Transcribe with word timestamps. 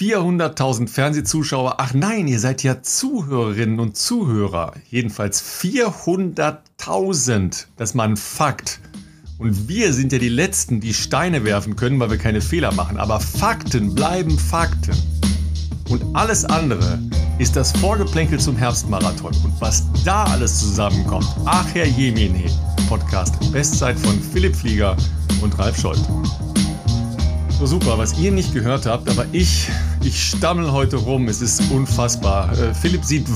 400.000 0.00 0.88
Fernsehzuschauer. 0.88 1.74
Ach 1.76 1.92
nein, 1.92 2.26
ihr 2.26 2.40
seid 2.40 2.62
ja 2.62 2.82
Zuhörerinnen 2.82 3.78
und 3.80 3.98
Zuhörer. 3.98 4.72
Jedenfalls 4.88 5.42
400.000. 5.42 7.66
Das 7.76 7.90
ist 7.90 7.94
mal 7.94 8.08
ein 8.08 8.16
Fakt. 8.16 8.80
Und 9.36 9.68
wir 9.68 9.92
sind 9.92 10.12
ja 10.12 10.18
die 10.18 10.30
Letzten, 10.30 10.80
die 10.80 10.94
Steine 10.94 11.44
werfen 11.44 11.76
können, 11.76 12.00
weil 12.00 12.10
wir 12.10 12.16
keine 12.16 12.40
Fehler 12.40 12.72
machen. 12.72 12.96
Aber 12.96 13.20
Fakten 13.20 13.94
bleiben 13.94 14.38
Fakten. 14.38 14.96
Und 15.90 16.02
alles 16.16 16.46
andere 16.46 16.98
ist 17.38 17.56
das 17.56 17.72
Vorgeplänkel 17.72 18.40
zum 18.40 18.56
Herbstmarathon. 18.56 19.34
Und 19.44 19.60
was 19.60 19.84
da 20.04 20.24
alles 20.24 20.60
zusammenkommt, 20.60 21.28
ach 21.44 21.66
Herr 21.74 21.86
Jemine, 21.86 22.50
Podcast 22.88 23.34
Bestzeit 23.52 23.98
von 23.98 24.18
Philipp 24.32 24.56
Flieger 24.56 24.96
und 25.42 25.58
Ralf 25.58 25.78
Scholz. 25.78 26.00
So 27.60 27.66
super, 27.66 27.98
was 27.98 28.18
ihr 28.18 28.32
nicht 28.32 28.54
gehört 28.54 28.86
habt, 28.86 29.10
aber 29.10 29.26
ich, 29.32 29.68
ich 30.02 30.30
stammel 30.30 30.72
heute 30.72 30.96
rum. 30.96 31.28
Es 31.28 31.42
ist 31.42 31.70
unfassbar. 31.70 32.50
Äh, 32.58 32.72
Philipp 32.72 33.04
sieht 33.04 33.26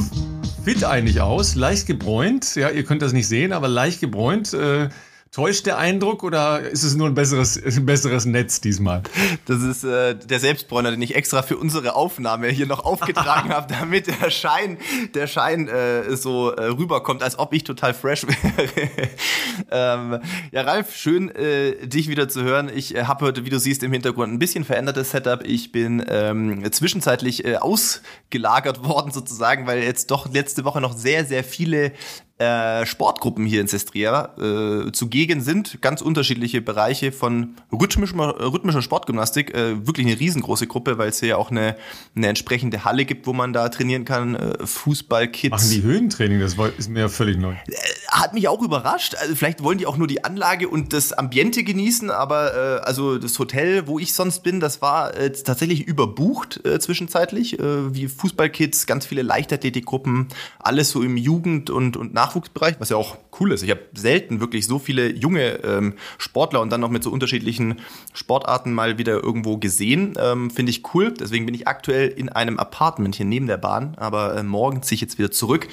fit 0.64 0.82
eigentlich 0.82 1.20
aus, 1.20 1.56
leicht 1.56 1.86
gebräunt. 1.86 2.54
Ja, 2.54 2.70
ihr 2.70 2.84
könnt 2.84 3.02
das 3.02 3.12
nicht 3.12 3.28
sehen, 3.28 3.52
aber 3.52 3.68
leicht 3.68 4.00
gebräunt. 4.00 4.54
Äh, 4.54 4.88
Täuscht 5.34 5.66
der 5.66 5.78
Eindruck 5.78 6.22
oder 6.22 6.60
ist 6.60 6.84
es 6.84 6.94
nur 6.94 7.08
ein 7.08 7.14
besseres, 7.14 7.60
ein 7.64 7.84
besseres 7.84 8.24
Netz 8.24 8.60
diesmal? 8.60 9.02
Das 9.46 9.62
ist 9.62 9.82
äh, 9.82 10.14
der 10.14 10.38
Selbstbräuner, 10.38 10.92
den 10.92 11.02
ich 11.02 11.16
extra 11.16 11.42
für 11.42 11.56
unsere 11.56 11.96
Aufnahme 11.96 12.46
hier 12.50 12.66
noch 12.66 12.84
aufgetragen 12.84 13.48
habe, 13.52 13.66
damit 13.66 14.06
der 14.06 14.30
Schein, 14.30 14.78
der 15.12 15.26
Schein 15.26 15.66
äh, 15.66 16.14
so 16.14 16.52
äh, 16.52 16.66
rüberkommt, 16.66 17.24
als 17.24 17.36
ob 17.36 17.52
ich 17.52 17.64
total 17.64 17.94
fresh 17.94 18.28
wäre. 18.28 18.68
ähm, 19.72 20.20
ja, 20.52 20.62
Ralf, 20.62 20.94
schön, 20.94 21.34
äh, 21.34 21.84
dich 21.84 22.06
wieder 22.06 22.28
zu 22.28 22.44
hören. 22.44 22.70
Ich 22.72 22.94
äh, 22.94 23.06
habe 23.06 23.24
heute, 23.24 23.44
wie 23.44 23.50
du 23.50 23.58
siehst, 23.58 23.82
im 23.82 23.92
Hintergrund 23.92 24.32
ein 24.32 24.38
bisschen 24.38 24.64
verändertes 24.64 25.10
Setup. 25.10 25.44
Ich 25.44 25.72
bin 25.72 26.04
ähm, 26.08 26.62
zwischenzeitlich 26.70 27.44
äh, 27.44 27.56
ausgelagert 27.56 28.84
worden 28.84 29.10
sozusagen, 29.10 29.66
weil 29.66 29.82
jetzt 29.82 30.12
doch 30.12 30.32
letzte 30.32 30.64
Woche 30.64 30.80
noch 30.80 30.96
sehr, 30.96 31.24
sehr 31.24 31.42
viele 31.42 31.90
äh, 32.38 32.84
Sportgruppen 32.84 33.46
hier 33.46 33.60
in 33.60 33.68
Sestria 33.68 34.34
äh, 34.38 34.90
zugegen 34.90 35.40
sind. 35.40 35.80
Ganz 35.80 36.00
unterschiedliche 36.00 36.60
Bereiche 36.60 37.12
von 37.12 37.54
rhythmischer, 37.72 38.52
rhythmischer 38.52 38.82
Sportgymnastik. 38.82 39.54
Äh, 39.54 39.86
wirklich 39.86 40.06
eine 40.06 40.18
riesengroße 40.18 40.66
Gruppe, 40.66 40.98
weil 40.98 41.10
es 41.10 41.20
hier 41.20 41.28
ja 41.30 41.36
auch 41.36 41.52
eine, 41.52 41.76
eine 42.16 42.26
entsprechende 42.26 42.84
Halle 42.84 43.04
gibt, 43.04 43.28
wo 43.28 43.32
man 43.32 43.52
da 43.52 43.68
trainieren 43.68 44.04
kann. 44.04 44.34
Äh, 44.34 44.66
Fußball, 44.66 45.28
Kids. 45.28 45.52
Machen 45.52 45.70
die 45.70 45.82
Höhentraining? 45.82 46.40
Das 46.40 46.56
ist 46.76 46.88
mir 46.88 47.00
ja 47.00 47.08
völlig 47.08 47.38
neu. 47.38 47.52
Äh, 47.52 47.76
hat 48.08 48.34
mich 48.34 48.48
auch 48.48 48.62
überrascht. 48.62 49.14
Also 49.14 49.36
vielleicht 49.36 49.62
wollen 49.62 49.78
die 49.78 49.86
auch 49.86 49.96
nur 49.96 50.06
die 50.06 50.24
Anlage 50.24 50.68
und 50.68 50.92
das 50.92 51.12
Ambiente 51.12 51.62
genießen, 51.62 52.10
aber 52.10 52.80
äh, 52.80 52.80
also 52.80 53.18
das 53.18 53.38
Hotel, 53.38 53.86
wo 53.86 53.98
ich 53.98 54.14
sonst 54.14 54.42
bin, 54.42 54.60
das 54.60 54.82
war 54.82 55.16
äh, 55.16 55.30
tatsächlich 55.30 55.86
überbucht 55.86 56.64
äh, 56.64 56.80
zwischenzeitlich. 56.80 57.58
Äh, 57.58 57.94
wie 57.94 58.08
Fußballkids, 58.08 58.86
ganz 58.86 59.06
viele 59.06 59.22
Leichtathletikgruppen, 59.22 60.28
alles 60.58 60.90
so 60.90 61.02
im 61.02 61.16
Jugend- 61.16 61.70
und, 61.70 61.96
und 61.96 62.12
Nachwuchsbereich, 62.24 62.76
was 62.78 62.88
ja 62.88 62.96
auch 62.96 63.16
cool 63.40 63.52
ist. 63.52 63.62
Ich 63.62 63.70
habe 63.70 63.82
selten 63.94 64.40
wirklich 64.40 64.66
so 64.66 64.78
viele 64.78 65.10
junge 65.10 65.62
ähm, 65.64 65.94
Sportler 66.18 66.60
und 66.60 66.70
dann 66.70 66.80
noch 66.80 66.90
mit 66.90 67.02
so 67.02 67.10
unterschiedlichen 67.10 67.80
Sportarten 68.12 68.72
mal 68.72 68.98
wieder 68.98 69.22
irgendwo 69.22 69.58
gesehen. 69.58 70.14
Ähm, 70.18 70.50
Finde 70.50 70.70
ich 70.70 70.82
cool. 70.94 71.12
Deswegen 71.12 71.46
bin 71.46 71.54
ich 71.54 71.68
aktuell 71.68 72.08
in 72.08 72.28
einem 72.28 72.58
Apartment 72.58 73.14
hier 73.14 73.26
neben 73.26 73.46
der 73.46 73.58
Bahn, 73.58 73.94
aber 73.96 74.36
äh, 74.36 74.42
morgen 74.42 74.82
ziehe 74.82 74.96
ich 74.96 75.00
jetzt 75.00 75.18
wieder 75.18 75.30
zurück. 75.30 75.68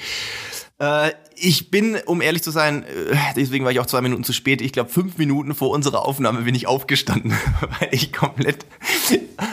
Äh, 0.82 1.12
ich 1.36 1.70
bin, 1.70 1.96
um 2.06 2.20
ehrlich 2.20 2.42
zu 2.42 2.50
sein, 2.50 2.82
äh, 2.82 3.16
deswegen 3.36 3.64
war 3.64 3.72
ich 3.72 3.78
auch 3.78 3.86
zwei 3.86 4.00
Minuten 4.00 4.24
zu 4.24 4.32
spät. 4.32 4.60
Ich 4.60 4.72
glaube, 4.72 4.90
fünf 4.90 5.16
Minuten 5.16 5.54
vor 5.54 5.70
unserer 5.70 6.04
Aufnahme 6.04 6.42
bin 6.42 6.54
ich 6.54 6.66
aufgestanden, 6.66 7.32
weil 7.80 7.88
ich 7.92 8.12
komplett 8.12 8.66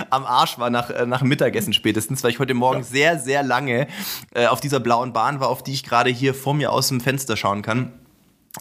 am 0.10 0.26
Arsch 0.26 0.58
war 0.58 0.72
nach, 0.72 0.90
äh, 0.90 1.06
nach 1.06 1.22
Mittagessen 1.22 1.74
spätestens, 1.74 2.24
weil 2.24 2.32
ich 2.32 2.40
heute 2.40 2.56
Morgen 2.56 2.80
ja. 2.80 2.84
sehr, 2.84 3.20
sehr 3.20 3.44
lange 3.44 3.88
äh, 4.34 4.48
auf 4.48 4.60
dieser 4.60 4.80
blauen 4.80 5.14
Bahn 5.14 5.40
war, 5.40 5.50
auf 5.50 5.64
die 5.64 5.74
ich 5.74 5.84
gerade 5.84 6.10
hier 6.10 6.34
vor 6.34 6.56
mir 6.56 6.72
aus 6.72 6.88
dem 6.88 7.00
Fenster 7.00 7.38
schauen 7.38 7.62
kann. 7.62 7.94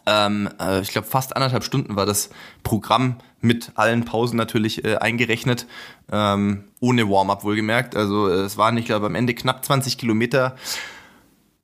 Ähm, 0.04 0.50
äh, 0.60 0.80
ich 0.82 0.90
glaube, 0.90 1.06
fast 1.06 1.34
anderthalb 1.34 1.64
Stunden 1.64 1.96
war 1.96 2.04
das 2.04 2.28
Programm 2.62 3.16
mit 3.40 3.72
allen 3.76 4.04
Pausen 4.04 4.36
natürlich 4.36 4.84
äh, 4.84 4.96
eingerechnet, 4.96 5.66
ähm, 6.12 6.64
ohne 6.80 7.08
Warm-up 7.08 7.44
wohlgemerkt. 7.44 7.96
Also 7.96 8.28
es 8.28 8.58
waren, 8.58 8.76
ich 8.76 8.84
glaube, 8.84 9.06
am 9.06 9.14
Ende 9.14 9.34
knapp 9.34 9.64
20 9.64 9.96
Kilometer 9.96 10.56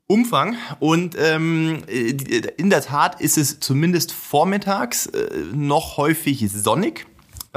Umfang. 0.06 0.56
Und 0.80 1.16
ähm, 1.18 1.82
in 1.88 2.70
der 2.70 2.82
Tat 2.82 3.20
ist 3.20 3.38
es 3.38 3.60
zumindest 3.60 4.12
vormittags 4.12 5.06
äh, 5.06 5.30
noch 5.52 5.96
häufig 5.96 6.46
sonnig. 6.50 7.06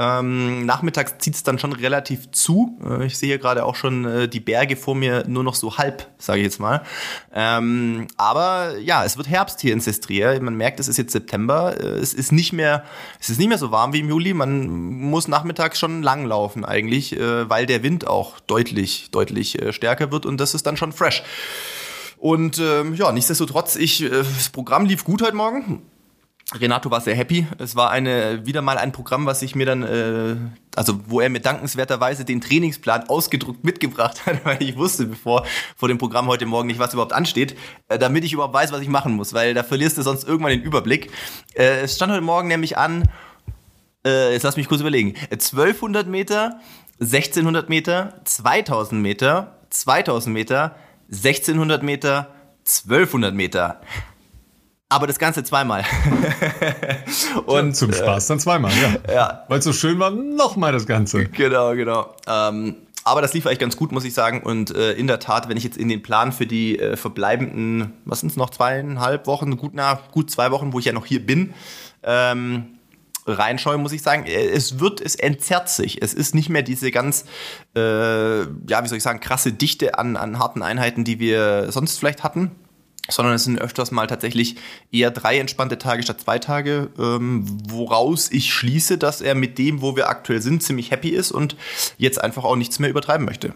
Ähm, 0.00 0.64
nachmittags 0.64 1.18
zieht 1.18 1.34
es 1.34 1.42
dann 1.42 1.58
schon 1.58 1.72
relativ 1.72 2.30
zu. 2.30 2.78
Äh, 2.88 3.06
ich 3.06 3.18
sehe 3.18 3.26
hier 3.26 3.38
gerade 3.38 3.64
auch 3.64 3.74
schon 3.74 4.04
äh, 4.04 4.28
die 4.28 4.38
Berge 4.38 4.76
vor 4.76 4.94
mir 4.94 5.24
nur 5.26 5.42
noch 5.42 5.56
so 5.56 5.76
halb, 5.76 6.06
sage 6.18 6.38
ich 6.38 6.44
jetzt 6.44 6.60
mal. 6.60 6.84
Ähm, 7.34 8.06
aber 8.16 8.78
ja, 8.78 9.04
es 9.04 9.16
wird 9.16 9.28
Herbst 9.28 9.60
hier 9.60 9.72
in 9.72 9.80
Sestria. 9.80 10.40
Man 10.40 10.54
merkt, 10.54 10.78
es 10.78 10.86
ist 10.86 10.98
jetzt 10.98 11.12
September. 11.12 11.76
Äh, 11.80 11.98
es 11.98 12.14
ist 12.14 12.30
nicht 12.30 12.52
mehr, 12.52 12.84
es 13.20 13.28
ist 13.28 13.40
nicht 13.40 13.48
mehr 13.48 13.58
so 13.58 13.72
warm 13.72 13.92
wie 13.92 13.98
im 13.98 14.08
Juli. 14.08 14.34
Man 14.34 14.68
muss 14.68 15.26
nachmittags 15.26 15.80
schon 15.80 16.04
langlaufen 16.04 16.64
eigentlich, 16.64 17.18
äh, 17.18 17.50
weil 17.50 17.66
der 17.66 17.82
Wind 17.82 18.06
auch 18.06 18.38
deutlich, 18.38 19.10
deutlich 19.10 19.60
äh, 19.60 19.72
stärker 19.72 20.12
wird 20.12 20.26
und 20.26 20.38
das 20.38 20.54
ist 20.54 20.64
dann 20.66 20.76
schon 20.76 20.92
fresh. 20.92 21.24
Und 22.18 22.58
ähm, 22.58 22.94
ja, 22.94 23.12
nichtsdestotrotz, 23.12 23.76
ich, 23.76 24.02
äh, 24.02 24.08
das 24.10 24.50
Programm 24.50 24.86
lief 24.86 25.04
gut 25.04 25.22
heute 25.22 25.36
Morgen. 25.36 25.82
Renato 26.54 26.90
war 26.90 27.02
sehr 27.02 27.14
happy. 27.14 27.46
Es 27.58 27.76
war 27.76 27.90
eine 27.90 28.46
wieder 28.46 28.62
mal 28.62 28.78
ein 28.78 28.90
Programm, 28.90 29.26
was 29.26 29.42
ich 29.42 29.54
mir 29.54 29.66
dann, 29.66 29.82
äh, 29.82 30.36
also 30.74 30.98
wo 31.06 31.20
er 31.20 31.28
mir 31.28 31.40
dankenswerterweise 31.40 32.24
den 32.24 32.40
Trainingsplan 32.40 33.08
ausgedruckt 33.08 33.64
mitgebracht 33.64 34.22
hat, 34.26 34.44
weil 34.44 34.62
ich 34.62 34.76
wusste, 34.76 35.04
bevor 35.06 35.44
vor 35.76 35.88
dem 35.88 35.98
Programm 35.98 36.26
heute 36.26 36.46
Morgen 36.46 36.68
nicht 36.68 36.80
was 36.80 36.94
überhaupt 36.94 37.12
ansteht, 37.12 37.56
äh, 37.88 37.98
damit 37.98 38.24
ich 38.24 38.32
überhaupt 38.32 38.54
weiß, 38.54 38.72
was 38.72 38.80
ich 38.80 38.88
machen 38.88 39.12
muss, 39.12 39.34
weil 39.34 39.52
da 39.52 39.62
verlierst 39.62 39.98
du 39.98 40.02
sonst 40.02 40.26
irgendwann 40.26 40.52
den 40.52 40.62
Überblick. 40.62 41.10
Äh, 41.54 41.82
es 41.82 41.96
stand 41.96 42.12
heute 42.12 42.22
Morgen 42.22 42.48
nämlich 42.48 42.78
an, 42.78 43.04
äh, 44.06 44.32
jetzt 44.32 44.42
lass 44.42 44.56
mich 44.56 44.68
kurz 44.68 44.80
überlegen, 44.80 45.14
1200 45.30 46.08
Meter, 46.08 46.60
1600 46.98 47.68
Meter, 47.68 48.20
2000 48.24 49.02
Meter, 49.02 49.58
2000 49.68 50.32
Meter, 50.32 50.76
1600 51.10 51.82
Meter, 51.82 52.28
1200 52.66 53.34
Meter. 53.34 53.80
Aber 54.90 55.06
das 55.06 55.18
Ganze 55.18 55.44
zweimal. 55.44 55.84
und 57.46 57.76
zum 57.76 57.92
Spaß 57.92 58.26
dann 58.26 58.40
zweimal, 58.40 58.72
ja. 58.72 58.96
ja. 59.14 59.44
Weil 59.48 59.58
es 59.58 59.64
so 59.64 59.72
schön 59.72 59.98
war, 59.98 60.10
nochmal 60.10 60.72
das 60.72 60.86
Ganze. 60.86 61.26
Genau, 61.26 61.74
genau. 61.74 62.14
Ähm, 62.26 62.76
aber 63.04 63.20
das 63.22 63.34
lief 63.34 63.46
eigentlich 63.46 63.58
ganz 63.58 63.76
gut, 63.76 63.92
muss 63.92 64.04
ich 64.04 64.14
sagen. 64.14 64.42
Und 64.42 64.74
äh, 64.74 64.92
in 64.92 65.06
der 65.06 65.18
Tat, 65.18 65.48
wenn 65.48 65.56
ich 65.58 65.64
jetzt 65.64 65.76
in 65.76 65.88
den 65.88 66.02
Plan 66.02 66.32
für 66.32 66.46
die 66.46 66.78
äh, 66.78 66.96
verbleibenden, 66.96 67.92
was 68.06 68.20
sind 68.20 68.30
es 68.30 68.36
noch, 68.36 68.50
zweieinhalb 68.50 69.26
Wochen, 69.26 69.56
gut 69.58 69.74
nach, 69.74 70.10
gut 70.10 70.30
zwei 70.30 70.50
Wochen, 70.50 70.72
wo 70.72 70.78
ich 70.78 70.86
ja 70.86 70.92
noch 70.92 71.06
hier 71.06 71.24
bin, 71.24 71.52
ähm, 72.02 72.77
reinschaue, 73.28 73.78
muss 73.78 73.92
ich 73.92 74.02
sagen, 74.02 74.26
äh, 74.26 74.48
es 74.48 74.80
wird, 74.80 75.00
es 75.00 75.14
entzerrt 75.14 75.68
sich. 75.68 76.02
Es 76.02 76.14
ist 76.14 76.34
nicht 76.34 76.48
mehr 76.48 76.62
diese 76.62 76.90
ganz, 76.90 77.24
äh, 77.76 78.40
ja, 78.40 78.82
wie 78.82 78.88
soll 78.88 78.98
ich 78.98 79.02
sagen, 79.02 79.20
krasse 79.20 79.52
Dichte 79.52 79.98
an, 79.98 80.16
an 80.16 80.38
harten 80.38 80.62
Einheiten, 80.62 81.04
die 81.04 81.18
wir 81.18 81.70
sonst 81.70 81.98
vielleicht 81.98 82.24
hatten 82.24 82.52
sondern 83.10 83.34
es 83.34 83.44
sind 83.44 83.60
öfters 83.60 83.90
mal 83.90 84.06
tatsächlich 84.06 84.56
eher 84.92 85.10
drei 85.10 85.38
entspannte 85.38 85.78
Tage 85.78 86.02
statt 86.02 86.20
zwei 86.20 86.38
Tage, 86.38 86.90
ähm, 86.98 87.44
woraus 87.68 88.30
ich 88.30 88.52
schließe, 88.52 88.98
dass 88.98 89.20
er 89.20 89.34
mit 89.34 89.58
dem, 89.58 89.80
wo 89.80 89.96
wir 89.96 90.08
aktuell 90.08 90.42
sind, 90.42 90.62
ziemlich 90.62 90.90
happy 90.90 91.10
ist 91.10 91.32
und 91.32 91.56
jetzt 91.96 92.20
einfach 92.20 92.44
auch 92.44 92.56
nichts 92.56 92.78
mehr 92.78 92.90
übertreiben 92.90 93.24
möchte. 93.24 93.54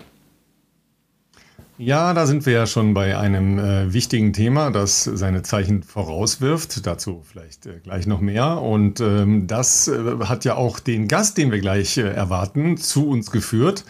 Ja, 1.78 2.12
da 2.12 2.26
sind 2.26 2.44
wir 2.44 2.52
ja 2.52 2.66
schon 2.66 2.92
bei 2.92 3.16
einem 3.16 3.58
äh, 3.58 3.92
wichtigen 3.92 4.32
Thema, 4.32 4.70
das 4.70 5.04
seine 5.04 5.42
Zeichen 5.42 5.82
vorauswirft. 5.82 6.86
Dazu 6.86 7.22
vielleicht 7.24 7.66
äh, 7.66 7.80
gleich 7.82 8.06
noch 8.06 8.20
mehr. 8.20 8.60
Und 8.60 9.00
ähm, 9.00 9.46
das 9.46 9.88
äh, 9.88 10.18
hat 10.24 10.44
ja 10.44 10.54
auch 10.54 10.78
den 10.78 11.08
Gast, 11.08 11.38
den 11.38 11.50
wir 11.50 11.60
gleich 11.60 11.96
äh, 11.96 12.02
erwarten, 12.02 12.76
zu 12.76 13.08
uns 13.08 13.30
geführt. 13.30 13.84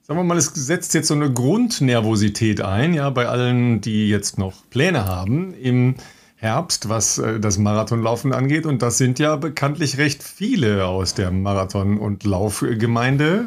Sagen 0.00 0.18
wir 0.18 0.24
mal, 0.24 0.38
es 0.38 0.46
setzt 0.46 0.94
jetzt 0.94 1.08
so 1.08 1.14
eine 1.14 1.32
Grundnervosität 1.32 2.60
ein, 2.60 2.94
ja, 2.94 3.08
bei 3.10 3.28
allen, 3.28 3.80
die 3.80 4.08
jetzt 4.08 4.38
noch 4.38 4.68
Pläne 4.70 5.04
haben 5.06 5.54
im 5.54 5.94
Herbst, 6.36 6.88
was 6.88 7.18
äh, 7.18 7.38
das 7.38 7.58
Marathonlaufen 7.58 8.32
angeht. 8.32 8.66
Und 8.66 8.82
das 8.82 8.98
sind 8.98 9.18
ja 9.18 9.36
bekanntlich 9.36 9.98
recht 9.98 10.22
viele 10.22 10.86
aus 10.86 11.14
der 11.14 11.30
Marathon- 11.30 11.98
und 11.98 12.24
Laufgemeinde. 12.24 13.46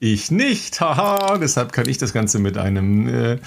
Ich 0.00 0.30
nicht, 0.30 0.80
haha. 0.80 1.38
Deshalb 1.38 1.72
kann 1.72 1.88
ich 1.88 1.98
das 1.98 2.12
Ganze 2.12 2.38
mit 2.38 2.56
einem 2.56 3.08
äh, 3.08 3.38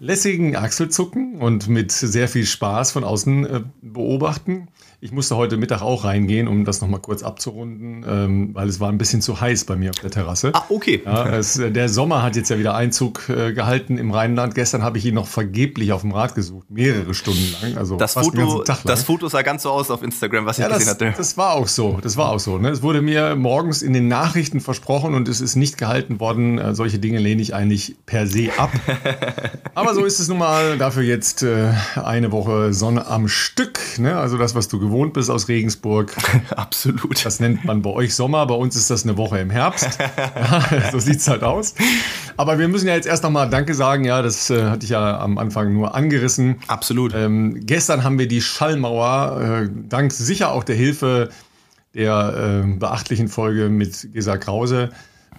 lässigen 0.00 0.56
Achselzucken 0.56 1.40
und 1.40 1.68
mit 1.68 1.92
sehr 1.92 2.28
viel 2.28 2.46
Spaß 2.46 2.92
von 2.92 3.04
außen 3.04 3.46
äh, 3.46 3.60
beobachten. 3.82 4.68
Ich 5.00 5.12
musste 5.12 5.36
heute 5.36 5.56
Mittag 5.58 5.80
auch 5.80 6.02
reingehen, 6.02 6.48
um 6.48 6.64
das 6.64 6.80
nochmal 6.80 6.98
kurz 6.98 7.22
abzurunden, 7.22 8.04
ähm, 8.04 8.50
weil 8.54 8.68
es 8.68 8.80
war 8.80 8.88
ein 8.88 8.98
bisschen 8.98 9.22
zu 9.22 9.40
heiß 9.40 9.64
bei 9.64 9.76
mir 9.76 9.90
auf 9.90 10.00
der 10.00 10.10
Terrasse. 10.10 10.50
Ah, 10.54 10.64
okay. 10.70 11.02
Ja, 11.04 11.36
es, 11.36 11.56
äh, 11.56 11.70
der 11.70 11.88
Sommer 11.88 12.24
hat 12.24 12.34
jetzt 12.34 12.48
ja 12.48 12.58
wieder 12.58 12.74
Einzug 12.74 13.28
äh, 13.28 13.52
gehalten 13.52 13.96
im 13.96 14.10
Rheinland. 14.10 14.56
Gestern 14.56 14.82
habe 14.82 14.98
ich 14.98 15.06
ihn 15.06 15.14
noch 15.14 15.28
vergeblich 15.28 15.92
auf 15.92 16.00
dem 16.00 16.10
Rad 16.10 16.34
gesucht, 16.34 16.68
mehrere 16.68 17.14
Stunden 17.14 17.54
lang. 17.62 17.78
Also 17.78 17.94
das, 17.94 18.14
Foto, 18.14 18.64
das 18.64 19.04
Foto 19.04 19.28
sah 19.28 19.42
ganz 19.42 19.62
so 19.62 19.70
aus 19.70 19.92
auf 19.92 20.02
Instagram, 20.02 20.46
was 20.46 20.58
ich 20.58 20.64
ja, 20.64 20.68
gesehen 20.68 20.86
das, 20.86 20.94
hatte. 20.94 21.14
Das 21.16 21.36
war 21.36 21.52
auch 21.52 21.68
so. 21.68 22.00
Das 22.02 22.16
war 22.16 22.30
auch 22.32 22.40
so. 22.40 22.58
Ne? 22.58 22.70
Es 22.70 22.82
wurde 22.82 23.00
mir 23.00 23.36
morgens 23.36 23.82
in 23.82 23.92
den 23.92 24.08
Nachrichten 24.08 24.58
versprochen 24.58 25.14
und 25.14 25.28
es 25.28 25.40
ist 25.40 25.54
nicht 25.54 25.78
gehalten 25.78 26.18
worden. 26.18 26.58
Äh, 26.58 26.74
solche 26.74 26.98
Dinge 26.98 27.20
lehne 27.20 27.40
ich 27.40 27.54
eigentlich 27.54 27.94
per 28.04 28.26
se 28.26 28.48
ab. 28.56 28.72
Aber 29.76 29.94
so 29.94 30.04
ist 30.04 30.18
es 30.18 30.26
nun 30.26 30.38
mal. 30.38 30.76
Dafür 30.76 31.04
jetzt 31.04 31.44
äh, 31.44 31.72
eine 31.94 32.32
Woche 32.32 32.72
Sonne 32.72 33.06
am 33.06 33.28
Stück. 33.28 33.78
Ne? 33.98 34.18
Also 34.18 34.38
das, 34.38 34.56
was 34.56 34.66
du 34.66 34.87
gewohnt 34.88 35.12
bist 35.12 35.30
aus 35.30 35.48
Regensburg. 35.48 36.14
Absolut. 36.50 37.24
Das 37.24 37.40
nennt 37.40 37.64
man 37.64 37.82
bei 37.82 37.90
euch 37.90 38.14
Sommer, 38.14 38.46
bei 38.46 38.54
uns 38.54 38.76
ist 38.76 38.90
das 38.90 39.04
eine 39.04 39.16
Woche 39.16 39.38
im 39.38 39.50
Herbst. 39.50 39.98
Ja, 40.38 40.90
so 40.90 40.98
sieht 40.98 41.18
es 41.18 41.28
halt 41.28 41.42
aus. 41.42 41.74
Aber 42.36 42.58
wir 42.58 42.68
müssen 42.68 42.88
ja 42.88 42.94
jetzt 42.94 43.06
erst 43.06 43.22
nochmal 43.22 43.48
Danke 43.50 43.74
sagen. 43.74 44.04
Ja, 44.04 44.22
das 44.22 44.50
äh, 44.50 44.64
hatte 44.64 44.84
ich 44.84 44.90
ja 44.90 45.18
am 45.20 45.38
Anfang 45.38 45.72
nur 45.72 45.94
angerissen. 45.94 46.56
Absolut. 46.66 47.14
Ähm, 47.14 47.60
gestern 47.64 48.04
haben 48.04 48.18
wir 48.18 48.28
die 48.28 48.40
Schallmauer, 48.40 49.40
äh, 49.40 49.68
dank 49.88 50.12
sicher 50.12 50.52
auch 50.52 50.64
der 50.64 50.76
Hilfe 50.76 51.30
der 51.94 52.64
äh, 52.64 52.78
beachtlichen 52.78 53.28
Folge 53.28 53.68
mit 53.68 54.12
Gesa 54.12 54.36
Krause, 54.36 54.90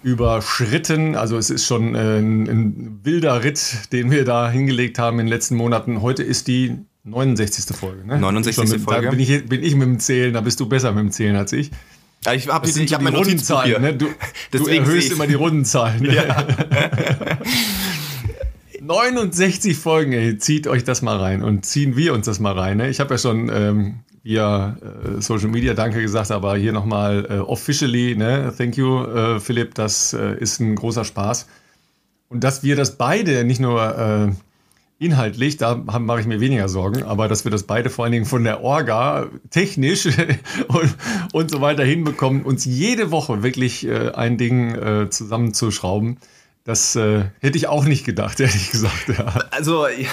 überschritten. 0.02 1.14
Also 1.14 1.36
es 1.36 1.50
ist 1.50 1.66
schon 1.66 1.94
äh, 1.94 2.18
ein, 2.18 2.48
ein 2.48 3.00
wilder 3.02 3.44
Ritt, 3.44 3.92
den 3.92 4.10
wir 4.10 4.24
da 4.24 4.50
hingelegt 4.50 4.98
haben 4.98 5.18
in 5.18 5.26
den 5.26 5.32
letzten 5.32 5.56
Monaten. 5.56 6.02
Heute 6.02 6.22
ist 6.22 6.48
die 6.48 6.78
69. 7.10 7.76
Folge, 7.76 8.06
ne? 8.06 8.18
69. 8.18 8.70
Mit, 8.70 8.80
Folge. 8.82 9.04
Da 9.06 9.10
bin 9.10 9.20
ich, 9.20 9.46
bin 9.46 9.62
ich 9.62 9.74
mit 9.74 9.86
dem 9.86 9.98
Zählen, 9.98 10.32
da 10.32 10.40
bist 10.40 10.60
du 10.60 10.66
besser 10.66 10.92
mit 10.92 11.04
dem 11.04 11.10
Zählen 11.10 11.36
als 11.36 11.52
ich. 11.52 11.70
Ja, 12.24 12.34
ich 12.34 12.48
habe 12.48 12.68
hab 12.68 13.02
meine 13.02 13.16
Rundenzahlen, 13.16 13.80
ne? 13.80 13.94
Du, 13.94 14.06
du 14.50 14.66
erhöhst 14.66 15.12
immer 15.12 15.26
die 15.26 15.34
Rundenzahlen. 15.34 16.04
Ja. 16.04 16.46
69 18.80 19.76
Folgen, 19.76 20.12
ey, 20.12 20.38
zieht 20.38 20.66
euch 20.66 20.84
das 20.84 21.02
mal 21.02 21.16
rein 21.16 21.42
und 21.42 21.64
ziehen 21.64 21.96
wir 21.96 22.14
uns 22.14 22.26
das 22.26 22.40
mal 22.40 22.58
rein. 22.58 22.78
Ne? 22.78 22.88
Ich 22.88 22.98
habe 22.98 23.14
ja 23.14 23.18
schon 23.18 23.50
ähm, 23.52 24.00
via 24.22 24.76
äh, 24.80 25.20
Social 25.20 25.48
Media 25.48 25.74
Danke 25.74 26.00
gesagt, 26.00 26.30
aber 26.30 26.56
hier 26.56 26.72
nochmal 26.72 27.26
äh, 27.28 27.38
officially, 27.38 28.16
ne? 28.16 28.52
Thank 28.56 28.76
you, 28.76 29.04
äh, 29.04 29.38
Philipp, 29.38 29.74
das 29.74 30.12
äh, 30.12 30.36
ist 30.38 30.60
ein 30.60 30.74
großer 30.74 31.04
Spaß. 31.04 31.46
Und 32.28 32.44
dass 32.44 32.62
wir 32.62 32.76
das 32.76 32.96
beide 32.96 33.44
nicht 33.44 33.60
nur 33.60 33.98
äh, 33.98 34.32
Inhaltlich, 35.00 35.56
da 35.56 35.76
mache 35.76 36.20
ich 36.20 36.26
mir 36.26 36.40
weniger 36.40 36.68
Sorgen, 36.68 37.04
aber 37.04 37.26
dass 37.26 37.44
wir 37.44 37.50
das 37.50 37.62
beide 37.62 37.88
vor 37.88 38.04
allen 38.04 38.12
Dingen 38.12 38.26
von 38.26 38.44
der 38.44 38.62
Orga 38.62 39.28
technisch 39.48 40.04
und, 40.68 40.94
und 41.32 41.50
so 41.50 41.62
weiter 41.62 41.82
hinbekommen, 41.82 42.42
uns 42.42 42.66
jede 42.66 43.10
Woche 43.10 43.42
wirklich 43.42 43.86
äh, 43.86 44.10
ein 44.10 44.36
Ding 44.36 44.74
äh, 44.74 45.08
zusammenzuschrauben, 45.08 46.18
das 46.64 46.96
äh, 46.96 47.24
hätte 47.40 47.56
ich 47.56 47.66
auch 47.66 47.86
nicht 47.86 48.04
gedacht, 48.04 48.40
ehrlich 48.40 48.70
gesagt. 48.70 49.08
Ja. 49.08 49.24
Also, 49.50 49.88
ja. 49.88 50.06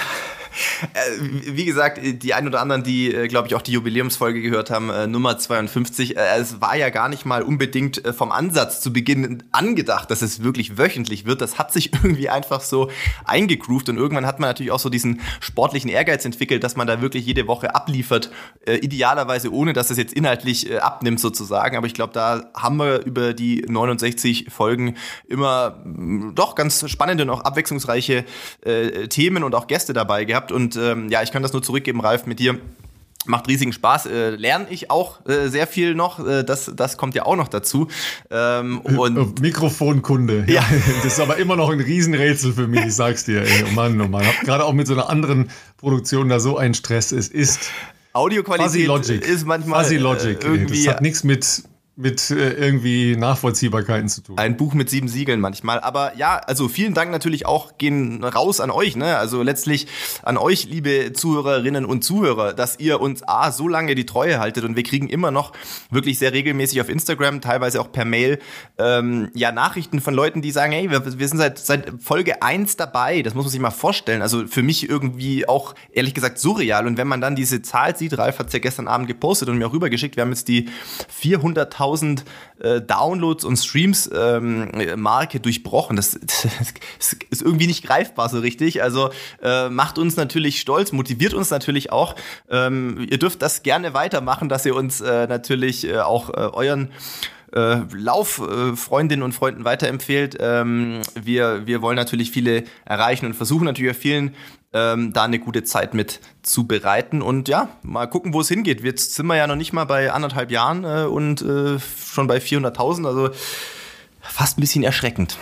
Äh, 0.94 1.20
wie 1.20 1.64
gesagt, 1.64 2.00
die 2.02 2.34
ein 2.34 2.46
oder 2.46 2.60
anderen, 2.60 2.82
die, 2.82 3.14
äh, 3.14 3.28
glaube 3.28 3.48
ich, 3.48 3.54
auch 3.54 3.62
die 3.62 3.72
Jubiläumsfolge 3.72 4.40
gehört 4.40 4.70
haben, 4.70 4.90
äh, 4.90 5.06
Nummer 5.06 5.38
52, 5.38 6.16
es 6.16 6.60
war 6.60 6.76
ja 6.76 6.90
gar 6.90 7.08
nicht 7.08 7.24
mal 7.24 7.42
unbedingt 7.42 8.02
vom 8.16 8.32
Ansatz 8.32 8.80
zu 8.80 8.92
Beginn 8.92 9.42
angedacht, 9.52 10.10
dass 10.10 10.22
es 10.22 10.42
wirklich 10.42 10.78
wöchentlich 10.78 11.26
wird. 11.26 11.40
Das 11.40 11.58
hat 11.58 11.72
sich 11.72 11.92
irgendwie 12.02 12.28
einfach 12.28 12.60
so 12.60 12.90
eingegroovt 13.24 13.88
und 13.88 13.96
irgendwann 13.96 14.26
hat 14.26 14.40
man 14.40 14.48
natürlich 14.48 14.72
auch 14.72 14.78
so 14.78 14.88
diesen 14.88 15.20
sportlichen 15.40 15.90
Ehrgeiz 15.90 16.24
entwickelt, 16.24 16.64
dass 16.64 16.76
man 16.76 16.86
da 16.86 17.00
wirklich 17.00 17.26
jede 17.26 17.46
Woche 17.46 17.74
abliefert, 17.74 18.30
idealerweise 18.66 19.52
ohne, 19.52 19.72
dass 19.72 19.90
es 19.90 19.96
jetzt 19.96 20.12
inhaltlich 20.12 20.80
abnimmt 20.82 21.20
sozusagen. 21.20 21.76
Aber 21.76 21.86
ich 21.86 21.94
glaube, 21.94 22.12
da 22.12 22.50
haben 22.54 22.76
wir 22.76 23.04
über 23.04 23.34
die 23.34 23.64
69 23.66 24.46
Folgen 24.50 24.96
immer 25.26 25.82
mm, 25.84 26.34
doch 26.34 26.54
ganz 26.54 26.88
spannende 26.88 27.24
und 27.24 27.30
auch 27.30 27.42
abwechslungsreiche 27.42 28.24
Themen 29.08 29.44
und 29.44 29.54
auch 29.54 29.66
Gäste 29.66 29.92
dabei 29.92 30.24
gehabt 30.24 30.47
gehabt 30.48 30.52
und 30.52 30.76
ähm, 30.76 31.08
ja, 31.10 31.22
ich 31.22 31.30
kann 31.30 31.42
das 31.42 31.52
nur 31.52 31.62
zurückgeben, 31.62 32.00
Ralf, 32.00 32.26
mit 32.26 32.38
dir. 32.38 32.58
Macht 33.26 33.48
riesigen 33.48 33.72
Spaß, 33.72 34.06
äh, 34.06 34.30
lerne 34.30 34.68
ich 34.70 34.90
auch 34.90 35.26
äh, 35.26 35.48
sehr 35.48 35.66
viel 35.66 35.94
noch. 35.94 36.24
Äh, 36.24 36.44
das, 36.44 36.70
das 36.74 36.96
kommt 36.96 37.14
ja 37.14 37.26
auch 37.26 37.36
noch 37.36 37.48
dazu. 37.48 37.88
Ähm, 38.30 38.78
und 38.80 39.40
Mikrofonkunde. 39.40 40.44
Ja. 40.48 40.64
Das 41.02 41.14
ist 41.14 41.20
aber 41.20 41.36
immer 41.36 41.56
noch 41.56 41.68
ein 41.68 41.80
Riesenrätsel 41.80 42.54
für 42.54 42.68
mich, 42.68 42.86
ich 42.86 42.94
sag's 42.94 43.24
dir. 43.24 43.42
Ey. 43.42 43.64
Oh 43.68 43.74
Mann, 43.74 44.00
oh 44.00 44.08
Mann. 44.08 44.24
Gerade 44.44 44.64
auch 44.64 44.72
mit 44.72 44.86
so 44.86 44.94
einer 44.94 45.10
anderen 45.10 45.50
Produktion 45.76 46.28
da 46.28 46.40
so 46.40 46.56
ein 46.56 46.72
Stress. 46.72 47.12
Es 47.12 47.28
ist. 47.28 47.70
Audioqualität 48.14 49.26
ist 49.26 49.46
manchmal. 49.46 49.84
Fuzzy 49.84 49.96
Logic. 49.96 50.42
Äh, 50.42 50.46
irgendwie. 50.46 50.84
Das 50.84 50.94
hat 50.94 51.02
nichts 51.02 51.22
mit 51.24 51.64
mit 51.98 52.30
äh, 52.30 52.52
irgendwie 52.52 53.16
Nachvollziehbarkeiten 53.16 54.08
zu 54.08 54.22
tun. 54.22 54.38
Ein 54.38 54.56
Buch 54.56 54.72
mit 54.72 54.88
sieben 54.88 55.08
Siegeln 55.08 55.40
manchmal. 55.40 55.80
Aber 55.80 56.16
ja, 56.16 56.36
also 56.36 56.68
vielen 56.68 56.94
Dank 56.94 57.10
natürlich 57.10 57.44
auch 57.44 57.76
gehen 57.76 58.22
raus 58.22 58.60
an 58.60 58.70
euch, 58.70 58.94
ne? 58.94 59.16
Also 59.16 59.42
letztlich 59.42 59.88
an 60.22 60.36
euch, 60.36 60.66
liebe 60.66 61.12
Zuhörerinnen 61.12 61.84
und 61.84 62.04
Zuhörer, 62.04 62.52
dass 62.52 62.78
ihr 62.78 63.00
uns 63.00 63.26
A, 63.26 63.50
so 63.50 63.66
lange 63.66 63.96
die 63.96 64.06
Treue 64.06 64.38
haltet 64.38 64.62
und 64.62 64.76
wir 64.76 64.84
kriegen 64.84 65.08
immer 65.08 65.32
noch 65.32 65.52
wirklich 65.90 66.20
sehr 66.20 66.32
regelmäßig 66.32 66.80
auf 66.80 66.88
Instagram, 66.88 67.40
teilweise 67.40 67.80
auch 67.80 67.90
per 67.90 68.04
Mail, 68.04 68.38
ähm, 68.78 69.30
ja, 69.34 69.50
Nachrichten 69.50 70.00
von 70.00 70.14
Leuten, 70.14 70.40
die 70.40 70.52
sagen, 70.52 70.70
hey, 70.70 70.92
wir, 70.92 71.18
wir 71.18 71.28
sind 71.28 71.38
seit, 71.38 71.58
seit 71.58 72.00
Folge 72.00 72.42
eins 72.42 72.76
dabei. 72.76 73.22
Das 73.22 73.34
muss 73.34 73.46
man 73.46 73.50
sich 73.50 73.60
mal 73.60 73.72
vorstellen. 73.72 74.22
Also 74.22 74.46
für 74.46 74.62
mich 74.62 74.88
irgendwie 74.88 75.48
auch, 75.48 75.74
ehrlich 75.90 76.14
gesagt, 76.14 76.38
surreal. 76.38 76.86
Und 76.86 76.96
wenn 76.96 77.08
man 77.08 77.20
dann 77.20 77.34
diese 77.34 77.60
Zahl 77.60 77.96
sieht, 77.96 78.16
Ralf 78.16 78.38
hat's 78.38 78.52
ja 78.52 78.60
gestern 78.60 78.86
Abend 78.86 79.08
gepostet 79.08 79.48
und 79.48 79.58
mir 79.58 79.66
auch 79.66 79.72
rübergeschickt, 79.72 80.14
wir 80.14 80.22
haben 80.22 80.30
jetzt 80.30 80.46
die 80.46 80.68
400.000 81.20 81.87
1000 81.88 82.24
äh, 82.60 82.80
Downloads 82.80 83.44
und 83.44 83.56
Streams 83.56 84.10
ähm, 84.14 84.70
Marke 84.96 85.40
durchbrochen. 85.40 85.96
Das, 85.96 86.18
das, 86.98 87.16
ist 87.30 87.42
irgendwie 87.42 87.66
nicht 87.66 87.84
greifbar 87.84 88.28
so 88.28 88.40
richtig. 88.40 88.82
Also 88.82 89.10
äh, 89.42 89.68
macht 89.68 89.98
uns 89.98 90.16
natürlich 90.16 90.60
stolz, 90.60 90.92
motiviert 90.92 91.34
uns 91.34 91.50
natürlich 91.50 91.90
auch. 91.92 92.14
Ähm, 92.50 93.06
ihr 93.10 93.18
dürft 93.18 93.42
das 93.42 93.62
gerne 93.62 93.94
weitermachen, 93.94 94.48
dass 94.48 94.66
ihr 94.66 94.74
uns 94.74 95.00
äh, 95.00 95.26
natürlich 95.26 95.86
äh, 95.86 95.98
auch 95.98 96.30
äh, 96.30 96.32
euren 96.32 96.90
äh, 97.52 97.78
Lauffreundinnen 97.94 99.22
äh, 99.22 99.24
und 99.24 99.32
Freunden 99.32 99.64
weiterempfehlt. 99.64 100.36
Ähm, 100.40 101.00
wir, 101.14 101.66
wir 101.66 101.80
wollen 101.80 101.96
natürlich 101.96 102.30
viele 102.30 102.64
erreichen 102.84 103.26
und 103.26 103.34
versuchen 103.34 103.64
natürlich 103.64 103.96
vielen 103.96 104.34
ähm, 104.72 105.12
da 105.12 105.24
eine 105.24 105.38
gute 105.38 105.64
Zeit 105.64 105.94
mit 105.94 106.20
zu 106.42 106.66
bereiten 106.66 107.22
und 107.22 107.48
ja, 107.48 107.68
mal 107.82 108.06
gucken, 108.06 108.34
wo 108.34 108.40
es 108.40 108.48
hingeht. 108.48 108.82
Jetzt 108.82 109.14
sind 109.14 109.26
wir 109.26 109.36
ja 109.36 109.46
noch 109.46 109.56
nicht 109.56 109.72
mal 109.72 109.84
bei 109.84 110.12
anderthalb 110.12 110.50
Jahren 110.50 110.84
äh, 110.84 111.04
und 111.04 111.42
äh, 111.42 111.78
schon 111.78 112.26
bei 112.26 112.38
400.000, 112.38 113.06
also 113.06 113.30
fast 114.20 114.58
ein 114.58 114.60
bisschen 114.60 114.84
erschreckend. 114.84 115.38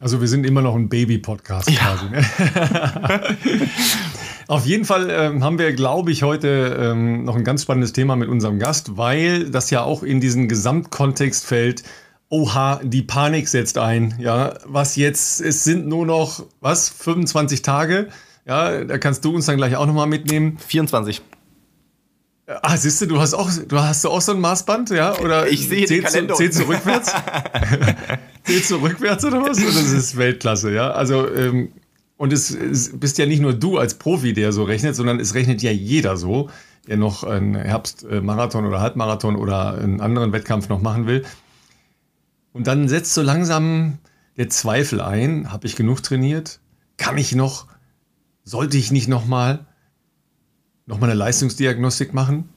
Also 0.00 0.22
wir 0.22 0.28
sind 0.28 0.46
immer 0.46 0.62
noch 0.62 0.74
ein 0.74 0.88
Baby-Podcast 0.88 1.70
ja. 1.70 1.78
quasi. 1.78 2.08
Ne? 2.08 3.36
Auf 4.48 4.64
jeden 4.64 4.86
Fall 4.86 5.10
ähm, 5.10 5.44
haben 5.44 5.58
wir, 5.58 5.74
glaube 5.74 6.10
ich, 6.10 6.22
heute 6.22 6.76
ähm, 6.80 7.24
noch 7.24 7.36
ein 7.36 7.44
ganz 7.44 7.62
spannendes 7.62 7.92
Thema 7.92 8.16
mit 8.16 8.30
unserem 8.30 8.58
Gast, 8.58 8.96
weil 8.96 9.50
das 9.50 9.70
ja 9.70 9.82
auch 9.82 10.02
in 10.02 10.20
diesen 10.20 10.48
Gesamtkontext 10.48 11.44
fällt. 11.44 11.82
Oha, 12.30 12.80
die 12.82 13.02
Panik 13.02 13.46
setzt 13.48 13.76
ein. 13.76 14.14
Ja, 14.18 14.54
was 14.64 14.96
jetzt? 14.96 15.40
Es 15.40 15.64
sind 15.64 15.86
nur 15.86 16.06
noch 16.06 16.44
was 16.60 16.88
25 16.88 17.60
Tage. 17.60 18.08
Ja, 18.46 18.84
da 18.84 18.98
kannst 18.98 19.24
du 19.24 19.34
uns 19.34 19.46
dann 19.46 19.56
gleich 19.56 19.76
auch 19.76 19.86
nochmal 19.86 20.06
mitnehmen. 20.06 20.58
24. 20.66 21.22
Ah, 22.62 22.76
siehst 22.76 23.00
du, 23.00 23.06
du 23.06 23.20
hast 23.20 23.34
auch, 23.34 23.48
du 23.68 23.78
hast 23.78 24.04
auch 24.06 24.20
so 24.20 24.32
ein 24.32 24.40
Maßband, 24.40 24.90
ja? 24.90 25.16
Oder 25.18 25.48
ich 25.50 25.68
sehe 25.68 25.86
den 25.86 26.02
Kalender. 26.02 26.34
Zählst 26.34 26.58
du 26.58 26.64
rückwärts? 26.64 27.12
zählst 28.44 28.70
du 28.70 28.76
rückwärts 28.76 29.24
oder 29.24 29.42
was? 29.42 29.58
Das 29.58 29.92
ist 29.92 30.16
Weltklasse, 30.16 30.72
ja? 30.72 30.90
Also, 30.90 31.32
ähm, 31.32 31.70
und 32.16 32.32
es, 32.32 32.50
es 32.50 32.98
bist 32.98 33.18
ja 33.18 33.26
nicht 33.26 33.40
nur 33.40 33.54
du 33.54 33.78
als 33.78 33.94
Profi, 33.94 34.32
der 34.32 34.52
so 34.52 34.64
rechnet, 34.64 34.96
sondern 34.96 35.20
es 35.20 35.34
rechnet 35.34 35.62
ja 35.62 35.70
jeder 35.70 36.16
so, 36.16 36.50
der 36.88 36.96
noch 36.96 37.22
einen 37.22 37.54
Herbstmarathon 37.54 38.66
oder 38.66 38.80
Halbmarathon 38.80 39.36
oder 39.36 39.74
einen 39.74 40.00
anderen 40.00 40.32
Wettkampf 40.32 40.68
noch 40.68 40.82
machen 40.82 41.06
will. 41.06 41.24
Und 42.52 42.66
dann 42.66 42.88
setzt 42.88 43.14
so 43.14 43.22
langsam 43.22 43.98
der 44.36 44.48
Zweifel 44.50 45.00
ein, 45.00 45.52
habe 45.52 45.66
ich 45.66 45.76
genug 45.76 46.02
trainiert? 46.02 46.60
Kann 46.96 47.16
ich 47.16 47.34
noch? 47.34 47.66
Sollte 48.50 48.76
ich 48.76 48.90
nicht 48.90 49.06
nochmal 49.06 49.66
noch 50.86 50.98
mal 50.98 51.06
eine 51.06 51.14
Leistungsdiagnostik 51.14 52.12
machen? 52.12 52.48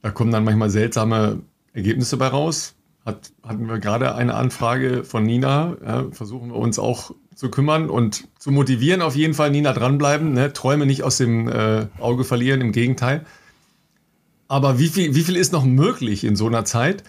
Da 0.00 0.12
kommen 0.12 0.30
dann 0.30 0.44
manchmal 0.44 0.70
seltsame 0.70 1.42
Ergebnisse 1.72 2.16
bei 2.16 2.28
raus. 2.28 2.76
Hat, 3.04 3.32
hatten 3.42 3.68
wir 3.68 3.78
gerade 3.78 4.14
eine 4.14 4.34
Anfrage 4.34 5.02
von 5.02 5.24
Nina. 5.24 5.76
Ja, 5.84 6.06
versuchen 6.12 6.50
wir 6.50 6.56
uns 6.56 6.78
auch 6.78 7.10
zu 7.34 7.50
kümmern 7.50 7.90
und 7.90 8.28
zu 8.38 8.52
motivieren. 8.52 9.02
Auf 9.02 9.16
jeden 9.16 9.34
Fall, 9.34 9.50
Nina, 9.50 9.72
dranbleiben. 9.72 10.32
Ne? 10.32 10.52
Träume 10.52 10.86
nicht 10.86 11.02
aus 11.02 11.16
dem 11.16 11.48
äh, 11.48 11.88
Auge 11.98 12.22
verlieren, 12.22 12.60
im 12.60 12.70
Gegenteil. 12.70 13.26
Aber 14.46 14.78
wie 14.78 14.88
viel, 14.88 15.16
wie 15.16 15.22
viel 15.22 15.36
ist 15.36 15.52
noch 15.52 15.64
möglich 15.64 16.22
in 16.22 16.36
so 16.36 16.46
einer 16.46 16.64
Zeit? 16.64 17.02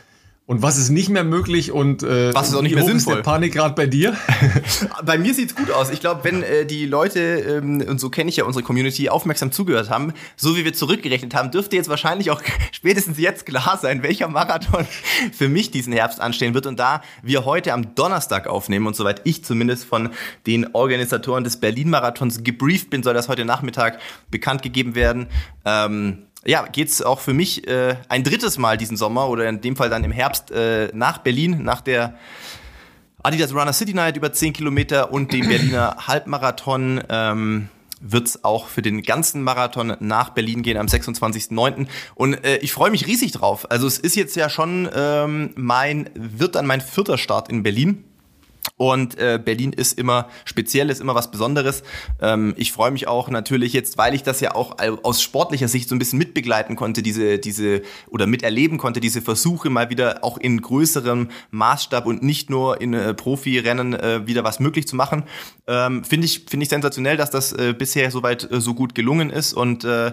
Und 0.48 0.62
was 0.62 0.78
ist 0.78 0.90
nicht 0.90 1.10
mehr 1.10 1.26
möglich 1.26 1.74
und 1.74 2.04
äh, 2.04 2.34
was 2.34 2.48
ist 2.48 2.56
auch 2.56 2.62
nicht 2.62 2.74
mehr 2.74 2.86
sinnvoll? 2.86 3.16
ist 3.16 3.26
der 3.26 3.32
Panikgrad 3.32 3.76
bei 3.76 3.86
dir? 3.86 4.16
bei 5.06 5.18
mir 5.18 5.34
sieht's 5.34 5.54
gut 5.54 5.70
aus. 5.72 5.90
Ich 5.90 6.00
glaube, 6.00 6.24
wenn 6.24 6.42
äh, 6.42 6.66
die 6.66 6.86
Leute, 6.86 7.20
ähm, 7.20 7.84
und 7.86 8.00
so 8.00 8.10
kenne 8.10 8.30
ich 8.30 8.38
ja 8.38 8.46
unsere 8.46 8.64
Community, 8.64 9.10
aufmerksam 9.10 9.52
zugehört 9.52 9.90
haben, 9.90 10.14
so 10.38 10.56
wie 10.56 10.64
wir 10.64 10.72
zurückgerechnet 10.74 11.36
haben, 11.36 11.52
dürfte 11.52 11.76
jetzt 11.76 11.90
wahrscheinlich 11.90 12.32
auch 12.32 12.42
spätestens 12.72 13.20
jetzt 13.20 13.46
klar 13.46 13.78
sein, 13.82 14.04
welcher 14.04 14.30
Marathon 14.30 14.88
für 15.34 15.50
mich 15.50 15.70
diesen 15.72 15.92
Herbst 15.92 16.22
anstehen 16.22 16.54
wird. 16.54 16.66
Und 16.66 16.80
da 16.80 17.02
wir 17.22 17.44
heute 17.44 17.74
am 17.74 17.94
Donnerstag 17.96 18.48
aufnehmen 18.48 18.88
und 18.88 18.96
soweit 18.96 19.24
ich 19.26 19.44
zumindest 19.44 19.84
von 19.84 20.12
den 20.46 20.74
Organisatoren 20.74 21.44
des 21.44 21.58
Berlin-Marathons 21.58 22.46
gebrieft 22.46 22.90
bin, 22.90 23.04
soll 23.04 23.14
das 23.14 23.28
heute 23.28 23.44
Nachmittag 23.44 24.00
bekannt 24.32 24.62
gegeben 24.62 24.96
werden. 24.96 25.28
Ähm, 25.66 26.28
ja, 26.48 26.66
geht's 26.66 27.02
auch 27.02 27.20
für 27.20 27.34
mich 27.34 27.68
äh, 27.68 27.98
ein 28.08 28.24
drittes 28.24 28.58
Mal 28.58 28.78
diesen 28.78 28.96
Sommer 28.96 29.28
oder 29.30 29.48
in 29.50 29.60
dem 29.60 29.76
Fall 29.76 29.90
dann 29.90 30.04
im 30.04 30.12
Herbst 30.12 30.50
äh, 30.50 30.90
nach 30.94 31.18
Berlin, 31.20 31.64
nach 31.64 31.82
der 31.82 32.18
Adidas 33.22 33.54
Runner 33.54 33.74
City 33.74 33.94
Night 33.94 34.16
über 34.16 34.32
10 34.32 34.54
Kilometer 34.54 35.12
und 35.12 35.34
dem 35.34 35.48
Berliner 35.50 36.08
Halbmarathon. 36.08 37.04
Ähm, 37.10 37.70
wird 38.00 38.28
es 38.28 38.44
auch 38.44 38.68
für 38.68 38.84
den 38.84 39.02
ganzen 39.02 39.42
Marathon 39.42 39.98
nach 40.00 40.30
Berlin 40.30 40.62
gehen 40.62 40.78
am 40.78 40.86
26.09. 40.86 41.88
Und 42.14 42.46
äh, 42.46 42.58
ich 42.58 42.72
freue 42.72 42.92
mich 42.92 43.08
riesig 43.08 43.32
drauf. 43.32 43.72
Also 43.72 43.88
es 43.88 43.98
ist 43.98 44.16
jetzt 44.16 44.36
ja 44.36 44.50
schon 44.50 44.88
ähm, 44.94 45.52
mein, 45.56 46.10
wird 46.14 46.54
dann 46.54 46.68
mein 46.68 46.80
vierter 46.80 47.18
Start 47.18 47.50
in 47.50 47.64
Berlin. 47.64 48.04
Und 48.76 49.18
äh, 49.18 49.40
Berlin 49.44 49.74
ist 49.74 49.98
immer 49.98 50.30
speziell, 50.46 50.90
ist 50.90 51.02
immer 51.02 51.16
was 51.16 51.32
Besonderes. 51.32 51.84
Ähm, 52.22 52.54
ich 52.58 52.72
freue 52.72 52.92
mich 52.92 53.08
auch 53.08 53.30
natürlich 53.30 53.74
jetzt, 53.74 53.98
weil 53.98 54.14
ich 54.14 54.24
das 54.24 54.40
ja 54.42 54.56
auch 54.56 54.78
aus 55.04 55.22
sportlicher 55.22 55.68
Sicht 55.68 55.90
so 55.90 55.96
ein 55.96 56.00
bisschen 56.00 56.20
mitbegleiten 56.20 56.76
konnte, 56.76 57.02
diese, 57.02 57.40
diese 57.40 57.82
oder 58.10 58.28
miterleben 58.28 58.78
konnte, 58.78 59.00
diese 59.00 59.22
Versuche 59.22 59.70
mal 59.70 59.90
wieder 59.90 60.24
auch 60.24 60.38
in 60.38 60.62
größerem 60.62 61.30
Maßstab 61.52 62.06
und 62.06 62.24
nicht 62.24 62.50
nur 62.50 62.82
in 62.82 62.94
äh, 62.94 63.14
Profirennen 63.14 63.94
äh, 63.94 64.28
wieder 64.28 64.44
was 64.44 64.60
möglich 64.60 64.88
zu 64.88 64.96
machen. 64.96 65.24
Ähm, 65.68 66.04
Finde 66.04 66.26
ich, 66.26 66.46
finde 66.50 66.64
ich 66.64 66.70
sensationell, 66.70 67.18
dass 67.18 67.30
das 67.30 67.54
äh, 67.54 67.74
bisher 67.78 68.12
soweit 68.12 68.50
äh, 68.52 68.62
so 68.62 68.74
gut 68.74 68.96
gelungen 68.96 69.30
ist 69.30 69.54
und 69.54 69.84
äh, 69.84 70.12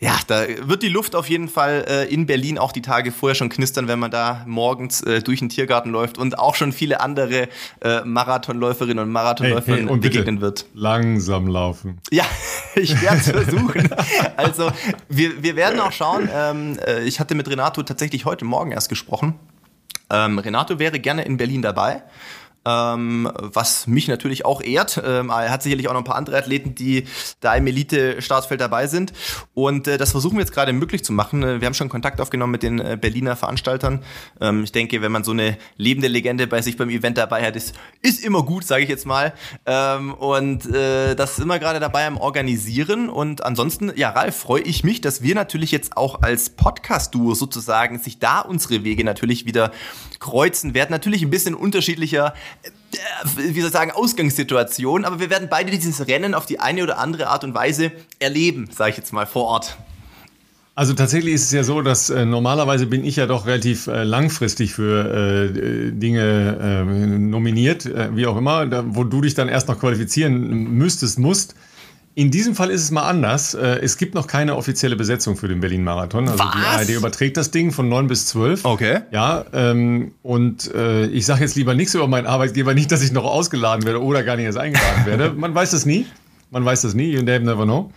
ja, 0.00 0.18
da 0.26 0.46
wird 0.62 0.82
die 0.82 0.88
Luft 0.88 1.14
auf 1.14 1.28
jeden 1.28 1.48
Fall 1.48 1.84
äh, 1.86 2.12
in 2.12 2.24
Berlin 2.24 2.56
auch 2.58 2.72
die 2.72 2.80
Tage 2.80 3.12
vorher 3.12 3.34
schon 3.34 3.50
knistern, 3.50 3.86
wenn 3.86 3.98
man 3.98 4.10
da 4.10 4.44
morgens 4.46 5.02
äh, 5.02 5.20
durch 5.20 5.40
den 5.40 5.50
Tiergarten 5.50 5.90
läuft 5.90 6.16
und 6.16 6.38
auch 6.38 6.54
schon 6.54 6.72
viele 6.72 7.00
andere 7.00 7.48
äh, 7.82 8.00
Marathonläuferinnen 8.04 9.04
und 9.04 9.12
Marathonläufer 9.12 9.76
hey, 9.76 9.86
hey, 9.86 9.96
begegnen 9.98 10.40
wird. 10.40 10.64
Langsam 10.72 11.48
laufen. 11.48 12.00
Ja, 12.10 12.24
ich 12.76 13.00
werde 13.02 13.18
es 13.18 13.30
versuchen. 13.30 13.90
also 14.38 14.72
wir, 15.10 15.42
wir 15.42 15.54
werden 15.54 15.78
auch 15.80 15.92
schauen. 15.92 16.30
Ähm, 16.34 16.78
äh, 16.86 17.04
ich 17.04 17.20
hatte 17.20 17.34
mit 17.34 17.50
Renato 17.50 17.82
tatsächlich 17.82 18.24
heute 18.24 18.46
Morgen 18.46 18.72
erst 18.72 18.88
gesprochen. 18.88 19.34
Ähm, 20.08 20.38
Renato 20.38 20.78
wäre 20.78 20.98
gerne 20.98 21.26
in 21.26 21.36
Berlin 21.36 21.60
dabei 21.60 22.02
ähm, 22.64 23.30
was 23.34 23.86
mich 23.86 24.08
natürlich 24.08 24.44
auch 24.44 24.62
ehrt. 24.62 25.00
Ähm, 25.04 25.30
er 25.30 25.50
hat 25.50 25.62
sicherlich 25.62 25.88
auch 25.88 25.92
noch 25.92 26.00
ein 26.00 26.04
paar 26.04 26.16
andere 26.16 26.36
Athleten, 26.36 26.74
die 26.74 27.04
da 27.40 27.54
im 27.54 27.66
Elite-Startfeld 27.66 28.60
dabei 28.60 28.86
sind. 28.86 29.12
Und 29.54 29.88
äh, 29.88 29.98
das 29.98 30.10
versuchen 30.10 30.36
wir 30.36 30.40
jetzt 30.40 30.52
gerade 30.52 30.72
möglich 30.72 31.04
zu 31.04 31.12
machen. 31.12 31.42
Äh, 31.42 31.60
wir 31.60 31.66
haben 31.66 31.74
schon 31.74 31.88
Kontakt 31.88 32.20
aufgenommen 32.20 32.52
mit 32.52 32.62
den 32.62 32.78
äh, 32.78 32.98
Berliner 33.00 33.36
Veranstaltern. 33.36 34.02
Ähm, 34.40 34.64
ich 34.64 34.72
denke, 34.72 35.00
wenn 35.02 35.12
man 35.12 35.24
so 35.24 35.32
eine 35.32 35.56
lebende 35.76 36.08
Legende 36.08 36.46
bei 36.46 36.62
sich 36.62 36.76
beim 36.76 36.90
Event 36.90 37.18
dabei 37.18 37.46
hat, 37.46 37.56
ist, 37.56 37.74
ist 38.02 38.22
immer 38.24 38.42
gut, 38.42 38.64
sage 38.64 38.82
ich 38.82 38.88
jetzt 38.88 39.06
mal. 39.06 39.32
Ähm, 39.66 40.12
und 40.14 40.66
äh, 40.66 41.14
das 41.14 41.36
sind 41.36 41.48
wir 41.48 41.58
gerade 41.58 41.80
dabei 41.80 42.06
am 42.06 42.18
Organisieren. 42.18 43.08
Und 43.08 43.44
ansonsten, 43.44 43.92
ja, 43.96 44.10
Ralf, 44.10 44.36
freue 44.36 44.62
ich 44.62 44.84
mich, 44.84 45.00
dass 45.00 45.22
wir 45.22 45.34
natürlich 45.34 45.72
jetzt 45.72 45.96
auch 45.96 46.22
als 46.22 46.50
Podcast-Duo 46.50 47.34
sozusagen 47.34 47.98
sich 47.98 48.18
da 48.18 48.40
unsere 48.40 48.84
Wege 48.84 49.04
natürlich 49.04 49.46
wieder 49.46 49.72
kreuzen 50.20 50.74
werden. 50.74 50.90
Natürlich 50.90 51.22
ein 51.22 51.30
bisschen 51.30 51.54
unterschiedlicher 51.54 52.34
äh, 52.92 52.98
wie 53.36 53.60
soll 53.60 53.68
ich 53.68 53.72
sagen, 53.72 53.90
Ausgangssituation, 53.92 55.04
aber 55.04 55.20
wir 55.20 55.30
werden 55.30 55.48
beide 55.50 55.70
dieses 55.70 56.06
Rennen 56.06 56.34
auf 56.34 56.46
die 56.46 56.60
eine 56.60 56.82
oder 56.82 56.98
andere 56.98 57.28
Art 57.28 57.44
und 57.44 57.54
Weise 57.54 57.92
erleben, 58.18 58.68
sage 58.72 58.90
ich 58.90 58.96
jetzt 58.96 59.12
mal 59.12 59.26
vor 59.26 59.44
Ort. 59.44 59.78
Also 60.74 60.94
tatsächlich 60.94 61.34
ist 61.34 61.44
es 61.44 61.52
ja 61.52 61.62
so, 61.62 61.82
dass 61.82 62.10
äh, 62.10 62.24
normalerweise 62.24 62.86
bin 62.86 63.04
ich 63.04 63.16
ja 63.16 63.26
doch 63.26 63.46
relativ 63.46 63.86
äh, 63.86 64.02
langfristig 64.02 64.72
für 64.72 65.50
äh, 65.52 65.92
Dinge 65.92 66.58
ähm, 66.60 67.28
nominiert, 67.28 67.86
äh, 67.86 68.16
wie 68.16 68.26
auch 68.26 68.36
immer, 68.36 68.66
da, 68.66 68.84
wo 68.86 69.04
du 69.04 69.20
dich 69.20 69.34
dann 69.34 69.48
erst 69.48 69.68
noch 69.68 69.78
qualifizieren 69.78 70.72
müsstest, 70.72 71.18
musst. 71.18 71.54
In 72.14 72.30
diesem 72.30 72.54
Fall 72.56 72.70
ist 72.70 72.82
es 72.82 72.90
mal 72.90 73.08
anders. 73.08 73.54
Äh, 73.54 73.78
es 73.82 73.96
gibt 73.96 74.14
noch 74.14 74.26
keine 74.26 74.56
offizielle 74.56 74.96
Besetzung 74.96 75.36
für 75.36 75.46
den 75.46 75.60
Berlin-Marathon. 75.60 76.28
Also 76.28 76.42
Was? 76.42 76.52
die 76.52 76.58
ARD 76.58 76.88
überträgt 76.90 77.36
das 77.36 77.50
Ding 77.52 77.70
von 77.70 77.88
9 77.88 78.08
bis 78.08 78.26
12. 78.26 78.64
Okay. 78.64 79.00
Ja, 79.12 79.44
ähm, 79.52 80.12
und 80.22 80.74
äh, 80.74 81.06
ich 81.06 81.24
sage 81.24 81.42
jetzt 81.42 81.54
lieber 81.54 81.74
nichts 81.74 81.94
über 81.94 82.08
meinen 82.08 82.26
Arbeitgeber, 82.26 82.74
nicht, 82.74 82.90
dass 82.90 83.02
ich 83.02 83.12
noch 83.12 83.24
ausgeladen 83.24 83.84
werde 83.84 84.02
oder 84.02 84.24
gar 84.24 84.36
nicht 84.36 84.46
erst 84.46 84.58
eingeladen 84.58 85.06
werde. 85.06 85.32
Man 85.36 85.54
weiß 85.54 85.70
das 85.70 85.86
nie. 85.86 86.06
Man 86.50 86.64
weiß 86.64 86.82
das 86.82 86.94
nie. 86.94 87.10
You 87.10 87.22
never 87.22 87.64
know. 87.64 87.92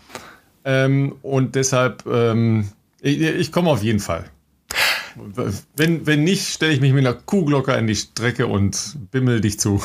Ähm, 0.64 1.16
und 1.24 1.56
deshalb, 1.56 2.06
ähm, 2.06 2.70
ich, 3.02 3.20
ich 3.20 3.52
komme 3.52 3.72
auf 3.72 3.82
jeden 3.82 4.00
Fall. 4.00 4.26
Wenn, 5.76 6.06
wenn 6.06 6.24
nicht, 6.24 6.48
stelle 6.48 6.74
ich 6.74 6.82
mich 6.82 6.94
mit 6.94 7.06
einer 7.06 7.16
Kuhglocke 7.16 7.74
an 7.74 7.88
die 7.88 7.96
Strecke 7.96 8.48
und 8.48 8.98
bimmel 9.12 9.42
dich 9.42 9.60
zu. 9.60 9.82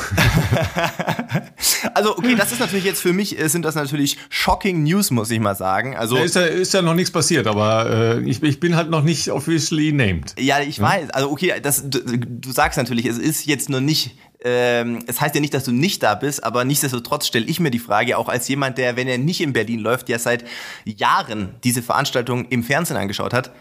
also, 1.93 2.17
okay, 2.17 2.35
das 2.35 2.51
ist 2.51 2.59
natürlich 2.59 2.85
jetzt 2.85 3.01
für 3.01 3.13
mich, 3.13 3.39
äh, 3.39 3.47
sind 3.47 3.63
das 3.63 3.75
natürlich 3.75 4.17
shocking 4.29 4.83
News, 4.83 5.11
muss 5.11 5.31
ich 5.31 5.39
mal 5.39 5.55
sagen. 5.55 5.95
Also, 5.95 6.17
ja, 6.17 6.23
ist, 6.23 6.35
ja, 6.35 6.43
ist 6.43 6.73
ja 6.73 6.81
noch 6.81 6.95
nichts 6.95 7.11
passiert, 7.11 7.47
aber 7.47 7.89
äh, 7.89 8.29
ich, 8.29 8.41
ich 8.43 8.59
bin 8.59 8.75
halt 8.75 8.89
noch 8.89 9.03
nicht 9.03 9.29
officially 9.29 9.91
named. 9.91 10.35
Ja, 10.39 10.59
ich 10.59 10.77
hm? 10.77 10.85
weiß. 10.85 11.09
Also, 11.11 11.31
okay, 11.31 11.53
das, 11.61 11.89
du, 11.89 11.99
du 11.99 12.51
sagst 12.51 12.77
natürlich, 12.77 13.05
es 13.05 13.17
ist 13.17 13.45
jetzt 13.45 13.69
nur 13.69 13.81
nicht 13.81 14.15
ähm, 14.41 14.99
es 15.07 15.19
heißt 15.19 15.35
ja 15.35 15.41
nicht, 15.41 15.53
dass 15.53 15.65
du 15.65 15.71
nicht 15.71 16.01
da 16.01 16.15
bist, 16.15 16.43
aber 16.43 16.63
nichtsdestotrotz 16.63 17.27
stelle 17.27 17.45
ich 17.45 17.59
mir 17.59 17.71
die 17.71 17.79
Frage, 17.79 18.17
auch 18.17 18.29
als 18.29 18.47
jemand, 18.47 18.77
der, 18.77 18.95
wenn 18.95 19.07
er 19.07 19.17
nicht 19.17 19.41
in 19.41 19.51
Berlin 19.51 19.79
läuft, 19.79 20.07
ja 20.07 20.17
seit 20.17 20.45
Jahren 20.85 21.55
diese 21.63 21.81
Veranstaltung 21.81 22.45
im 22.45 22.63
Fernsehen 22.63 22.95
angeschaut 22.95 23.33
hat, 23.33 23.51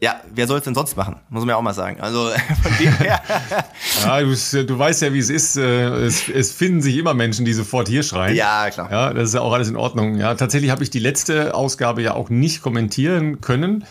ja, 0.00 0.20
wer 0.32 0.46
soll 0.46 0.58
es 0.58 0.64
denn 0.64 0.76
sonst 0.76 0.96
machen? 0.96 1.16
Muss 1.28 1.40
man 1.42 1.48
ja 1.50 1.56
auch 1.56 1.62
mal 1.62 1.74
sagen. 1.74 2.00
Also 2.00 2.30
von 2.62 2.72
dem 2.78 2.92
her. 2.94 3.20
ja, 4.04 4.20
du, 4.20 4.64
du, 4.64 4.78
weißt 4.78 5.02
ja, 5.02 5.12
wie 5.12 5.18
es 5.18 5.28
ist. 5.28 5.56
Äh, 5.56 5.88
es, 6.04 6.28
es, 6.28 6.52
finden 6.52 6.80
sich 6.80 6.96
immer 6.96 7.14
Menschen, 7.14 7.44
die 7.44 7.52
sofort 7.52 7.88
hier 7.88 8.04
schreien. 8.04 8.36
Ja, 8.36 8.70
klar. 8.70 8.90
Ja, 8.92 9.12
das 9.12 9.30
ist 9.30 9.34
ja 9.34 9.40
auch 9.40 9.52
alles 9.52 9.68
in 9.68 9.76
Ordnung. 9.76 10.16
Ja, 10.16 10.34
tatsächlich 10.34 10.70
habe 10.70 10.84
ich 10.84 10.90
die 10.90 11.00
letzte 11.00 11.54
Ausgabe 11.54 12.02
ja 12.02 12.14
auch 12.14 12.30
nicht 12.30 12.62
kommentieren 12.62 13.40
können, 13.40 13.84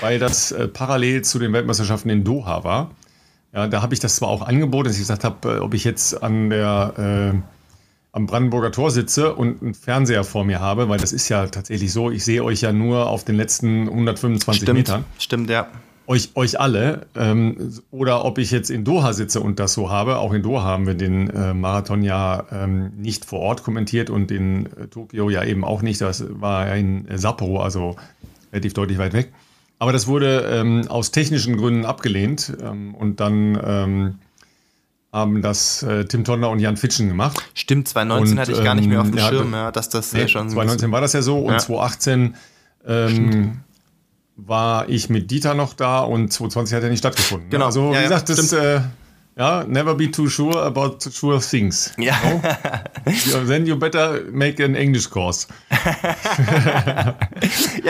weil 0.00 0.18
das 0.18 0.50
äh, 0.50 0.66
parallel 0.66 1.22
zu 1.22 1.38
den 1.38 1.52
Weltmeisterschaften 1.52 2.10
in 2.10 2.24
Doha 2.24 2.64
war. 2.64 2.90
Ja, 3.54 3.68
da 3.68 3.82
habe 3.82 3.94
ich 3.94 4.00
das 4.00 4.16
zwar 4.16 4.30
auch 4.30 4.42
angeboten, 4.42 4.88
dass 4.88 4.94
ich 4.94 5.02
gesagt 5.02 5.22
habe, 5.22 5.58
äh, 5.58 5.58
ob 5.60 5.74
ich 5.74 5.84
jetzt 5.84 6.22
an 6.22 6.50
der 6.50 7.34
äh, 7.34 7.38
am 8.12 8.26
Brandenburger 8.26 8.70
Tor 8.70 8.90
sitze 8.90 9.34
und 9.34 9.62
einen 9.62 9.74
Fernseher 9.74 10.22
vor 10.22 10.44
mir 10.44 10.60
habe, 10.60 10.88
weil 10.88 10.98
das 10.98 11.12
ist 11.12 11.28
ja 11.30 11.46
tatsächlich 11.46 11.92
so, 11.92 12.10
ich 12.10 12.24
sehe 12.24 12.44
euch 12.44 12.60
ja 12.60 12.72
nur 12.72 13.08
auf 13.08 13.24
den 13.24 13.36
letzten 13.36 13.88
125 13.88 14.62
stimmt, 14.62 14.78
Metern. 14.78 15.04
Stimmt, 15.18 15.50
ja. 15.50 15.68
Euch, 16.06 16.30
euch 16.34 16.60
alle. 16.60 17.06
Ähm, 17.16 17.72
oder 17.90 18.24
ob 18.24 18.36
ich 18.36 18.50
jetzt 18.50 18.70
in 18.70 18.84
Doha 18.84 19.14
sitze 19.14 19.40
und 19.40 19.58
das 19.58 19.72
so 19.72 19.88
habe. 19.88 20.18
Auch 20.18 20.34
in 20.34 20.42
Doha 20.42 20.62
haben 20.62 20.86
wir 20.86 20.94
den 20.94 21.30
äh, 21.30 21.54
Marathon 21.54 22.02
ja 22.02 22.44
ähm, 22.52 22.92
nicht 22.98 23.24
vor 23.24 23.38
Ort 23.38 23.62
kommentiert 23.62 24.10
und 24.10 24.30
in 24.30 24.66
äh, 24.66 24.88
Tokio 24.88 25.30
ja 25.30 25.42
eben 25.44 25.64
auch 25.64 25.80
nicht. 25.80 26.00
Das 26.00 26.24
war 26.28 26.66
ja 26.66 26.74
in 26.74 27.06
Sapporo, 27.16 27.60
also 27.60 27.96
relativ 28.52 28.74
deutlich 28.74 28.98
weit 28.98 29.14
weg. 29.14 29.32
Aber 29.78 29.92
das 29.92 30.06
wurde 30.06 30.48
ähm, 30.52 30.86
aus 30.88 31.12
technischen 31.12 31.56
Gründen 31.56 31.86
abgelehnt 31.86 32.52
ähm, 32.60 32.94
und 32.94 33.20
dann 33.20 33.58
ähm, 33.64 34.18
haben 35.12 35.42
das 35.42 35.82
äh, 35.82 36.06
Tim 36.06 36.24
Tonner 36.24 36.48
und 36.48 36.58
Jan 36.58 36.76
Fitschen 36.76 37.08
gemacht. 37.08 37.38
Stimmt, 37.54 37.86
2019 37.88 38.32
und, 38.32 38.40
hatte 38.40 38.52
ich 38.52 38.64
gar 38.64 38.74
nicht 38.74 38.88
mehr 38.88 39.02
auf 39.02 39.08
dem 39.08 39.18
ja, 39.18 39.28
Schirm, 39.28 39.52
ja, 39.52 39.70
dass 39.70 39.90
das 39.90 40.12
nee, 40.12 40.26
schon. 40.26 40.48
2019 40.48 40.90
war 40.90 41.02
das 41.02 41.12
ja 41.12 41.20
so 41.20 41.38
und 41.40 41.52
ja. 41.52 41.58
2018 41.58 42.34
ähm, 42.86 43.60
war 44.36 44.88
ich 44.88 45.10
mit 45.10 45.30
Dieter 45.30 45.54
noch 45.54 45.74
da 45.74 46.00
und 46.00 46.32
2020 46.32 46.76
hat 46.76 46.82
er 46.82 46.90
nicht 46.90 47.00
stattgefunden. 47.00 47.48
Ne? 47.48 47.52
Genau. 47.52 47.66
Also, 47.66 47.92
wie 47.92 48.02
gesagt, 48.02 48.30
das, 48.30 48.52
äh, 48.52 48.80
ja, 49.36 49.64
never 49.64 49.94
be 49.94 50.10
too 50.10 50.28
sure 50.28 50.62
about 50.62 50.98
sure 51.00 51.40
things. 51.40 51.92
Ja. 51.96 52.14
You 53.06 53.46
Then 53.46 53.66
you 53.66 53.76
better 53.76 54.20
make 54.30 54.62
an 54.62 54.74
English 54.74 55.08
course. 55.08 55.48
ja, 55.70 57.14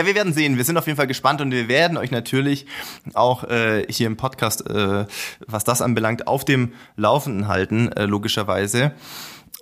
wir 0.05 0.15
werden 0.15 0.33
sehen. 0.33 0.55
Wir 0.57 0.63
sind 0.63 0.77
auf 0.77 0.87
jeden 0.87 0.95
Fall 0.95 1.07
gespannt 1.07 1.41
und 1.41 1.51
wir 1.51 1.67
werden 1.67 1.97
euch 1.97 2.11
natürlich 2.11 2.65
auch 3.13 3.43
äh, 3.43 3.85
hier 3.89 4.07
im 4.07 4.15
Podcast, 4.15 4.69
äh, 4.69 5.05
was 5.45 5.65
das 5.65 5.81
anbelangt, 5.81 6.27
auf 6.27 6.45
dem 6.45 6.73
Laufenden 6.95 7.49
halten, 7.49 7.91
äh, 7.91 8.05
logischerweise. 8.05 8.93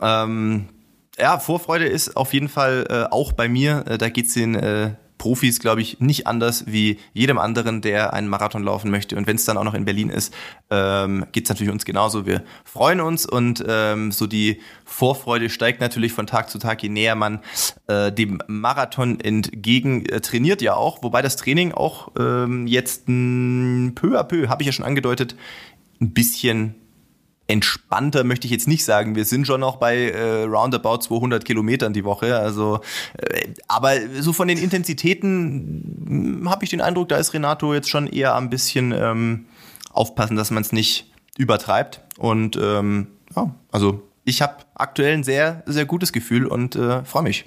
Ähm, 0.01 0.69
ja, 1.17 1.39
Vorfreude 1.39 1.85
ist 1.85 2.15
auf 2.15 2.33
jeden 2.33 2.49
Fall 2.49 2.85
äh, 2.89 3.11
auch 3.11 3.31
bei 3.33 3.49
mir. 3.49 3.85
Äh, 3.87 3.97
da 3.97 4.09
geht's 4.09 4.33
den 4.33 4.55
äh, 4.55 4.91
Profis, 5.21 5.59
glaube 5.59 5.81
ich, 5.81 5.99
nicht 5.99 6.25
anders 6.25 6.65
wie 6.65 6.97
jedem 7.13 7.37
anderen, 7.37 7.81
der 7.81 8.11
einen 8.11 8.27
Marathon 8.27 8.63
laufen 8.63 8.89
möchte. 8.89 9.15
Und 9.15 9.27
wenn 9.27 9.35
es 9.35 9.45
dann 9.45 9.55
auch 9.55 9.63
noch 9.63 9.75
in 9.75 9.85
Berlin 9.85 10.09
ist, 10.09 10.33
ähm, 10.71 11.27
geht 11.31 11.43
es 11.43 11.49
natürlich 11.49 11.71
uns 11.71 11.85
genauso. 11.85 12.25
Wir 12.25 12.43
freuen 12.65 13.01
uns 13.01 13.27
und 13.27 13.63
ähm, 13.67 14.11
so 14.11 14.25
die 14.25 14.61
Vorfreude 14.83 15.51
steigt 15.51 15.79
natürlich 15.79 16.11
von 16.11 16.25
Tag 16.25 16.49
zu 16.49 16.57
Tag, 16.57 16.81
je 16.81 16.89
näher 16.89 17.13
man 17.13 17.41
äh, 17.85 18.11
dem 18.11 18.41
Marathon 18.47 19.19
entgegen 19.19 20.07
äh, 20.07 20.21
trainiert 20.21 20.63
ja 20.63 20.73
auch. 20.73 21.03
Wobei 21.03 21.21
das 21.21 21.35
Training 21.35 21.71
auch 21.71 22.13
ähm, 22.17 22.65
jetzt 22.65 23.03
mh, 23.05 23.91
peu 23.93 24.19
à 24.19 24.23
peu, 24.23 24.49
habe 24.49 24.63
ich 24.63 24.65
ja 24.65 24.71
schon 24.71 24.85
angedeutet, 24.85 25.35
ein 26.01 26.13
bisschen 26.15 26.73
entspannter 27.51 28.23
möchte 28.23 28.47
ich 28.47 28.51
jetzt 28.51 28.67
nicht 28.67 28.85
sagen. 28.85 29.15
Wir 29.15 29.25
sind 29.25 29.45
schon 29.45 29.59
noch 29.59 29.75
bei 29.75 30.09
äh, 30.09 30.43
roundabout 30.43 30.99
200 30.99 31.43
Kilometern 31.43 31.91
die 31.91 32.05
Woche. 32.05 32.37
Also, 32.37 32.79
äh, 33.17 33.49
aber 33.67 33.95
so 34.19 34.31
von 34.31 34.47
den 34.47 34.57
Intensitäten 34.57 36.05
hm, 36.07 36.49
habe 36.49 36.63
ich 36.63 36.69
den 36.69 36.81
Eindruck, 36.81 37.09
da 37.09 37.17
ist 37.17 37.33
Renato 37.33 37.73
jetzt 37.73 37.89
schon 37.89 38.07
eher 38.07 38.35
ein 38.35 38.49
bisschen 38.49 38.93
ähm, 38.93 39.45
aufpassen, 39.91 40.37
dass 40.37 40.49
man 40.49 40.63
es 40.63 40.71
nicht 40.71 41.11
übertreibt. 41.37 42.01
Und 42.17 42.57
ähm, 42.61 43.07
ja, 43.35 43.53
also 43.71 44.01
ich 44.23 44.41
habe 44.41 44.57
aktuell 44.75 45.13
ein 45.13 45.23
sehr, 45.23 45.63
sehr 45.65 45.85
gutes 45.85 46.13
Gefühl 46.13 46.45
und 46.45 46.75
äh, 46.75 47.03
freue 47.03 47.23
mich. 47.23 47.45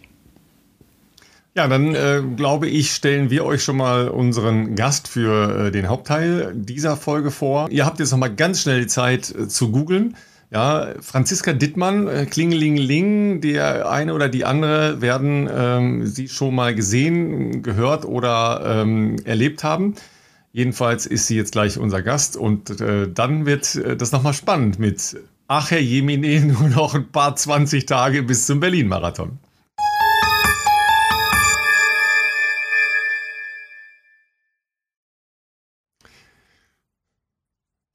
Ja, 1.57 1.69
dann 1.69 1.95
äh, 1.95 2.21
glaube 2.35 2.67
ich, 2.67 2.91
stellen 2.93 3.31
wir 3.31 3.45
euch 3.45 3.63
schon 3.63 3.77
mal 3.77 4.09
unseren 4.09 4.75
Gast 4.75 5.07
für 5.07 5.67
äh, 5.67 5.71
den 5.71 5.89
Hauptteil 5.89 6.53
dieser 6.53 6.97
Folge 6.97 7.31
vor. 7.31 7.71
Ihr 7.71 7.87
habt 7.87 8.01
jetzt 8.01 8.11
noch 8.11 8.19
mal 8.19 8.35
ganz 8.35 8.61
schnell 8.61 8.81
die 8.81 8.87
Zeit 8.89 9.33
äh, 9.33 9.47
zu 9.47 9.71
googeln. 9.71 10.17
Ja, 10.51 10.95
Franziska 11.01 11.53
Dittmann, 11.53 12.09
äh, 12.09 12.27
Klingelingeling, 12.27 13.41
der 13.41 13.89
eine 13.89 14.15
oder 14.15 14.29
die 14.29 14.45
andere 14.45 15.01
werden 15.01 15.49
ähm, 15.53 16.07
sie 16.07 16.29
schon 16.29 16.57
mal 16.57 16.75
gesehen, 16.75 17.63
gehört 17.63 18.05
oder 18.05 18.83
ähm, 18.83 19.17
erlebt 19.25 19.63
haben. 19.63 19.95
Jedenfalls 20.53 21.07
ist 21.07 21.29
sie 21.29 21.37
jetzt 21.37 21.53
gleich 21.53 21.79
unser 21.79 22.03
Gast 22.03 22.37
und 22.37 22.81
äh, 22.81 23.09
dann 23.09 23.47
wird 23.47 23.77
äh, 23.77 23.97
das 23.97 24.11
nochmal 24.11 24.35
spannend 24.35 24.81
mit 24.81 25.17
Ach 25.47 25.71
Herr 25.71 25.81
Jemine, 25.81 26.41
nur 26.47 26.69
noch 26.69 26.97
ein 26.97 27.13
paar 27.13 27.37
20 27.37 27.87
Tage 27.87 28.25
bis 28.25 28.47
zum 28.47 28.59
Berlin-Marathon. 28.59 29.39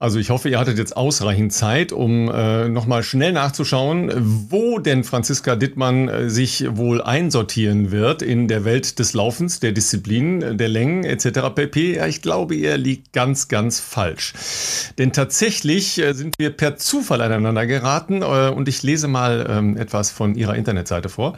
Also 0.02 0.18
ich 0.18 0.30
hoffe, 0.30 0.48
ihr 0.48 0.58
hattet 0.58 0.78
jetzt 0.78 0.96
ausreichend 0.96 1.52
Zeit, 1.52 1.92
um 1.92 2.30
äh, 2.30 2.70
nochmal 2.70 3.02
schnell 3.02 3.32
nachzuschauen, 3.32 4.10
wo 4.48 4.78
denn 4.78 5.04
Franziska 5.04 5.56
Dittmann 5.56 6.08
äh, 6.08 6.30
sich 6.30 6.64
wohl 6.70 7.02
einsortieren 7.02 7.90
wird 7.90 8.22
in 8.22 8.48
der 8.48 8.64
Welt 8.64 8.98
des 8.98 9.12
Laufens, 9.12 9.60
der 9.60 9.72
Disziplinen, 9.72 10.56
der 10.56 10.68
Längen 10.70 11.04
etc. 11.04 11.54
pp. 11.54 11.96
Ja, 11.96 12.06
ich 12.06 12.22
glaube, 12.22 12.54
ihr 12.54 12.78
liegt 12.78 13.12
ganz, 13.12 13.48
ganz 13.48 13.78
falsch. 13.78 14.32
Denn 14.96 15.12
tatsächlich 15.12 15.98
äh, 15.98 16.14
sind 16.14 16.34
wir 16.38 16.48
per 16.48 16.78
Zufall 16.78 17.20
aneinander 17.20 17.66
geraten 17.66 18.22
äh, 18.22 18.48
und 18.48 18.70
ich 18.70 18.82
lese 18.82 19.06
mal 19.06 19.46
ähm, 19.50 19.76
etwas 19.76 20.10
von 20.10 20.34
ihrer 20.34 20.54
Internetseite 20.54 21.10
vor. 21.10 21.36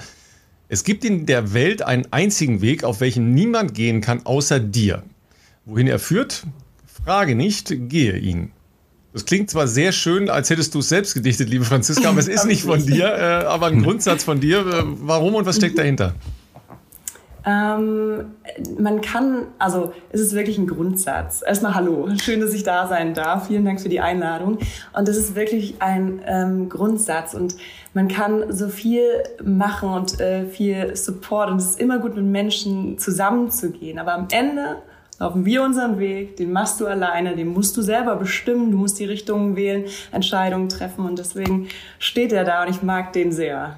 Es 0.68 0.84
gibt 0.84 1.04
in 1.04 1.26
der 1.26 1.52
Welt 1.52 1.82
einen 1.82 2.06
einzigen 2.12 2.60
Weg, 2.60 2.84
auf 2.84 3.00
welchen 3.00 3.34
niemand 3.34 3.74
gehen 3.74 4.00
kann, 4.00 4.24
außer 4.24 4.60
dir. 4.60 5.02
Wohin 5.64 5.88
er 5.88 5.98
führt, 5.98 6.44
Frage 7.04 7.34
nicht, 7.34 7.74
gehe 7.88 8.16
ihn. 8.16 8.52
Das 9.12 9.24
klingt 9.24 9.50
zwar 9.50 9.66
sehr 9.66 9.90
schön, 9.92 10.30
als 10.30 10.50
hättest 10.50 10.74
du 10.74 10.78
es 10.78 10.88
selbst 10.88 11.14
gedichtet, 11.14 11.48
liebe 11.50 11.64
Franziska, 11.64 12.08
aber 12.08 12.20
es 12.20 12.28
ist 12.28 12.44
nicht 12.46 12.62
von 12.62 12.84
dir, 12.86 13.06
äh, 13.06 13.44
aber 13.44 13.66
ein 13.66 13.82
Grundsatz 13.82 14.22
von 14.24 14.40
dir. 14.40 14.60
Äh, 14.60 14.82
warum 14.84 15.34
und 15.34 15.44
was 15.44 15.56
steckt 15.56 15.78
dahinter? 15.78 16.14
Ähm, 17.44 18.26
man 18.78 19.00
kann, 19.00 19.46
also 19.58 19.92
es 20.10 20.20
ist 20.20 20.32
wirklich 20.32 20.58
ein 20.58 20.68
Grundsatz. 20.68 21.42
Erstmal 21.44 21.74
Hallo, 21.74 22.08
schön, 22.22 22.40
dass 22.40 22.54
ich 22.54 22.62
da 22.62 22.86
sein 22.86 23.14
darf. 23.14 23.48
Vielen 23.48 23.64
Dank 23.64 23.80
für 23.80 23.88
die 23.88 24.00
Einladung. 24.00 24.58
Und 24.92 25.08
es 25.08 25.16
ist 25.16 25.34
wirklich 25.34 25.74
ein 25.80 26.22
ähm, 26.24 26.68
Grundsatz 26.68 27.34
und 27.34 27.56
man 27.94 28.06
kann 28.06 28.52
so 28.52 28.68
viel 28.68 29.02
machen 29.42 29.88
und 29.88 30.20
äh, 30.20 30.46
viel 30.46 30.94
Support 30.94 31.50
und 31.50 31.56
es 31.56 31.70
ist 31.70 31.80
immer 31.80 31.98
gut, 31.98 32.14
mit 32.14 32.24
Menschen 32.24 32.96
zusammenzugehen. 32.98 33.98
Aber 33.98 34.14
am 34.14 34.28
Ende 34.30 34.76
laufen 35.22 35.44
wir 35.44 35.62
unseren 35.62 36.00
Weg, 36.00 36.36
den 36.36 36.50
machst 36.50 36.80
du 36.80 36.86
alleine, 36.86 37.36
den 37.36 37.46
musst 37.46 37.76
du 37.76 37.82
selber 37.82 38.16
bestimmen, 38.16 38.72
du 38.72 38.76
musst 38.76 38.98
die 38.98 39.04
Richtungen 39.04 39.54
wählen, 39.54 39.84
Entscheidungen 40.10 40.68
treffen 40.68 41.06
und 41.06 41.16
deswegen 41.16 41.68
steht 42.00 42.32
er 42.32 42.42
da 42.42 42.64
und 42.64 42.70
ich 42.70 42.82
mag 42.82 43.12
den 43.12 43.30
sehr. 43.30 43.76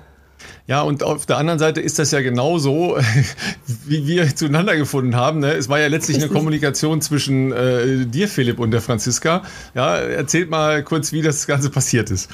Ja, 0.66 0.80
und 0.80 1.02
auf 1.02 1.26
der 1.26 1.36
anderen 1.36 1.58
Seite 1.58 1.82
ist 1.82 1.98
das 1.98 2.12
ja 2.12 2.22
genauso, 2.22 2.96
wie 3.86 4.06
wir 4.06 4.34
zueinander 4.34 4.74
gefunden 4.74 5.16
haben. 5.16 5.40
Ne? 5.40 5.52
Es 5.52 5.68
war 5.68 5.78
ja 5.78 5.88
letztlich 5.88 6.16
eine 6.16 6.28
Kommunikation 6.28 7.02
zwischen 7.02 7.52
äh, 7.52 8.06
dir, 8.06 8.26
Philipp, 8.28 8.58
und 8.58 8.70
der 8.70 8.80
Franziska. 8.80 9.42
Ja, 9.74 9.96
erzählt 9.96 10.48
mal 10.48 10.82
kurz, 10.82 11.12
wie 11.12 11.20
das 11.20 11.46
Ganze 11.46 11.68
passiert 11.68 12.10
ist. 12.10 12.30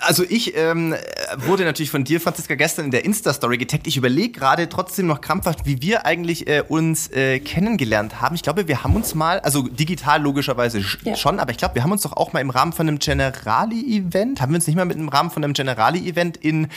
Also 0.00 0.24
ich 0.28 0.56
ähm, 0.56 0.94
wurde 1.36 1.64
natürlich 1.64 1.90
von 1.90 2.04
dir, 2.04 2.20
Franziska, 2.20 2.54
gestern 2.54 2.86
in 2.86 2.90
der 2.90 3.04
Insta-Story 3.04 3.58
getaggt. 3.58 3.86
Ich 3.86 3.96
überlege 3.96 4.32
gerade 4.32 4.68
trotzdem 4.68 5.06
noch 5.06 5.20
krampfhaft, 5.20 5.64
wie 5.64 5.80
wir 5.82 6.06
eigentlich 6.06 6.46
äh, 6.46 6.62
uns 6.66 7.08
äh, 7.08 7.40
kennengelernt 7.40 8.20
haben. 8.20 8.34
Ich 8.34 8.42
glaube, 8.42 8.68
wir 8.68 8.84
haben 8.84 8.94
uns 8.94 9.14
mal, 9.14 9.40
also 9.40 9.62
digital 9.62 10.22
logischerweise 10.22 10.82
ja. 11.04 11.16
schon, 11.16 11.40
aber 11.40 11.50
ich 11.50 11.56
glaube, 11.56 11.74
wir 11.74 11.84
haben 11.84 11.92
uns 11.92 12.02
doch 12.02 12.12
auch 12.12 12.32
mal 12.32 12.40
im 12.40 12.50
Rahmen 12.50 12.72
von 12.72 12.86
einem 12.86 12.98
Generali-Event, 12.98 14.40
haben 14.40 14.52
wir 14.52 14.56
uns 14.56 14.66
nicht 14.66 14.76
mal 14.76 14.84
mit 14.84 14.96
im 14.96 15.08
Rahmen 15.08 15.30
von 15.30 15.42
einem 15.42 15.54
Generali-Event 15.54 16.36
in 16.36 16.68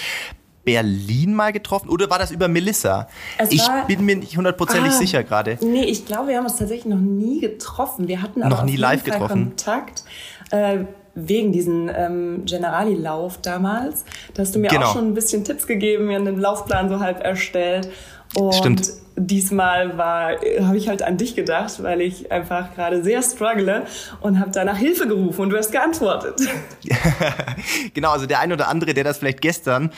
Berlin 0.63 1.33
mal 1.35 1.53
getroffen 1.53 1.89
oder 1.89 2.09
war 2.09 2.17
das 2.17 2.31
über 2.31 2.47
Melissa? 2.47 3.07
Es 3.37 3.51
ich 3.51 3.61
bin 3.87 4.03
mir 4.03 4.17
nicht 4.17 4.35
hundertprozentig 4.35 4.91
ah, 4.93 4.97
sicher 4.97 5.23
gerade. 5.23 5.57
Nee, 5.61 5.83
ich 5.83 6.05
glaube, 6.05 6.29
wir 6.29 6.37
haben 6.37 6.45
uns 6.45 6.57
tatsächlich 6.57 6.91
noch 6.91 6.99
nie 6.99 7.39
getroffen. 7.39 8.07
Wir 8.07 8.21
hatten 8.21 8.41
aber 8.41 8.55
noch 8.55 8.63
nie 8.63 8.75
live 8.75 9.03
getroffen. 9.03 9.55
Kontakt. 9.55 10.03
Äh, 10.49 10.85
wegen 11.15 11.51
diesen 11.51 11.89
ähm, 11.93 12.43
Generali-Lauf 12.45 13.39
damals. 13.41 14.03
Da 14.33 14.41
hast 14.41 14.53
du 14.53 14.59
mir 14.59 14.67
genau. 14.67 14.87
auch 14.87 14.93
schon 14.93 15.07
ein 15.07 15.13
bisschen 15.13 15.43
Tipps 15.43 15.65
gegeben, 15.65 16.07
mir 16.07 16.17
einen 16.17 16.39
Laufplan 16.39 16.89
so 16.89 16.99
halb 16.99 17.23
erstellt. 17.23 17.89
Und 18.35 18.53
Stimmt. 18.53 18.91
diesmal 19.15 19.97
war, 19.97 20.31
habe 20.61 20.77
ich 20.77 20.89
halt 20.89 21.01
an 21.01 21.17
dich 21.17 21.35
gedacht, 21.35 21.81
weil 21.81 22.01
ich 22.01 22.31
einfach 22.33 22.75
gerade 22.75 23.01
sehr 23.01 23.21
struggle 23.21 23.83
und 24.19 24.39
habe 24.39 24.51
da 24.51 24.65
nach 24.65 24.77
Hilfe 24.77 25.07
gerufen 25.07 25.41
und 25.41 25.49
du 25.51 25.57
hast 25.57 25.71
geantwortet. 25.71 26.41
genau, 27.93 28.11
also 28.11 28.25
der 28.25 28.39
ein 28.41 28.51
oder 28.51 28.67
andere, 28.67 28.93
der 28.93 29.05
das 29.05 29.19
vielleicht 29.19 29.41
gestern 29.41 29.91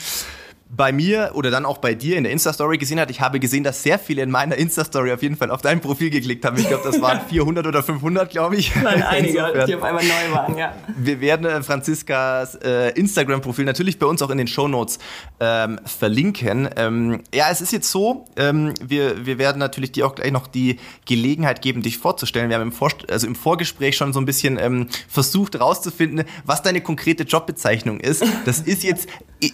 bei 0.69 0.91
mir 0.91 1.31
oder 1.33 1.49
dann 1.49 1.65
auch 1.65 1.77
bei 1.77 1.93
dir 1.93 2.17
in 2.17 2.23
der 2.23 2.33
Insta-Story 2.33 2.77
gesehen 2.77 2.99
hat. 2.99 3.09
Ich 3.09 3.21
habe 3.21 3.39
gesehen, 3.39 3.63
dass 3.63 3.83
sehr 3.83 3.97
viele 3.97 4.21
in 4.21 4.31
meiner 4.31 4.55
Insta-Story 4.55 5.11
auf 5.13 5.21
jeden 5.21 5.37
Fall 5.37 5.49
auf 5.51 5.61
dein 5.61 5.79
Profil 5.79 6.09
geklickt 6.09 6.43
haben. 6.43 6.57
Ich 6.57 6.67
glaube, 6.67 6.83
das 6.83 7.01
waren 7.01 7.21
400 7.29 7.65
oder 7.65 7.83
500, 7.83 8.29
glaube 8.29 8.57
ich. 8.57 8.75
Nein, 8.75 9.01
einige, 9.01 9.65
die 9.65 9.75
auf 9.75 9.83
einmal 9.83 10.03
neu 10.03 10.35
waren, 10.35 10.57
ja. 10.57 10.73
Wir 10.97 11.21
werden 11.21 11.45
äh, 11.45 11.63
Franziskas 11.63 12.55
äh, 12.55 12.89
Instagram-Profil 12.91 13.65
natürlich 13.65 13.97
bei 13.97 14.05
uns 14.05 14.21
auch 14.21 14.29
in 14.29 14.37
den 14.37 14.47
Show 14.47 14.67
Notes 14.67 14.99
ähm, 15.39 15.79
verlinken. 15.85 16.69
Ähm, 16.75 17.21
ja, 17.33 17.45
es 17.49 17.61
ist 17.61 17.71
jetzt 17.71 17.89
so, 17.89 18.25
ähm, 18.35 18.73
wir, 18.83 19.25
wir 19.25 19.37
werden 19.37 19.59
natürlich 19.59 19.93
dir 19.93 20.05
auch 20.05 20.15
gleich 20.15 20.31
noch 20.31 20.47
die 20.47 20.79
Gelegenheit 21.05 21.61
geben, 21.61 21.81
dich 21.81 21.97
vorzustellen. 21.97 22.49
Wir 22.49 22.57
haben 22.57 22.63
im, 22.63 22.71
Vor 22.73 22.91
also 23.09 23.25
im 23.27 23.35
Vorgespräch 23.35 23.95
schon 23.95 24.11
so 24.11 24.19
ein 24.19 24.25
bisschen 24.25 24.57
ähm, 24.59 24.87
versucht 25.07 25.55
herauszufinden, 25.55 26.25
was 26.45 26.61
deine 26.61 26.81
konkrete 26.81 27.23
Jobbezeichnung 27.23 27.99
ist. 27.99 28.23
Das 28.45 28.59
ist 28.59 28.83
jetzt 28.83 29.07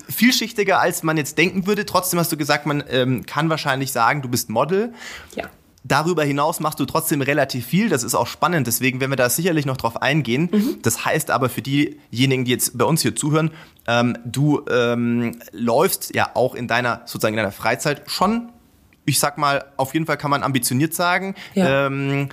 vielschichtiger 0.09 0.79
als 0.79 1.03
man 1.03 1.17
jetzt 1.17 1.37
denken 1.37 1.67
würde. 1.67 1.85
Trotzdem 1.85 2.19
hast 2.19 2.31
du 2.31 2.37
gesagt, 2.37 2.65
man 2.65 2.83
ähm, 2.89 3.25
kann 3.25 3.49
wahrscheinlich 3.49 3.91
sagen, 3.91 4.21
du 4.21 4.29
bist 4.29 4.49
Model. 4.49 4.93
Ja. 5.35 5.49
Darüber 5.85 6.23
hinaus 6.23 6.61
machst 6.61 6.79
du 6.79 6.85
trotzdem 6.85 7.21
relativ 7.21 7.65
viel. 7.65 7.89
Das 7.89 8.03
ist 8.03 8.15
auch 8.15 8.27
spannend. 8.27 8.67
Deswegen 8.67 9.01
werden 9.01 9.11
wir 9.11 9.17
da 9.17 9.29
sicherlich 9.29 9.65
noch 9.65 9.75
drauf 9.75 10.01
eingehen. 10.01 10.49
Mhm. 10.49 10.77
Das 10.81 11.03
heißt 11.03 11.29
aber 11.29 11.49
für 11.49 11.61
diejenigen, 11.61 12.45
die 12.45 12.51
jetzt 12.51 12.77
bei 12.77 12.85
uns 12.85 13.01
hier 13.01 13.15
zuhören, 13.15 13.51
ähm, 13.85 14.17
du 14.23 14.61
ähm, 14.69 15.39
läufst 15.51 16.15
ja 16.15 16.31
auch 16.35 16.55
in 16.55 16.69
deiner 16.69 17.01
sozusagen 17.05 17.33
in 17.33 17.37
deiner 17.37 17.51
Freizeit 17.51 18.03
schon. 18.05 18.49
Ich 19.05 19.19
sag 19.19 19.37
mal, 19.37 19.65
auf 19.75 19.93
jeden 19.93 20.05
Fall 20.05 20.15
kann 20.15 20.31
man 20.31 20.43
ambitioniert 20.43 20.93
sagen. 20.93 21.35
Ja. 21.53 21.87
Ähm, 21.87 22.29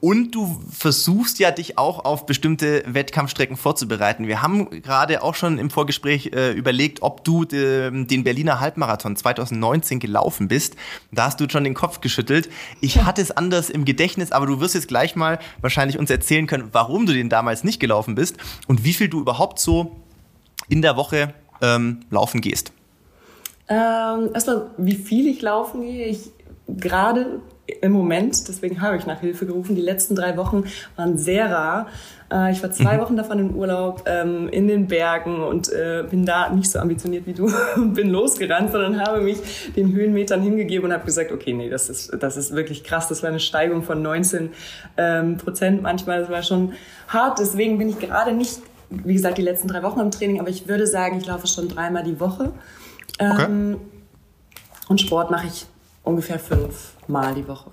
und 0.00 0.34
du 0.34 0.60
versuchst 0.70 1.38
ja, 1.38 1.50
dich 1.50 1.76
auch 1.76 2.04
auf 2.04 2.24
bestimmte 2.24 2.82
Wettkampfstrecken 2.86 3.56
vorzubereiten. 3.56 4.26
Wir 4.26 4.40
haben 4.40 4.82
gerade 4.82 5.22
auch 5.22 5.34
schon 5.34 5.58
im 5.58 5.68
Vorgespräch 5.68 6.30
äh, 6.32 6.52
überlegt, 6.52 7.02
ob 7.02 7.22
du 7.22 7.44
de, 7.44 7.90
den 8.06 8.24
Berliner 8.24 8.60
Halbmarathon 8.60 9.16
2019 9.16 10.00
gelaufen 10.00 10.48
bist. 10.48 10.76
Da 11.12 11.26
hast 11.26 11.40
du 11.40 11.48
schon 11.50 11.64
den 11.64 11.74
Kopf 11.74 12.00
geschüttelt. 12.00 12.48
Ich 12.80 12.96
ja. 12.96 13.04
hatte 13.04 13.20
es 13.20 13.30
anders 13.30 13.68
im 13.68 13.84
Gedächtnis, 13.84 14.32
aber 14.32 14.46
du 14.46 14.60
wirst 14.60 14.74
jetzt 14.74 14.88
gleich 14.88 15.16
mal 15.16 15.38
wahrscheinlich 15.60 15.98
uns 15.98 16.10
erzählen 16.10 16.46
können, 16.46 16.70
warum 16.72 17.04
du 17.04 17.12
den 17.12 17.28
damals 17.28 17.62
nicht 17.62 17.78
gelaufen 17.78 18.14
bist 18.14 18.36
und 18.68 18.84
wie 18.84 18.94
viel 18.94 19.08
du 19.08 19.20
überhaupt 19.20 19.58
so 19.58 19.96
in 20.68 20.80
der 20.80 20.96
Woche 20.96 21.34
ähm, 21.60 22.00
laufen 22.10 22.40
gehst. 22.40 22.72
Ähm, 23.68 24.30
erstmal, 24.32 24.70
wie 24.78 24.96
viel 24.96 25.28
ich 25.28 25.42
laufen 25.42 25.82
gehe. 25.82 26.06
Ich 26.06 26.30
gerade 26.66 27.40
im 27.70 27.92
Moment, 27.92 28.48
deswegen 28.48 28.80
habe 28.80 28.96
ich 28.96 29.06
nach 29.06 29.20
Hilfe 29.20 29.46
gerufen. 29.46 29.74
Die 29.74 29.80
letzten 29.80 30.14
drei 30.14 30.36
Wochen 30.36 30.64
waren 30.96 31.18
sehr 31.18 31.50
rar. 31.50 31.86
Äh, 32.32 32.52
ich 32.52 32.62
war 32.62 32.70
zwei 32.70 32.96
mhm. 32.96 33.00
Wochen 33.00 33.16
davon 33.16 33.38
in 33.38 33.54
Urlaub 33.54 34.04
ähm, 34.06 34.48
in 34.48 34.68
den 34.68 34.86
Bergen 34.86 35.42
und 35.42 35.72
äh, 35.72 36.04
bin 36.08 36.24
da 36.24 36.50
nicht 36.50 36.70
so 36.70 36.78
ambitioniert 36.78 37.26
wie 37.26 37.32
du 37.32 37.50
und 37.76 37.94
bin 37.94 38.10
losgerannt, 38.10 38.72
sondern 38.72 39.00
habe 39.00 39.20
mich 39.20 39.38
den 39.76 39.92
Höhenmetern 39.92 40.40
hingegeben 40.40 40.86
und 40.86 40.92
habe 40.92 41.04
gesagt, 41.04 41.32
okay, 41.32 41.52
nee, 41.52 41.68
das 41.68 41.88
ist, 41.88 42.12
das 42.18 42.36
ist 42.36 42.54
wirklich 42.54 42.84
krass. 42.84 43.08
Das 43.08 43.22
war 43.22 43.30
eine 43.30 43.40
Steigung 43.40 43.82
von 43.82 44.00
19 44.02 44.50
ähm, 44.96 45.36
Prozent 45.36 45.82
manchmal. 45.82 46.20
Das 46.20 46.30
war 46.30 46.42
schon 46.42 46.72
hart. 47.08 47.38
Deswegen 47.38 47.78
bin 47.78 47.88
ich 47.88 47.98
gerade 47.98 48.32
nicht, 48.32 48.60
wie 48.90 49.14
gesagt, 49.14 49.38
die 49.38 49.42
letzten 49.42 49.68
drei 49.68 49.82
Wochen 49.82 50.00
im 50.00 50.10
Training, 50.10 50.40
aber 50.40 50.50
ich 50.50 50.68
würde 50.68 50.86
sagen, 50.86 51.18
ich 51.18 51.26
laufe 51.26 51.46
schon 51.46 51.68
dreimal 51.68 52.04
die 52.04 52.20
Woche. 52.20 52.52
Okay. 53.18 53.44
Ähm, 53.44 53.76
und 54.88 55.00
Sport 55.00 55.30
mache 55.30 55.46
ich 55.46 55.66
ungefähr 56.10 56.38
fünfmal 56.38 57.34
die 57.34 57.48
Woche. 57.48 57.70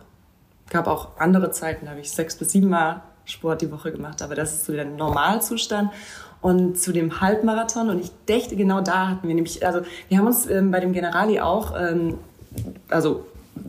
Ich 0.70 0.76
habe 0.76 0.92
auch 0.92 1.18
andere 1.18 1.52
Zeiten, 1.52 1.86
da 1.86 1.92
habe 1.92 2.02
ich 2.02 2.12
sechs 2.12 2.36
bis 2.36 2.52
sieben 2.52 2.70
Mal 2.70 3.02
Sport 3.26 3.62
die 3.62 3.72
Woche 3.72 3.92
gemacht, 3.92 4.22
aber 4.22 4.36
das 4.36 4.54
ist 4.54 4.66
so 4.66 4.74
der 4.74 4.86
Normalzustand. 4.86 5.92
Und 6.40 6.80
zu 6.80 6.94
dem 6.94 7.20
Halbmarathon, 7.20 7.90
und 7.90 8.00
ich 8.00 8.12
dächte, 8.28 8.56
genau 8.56 8.82
da 8.82 9.10
hatten 9.10 9.28
wir 9.28 9.36
nämlich, 9.36 9.66
also 9.66 9.82
wir 10.08 10.18
haben 10.18 10.28
uns 10.28 10.46
ähm, 10.48 10.72
bei 10.72 10.80
dem 10.80 10.94
Generali 10.94 11.40
auch, 11.40 11.74
ähm, 11.78 12.20
also 12.90 13.26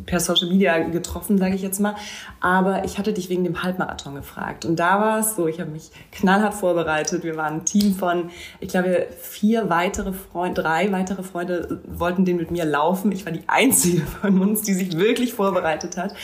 per 0.07 0.21
Social 0.21 0.49
Media 0.49 0.79
getroffen, 0.79 1.39
sage 1.39 1.55
ich 1.55 1.63
jetzt 1.63 1.81
mal. 1.81 1.95
Aber 2.41 2.85
ich 2.85 2.99
hatte 2.99 3.13
dich 3.13 3.29
wegen 3.29 3.45
dem 3.45 3.63
Halbmarathon 3.63 4.15
gefragt. 4.15 4.65
Und 4.65 4.77
da 4.77 5.01
war 5.01 5.21
es 5.21 5.37
so, 5.37 5.47
ich 5.47 5.61
habe 5.61 5.71
mich 5.71 5.91
knallhart 6.13 6.55
vorbereitet. 6.55 7.25
Wir 7.25 7.37
waren 7.37 7.55
ein 7.55 7.65
Team 7.65 7.95
von, 7.95 8.31
ich 8.61 8.69
glaube, 8.69 9.07
vier 9.21 9.69
weitere 9.71 10.13
Freunde, 10.13 10.63
drei 10.63 10.93
weitere 10.93 11.23
Freunde 11.23 11.81
wollten 11.87 12.25
den 12.25 12.37
mit 12.37 12.51
mir 12.51 12.65
laufen. 12.65 13.13
Ich 13.13 13.25
war 13.25 13.33
die 13.33 13.45
einzige 13.47 14.03
von 14.21 14.41
uns, 14.41 14.63
die 14.63 14.75
sich 14.75 14.97
wirklich 14.99 15.35
vorbereitet 15.35 15.97
hat. 15.97 16.15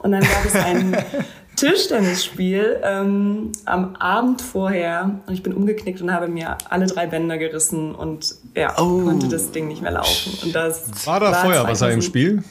Und 0.00 0.12
dann 0.12 0.22
gab 0.22 0.44
es 0.44 0.54
ein 0.54 0.96
Tischtennisspiel 1.56 2.80
ähm, 2.82 3.52
am 3.66 3.94
Abend 3.96 4.40
vorher 4.40 5.20
und 5.26 5.34
ich 5.34 5.42
bin 5.42 5.52
umgeknickt 5.52 6.00
und 6.00 6.12
habe 6.12 6.28
mir 6.28 6.56
alle 6.68 6.86
drei 6.86 7.06
Bänder 7.06 7.38
gerissen 7.38 7.94
und 7.94 8.34
ja, 8.56 8.74
oh. 8.78 9.04
konnte 9.04 9.28
das 9.28 9.52
Ding 9.52 9.68
nicht 9.68 9.82
mehr 9.82 9.92
laufen. 9.92 10.32
Und 10.42 10.54
das 10.54 11.06
war 11.06 11.20
da 11.20 11.30
war 11.30 11.44
Feuerwasser 11.44 11.90
im 11.90 12.02
Spiel? 12.02 12.42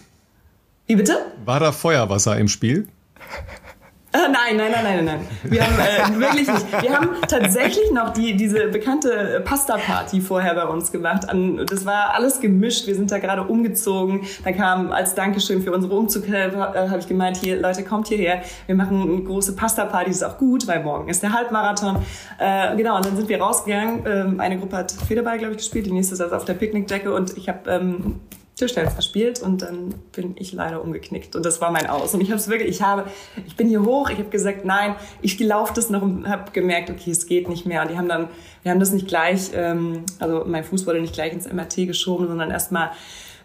Wie 0.91 0.97
bitte? 0.97 1.25
War 1.45 1.61
da 1.61 1.71
Feuerwasser 1.71 2.37
im 2.37 2.49
Spiel? 2.49 2.85
Äh, 4.11 4.27
nein, 4.29 4.57
nein, 4.57 4.73
nein, 4.73 4.83
nein, 4.83 5.05
nein. 5.05 5.27
Wir 5.43 5.65
haben 5.65 5.79
äh, 5.79 6.19
wirklich 6.19 6.45
nicht. 6.45 6.81
Wir 6.81 6.97
haben 6.97 7.11
tatsächlich 7.29 7.93
noch 7.93 8.11
die, 8.11 8.35
diese 8.35 8.67
bekannte 8.67 9.41
Pasta-Party 9.45 10.19
vorher 10.19 10.53
bei 10.53 10.65
uns 10.65 10.91
gemacht. 10.91 11.29
An, 11.29 11.65
das 11.65 11.85
war 11.85 12.13
alles 12.13 12.41
gemischt. 12.41 12.87
Wir 12.87 12.95
sind 12.95 13.09
da 13.09 13.19
gerade 13.19 13.43
umgezogen. 13.43 14.23
Da 14.43 14.51
kam 14.51 14.91
als 14.91 15.15
Dankeschön 15.15 15.61
für 15.61 15.71
unsere 15.71 15.95
Umzug, 15.95 16.27
äh, 16.27 16.51
habe 16.51 16.99
ich 16.99 17.07
gemeint, 17.07 17.37
hier, 17.37 17.61
Leute, 17.61 17.85
kommt 17.85 18.09
hierher. 18.09 18.41
Wir 18.65 18.75
machen 18.75 19.01
eine 19.01 19.23
große 19.23 19.55
Pasta-Party. 19.55 20.09
Das 20.09 20.17
ist 20.17 20.23
auch 20.23 20.37
gut, 20.37 20.67
weil 20.67 20.83
morgen 20.83 21.07
ist 21.07 21.23
der 21.23 21.31
Halbmarathon. 21.31 22.03
Äh, 22.37 22.75
genau, 22.75 22.97
und 22.97 23.05
dann 23.05 23.15
sind 23.15 23.29
wir 23.29 23.39
rausgegangen. 23.39 24.03
Ähm, 24.05 24.39
eine 24.41 24.59
Gruppe 24.59 24.75
hat 24.75 24.91
Federball, 24.91 25.37
glaube 25.37 25.53
ich, 25.53 25.59
gespielt. 25.59 25.85
Die 25.85 25.93
nächste 25.93 26.17
saß 26.17 26.33
auf 26.33 26.43
der 26.43 26.55
Picknickdecke 26.55 27.13
und 27.13 27.37
ich 27.37 27.47
habe 27.47 27.71
ähm, 27.71 28.19
Tischtennis 28.61 28.93
verspielt 28.93 29.41
und 29.41 29.63
dann 29.63 29.95
bin 30.11 30.35
ich 30.37 30.53
leider 30.53 30.83
umgeknickt 30.83 31.35
und 31.35 31.45
das 31.45 31.61
war 31.61 31.71
mein 31.71 31.87
Aus. 31.87 32.13
Und 32.13 32.21
ich 32.21 32.29
habe 32.29 32.39
es 32.39 32.47
wirklich, 32.47 32.69
ich 32.69 32.81
habe, 32.81 33.05
ich 33.47 33.55
bin 33.55 33.67
hier 33.67 33.83
hoch, 33.83 34.09
ich 34.09 34.19
habe 34.19 34.29
gesagt, 34.29 34.65
nein, 34.65 34.95
ich 35.21 35.39
laufe 35.39 35.73
das 35.73 35.89
noch 35.89 36.03
und 36.03 36.27
habe 36.27 36.51
gemerkt, 36.51 36.89
okay, 36.89 37.11
es 37.11 37.25
geht 37.25 37.49
nicht 37.49 37.65
mehr. 37.65 37.81
Und 37.81 37.91
die 37.91 37.97
haben 37.97 38.07
dann, 38.07 38.29
wir 38.61 38.71
haben 38.71 38.79
das 38.79 38.91
nicht 38.91 39.07
gleich, 39.07 39.51
ähm, 39.53 40.03
also 40.19 40.43
mein 40.45 40.63
Fuß 40.63 40.85
wurde 40.85 41.01
nicht 41.01 41.13
gleich 41.13 41.33
ins 41.33 41.51
MRT 41.51 41.87
geschoben, 41.87 42.27
sondern 42.27 42.51
erstmal 42.51 42.91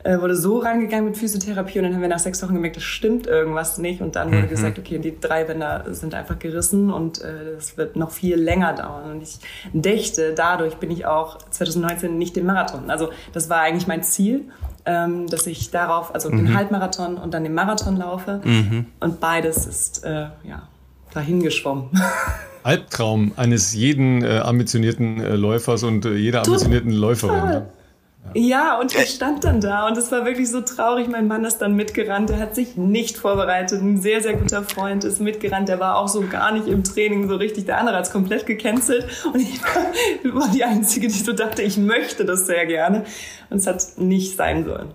äh, 0.05 0.21
wurde 0.21 0.37
so 0.37 0.59
rangegangen 0.59 1.07
mit 1.07 1.17
Physiotherapie 1.17 1.79
und 1.79 1.85
dann 1.85 1.95
haben 1.95 2.03
wir 2.03 2.09
nach 2.09 2.19
sechs 2.19 2.43
Wochen 2.43 2.55
gemerkt, 2.55 2.77
es 2.77 2.83
stimmt 2.83 3.27
irgendwas 3.27 3.79
nicht 3.79 4.03
und 4.03 4.17
dann 4.17 4.29
wurde 4.29 4.43
mhm. 4.43 4.49
gesagt, 4.49 4.79
okay, 4.79 4.99
die 4.99 5.19
drei 5.19 5.45
Bänder 5.45 5.85
sind 5.95 6.15
einfach 6.15 6.39
gerissen 6.39 6.93
und 6.93 7.23
es 7.23 7.73
äh, 7.73 7.77
wird 7.79 7.97
noch 7.97 8.11
viel 8.11 8.37
länger 8.37 8.75
dauern 8.75 9.13
und 9.13 9.23
ich 9.23 9.39
dächte, 9.73 10.35
dadurch 10.35 10.77
bin 10.77 10.91
ich 10.91 11.07
auch 11.07 11.39
2019 11.39 12.19
nicht 12.19 12.37
den 12.37 12.45
Marathon. 12.45 12.91
Also 12.91 13.11
das 13.33 13.49
war 13.49 13.61
eigentlich 13.61 13.87
mein 13.87 14.03
Ziel 14.03 14.45
ähm, 14.87 15.27
dass 15.27 15.47
ich 15.47 15.71
darauf, 15.71 16.15
also 16.15 16.31
mhm. 16.31 16.39
den 16.39 16.55
Halbmarathon 16.55 17.19
und 17.19 17.35
dann 17.35 17.43
den 17.43 17.55
Marathon 17.55 17.97
laufe. 17.97 18.41
Mhm. 18.45 18.87
Und 19.01 19.21
beides 19.21 19.67
ist 19.67 20.05
äh, 20.05 20.29
ja 20.45 20.69
dahin 21.13 21.43
geschwommen. 21.43 21.91
Albtraum 22.63 23.33
eines 23.37 23.75
jeden 23.75 24.25
äh, 24.25 24.39
ambitionierten 24.39 25.21
äh, 25.21 25.37
Läufers 25.37 25.85
und 25.85 26.05
äh, 26.05 26.15
jeder 26.15 26.45
ambitionierten 26.45 26.91
Läuferin. 26.91 27.63
Ja, 28.35 28.79
und 28.79 28.95
ich 28.95 29.09
stand 29.11 29.45
dann 29.45 29.61
da 29.61 29.87
und 29.87 29.97
es 29.97 30.13
war 30.13 30.27
wirklich 30.27 30.51
so 30.51 30.61
traurig. 30.61 31.09
Mein 31.09 31.27
Mann 31.27 31.45
ist 31.45 31.59
dann 31.59 31.75
mitgerannt. 31.75 32.29
Der 32.29 32.39
hat 32.39 32.55
sich 32.55 32.77
nicht 32.77 33.17
vorbereitet. 33.17 33.81
Ein 33.81 33.97
sehr, 33.99 34.21
sehr 34.21 34.35
guter 34.35 34.63
Freund 34.63 35.05
ist 35.05 35.21
mitgerannt. 35.21 35.69
Der 35.69 35.81
war 35.81 35.97
auch 35.97 36.09
so 36.09 36.21
gar 36.23 36.53
nicht 36.53 36.67
im 36.67 36.85
Training 36.85 37.29
so 37.29 37.37
richtig. 37.37 37.65
Der 37.65 37.79
andere 37.79 37.97
hat 37.97 38.07
es 38.07 38.13
komplett 38.13 38.45
gecancelt. 38.47 39.07
Und 39.33 39.41
ich 39.41 39.63
war, 39.63 40.35
war 40.41 40.49
die 40.53 40.65
Einzige, 40.65 41.09
die 41.09 41.15
so 41.15 41.33
dachte, 41.33 41.63
ich 41.63 41.79
möchte 41.79 42.25
das 42.25 42.47
sehr 42.47 42.67
gerne. 42.67 43.05
Und 43.49 43.59
es 43.59 43.67
hat 43.67 43.83
nicht 43.97 44.37
sein 44.37 44.65
sollen. 44.65 44.89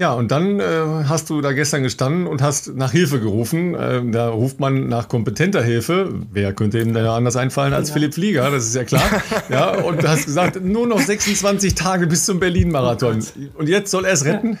Ja, 0.00 0.14
und 0.14 0.30
dann 0.30 0.60
äh, 0.60 0.64
hast 1.10 1.28
du 1.28 1.42
da 1.42 1.52
gestern 1.52 1.82
gestanden 1.82 2.26
und 2.26 2.40
hast 2.40 2.74
nach 2.74 2.90
Hilfe 2.90 3.20
gerufen. 3.20 3.74
Äh, 3.74 4.00
da 4.10 4.30
ruft 4.30 4.58
man 4.58 4.88
nach 4.88 5.08
kompetenter 5.08 5.62
Hilfe. 5.62 6.22
Wer 6.32 6.54
könnte 6.54 6.80
ihm 6.80 6.94
da 6.94 7.14
anders 7.14 7.36
einfallen 7.36 7.74
als 7.74 7.88
genau. 7.88 7.94
Philipp 7.96 8.14
Flieger, 8.14 8.50
das 8.50 8.64
ist 8.64 8.74
ja 8.74 8.84
klar. 8.84 9.02
ja, 9.50 9.72
und 9.72 10.02
du 10.02 10.08
hast 10.08 10.24
gesagt, 10.24 10.64
nur 10.64 10.86
noch 10.86 11.00
26 11.00 11.74
Tage 11.74 12.06
bis 12.06 12.24
zum 12.24 12.40
Berlin-Marathon. 12.40 13.22
Oh 13.22 13.58
und 13.58 13.68
jetzt 13.68 13.90
soll 13.90 14.06
er 14.06 14.14
es 14.14 14.24
retten? 14.24 14.52
Ja. 14.52 14.58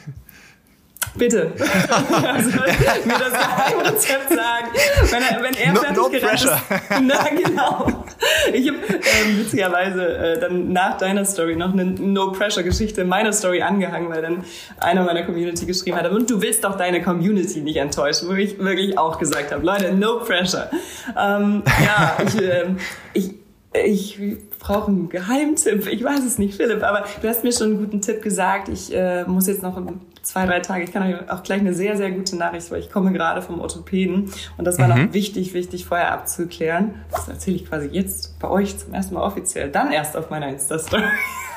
Bitte. 1.14 1.52
also, 1.58 2.50
mir 2.50 3.18
das 3.18 3.32
Geheimrezept 3.32 4.28
sagen. 4.28 4.68
Wenn 5.10 5.22
er, 5.22 5.42
wenn 5.42 5.54
er 5.54 5.72
no, 5.72 5.80
fertig 5.80 5.96
no 5.96 6.08
pressure. 6.08 6.52
ist. 6.54 7.00
Na, 7.02 7.28
genau. 7.28 8.04
Ich 8.52 8.68
habe 8.68 8.78
ähm, 8.88 9.38
witzigerweise 9.38 10.16
äh, 10.16 10.40
dann 10.40 10.72
nach 10.72 10.98
deiner 10.98 11.24
Story 11.24 11.56
noch 11.56 11.72
eine 11.72 11.84
No-Pressure-Geschichte 11.84 13.02
in 13.02 13.08
meiner 13.08 13.32
Story 13.32 13.62
angehangen, 13.62 14.10
weil 14.10 14.22
dann 14.22 14.44
einer 14.78 15.04
meiner 15.04 15.24
Community 15.24 15.66
geschrieben 15.66 15.96
hat, 15.96 16.10
und 16.10 16.30
du 16.30 16.40
willst 16.42 16.64
doch 16.64 16.76
deine 16.76 17.02
Community 17.02 17.60
nicht 17.60 17.76
enttäuschen, 17.76 18.28
wo 18.28 18.34
ich 18.34 18.58
wirklich 18.58 18.98
auch 18.98 19.18
gesagt 19.18 19.52
habe, 19.52 19.64
Leute, 19.64 19.92
no 19.92 20.20
pressure. 20.20 20.70
Ähm, 21.18 21.62
ja, 21.84 22.16
ich, 22.24 22.40
äh, 22.40 22.66
ich, 23.14 23.34
ich 23.72 24.50
brauche 24.58 24.88
einen 24.88 25.08
Geheimtipp. 25.08 25.86
Ich 25.90 26.04
weiß 26.04 26.20
es 26.24 26.38
nicht, 26.38 26.54
Philipp, 26.54 26.82
aber 26.82 27.04
du 27.20 27.28
hast 27.28 27.42
mir 27.42 27.52
schon 27.52 27.68
einen 27.68 27.78
guten 27.78 28.00
Tipp 28.00 28.22
gesagt. 28.22 28.68
Ich 28.68 28.94
äh, 28.94 29.24
muss 29.24 29.46
jetzt 29.46 29.62
noch 29.62 29.76
zwei, 30.22 30.46
drei 30.46 30.60
Tage. 30.60 30.84
Ich 30.84 30.92
kann 30.92 31.02
euch 31.02 31.30
auch 31.30 31.42
gleich 31.42 31.60
eine 31.60 31.74
sehr, 31.74 31.96
sehr 31.96 32.10
gute 32.10 32.36
Nachricht, 32.36 32.70
weil 32.70 32.80
ich 32.80 32.90
komme 32.90 33.12
gerade 33.12 33.42
vom 33.42 33.60
Orthopäden 33.60 34.30
und 34.56 34.64
das 34.64 34.78
war 34.78 34.88
mhm. 34.88 35.06
noch 35.06 35.12
wichtig, 35.12 35.54
wichtig 35.54 35.86
vorher 35.86 36.12
abzuklären. 36.12 36.94
Das 37.10 37.28
erzähle 37.28 37.56
ich 37.56 37.68
quasi 37.68 37.88
jetzt 37.88 38.38
bei 38.38 38.48
euch 38.48 38.78
zum 38.78 38.94
ersten 38.94 39.14
Mal 39.14 39.22
offiziell, 39.22 39.70
dann 39.70 39.92
erst 39.92 40.16
auf 40.16 40.30
meiner 40.30 40.48
Insta-Story. 40.48 41.02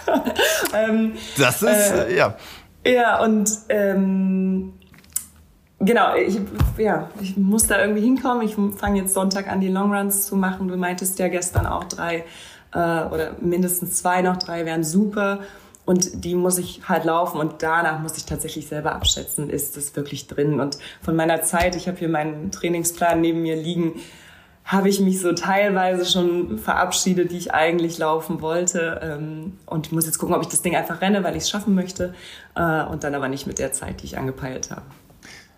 ähm, 0.75 1.13
das 1.37 1.61
ist, 1.61 1.91
äh, 1.91 2.15
ja. 2.15 2.35
Ja, 2.85 3.23
und 3.23 3.49
ähm, 3.69 4.73
genau, 5.79 6.15
ich, 6.15 6.39
ja, 6.77 7.09
ich 7.21 7.37
muss 7.37 7.67
da 7.67 7.79
irgendwie 7.79 8.01
hinkommen. 8.01 8.45
Ich 8.45 8.55
fange 8.77 9.01
jetzt 9.01 9.13
Sonntag 9.13 9.47
an, 9.47 9.61
die 9.61 9.69
Longruns 9.69 10.25
zu 10.25 10.35
machen. 10.35 10.67
Du 10.67 10.75
meintest 10.75 11.17
ja 11.19 11.29
gestern 11.29 11.65
auch 11.65 11.85
drei 11.85 12.25
äh, 12.73 12.77
oder 12.77 13.31
mindestens 13.39 13.97
zwei 13.97 14.21
noch, 14.21 14.37
drei 14.37 14.65
wären 14.65 14.83
super. 14.83 15.39
Und 15.85 16.23
die 16.23 16.35
muss 16.35 16.57
ich 16.57 16.87
halt 16.87 17.03
laufen 17.03 17.39
und 17.39 17.61
danach 17.61 17.99
muss 17.99 18.15
ich 18.17 18.25
tatsächlich 18.25 18.67
selber 18.67 18.93
abschätzen, 18.95 19.49
ist 19.49 19.75
das 19.75 19.95
wirklich 19.95 20.27
drin. 20.27 20.61
Und 20.61 20.77
von 21.01 21.15
meiner 21.15 21.41
Zeit, 21.41 21.75
ich 21.75 21.87
habe 21.87 21.97
hier 21.97 22.07
meinen 22.07 22.51
Trainingsplan 22.51 23.19
neben 23.19 23.41
mir 23.41 23.57
liegen, 23.57 23.99
habe 24.65 24.87
ich 24.87 25.01
mich 25.01 25.19
so 25.19 25.33
teilweise 25.33 26.05
schon 26.05 26.57
verabschiedet, 26.57 27.31
die 27.31 27.37
ich 27.37 27.53
eigentlich 27.53 27.97
laufen 27.97 28.41
wollte. 28.41 29.01
Ähm, 29.03 29.57
und 29.65 29.91
muss 29.91 30.05
jetzt 30.05 30.19
gucken, 30.19 30.35
ob 30.35 30.41
ich 30.41 30.47
das 30.47 30.61
Ding 30.61 30.75
einfach 30.75 31.01
renne, 31.01 31.23
weil 31.23 31.35
ich 31.35 31.43
es 31.43 31.49
schaffen 31.49 31.75
möchte. 31.75 32.13
Äh, 32.55 32.83
und 32.85 33.03
dann 33.03 33.13
aber 33.13 33.27
nicht 33.27 33.45
mit 33.45 33.59
der 33.59 33.73
Zeit, 33.73 34.01
die 34.01 34.05
ich 34.05 34.17
angepeilt 34.17 34.71
habe. 34.71 34.85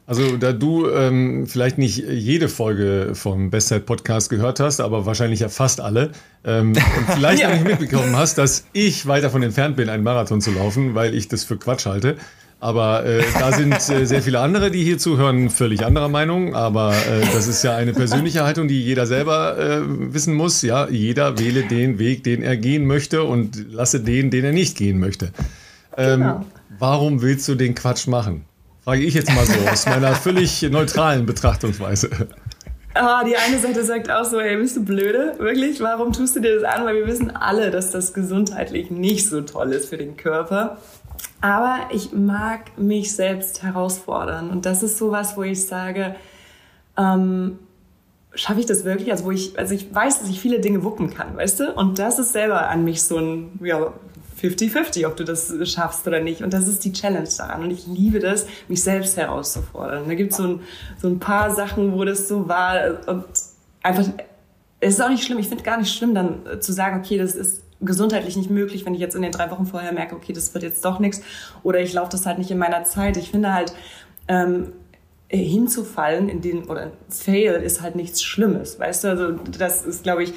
Also 0.08 0.38
da 0.38 0.54
du 0.54 0.88
ähm, 0.88 1.48
vielleicht 1.48 1.80
nicht 1.80 1.98
jede 1.98 2.48
Folge 2.48 3.12
vom 3.14 3.50
Bestzeit 3.50 3.88
Podcast 3.88 4.30
gehört 4.30 4.60
hast, 4.60 4.80
aber 4.80 5.08
wahrscheinlich 5.08 5.40
ja 5.40 5.50
fast 5.50 5.82
alle 5.82 6.12
ähm, 6.44 6.74
und 6.74 7.16
vielleicht 7.16 7.42
ja. 7.42 7.50
auch 7.50 7.54
nicht 7.54 7.66
mitbekommen 7.66 8.16
hast, 8.16 8.38
dass 8.38 8.66
ich 8.72 9.08
weit 9.08 9.24
davon 9.24 9.42
entfernt 9.42 9.76
bin, 9.76 9.90
einen 9.90 10.04
Marathon 10.04 10.42
zu 10.42 10.52
laufen, 10.52 10.94
weil 10.94 11.16
ich 11.16 11.28
das 11.28 11.44
für 11.44 11.58
Quatsch 11.58 11.88
halte. 11.88 12.18
Aber 12.60 13.06
äh, 13.06 13.24
da 13.38 13.52
sind 13.52 13.74
äh, 13.74 14.06
sehr 14.06 14.22
viele 14.22 14.40
andere, 14.40 14.72
die 14.72 14.84
hier 14.84 14.98
zuhören, 14.98 15.50
völlig 15.50 15.86
anderer 15.86 16.08
Meinung. 16.08 16.56
Aber 16.56 16.94
äh, 16.94 17.22
das 17.34 17.48
ist 17.48 17.64
ja 17.64 17.76
eine 17.76 17.94
persönliche 17.94 18.44
Haltung, 18.44 18.68
die 18.68 18.82
jeder 18.82 19.06
selber 19.08 19.58
äh, 19.58 19.82
wissen 19.86 20.34
muss. 20.36 20.62
Ja, 20.62 20.88
jeder 20.88 21.38
wähle 21.38 21.64
den 21.64 22.00
Weg, 22.00 22.24
den 22.24 22.44
er 22.44 22.58
gehen 22.58 22.86
möchte 22.86 23.24
und 23.24 23.72
lasse 23.72 24.00
den, 24.00 24.32
den 24.32 24.46
er 24.46 24.54
nicht 24.54 24.78
gehen 24.78 25.00
möchte. 25.00 25.32
Ähm, 25.98 26.22
genau. 26.22 26.46
Warum 26.80 27.22
willst 27.22 27.48
du 27.48 27.56
den 27.56 27.76
Quatsch 27.76 28.08
machen? 28.08 28.46
Frage 28.86 29.02
ich 29.04 29.16
jetzt 29.16 29.34
mal 29.34 29.44
so 29.48 29.60
aus 29.68 29.88
meiner 29.88 30.14
völlig 30.14 30.62
neutralen 30.62 31.26
Betrachtungsweise. 31.26 32.08
Ah, 32.94 33.24
die 33.24 33.36
eine 33.36 33.58
Seite 33.58 33.84
sagt 33.84 34.12
auch 34.12 34.26
so, 34.26 34.40
hey, 34.40 34.58
bist 34.58 34.78
du 34.78 34.86
blöde? 34.86 35.34
Wirklich? 35.40 35.82
Warum 35.82 36.14
tust 36.14 36.36
du 36.36 36.40
dir 36.40 36.60
das 36.60 36.64
an? 36.64 36.86
Weil 36.86 36.98
wir 36.98 37.08
wissen 37.08 37.36
alle, 37.36 37.72
dass 37.72 37.90
das 37.90 38.14
gesundheitlich 38.14 38.92
nicht 38.92 39.28
so 39.28 39.42
toll 39.42 39.72
ist 39.72 39.90
für 39.90 39.98
den 39.98 40.18
Körper. 40.18 40.78
Aber 41.42 41.80
ich 41.92 42.14
mag 42.14 42.78
mich 42.78 43.16
selbst 43.16 43.64
herausfordern. 43.64 44.52
Und 44.52 44.68
das 44.68 44.84
ist 44.84 45.00
sowas, 45.00 45.36
wo 45.36 45.42
ich 45.42 45.66
sage, 45.66 46.16
ähm, 46.96 47.58
schaffe 48.36 48.60
ich 48.60 48.68
das 48.68 48.86
wirklich? 48.86 49.12
Also 49.12 49.26
wo 49.26 49.32
ich, 49.32 49.58
also 49.58 49.74
ich 49.74 49.94
weiß, 49.94 50.20
dass 50.20 50.30
ich 50.30 50.40
viele 50.40 50.60
Dinge 50.60 50.84
wuppen 50.84 51.12
kann, 51.12 51.36
weißt 51.36 51.60
du? 51.60 51.74
Und 51.74 51.98
das 51.98 52.20
ist 52.20 52.34
selber 52.34 52.70
an 52.70 52.84
mich 52.84 53.02
so 53.02 53.18
ein, 53.18 53.60
ja, 53.64 53.94
50-50, 54.46 55.08
ob 55.08 55.16
du 55.16 55.24
das 55.24 55.54
schaffst 55.70 56.08
oder 56.08 56.20
nicht. 56.20 56.42
Und 56.42 56.54
das 56.54 56.68
ist 56.68 56.84
die 56.86 56.94
Challenge 56.94 57.30
daran. 57.38 57.64
Und 57.64 57.72
ich 57.72 57.88
liebe 57.88 58.20
das, 58.20 58.48
mich 58.68 58.84
selbst 58.84 59.18
herauszufordern. 59.18 60.08
Da 60.08 60.14
gibt 60.16 60.34
so 60.34 60.44
es 60.44 60.50
ein, 60.50 60.60
so 61.02 61.08
ein 61.08 61.20
paar 61.20 61.54
Sachen, 61.54 61.94
wo 61.94 62.04
das 62.04 62.28
so 62.28 62.48
war. 62.48 63.08
Und 63.08 63.26
einfach, 63.84 64.06
es 64.80 64.96
ist 64.96 65.02
auch 65.02 65.10
nicht 65.10 65.24
schlimm. 65.24 65.40
Ich 65.40 65.48
finde 65.48 65.64
gar 65.64 65.78
nicht 65.78 65.94
schlimm, 65.94 66.14
dann 66.14 66.62
zu 66.62 66.74
sagen, 66.74 67.00
okay, 67.00 67.18
das 67.18 67.36
ist 67.36 67.62
gesundheitlich 67.82 68.38
nicht 68.38 68.50
möglich, 68.50 68.86
wenn 68.86 68.94
ich 68.94 69.02
jetzt 69.02 69.16
in 69.16 69.22
den 69.22 69.32
drei 69.32 69.52
Wochen 69.52 69.66
vorher 69.66 69.92
merke, 69.92 70.16
okay, 70.16 70.34
das 70.34 70.54
wird 70.54 70.64
jetzt 70.64 70.84
doch 70.86 71.00
nichts. 71.00 71.22
Oder 71.64 71.80
ich 71.82 71.94
laufe 71.94 72.12
das 72.12 72.26
halt 72.26 72.38
nicht 72.38 72.52
in 72.52 72.58
meiner 72.58 72.84
Zeit. 72.84 73.18
Ich 73.18 73.32
finde 73.32 73.54
halt, 73.54 73.74
ähm, 74.28 74.72
hinzufallen 75.28 76.30
in 76.30 76.42
den, 76.42 76.66
oder 76.66 76.92
Fail 77.10 77.54
ist 77.54 77.82
halt 77.82 77.96
nichts 77.96 78.24
Schlimmes, 78.24 78.80
weißt 78.80 79.04
du? 79.04 79.08
Also 79.10 79.32
das 79.32 79.86
ist, 79.86 80.04
glaube 80.04 80.24
ich, 80.24 80.34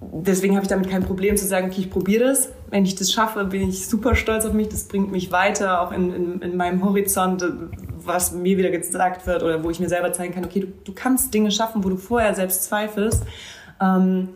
deswegen 0.00 0.54
habe 0.54 0.64
ich 0.64 0.68
damit 0.68 0.88
kein 0.88 1.02
Problem 1.02 1.36
zu 1.36 1.46
sagen, 1.46 1.68
okay, 1.68 1.80
ich 1.80 1.90
probiere 1.90 2.24
das. 2.24 2.50
Wenn 2.70 2.84
ich 2.84 2.94
das 2.94 3.12
schaffe, 3.12 3.44
bin 3.44 3.68
ich 3.68 3.88
super 3.88 4.14
stolz 4.14 4.44
auf 4.44 4.52
mich. 4.52 4.68
Das 4.68 4.84
bringt 4.84 5.10
mich 5.10 5.32
weiter, 5.32 5.82
auch 5.82 5.92
in, 5.92 6.14
in, 6.14 6.42
in 6.42 6.56
meinem 6.56 6.84
Horizont, 6.84 7.44
was 8.04 8.32
mir 8.32 8.56
wieder 8.56 8.70
gesagt 8.70 9.26
wird 9.26 9.42
oder 9.42 9.62
wo 9.64 9.70
ich 9.70 9.80
mir 9.80 9.88
selber 9.88 10.12
zeigen 10.12 10.32
kann, 10.34 10.44
okay, 10.44 10.60
du, 10.60 10.66
du 10.84 10.92
kannst 10.92 11.34
Dinge 11.34 11.50
schaffen, 11.50 11.84
wo 11.84 11.88
du 11.88 11.96
vorher 11.96 12.34
selbst 12.34 12.64
zweifelst. 12.64 13.24
Ähm, 13.80 14.28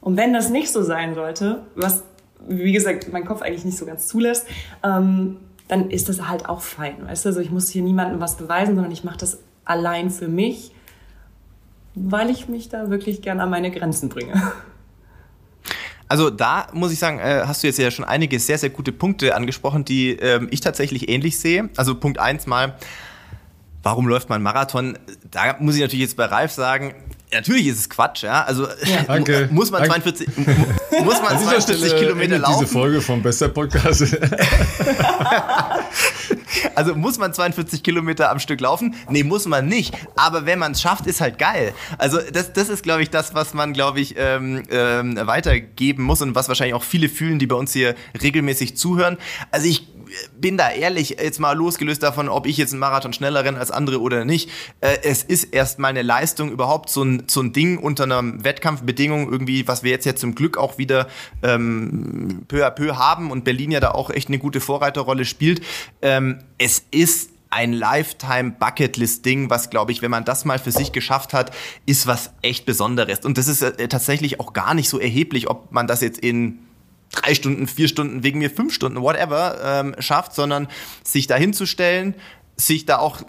und 0.00 0.16
wenn 0.16 0.32
das 0.32 0.50
nicht 0.50 0.72
so 0.72 0.82
sein 0.82 1.14
sollte, 1.14 1.62
was, 1.74 2.02
wie 2.48 2.72
gesagt, 2.72 3.12
mein 3.12 3.24
Kopf 3.24 3.42
eigentlich 3.42 3.64
nicht 3.64 3.78
so 3.78 3.86
ganz 3.86 4.08
zulässt, 4.08 4.46
ähm, 4.82 5.36
dann 5.68 5.90
ist 5.90 6.08
das 6.08 6.26
halt 6.28 6.48
auch 6.48 6.62
fein. 6.62 7.06
Weißt 7.06 7.24
du? 7.24 7.28
Also 7.28 7.40
ich 7.40 7.50
muss 7.50 7.68
hier 7.68 7.82
niemandem 7.82 8.20
was 8.20 8.36
beweisen, 8.36 8.74
sondern 8.74 8.92
ich 8.92 9.04
mache 9.04 9.18
das 9.18 9.38
allein 9.64 10.10
für 10.10 10.28
mich, 10.28 10.72
weil 11.94 12.30
ich 12.30 12.48
mich 12.48 12.68
da 12.68 12.90
wirklich 12.90 13.22
gern 13.22 13.40
an 13.40 13.50
meine 13.50 13.70
Grenzen 13.70 14.08
bringe. 14.08 14.32
Also 16.10 16.28
da 16.28 16.66
muss 16.72 16.90
ich 16.90 16.98
sagen, 16.98 17.20
äh, 17.20 17.44
hast 17.46 17.62
du 17.62 17.68
jetzt 17.68 17.78
ja 17.78 17.88
schon 17.92 18.04
einige 18.04 18.40
sehr, 18.40 18.58
sehr 18.58 18.70
gute 18.70 18.90
Punkte 18.90 19.36
angesprochen, 19.36 19.84
die 19.84 20.10
ähm, 20.10 20.48
ich 20.50 20.60
tatsächlich 20.60 21.08
ähnlich 21.08 21.38
sehe. 21.38 21.70
Also 21.76 21.94
Punkt 21.94 22.18
eins 22.18 22.48
mal, 22.48 22.74
warum 23.84 24.08
läuft 24.08 24.28
man 24.28 24.42
Marathon? 24.42 24.98
Da 25.30 25.54
muss 25.60 25.76
ich 25.76 25.80
natürlich 25.80 26.02
jetzt 26.02 26.16
bei 26.16 26.24
Ralf 26.24 26.50
sagen, 26.50 26.94
Natürlich 27.32 27.68
ist 27.68 27.78
es 27.78 27.88
Quatsch, 27.88 28.24
ja. 28.24 28.42
Also 28.42 28.64
ja. 28.64 29.02
Danke. 29.06 29.48
muss 29.52 29.70
man 29.70 29.82
Danke. 29.82 30.12
42, 30.12 30.28
muss 31.04 31.22
man 31.22 31.38
42 31.44 31.96
Kilometer 31.96 32.38
laufen. 32.38 32.60
Diese 32.60 32.72
Folge 32.72 33.00
vom 33.00 33.22
Bester 33.22 33.48
Podcast. 33.48 34.02
also 36.74 36.94
muss 36.96 37.18
man 37.18 37.32
42 37.32 37.82
Kilometer 37.82 38.30
am 38.30 38.40
Stück 38.40 38.60
laufen? 38.60 38.94
Nee, 39.08 39.22
muss 39.22 39.46
man 39.46 39.68
nicht. 39.68 39.94
Aber 40.16 40.44
wenn 40.46 40.58
man 40.58 40.72
es 40.72 40.80
schafft, 40.80 41.06
ist 41.06 41.20
halt 41.20 41.38
geil. 41.38 41.72
Also 41.98 42.18
das, 42.32 42.52
das 42.52 42.68
ist, 42.68 42.82
glaube 42.82 43.02
ich, 43.02 43.10
das, 43.10 43.34
was 43.34 43.54
man, 43.54 43.72
glaube 43.72 44.00
ich, 44.00 44.16
ähm, 44.18 44.64
ähm, 44.70 45.16
weitergeben 45.22 46.02
muss 46.02 46.22
und 46.22 46.34
was 46.34 46.48
wahrscheinlich 46.48 46.74
auch 46.74 46.82
viele 46.82 47.08
fühlen, 47.08 47.38
die 47.38 47.46
bei 47.46 47.56
uns 47.56 47.72
hier 47.72 47.94
regelmäßig 48.20 48.76
zuhören. 48.76 49.18
Also 49.52 49.68
ich 49.68 49.86
bin 50.38 50.56
da 50.56 50.70
ehrlich, 50.70 51.16
jetzt 51.20 51.40
mal 51.40 51.52
losgelöst 51.56 52.02
davon, 52.02 52.28
ob 52.28 52.46
ich 52.46 52.56
jetzt 52.56 52.72
einen 52.72 52.80
Marathon 52.80 53.12
schneller 53.12 53.44
renne 53.44 53.58
als 53.58 53.70
andere 53.70 54.00
oder 54.00 54.24
nicht. 54.24 54.50
Äh, 54.80 54.98
es 55.02 55.22
ist 55.22 55.44
erst 55.44 55.78
mal 55.78 55.88
eine 55.88 56.02
Leistung, 56.02 56.50
überhaupt 56.50 56.90
so 56.90 57.02
ein, 57.02 57.24
so 57.26 57.40
ein 57.40 57.52
Ding 57.52 57.78
unter 57.78 58.04
einer 58.04 58.22
Wettkampfbedingung 58.44 59.30
irgendwie, 59.30 59.66
was 59.68 59.82
wir 59.82 59.90
jetzt 59.90 60.06
ja 60.06 60.14
zum 60.14 60.34
Glück 60.34 60.58
auch 60.58 60.78
wieder 60.78 61.08
ähm, 61.42 62.42
peu 62.48 62.66
à 62.66 62.70
peu 62.70 62.96
haben 62.96 63.30
und 63.30 63.44
Berlin 63.44 63.70
ja 63.70 63.80
da 63.80 63.92
auch 63.92 64.10
echt 64.10 64.28
eine 64.28 64.38
gute 64.38 64.60
Vorreiterrolle 64.60 65.24
spielt. 65.24 65.62
Ähm, 66.02 66.38
es 66.58 66.84
ist 66.90 67.30
ein 67.50 67.72
Lifetime 67.72 68.52
Bucketlist 68.58 69.24
Ding, 69.24 69.50
was 69.50 69.70
glaube 69.70 69.92
ich, 69.92 70.02
wenn 70.02 70.10
man 70.10 70.24
das 70.24 70.44
mal 70.44 70.58
für 70.58 70.70
sich 70.70 70.92
geschafft 70.92 71.32
hat, 71.34 71.50
ist 71.84 72.06
was 72.06 72.32
echt 72.42 72.64
Besonderes. 72.64 73.20
Und 73.24 73.38
das 73.38 73.48
ist 73.48 73.62
äh, 73.62 73.88
tatsächlich 73.88 74.40
auch 74.40 74.52
gar 74.52 74.74
nicht 74.74 74.88
so 74.88 74.98
erheblich, 74.98 75.50
ob 75.50 75.72
man 75.72 75.86
das 75.86 76.00
jetzt 76.00 76.20
in 76.20 76.60
drei 77.12 77.34
Stunden, 77.34 77.66
vier 77.66 77.88
Stunden, 77.88 78.22
wegen 78.22 78.38
mir 78.38 78.50
fünf 78.50 78.72
Stunden, 78.72 79.00
whatever, 79.00 79.58
ähm, 79.64 79.94
schafft, 79.98 80.34
sondern 80.34 80.68
sich 81.04 81.26
da 81.26 81.36
hinzustellen, 81.36 82.14
sich 82.56 82.86
da 82.86 82.98
auch 82.98 83.22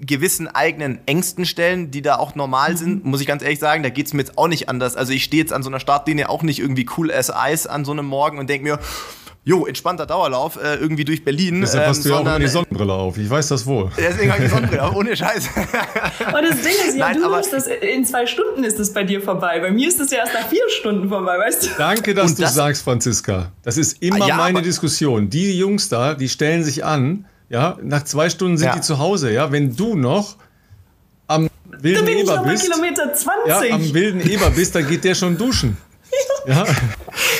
gewissen 0.00 0.48
eigenen 0.48 1.00
Ängsten 1.06 1.44
stellen, 1.44 1.90
die 1.90 2.02
da 2.02 2.16
auch 2.16 2.34
normal 2.34 2.76
sind, 2.76 3.04
mhm. 3.04 3.10
muss 3.10 3.20
ich 3.20 3.26
ganz 3.26 3.42
ehrlich 3.42 3.58
sagen, 3.58 3.82
da 3.82 3.90
geht's 3.90 4.12
mir 4.12 4.20
jetzt 4.20 4.38
auch 4.38 4.48
nicht 4.48 4.68
anders. 4.68 4.96
Also 4.96 5.12
ich 5.12 5.24
stehe 5.24 5.42
jetzt 5.42 5.52
an 5.52 5.62
so 5.62 5.68
einer 5.68 5.80
Startlinie 5.80 6.28
auch 6.28 6.42
nicht 6.42 6.60
irgendwie 6.60 6.86
cool 6.96 7.12
as 7.12 7.30
Eis 7.30 7.66
an 7.66 7.84
so 7.84 7.92
einem 7.92 8.06
Morgen 8.06 8.38
und 8.38 8.48
denke 8.48 8.64
mir, 8.64 8.78
jo, 9.48 9.64
entspannter 9.64 10.04
Dauerlauf 10.04 10.56
äh, 10.62 10.74
irgendwie 10.74 11.06
durch 11.06 11.24
Berlin. 11.24 11.62
Deshalb 11.62 11.84
ähm, 11.84 11.88
hast 11.88 12.04
du 12.04 12.10
ja 12.10 12.16
auch 12.16 12.20
immer 12.20 12.38
die 12.38 12.48
Sonnenbrille 12.48 12.92
auf. 12.92 13.16
Ich 13.16 13.30
weiß 13.30 13.48
das 13.48 13.64
wohl. 13.64 13.90
Deswegen 13.96 14.30
habe 14.30 14.42
ich 14.42 14.50
die 14.50 14.54
Sonnenbrille 14.54 14.82
auf, 14.82 14.94
ohne 14.94 15.16
Scheiß. 15.16 15.48
Und 15.56 16.42
das 16.50 16.60
Ding 16.60 16.74
ist, 16.86 16.98
ja, 16.98 17.08
Nein, 17.08 17.22
du 17.22 17.30
musst 17.30 17.54
das, 17.54 17.66
in 17.66 18.04
zwei 18.04 18.26
Stunden 18.26 18.62
ist 18.62 18.78
es 18.78 18.92
bei 18.92 19.04
dir 19.04 19.22
vorbei. 19.22 19.58
Bei 19.60 19.70
mir 19.70 19.88
ist 19.88 20.00
es 20.00 20.10
ja 20.10 20.18
erst 20.18 20.34
nach 20.34 20.46
vier 20.48 20.68
Stunden 20.68 21.08
vorbei, 21.08 21.38
weißt 21.38 21.64
du? 21.64 21.68
Danke, 21.78 22.12
dass 22.12 22.32
Und 22.32 22.38
du 22.38 22.42
das 22.42 22.54
sagst, 22.54 22.84
Franziska. 22.84 23.50
Das 23.62 23.78
ist 23.78 24.02
immer 24.02 24.28
ja, 24.28 24.36
meine 24.36 24.60
Diskussion. 24.60 25.30
Die 25.30 25.56
Jungs 25.56 25.88
da, 25.88 26.12
die 26.12 26.28
stellen 26.28 26.62
sich 26.62 26.84
an, 26.84 27.24
ja, 27.48 27.78
nach 27.82 28.04
zwei 28.04 28.28
Stunden 28.28 28.58
sind 28.58 28.66
ja. 28.66 28.74
die 28.74 28.82
zu 28.82 28.98
Hause, 28.98 29.32
ja. 29.32 29.50
Wenn 29.50 29.74
du 29.74 29.96
noch 29.96 30.36
am 31.26 31.48
wilden 31.70 32.04
da 32.04 32.04
bin 32.04 32.18
Eber 32.18 32.42
bist, 32.42 32.64
Kilometer 32.64 33.14
20. 33.14 33.48
Ja, 33.48 33.74
am 33.74 33.94
wilden 33.94 34.20
Eber 34.20 34.50
bist, 34.50 34.74
dann 34.74 34.86
geht 34.86 35.04
der 35.04 35.14
schon 35.14 35.38
duschen. 35.38 35.78
Ja. 36.46 36.64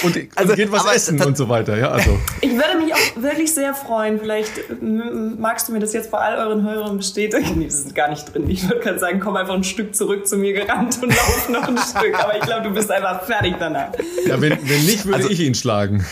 Und, 0.02 0.16
also, 0.34 0.50
und 0.50 0.56
geht 0.56 0.72
was 0.72 0.86
essen 0.86 1.22
und 1.22 1.36
so 1.36 1.48
weiter. 1.48 1.76
Ja, 1.76 1.90
also. 1.90 2.18
Ich 2.40 2.52
würde 2.52 2.78
mich 2.78 2.94
auch 2.94 3.22
wirklich 3.22 3.52
sehr 3.52 3.74
freuen. 3.74 4.20
Vielleicht 4.20 4.52
magst 4.80 5.68
du 5.68 5.72
mir 5.72 5.80
das 5.80 5.92
jetzt 5.92 6.10
bei 6.10 6.18
all 6.18 6.38
euren 6.38 6.62
Hörern 6.62 6.96
bestätigen. 6.96 7.58
Nee, 7.58 7.66
das 7.66 7.80
ist 7.80 7.94
gar 7.94 8.08
nicht 8.08 8.32
drin. 8.32 8.48
Ich 8.48 8.68
würde 8.68 8.80
gerade 8.80 8.98
sagen, 8.98 9.20
komm 9.20 9.36
einfach 9.36 9.54
ein 9.54 9.64
Stück 9.64 9.94
zurück 9.94 10.26
zu 10.26 10.36
mir 10.36 10.52
gerannt 10.52 10.98
und 11.02 11.10
lauf 11.10 11.48
noch 11.48 11.68
ein 11.68 11.78
Stück. 11.96 12.14
Aber 12.18 12.36
ich 12.36 12.42
glaube, 12.42 12.68
du 12.68 12.74
bist 12.74 12.90
einfach 12.90 13.24
fertig 13.24 13.54
danach. 13.58 13.92
Ja, 14.26 14.40
wenn, 14.40 14.52
wenn 14.52 14.84
nicht, 14.84 15.04
würde 15.04 15.18
also, 15.18 15.30
ich 15.30 15.40
ihn 15.40 15.54
schlagen. 15.54 16.04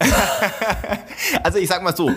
also 1.42 1.58
ich 1.58 1.68
sag 1.68 1.82
mal 1.82 1.96
so, 1.96 2.10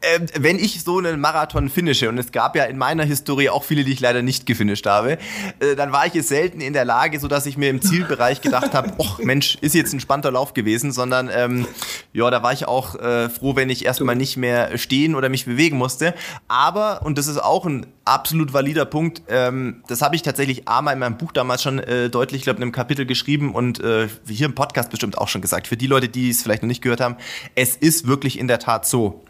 äh, 0.00 0.20
wenn 0.38 0.58
ich 0.58 0.82
so 0.82 0.98
einen 0.98 1.20
Marathon 1.20 1.68
finische, 1.68 2.08
und 2.08 2.18
es 2.18 2.30
gab 2.30 2.54
ja 2.54 2.64
in 2.64 2.78
meiner 2.78 3.04
Historie 3.04 3.50
auch 3.50 3.64
viele, 3.64 3.84
die 3.84 3.92
ich 3.92 4.00
leider 4.00 4.22
nicht 4.22 4.46
gefinisht 4.46 4.86
habe, 4.86 5.18
äh, 5.60 5.74
dann 5.76 5.92
war 5.92 6.06
ich 6.06 6.14
es 6.14 6.28
selten 6.28 6.60
in 6.60 6.72
der 6.72 6.84
Lage, 6.84 7.18
so 7.18 7.26
dass 7.26 7.46
ich 7.46 7.56
mir 7.56 7.70
im 7.70 7.82
Zielbereich 7.82 8.40
gedacht 8.40 8.74
habe, 8.74 8.92
ach 9.02 9.18
Mensch, 9.18 9.58
ist 9.60 9.74
jetzt 9.74 9.92
ein 9.92 10.00
spannender 10.00 10.30
Lauf 10.30 10.54
gewesen, 10.54 10.92
sondern 10.92 11.28
ähm, 11.32 11.66
ja, 12.12 12.30
da 12.30 12.42
war 12.42 12.52
ich 12.52 12.68
auch 12.68 12.94
äh, 12.94 13.28
froh, 13.28 13.56
wenn 13.56 13.70
ich 13.70 13.84
erstmal 13.84 14.16
nicht 14.16 14.36
mehr 14.36 14.78
stehen 14.78 15.14
oder 15.14 15.28
mich 15.28 15.46
bewegen 15.46 15.76
musste. 15.78 16.14
Aber, 16.46 17.02
und 17.04 17.18
das 17.18 17.26
ist 17.26 17.38
auch 17.38 17.66
ein 17.66 17.86
absolut 18.04 18.52
valider 18.52 18.84
Punkt, 18.84 19.22
ähm, 19.28 19.82
das 19.88 20.00
habe 20.00 20.16
ich 20.16 20.22
tatsächlich 20.22 20.68
einmal 20.68 20.94
in 20.94 21.00
meinem 21.00 21.18
Buch 21.18 21.32
damals 21.32 21.62
schon 21.62 21.78
äh, 21.78 22.08
deutlich, 22.08 22.42
glaube 22.42 22.58
in 22.58 22.62
einem 22.62 22.72
Kapitel 22.72 23.04
geschrieben 23.04 23.54
und 23.54 23.80
äh, 23.80 24.08
hier 24.26 24.46
im 24.46 24.54
Podcast 24.54 24.90
bestimmt 24.90 25.18
auch 25.18 25.28
schon 25.28 25.42
gesagt. 25.42 25.66
Für 25.66 25.76
die 25.76 25.86
Leute, 25.86 26.08
die 26.08 26.30
es 26.30 26.42
vielleicht 26.42 26.62
noch 26.62 26.68
nicht 26.68 26.82
gehört 26.82 27.00
haben, 27.00 27.16
es 27.54 27.76
ist 27.76 28.06
wirklich 28.06 28.38
in 28.38 28.48
der 28.48 28.60
Tat 28.60 28.86
so 28.86 29.24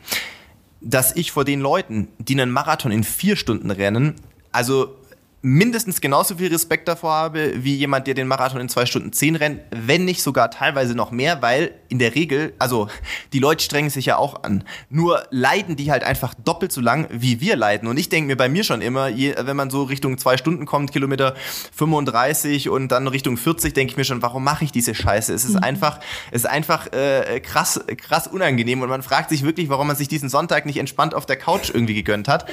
dass 0.81 1.15
ich 1.17 1.33
vor 1.33 1.45
den 1.45 1.61
Leuten, 1.61 2.09
die 2.19 2.35
einen 2.35 2.51
Marathon 2.51 2.93
in 2.93 3.05
vier 3.05 3.37
Stunden 3.37 3.71
rennen, 3.71 4.15
also 4.53 4.98
mindestens 5.41 6.01
genauso 6.01 6.37
viel 6.37 6.49
Respekt 6.49 6.89
davor 6.89 7.13
habe, 7.13 7.53
wie 7.63 7.77
jemand, 7.77 8.07
der 8.07 8.15
den 8.15 8.27
Marathon 8.27 8.61
in 8.61 8.69
zwei 8.69 8.87
Stunden 8.87 9.13
zehn 9.13 9.37
rennt, 9.37 9.61
wenn 9.71 10.05
nicht 10.05 10.23
sogar 10.23 10.51
teilweise 10.51 10.95
noch 10.97 11.13
mehr, 11.13 11.43
weil 11.43 11.73
in 11.89 11.99
der 12.01 12.15
Regel, 12.15 12.55
also 12.59 12.89
die 13.33 13.39
Leute 13.39 13.63
strengen 13.63 13.91
sich 13.91 14.07
ja 14.07 14.17
auch 14.17 14.43
an. 14.43 14.65
Nur 14.91 15.25
leiden 15.31 15.77
die 15.77 15.91
halt 15.93 16.03
einfach 16.03 16.35
doppelt 16.35 16.73
so 16.73 16.81
lang, 16.81 17.07
wie 17.11 17.41
wir 17.41 17.57
leiden. 17.57 17.89
Und 17.89 17.99
ich 17.99 18.09
denke 18.09 18.29
mir 18.29 18.37
bei 18.37 18.49
mir 18.49 18.65
schon 18.65 18.83
immer, 18.83 19.09
je, 19.09 19.35
wenn 19.39 19.57
man 19.57 19.71
so 19.71 19.85
Richtung 19.85 20.19
zwei 20.19 20.37
Stunden 20.37 20.67
kommt, 20.67 20.93
Kilometer 20.93 21.35
35 21.75 22.69
und 22.69 22.89
dann 22.89 23.07
Richtung 23.07 23.37
40, 23.37 23.73
denke 23.75 23.93
ich 23.93 23.97
mir 23.97 24.05
schon, 24.05 24.23
warum 24.23 24.43
mache 24.43 24.65
ich 24.65 24.73
diese 24.73 24.95
Scheiße? 24.95 25.33
Es 25.33 25.45
ist 25.45 25.55
mhm. 25.55 25.63
einfach, 25.63 26.01
es 26.33 26.43
ist 26.43 26.51
einfach 26.51 26.93
äh, 26.93 27.41
krass, 27.41 27.81
krass 27.97 28.27
unangenehm 28.27 28.83
und 28.83 28.89
man 28.89 29.03
fragt 29.03 29.31
sich 29.31 29.45
wirklich, 29.45 29.69
warum 29.69 29.87
man 29.87 29.97
sich 29.97 30.09
diesen 30.09 30.29
Sonntag 30.29 30.67
nicht 30.67 30.79
entspannt 30.79 31.15
auf 31.15 31.27
der 31.27 31.37
Couch 31.37 31.71
irgendwie 31.73 31.95
gegönnt 31.95 32.27
hat. 32.27 32.47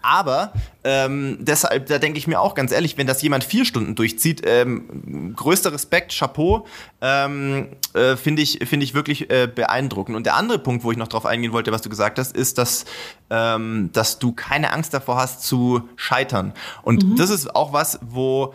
Aber 0.00 0.52
ähm, 0.84 1.36
deshalb, 1.40 1.86
da 1.86 1.98
denke 1.98 2.18
ich 2.18 2.26
mir 2.30 2.40
auch 2.40 2.54
ganz 2.54 2.72
ehrlich, 2.72 2.96
wenn 2.96 3.06
das 3.06 3.20
jemand 3.22 3.44
vier 3.44 3.64
Stunden 3.64 3.94
durchzieht, 3.94 4.42
ähm, 4.44 5.34
größter 5.36 5.72
Respekt, 5.72 6.16
Chapeau, 6.18 6.66
ähm, 7.00 7.68
äh, 7.92 8.16
finde 8.16 8.42
ich, 8.42 8.60
finde 8.66 8.84
ich 8.84 8.94
wirklich 8.94 9.30
äh, 9.30 9.46
beeindruckend. 9.46 10.16
Und 10.16 10.24
der 10.24 10.36
andere 10.36 10.58
Punkt, 10.58 10.84
wo 10.84 10.90
ich 10.90 10.96
noch 10.98 11.08
drauf 11.08 11.26
eingehen 11.26 11.52
wollte, 11.52 11.72
was 11.72 11.82
du 11.82 11.90
gesagt 11.90 12.18
hast, 12.18 12.34
ist, 12.34 12.58
dass, 12.58 12.86
ähm, 13.28 13.90
dass 13.92 14.18
du 14.18 14.32
keine 14.32 14.72
Angst 14.72 14.94
davor 14.94 15.16
hast 15.16 15.42
zu 15.42 15.88
scheitern. 15.96 16.54
Und 16.82 17.04
mhm. 17.04 17.16
das 17.16 17.30
ist 17.30 17.54
auch 17.54 17.72
was, 17.72 17.98
wo 18.02 18.54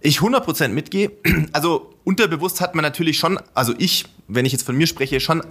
ich 0.00 0.18
100% 0.18 0.68
mitgehe. 0.68 1.12
Also 1.52 1.94
unterbewusst 2.04 2.60
hat 2.60 2.74
man 2.74 2.82
natürlich 2.82 3.18
schon, 3.18 3.38
also 3.54 3.72
ich, 3.78 4.04
wenn 4.28 4.44
ich 4.44 4.52
jetzt 4.52 4.64
von 4.64 4.76
mir 4.76 4.86
spreche, 4.86 5.20
schon 5.20 5.42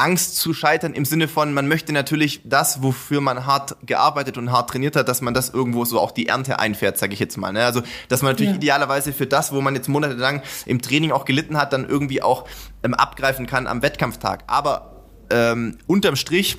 Angst 0.00 0.36
zu 0.36 0.54
scheitern 0.54 0.94
im 0.94 1.04
Sinne 1.04 1.28
von, 1.28 1.52
man 1.52 1.68
möchte 1.68 1.92
natürlich 1.92 2.40
das, 2.44 2.82
wofür 2.82 3.20
man 3.20 3.44
hart 3.44 3.76
gearbeitet 3.84 4.38
und 4.38 4.50
hart 4.50 4.70
trainiert 4.70 4.96
hat, 4.96 5.08
dass 5.08 5.20
man 5.20 5.34
das 5.34 5.50
irgendwo 5.50 5.84
so 5.84 6.00
auch 6.00 6.10
die 6.10 6.28
Ernte 6.28 6.58
einfährt, 6.58 6.96
sage 6.96 7.12
ich 7.12 7.20
jetzt 7.20 7.36
mal. 7.36 7.52
Ne? 7.52 7.64
Also, 7.64 7.82
dass 8.08 8.22
man 8.22 8.32
natürlich 8.32 8.52
ja. 8.52 8.56
idealerweise 8.56 9.12
für 9.12 9.26
das, 9.26 9.52
wo 9.52 9.60
man 9.60 9.74
jetzt 9.74 9.88
monatelang 9.88 10.42
im 10.64 10.80
Training 10.80 11.12
auch 11.12 11.26
gelitten 11.26 11.58
hat, 11.58 11.72
dann 11.74 11.86
irgendwie 11.86 12.22
auch 12.22 12.48
ähm, 12.82 12.94
abgreifen 12.94 13.46
kann 13.46 13.66
am 13.66 13.82
Wettkampftag. 13.82 14.44
Aber 14.46 15.02
ähm, 15.28 15.76
unterm 15.86 16.16
Strich 16.16 16.56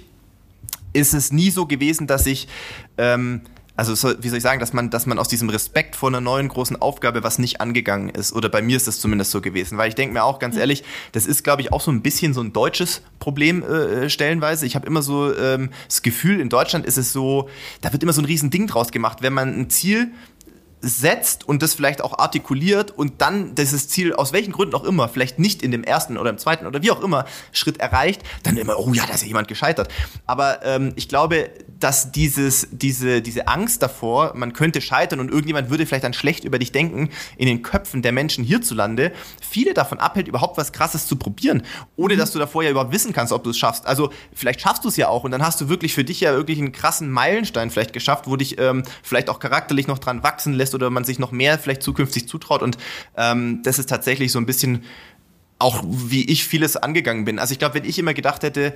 ist 0.94 1.14
es 1.14 1.32
nie 1.32 1.50
so 1.50 1.66
gewesen, 1.66 2.06
dass 2.06 2.28
ich 2.28 2.48
ähm, 2.98 3.42
also 3.82 3.96
so, 3.96 4.14
wie 4.22 4.30
soll 4.30 4.38
ich 4.38 4.44
sagen, 4.44 4.60
dass 4.60 4.74
man, 4.74 4.92
dass 4.92 5.08
man 5.08 5.18
aus 5.18 5.28
diesem 5.28 5.50
Respekt 5.50 5.96
vor 5.96 6.10
einer 6.10 6.22
neuen 6.22 6.50
großen 6.50 6.80
Aufgabe 6.80 7.24
was 7.24 7.40
nicht 7.40 7.62
angegangen 7.62 8.10
ist. 8.10 8.32
Oder 8.32 8.48
bei 8.48 8.62
mir 8.62 8.78
ist 8.78 8.86
das 8.86 9.00
zumindest 9.00 9.32
so 9.32 9.42
gewesen. 9.42 9.80
Weil 9.80 9.90
ich 9.90 9.96
denke 9.96 10.14
mir 10.14 10.24
auch 10.24 10.38
ganz 10.38 10.56
ehrlich, 10.56 10.84
das 11.14 11.26
ist, 11.26 11.44
glaube 11.44 11.64
ich, 11.64 11.74
auch 11.74 11.82
so 11.82 11.90
ein 11.90 12.04
bisschen 12.04 12.36
so 12.36 12.42
ein 12.42 12.54
deutsches 12.54 13.02
Problem 13.18 13.64
äh, 13.64 14.08
stellenweise. 14.08 14.68
Ich 14.68 14.76
habe 14.76 14.86
immer 14.86 15.02
so 15.02 15.36
ähm, 15.36 15.72
das 15.88 16.04
Gefühl, 16.04 16.40
in 16.40 16.50
Deutschland 16.50 16.86
ist 16.86 17.00
es 17.00 17.12
so, 17.12 17.50
da 17.82 17.92
wird 17.92 18.04
immer 18.04 18.14
so 18.14 18.22
ein 18.22 18.26
riesen 18.26 18.52
Ding 18.52 18.68
draus 18.68 18.92
gemacht. 18.92 19.24
Wenn 19.24 19.34
man 19.34 19.60
ein 19.60 19.72
Ziel 19.72 20.12
setzt 20.82 21.48
und 21.48 21.62
das 21.62 21.76
vielleicht 21.76 22.02
auch 22.02 22.18
artikuliert 22.18 22.92
und 22.92 23.22
dann 23.22 23.56
dieses 23.56 23.88
Ziel 23.88 24.14
aus 24.14 24.34
welchen 24.34 24.52
Gründen 24.52 24.76
auch 24.76 24.84
immer, 24.84 25.08
vielleicht 25.08 25.40
nicht 25.40 25.62
in 25.62 25.72
dem 25.72 25.84
ersten 25.84 26.18
oder 26.18 26.32
im 26.32 26.38
zweiten 26.38 26.66
oder 26.66 26.82
wie 26.82 26.92
auch 26.92 27.02
immer 27.02 27.26
Schritt 27.52 27.80
erreicht, 27.80 28.24
dann 28.44 28.58
immer, 28.58 28.80
oh 28.80 28.94
ja, 28.94 29.06
da 29.06 29.14
ist 29.14 29.22
ja 29.22 29.28
jemand 29.28 29.48
gescheitert. 29.48 29.90
Aber 30.26 30.66
ähm, 30.66 30.94
ich 30.96 31.08
glaube, 31.08 31.50
dass 31.80 32.12
dieses, 32.12 32.68
diese, 32.72 33.22
diese 33.22 33.48
Angst 33.48 33.82
davor, 33.82 34.34
man 34.36 34.54
könnte 34.54 34.82
scheitern 34.82 35.20
und 35.20 35.30
irgendjemand 35.30 35.70
würde 35.70 35.86
vielleicht 35.86 36.04
dann 36.04 36.14
schlecht 36.14 36.44
über 36.44 36.60
dich 36.60 36.72
denken, 36.72 37.10
in 37.38 37.46
den 37.46 37.62
Köpfen 37.62 38.02
der 38.02 38.12
Menschen 38.12 38.44
hierzulande, 38.44 39.12
viele 39.42 39.74
davon 39.74 40.00
abhält, 40.00 40.28
überhaupt 40.28 40.58
was 40.58 40.72
Krasses 40.72 41.08
zu 41.08 41.16
probieren, 41.16 41.64
ohne 41.96 42.16
dass 42.16 42.32
du 42.32 42.40
davor 42.40 42.64
ja 42.64 42.72
überhaupt 42.72 42.92
wissen 42.92 43.14
kannst, 43.14 43.34
ob 43.34 43.44
du 43.44 43.52
es 43.52 43.58
schaffst. 43.58 43.86
Also 43.86 44.12
vielleicht 44.34 44.62
schaffst 44.62 44.84
du 44.84 44.90
es 44.90 44.98
ja 44.98 45.10
auch 45.10 45.24
und 45.24 45.32
dann 45.32 45.44
hast 45.44 45.62
du 45.62 45.70
wirklich 45.70 45.94
für 45.94 46.04
dich 46.04 46.22
ja 46.22 46.34
wirklich 46.34 46.58
einen 46.58 46.72
krassen 46.72 47.10
Meilenstein 47.10 47.70
vielleicht 47.70 47.94
geschafft, 47.94 48.28
wo 48.28 48.36
dich 48.36 48.60
ähm, 48.60 48.84
vielleicht 49.04 49.30
auch 49.30 49.40
charakterlich 49.40 49.88
noch 49.88 50.00
dran 50.00 50.24
wachsen 50.24 50.54
lässt 50.54 50.71
oder 50.76 50.90
man 50.90 51.04
sich 51.04 51.20
noch 51.20 51.32
mehr 51.32 51.60
vielleicht 51.60 51.84
zukünftig 51.84 52.28
zutraut. 52.28 52.62
Und 52.62 52.78
ähm, 53.18 53.62
das 53.64 53.80
ist 53.80 53.90
tatsächlich 53.90 54.32
so 54.32 54.40
ein 54.40 54.46
bisschen 54.46 54.84
auch, 55.60 55.84
wie 55.86 56.30
ich 56.30 56.46
vieles 56.46 56.76
angegangen 56.76 57.26
bin. 57.26 57.40
Also 57.40 57.54
ich 57.54 57.60
glaube, 57.60 57.76
wenn 57.76 57.86
ich 57.86 58.00
immer 58.00 58.14
gedacht 58.14 58.44
hätte, 58.44 58.74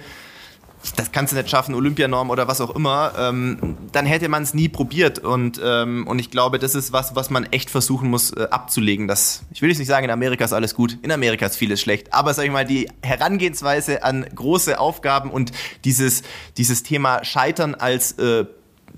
das 0.95 1.11
kannst 1.11 1.33
du 1.33 1.37
nicht 1.37 1.49
schaffen, 1.49 1.73
Olympianorm 1.73 2.29
oder 2.29 2.47
was 2.47 2.61
auch 2.61 2.75
immer, 2.75 3.13
ähm, 3.17 3.77
dann 3.91 4.05
hätte 4.05 4.29
man 4.29 4.43
es 4.43 4.53
nie 4.53 4.69
probiert. 4.69 5.19
Und, 5.19 5.59
ähm, 5.63 6.05
und 6.07 6.19
ich 6.19 6.29
glaube, 6.29 6.59
das 6.59 6.75
ist 6.75 6.91
was, 6.91 7.15
was 7.15 7.29
man 7.29 7.45
echt 7.45 7.69
versuchen 7.69 8.09
muss 8.09 8.31
äh, 8.31 8.47
abzulegen. 8.51 9.07
Das, 9.07 9.43
ich 9.51 9.61
will 9.61 9.69
jetzt 9.69 9.79
nicht 9.79 9.87
sagen, 9.87 10.05
in 10.05 10.11
Amerika 10.11 10.45
ist 10.45 10.53
alles 10.53 10.75
gut, 10.75 10.97
in 11.01 11.11
Amerika 11.11 11.45
ist 11.45 11.55
vieles 11.55 11.81
schlecht. 11.81 12.13
Aber 12.13 12.33
sag 12.33 12.45
ich 12.45 12.51
mal, 12.51 12.65
die 12.65 12.87
Herangehensweise 13.01 14.03
an 14.03 14.25
große 14.35 14.79
Aufgaben 14.79 15.31
und 15.31 15.51
dieses, 15.83 16.23
dieses 16.57 16.83
Thema 16.83 17.23
Scheitern 17.23 17.75
als, 17.75 18.13
äh, 18.13 18.45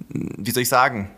wie 0.09 0.51
soll 0.51 0.63
ich 0.63 0.69
sagen, 0.69 1.09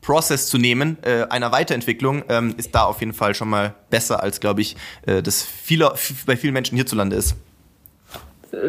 Process 0.00 0.46
zu 0.46 0.58
nehmen, 0.58 0.96
äh, 1.02 1.24
einer 1.30 1.52
Weiterentwicklung, 1.52 2.24
ähm, 2.28 2.54
ist 2.56 2.74
da 2.74 2.84
auf 2.84 3.00
jeden 3.00 3.12
Fall 3.12 3.34
schon 3.34 3.48
mal 3.48 3.74
besser, 3.90 4.22
als, 4.22 4.40
glaube 4.40 4.60
ich, 4.60 4.76
äh, 5.06 5.22
das 5.22 5.42
vieler, 5.42 5.94
bei 6.26 6.36
vielen 6.36 6.54
Menschen 6.54 6.76
hierzulande 6.76 7.16
ist. 7.16 7.36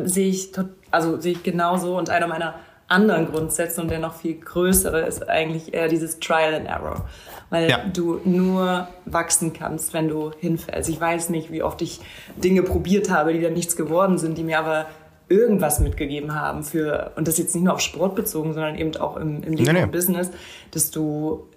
Sehe 0.06 0.30
ich, 0.30 0.52
also 0.92 1.20
sehe 1.20 1.34
ich 1.34 1.44
genauso 1.44 1.98
und 1.98 2.10
einer 2.10 2.28
meiner 2.28 2.56
anderen 2.88 3.32
Grundsätze 3.32 3.82
und 3.82 3.90
der 3.90 4.00
noch 4.00 4.16
viel 4.16 4.36
größere 4.36 5.02
ist 5.02 5.28
eigentlich 5.28 5.74
eher 5.74 5.88
dieses 5.88 6.20
Trial 6.20 6.54
and 6.54 6.68
Error. 6.68 7.10
Weil 7.50 7.70
ja. 7.70 7.80
du 7.92 8.20
nur 8.24 8.88
wachsen 9.06 9.54
kannst, 9.54 9.94
wenn 9.94 10.08
du 10.08 10.32
hinfällst. 10.40 10.90
Ich 10.90 11.00
weiß 11.00 11.30
nicht, 11.30 11.52
wie 11.52 11.64
oft 11.64 11.82
ich 11.82 12.00
Dinge 12.36 12.64
probiert 12.64 13.10
habe, 13.10 13.34
die 13.34 13.42
dann 13.42 13.54
nichts 13.54 13.76
geworden 13.76 14.18
sind, 14.18 14.38
die 14.38 14.44
mir 14.44 14.60
aber 14.60 14.88
irgendwas 15.34 15.80
mitgegeben 15.80 16.36
haben 16.36 16.64
für, 16.64 17.12
und 17.16 17.28
das 17.28 17.38
jetzt 17.38 17.56
nicht 17.56 17.64
nur 17.64 17.74
auf 17.74 17.80
Sport 17.80 18.16
bezogen, 18.16 18.54
sondern 18.54 18.76
eben 18.76 18.96
auch 18.98 19.18
im, 19.18 19.44
im 19.44 19.54
Leben 19.54 19.74
nee, 19.74 19.82
nee. 19.82 19.86
Business, 19.88 20.30
dass 20.72 20.92
du, 20.92 21.48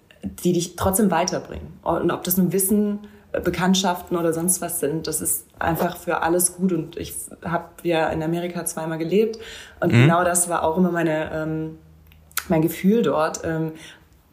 die 0.43 0.53
dich 0.53 0.77
trotzdem 0.77 1.11
weiterbringen. 1.11 1.79
Und 1.83 2.11
ob 2.11 2.25
das 2.25 2.37
nun 2.37 2.53
Wissen, 2.53 3.01
äh, 3.33 3.41
Bekanntschaften 3.41 4.17
oder 4.17 4.33
sonst 4.33 4.63
was 4.63 4.81
sind, 4.81 5.07
das 5.07 5.21
ist 5.21 5.47
einfach 5.59 5.97
für 5.97 6.23
alles 6.23 6.57
gut. 6.57 6.73
Und 6.73 6.97
ich 6.97 7.15
habe 7.45 7.67
ja 7.83 8.09
in 8.09 8.23
Amerika 8.23 8.65
zweimal 8.65 8.99
gelebt 8.99 9.39
und 9.81 9.93
mhm. 9.93 10.03
genau 10.03 10.25
das 10.25 10.49
war 10.49 10.65
auch 10.65 10.77
immer 10.79 10.91
meine, 10.91 11.31
ähm, 11.33 11.79
mein 12.49 12.63
Gefühl 12.63 13.03
dort. 13.03 13.43
Ähm, 13.45 13.73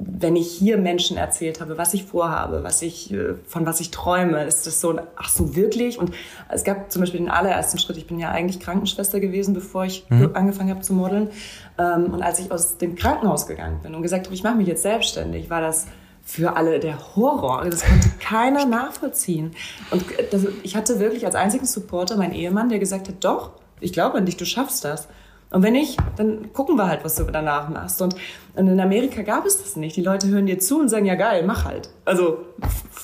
wenn 0.06 0.36
ich 0.36 0.52
hier 0.52 0.78
Menschen 0.78 1.18
erzählt 1.18 1.62
habe, 1.62 1.78
was 1.78 1.94
ich 1.94 2.04
vorhabe, 2.04 2.64
was 2.64 2.82
ich, 2.82 3.14
äh, 3.14 3.36
von 3.48 3.66
was 3.66 3.80
ich 3.80 3.92
träume, 3.92 4.44
ist 4.46 4.68
das 4.68 4.82
so, 4.82 5.00
ach 5.16 5.30
so 5.30 5.56
wirklich? 5.56 6.00
Und 6.00 6.12
es 6.50 6.64
gab 6.64 6.92
zum 6.92 7.02
Beispiel 7.02 7.20
den 7.20 7.30
allerersten 7.30 7.78
Schritt, 7.78 7.98
ich 7.98 8.08
bin 8.08 8.20
ja 8.20 8.32
eigentlich 8.32 8.60
Krankenschwester 8.60 9.20
gewesen, 9.20 9.54
bevor 9.54 9.86
ich 9.86 10.06
mhm. 10.10 10.32
angefangen 10.34 10.70
habe 10.70 10.82
zu 10.82 10.94
modeln. 10.94 11.30
Ähm, 11.78 12.14
und 12.14 12.22
als 12.22 12.40
ich 12.40 12.52
aus 12.52 12.78
dem 12.78 12.96
Krankenhaus 12.96 13.48
gegangen 13.48 13.80
bin 13.82 13.96
und 13.96 14.02
gesagt 14.02 14.26
habe, 14.26 14.36
ich 14.36 14.44
mache 14.44 14.56
mich 14.56 14.68
jetzt 14.68 14.84
selbstständig, 14.84 15.50
war 15.50 15.62
das 15.62 15.88
für 16.24 16.56
alle 16.56 16.80
der 16.80 17.16
Horror. 17.16 17.64
Das 17.70 17.86
konnte 17.86 18.10
keiner 18.20 18.66
nachvollziehen. 18.66 19.52
Und 19.92 20.06
das, 20.32 20.46
ich 20.64 20.76
hatte 20.76 21.00
wirklich 21.00 21.26
als 21.26 21.36
einzigen 21.36 21.66
Supporter 21.66 22.18
meinen 22.18 22.34
Ehemann, 22.34 22.70
der 22.70 22.80
gesagt 22.80 23.08
hat, 23.08 23.16
doch, 23.22 23.52
ich 23.80 23.94
glaube 23.94 24.18
an 24.18 24.26
dich, 24.26 24.38
du 24.38 24.46
schaffst 24.46 24.86
das. 24.86 25.08
Und 25.54 25.62
wenn 25.62 25.74
nicht, 25.74 26.00
dann 26.18 26.52
gucken 26.52 26.78
wir 26.78 26.88
halt, 26.88 27.06
was 27.06 27.16
du 27.16 27.26
danach 27.26 27.70
machst. 27.70 28.02
Und, 28.02 28.16
und 28.56 28.68
in 28.68 28.80
Amerika 28.80 29.22
gab 29.22 29.46
es 29.46 29.62
das 29.62 29.76
nicht. 29.76 29.96
Die 29.96 30.02
Leute 30.02 30.28
hören 30.28 30.48
dir 30.48 30.58
zu 30.58 30.80
und 30.80 30.90
sagen, 30.90 31.06
ja 31.06 31.14
geil, 31.14 31.44
mach 31.46 31.64
halt. 31.66 31.90
Also 32.06 32.40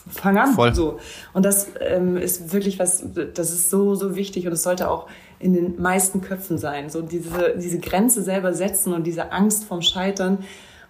fang 0.10 0.36
an. 0.36 0.56
Voll. 0.56 0.74
So. 0.74 0.98
Und 1.34 1.46
das 1.46 1.68
ähm, 1.80 2.18
ist 2.18 2.52
wirklich 2.52 2.80
was, 2.80 3.04
das 3.36 3.52
ist 3.52 3.70
so, 3.70 3.94
so 3.94 4.16
wichtig 4.16 4.48
und 4.48 4.54
es 4.54 4.64
sollte 4.64 4.90
auch 4.90 5.06
in 5.38 5.54
den 5.54 5.80
meisten 5.80 6.22
Köpfen 6.22 6.58
sein. 6.58 6.90
So 6.90 7.04
diese, 7.04 7.56
diese 7.56 7.78
Grenze 7.78 8.24
selber 8.24 8.52
setzen 8.56 8.94
und 8.94 9.04
diese 9.04 9.32
Angst 9.32 9.66
vom 9.66 9.84
Scheitern 9.84 10.40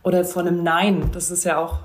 oder 0.01 0.23
vor 0.23 0.43
einem 0.43 0.63
Nein. 0.63 1.09
Das 1.11 1.29
ist 1.29 1.43
ja 1.43 1.57
auch 1.57 1.79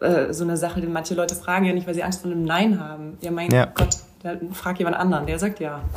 äh, 0.00 0.32
so 0.32 0.42
eine 0.42 0.56
Sache, 0.56 0.80
die 0.80 0.88
manche 0.88 1.14
Leute 1.14 1.36
fragen 1.36 1.64
ja 1.64 1.72
nicht, 1.72 1.86
weil 1.86 1.94
sie 1.94 2.02
Angst 2.02 2.22
vor 2.22 2.30
einem 2.30 2.42
Nein 2.42 2.80
haben. 2.80 3.18
Ja, 3.20 3.30
mein 3.30 3.52
ja. 3.52 3.66
Gott, 3.66 3.98
frag 4.52 4.80
jemand 4.80 4.96
anderen, 4.96 5.26
der 5.26 5.38
sagt 5.38 5.60
ja. 5.60 5.80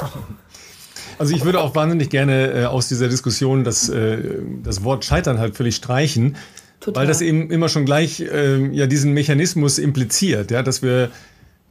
Also 1.18 1.36
ich 1.36 1.46
würde 1.46 1.62
auch 1.62 1.76
wahnsinnig 1.76 2.10
gerne 2.10 2.52
äh, 2.52 2.66
aus 2.66 2.88
dieser 2.88 3.08
Diskussion 3.08 3.64
das, 3.64 3.90
äh, 3.90 4.18
das 4.64 4.84
Wort 4.84 5.06
Scheitern 5.06 5.40
halt 5.40 5.56
völlig 5.56 5.76
streichen, 5.76 6.36
Total. 6.80 7.02
weil 7.02 7.08
das 7.08 7.22
eben 7.22 7.50
immer 7.52 7.70
schon 7.70 7.86
gleich 7.86 8.20
äh, 8.22 8.68
ja 8.72 8.88
diesen 8.88 9.14
Mechanismus 9.14 9.78
impliziert, 9.78 10.52
ja, 10.52 10.62
dass 10.64 10.82
wir 10.82 11.12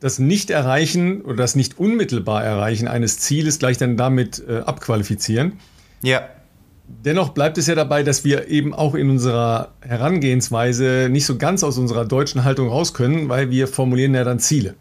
das 0.01 0.19
Nicht-Erreichen 0.19 1.23
oder 1.23 1.37
das 1.37 1.57
nicht 1.57 1.79
unmittelbar 1.79 2.45
Erreichen 2.45 2.89
eines 2.89 3.19
Zieles 3.19 3.59
gleich 3.59 3.79
dann 3.79 3.97
damit 3.97 4.43
äh, 4.47 4.59
abqualifizieren. 4.59 5.55
Ja. 6.03 6.29
Dennoch 6.87 7.31
bleibt 7.31 7.57
es 7.57 7.67
ja 7.67 7.75
dabei, 7.75 8.03
dass 8.03 8.25
wir 8.25 8.49
eben 8.49 8.75
auch 8.75 8.95
in 8.95 9.09
unserer 9.09 9.73
Herangehensweise 9.81 11.09
nicht 11.11 11.25
so 11.25 11.39
ganz 11.39 11.65
aus 11.65 11.79
unserer 11.79 12.05
deutschen 12.05 12.45
Haltung 12.45 12.69
raus 12.69 12.93
können, 12.93 13.31
weil 13.31 13.51
wir 13.51 13.67
formulieren 13.67 14.15
ja 14.15 14.25
dann 14.25 14.39
Ziele. 14.39 14.75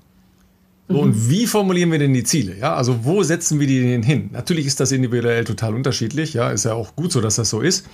So, 0.90 1.00
und 1.00 1.12
mhm. 1.12 1.30
wie 1.30 1.48
formulieren 1.48 1.92
wir 1.92 2.00
denn 2.00 2.14
die 2.14 2.24
Ziele? 2.24 2.58
Ja, 2.58 2.76
also 2.76 3.06
wo 3.06 3.24
setzen 3.24 3.60
wir 3.60 3.68
die 3.68 3.82
denn 3.82 4.04
hin? 4.04 4.30
Natürlich 4.34 4.66
ist 4.66 4.80
das 4.80 4.92
individuell 4.92 5.46
total 5.46 5.76
unterschiedlich. 5.76 6.34
Ja, 6.34 6.52
ist 6.52 6.66
ja 6.66 6.74
auch 6.74 6.96
gut 6.96 7.12
so, 7.12 7.22
dass 7.22 7.36
das 7.36 7.50
so 7.50 7.62
ist. 7.62 7.86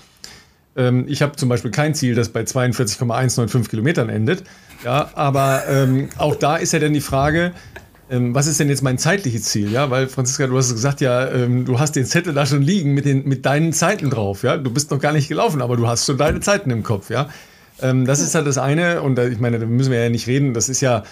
Ähm, 0.75 1.05
ich 1.07 1.21
habe 1.21 1.35
zum 1.35 1.49
Beispiel 1.49 1.71
kein 1.71 1.93
Ziel, 1.93 2.15
das 2.15 2.29
bei 2.29 2.43
42,195 2.43 3.69
Kilometern 3.69 4.09
endet. 4.09 4.43
Ja, 4.83 5.11
aber 5.13 5.63
ähm, 5.67 6.09
auch 6.17 6.35
da 6.35 6.55
ist 6.57 6.73
ja 6.73 6.79
dann 6.79 6.93
die 6.93 7.01
Frage, 7.01 7.51
ähm, 8.09 8.33
was 8.33 8.47
ist 8.47 8.59
denn 8.59 8.69
jetzt 8.69 8.81
mein 8.81 8.97
zeitliches 8.97 9.43
Ziel? 9.43 9.71
Ja, 9.71 9.91
weil 9.91 10.07
Franziska, 10.07 10.47
du 10.47 10.57
hast 10.57 10.71
gesagt, 10.71 10.99
ja, 11.01 11.29
ähm, 11.29 11.65
du 11.65 11.79
hast 11.79 11.95
den 11.95 12.05
Zettel 12.05 12.33
da 12.33 12.45
schon 12.45 12.63
liegen 12.63 12.93
mit, 12.95 13.05
den, 13.05 13.27
mit 13.27 13.45
deinen 13.45 13.71
Zeiten 13.71 14.09
drauf. 14.09 14.41
Ja, 14.41 14.57
du 14.57 14.71
bist 14.71 14.89
noch 14.89 14.99
gar 14.99 15.13
nicht 15.13 15.27
gelaufen, 15.27 15.61
aber 15.61 15.77
du 15.77 15.87
hast 15.87 16.05
schon 16.05 16.17
deine 16.17 16.39
Zeiten 16.39 16.71
im 16.71 16.81
Kopf. 16.81 17.11
Ja, 17.11 17.29
ähm, 17.81 18.05
das 18.05 18.19
ist 18.19 18.33
halt 18.33 18.47
das 18.47 18.57
eine. 18.57 19.03
Und 19.03 19.19
ich 19.19 19.39
meine, 19.39 19.59
da 19.59 19.65
müssen 19.67 19.91
wir 19.91 20.01
ja 20.01 20.09
nicht 20.09 20.25
reden. 20.25 20.55
Das 20.55 20.69
ist 20.69 20.81
ja 20.81 21.03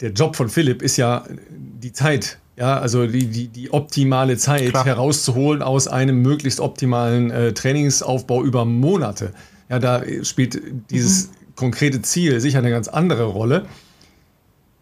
der 0.00 0.12
Job 0.12 0.36
von 0.36 0.48
Philipp 0.48 0.82
ist 0.82 0.96
ja 0.96 1.24
die 1.50 1.92
Zeit, 1.92 2.38
ja, 2.56 2.78
also 2.78 3.06
die, 3.06 3.26
die, 3.26 3.48
die 3.48 3.72
optimale 3.72 4.36
Zeit 4.36 4.70
Klar. 4.70 4.84
herauszuholen 4.84 5.62
aus 5.62 5.88
einem 5.88 6.22
möglichst 6.22 6.60
optimalen 6.60 7.30
äh, 7.30 7.52
Trainingsaufbau 7.52 8.42
über 8.44 8.64
Monate. 8.64 9.32
Ja, 9.68 9.78
da 9.78 10.02
spielt 10.22 10.60
dieses 10.90 11.28
mhm. 11.28 11.32
konkrete 11.56 12.02
Ziel 12.02 12.40
sicher 12.40 12.58
eine 12.58 12.70
ganz 12.70 12.88
andere 12.88 13.24
Rolle. 13.24 13.66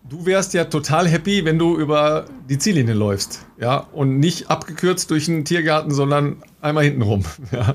Du 0.08 0.26
wärst 0.26 0.52
ja 0.52 0.64
total 0.64 1.06
happy, 1.06 1.44
wenn 1.44 1.58
du 1.58 1.76
über 1.78 2.26
die 2.48 2.58
Ziellinie 2.58 2.92
läufst, 2.92 3.46
ja, 3.58 3.86
und 3.92 4.18
nicht 4.18 4.50
abgekürzt 4.50 5.10
durch 5.10 5.28
einen 5.28 5.44
Tiergarten, 5.44 5.92
sondern 5.92 6.42
einmal 6.60 6.84
hintenrum. 6.84 7.24
Ja. 7.52 7.74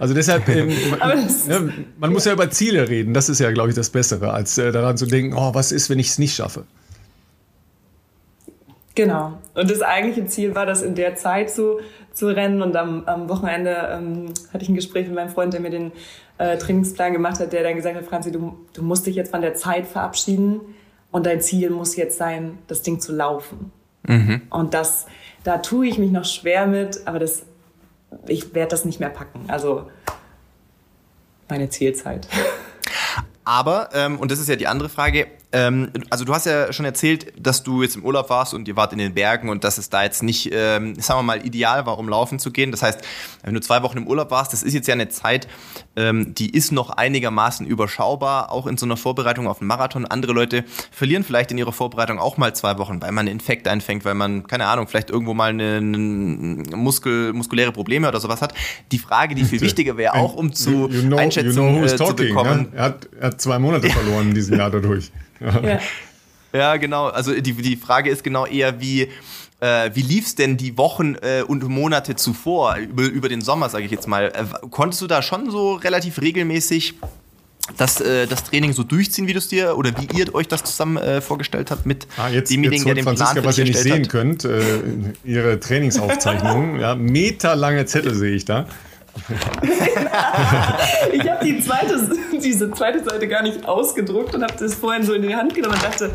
Also 0.00 0.14
deshalb, 0.14 0.48
ähm, 0.48 0.68
ne, 1.46 1.72
man 1.98 2.12
muss 2.12 2.24
ja 2.24 2.32
über 2.32 2.50
Ziele 2.50 2.88
reden. 2.88 3.14
Das 3.14 3.28
ist 3.28 3.38
ja, 3.38 3.52
glaube 3.52 3.68
ich, 3.68 3.74
das 3.76 3.90
Bessere, 3.90 4.32
als 4.32 4.58
äh, 4.58 4.72
daran 4.72 4.96
zu 4.96 5.06
denken, 5.06 5.36
oh, 5.36 5.54
was 5.54 5.70
ist, 5.70 5.90
wenn 5.90 5.98
ich 6.00 6.08
es 6.08 6.18
nicht 6.18 6.34
schaffe. 6.34 6.64
Genau. 8.96 9.38
Und 9.54 9.70
das 9.70 9.82
eigentliche 9.82 10.26
Ziel 10.26 10.54
war, 10.56 10.66
das 10.66 10.82
in 10.82 10.96
der 10.96 11.14
Zeit 11.14 11.50
zu, 11.50 11.78
zu 12.12 12.26
rennen. 12.26 12.62
Und 12.62 12.74
am, 12.74 13.04
am 13.04 13.28
Wochenende 13.28 13.76
ähm, 13.92 14.32
hatte 14.52 14.64
ich 14.64 14.68
ein 14.68 14.74
Gespräch 14.74 15.06
mit 15.06 15.14
meinem 15.14 15.30
Freund, 15.30 15.52
der 15.52 15.60
mir 15.60 15.70
den 15.70 15.92
äh, 16.38 16.58
Trainingsplan 16.58 17.12
gemacht 17.12 17.38
hat, 17.38 17.52
der 17.52 17.62
dann 17.62 17.76
gesagt 17.76 17.96
hat, 17.96 18.04
Franzi, 18.06 18.32
du, 18.32 18.58
du 18.72 18.82
musst 18.82 19.06
dich 19.06 19.14
jetzt 19.14 19.30
von 19.30 19.40
der 19.40 19.54
Zeit 19.54 19.86
verabschieden 19.86 20.60
und 21.10 21.26
dein 21.26 21.40
Ziel 21.40 21.70
muss 21.70 21.96
jetzt 21.96 22.18
sein, 22.18 22.58
das 22.66 22.82
Ding 22.82 23.00
zu 23.00 23.12
laufen. 23.12 23.72
Mhm. 24.06 24.42
Und 24.50 24.74
das, 24.74 25.06
da 25.44 25.58
tue 25.58 25.86
ich 25.86 25.98
mich 25.98 26.10
noch 26.10 26.24
schwer 26.24 26.66
mit, 26.66 27.06
aber 27.06 27.18
das 27.18 27.44
ich 28.26 28.54
werde 28.54 28.70
das 28.70 28.84
nicht 28.84 29.00
mehr 29.00 29.10
packen. 29.10 29.44
Also 29.48 29.90
meine 31.48 31.68
Zielzeit. 31.68 32.26
Aber, 33.44 33.90
ähm, 33.94 34.18
und 34.18 34.30
das 34.30 34.38
ist 34.38 34.48
ja 34.48 34.56
die 34.56 34.66
andere 34.66 34.88
Frage, 34.88 35.26
Ähm, 35.52 35.90
also 36.10 36.24
du 36.24 36.32
hast 36.32 36.46
ja 36.46 36.72
schon 36.72 36.84
erzählt, 36.84 37.32
dass 37.36 37.64
du 37.64 37.82
jetzt 37.82 37.96
im 37.96 38.04
Urlaub 38.04 38.30
warst 38.30 38.54
und 38.54 38.68
ihr 38.68 38.76
wart 38.76 38.92
in 38.92 38.98
den 38.98 39.14
Bergen 39.14 39.48
und 39.48 39.64
dass 39.64 39.78
es 39.78 39.90
da 39.90 40.04
jetzt 40.04 40.22
nicht, 40.22 40.50
ähm, 40.52 40.94
sagen 41.00 41.18
wir 41.18 41.24
mal, 41.24 41.44
ideal 41.44 41.86
war, 41.86 41.98
um 41.98 42.08
laufen 42.08 42.38
zu 42.38 42.52
gehen. 42.52 42.70
Das 42.70 42.82
heißt, 42.82 43.00
wenn 43.42 43.54
du 43.54 43.60
zwei 43.60 43.82
Wochen 43.82 43.98
im 43.98 44.06
Urlaub 44.06 44.30
warst, 44.30 44.52
das 44.52 44.62
ist 44.62 44.74
jetzt 44.74 44.86
ja 44.86 44.94
eine 44.94 45.08
Zeit, 45.08 45.48
ähm, 45.96 46.34
die 46.34 46.50
ist 46.50 46.70
noch 46.70 46.90
einigermaßen 46.90 47.66
überschaubar, 47.66 48.52
auch 48.52 48.68
in 48.68 48.76
so 48.76 48.86
einer 48.86 48.96
Vorbereitung 48.96 49.48
auf 49.48 49.60
einen 49.60 49.66
Marathon. 49.66 50.06
Andere 50.06 50.32
Leute 50.32 50.64
verlieren 50.92 51.24
vielleicht 51.24 51.50
in 51.50 51.58
ihrer 51.58 51.72
Vorbereitung 51.72 52.20
auch 52.20 52.36
mal 52.36 52.54
zwei 52.54 52.78
Wochen, 52.78 53.02
weil 53.02 53.10
man 53.10 53.26
einen 53.26 53.40
Infekt 53.40 53.66
einfängt, 53.66 54.04
weil 54.04 54.14
man, 54.14 54.46
keine 54.46 54.66
Ahnung, 54.66 54.86
vielleicht 54.86 55.10
irgendwo 55.10 55.34
mal 55.34 55.50
eine, 55.50 55.80
Muskel, 55.80 57.32
muskuläre 57.32 57.72
Probleme 57.72 58.06
oder 58.06 58.20
sowas 58.20 58.40
hat. 58.40 58.54
Die 58.92 58.98
Frage, 58.98 59.34
die 59.34 59.44
viel 59.44 59.60
wichtiger 59.60 59.96
wäre, 59.96 60.14
auch 60.14 60.34
um 60.34 60.52
zu 60.52 60.88
you 60.88 61.02
know, 61.02 61.16
Einschätzung 61.16 61.74
you 61.74 61.82
know 61.82 61.92
äh, 61.92 61.96
zu 61.96 62.14
bekommen. 62.14 62.68
Ne? 62.70 62.76
Er, 62.76 62.84
hat, 62.84 63.08
er 63.18 63.26
hat 63.28 63.40
zwei 63.40 63.58
Monate 63.58 63.90
verloren 63.90 64.28
in 64.28 64.34
diesem 64.34 64.56
Jahr 64.58 64.70
dadurch. 64.70 65.10
Ja. 65.40 65.80
ja, 66.52 66.76
genau. 66.76 67.06
Also 67.06 67.32
die, 67.32 67.52
die 67.54 67.76
Frage 67.76 68.10
ist 68.10 68.22
genau 68.22 68.46
eher, 68.46 68.80
wie, 68.80 69.08
äh, 69.60 69.90
wie 69.94 70.02
lief 70.02 70.26
es 70.26 70.34
denn 70.34 70.56
die 70.56 70.76
Wochen 70.76 71.16
äh, 71.16 71.42
und 71.42 71.66
Monate 71.68 72.16
zuvor, 72.16 72.76
über, 72.76 73.04
über 73.04 73.28
den 73.28 73.40
Sommer, 73.40 73.68
sage 73.68 73.84
ich 73.84 73.90
jetzt 73.90 74.08
mal? 74.08 74.26
Äh, 74.26 74.68
konntest 74.70 75.02
du 75.02 75.06
da 75.06 75.22
schon 75.22 75.50
so 75.50 75.74
relativ 75.74 76.20
regelmäßig 76.20 76.94
das, 77.76 78.00
äh, 78.00 78.26
das 78.26 78.44
Training 78.44 78.72
so 78.72 78.82
durchziehen, 78.82 79.26
wie 79.26 79.32
du 79.32 79.38
es 79.38 79.48
dir 79.48 79.76
oder 79.76 79.90
wie 79.98 80.18
ihr 80.18 80.34
euch 80.34 80.48
das 80.48 80.64
zusammen 80.64 80.96
äh, 80.96 81.20
vorgestellt 81.20 81.70
habt 81.70 81.86
mit 81.86 82.06
ah, 82.16 82.28
jetzt, 82.28 82.50
demjenigen, 82.50 82.84
der 82.84 82.94
den 82.94 83.04
Franziska, 83.04 83.32
Plan 83.34 83.44
was 83.44 83.58
ihr 83.58 83.64
nicht 83.64 83.78
sehen 83.78 84.02
hat. 84.02 84.08
könnt, 84.08 84.44
äh, 84.44 84.60
ihre 85.24 85.60
Trainingsaufzeichnungen, 85.60 86.80
ja, 86.80 86.94
meterlange 86.94 87.86
Zettel 87.86 88.14
sehe 88.14 88.34
ich 88.34 88.44
da. 88.44 88.66
ich 91.12 91.30
habe 91.30 91.44
die 91.44 91.60
zweite, 91.60 92.10
diese 92.32 92.70
zweite 92.70 93.04
Seite 93.04 93.28
gar 93.28 93.42
nicht 93.42 93.66
ausgedruckt 93.66 94.34
und 94.34 94.42
habe 94.42 94.54
das 94.58 94.74
vorhin 94.74 95.02
so 95.02 95.14
in 95.14 95.22
die 95.22 95.34
Hand 95.34 95.54
genommen 95.54 95.74
und 95.74 95.82
dachte, 95.82 96.10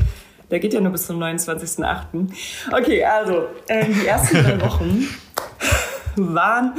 der 0.51 0.59
geht 0.59 0.73
ja 0.73 0.81
nur 0.81 0.91
bis 0.91 1.07
zum 1.07 1.21
29.08. 1.21 2.29
Okay, 2.71 3.03
also 3.03 3.47
äh, 3.67 3.85
die 3.85 4.05
ersten 4.05 4.37
drei 4.43 4.61
Wochen 4.61 5.07
waren 6.15 6.73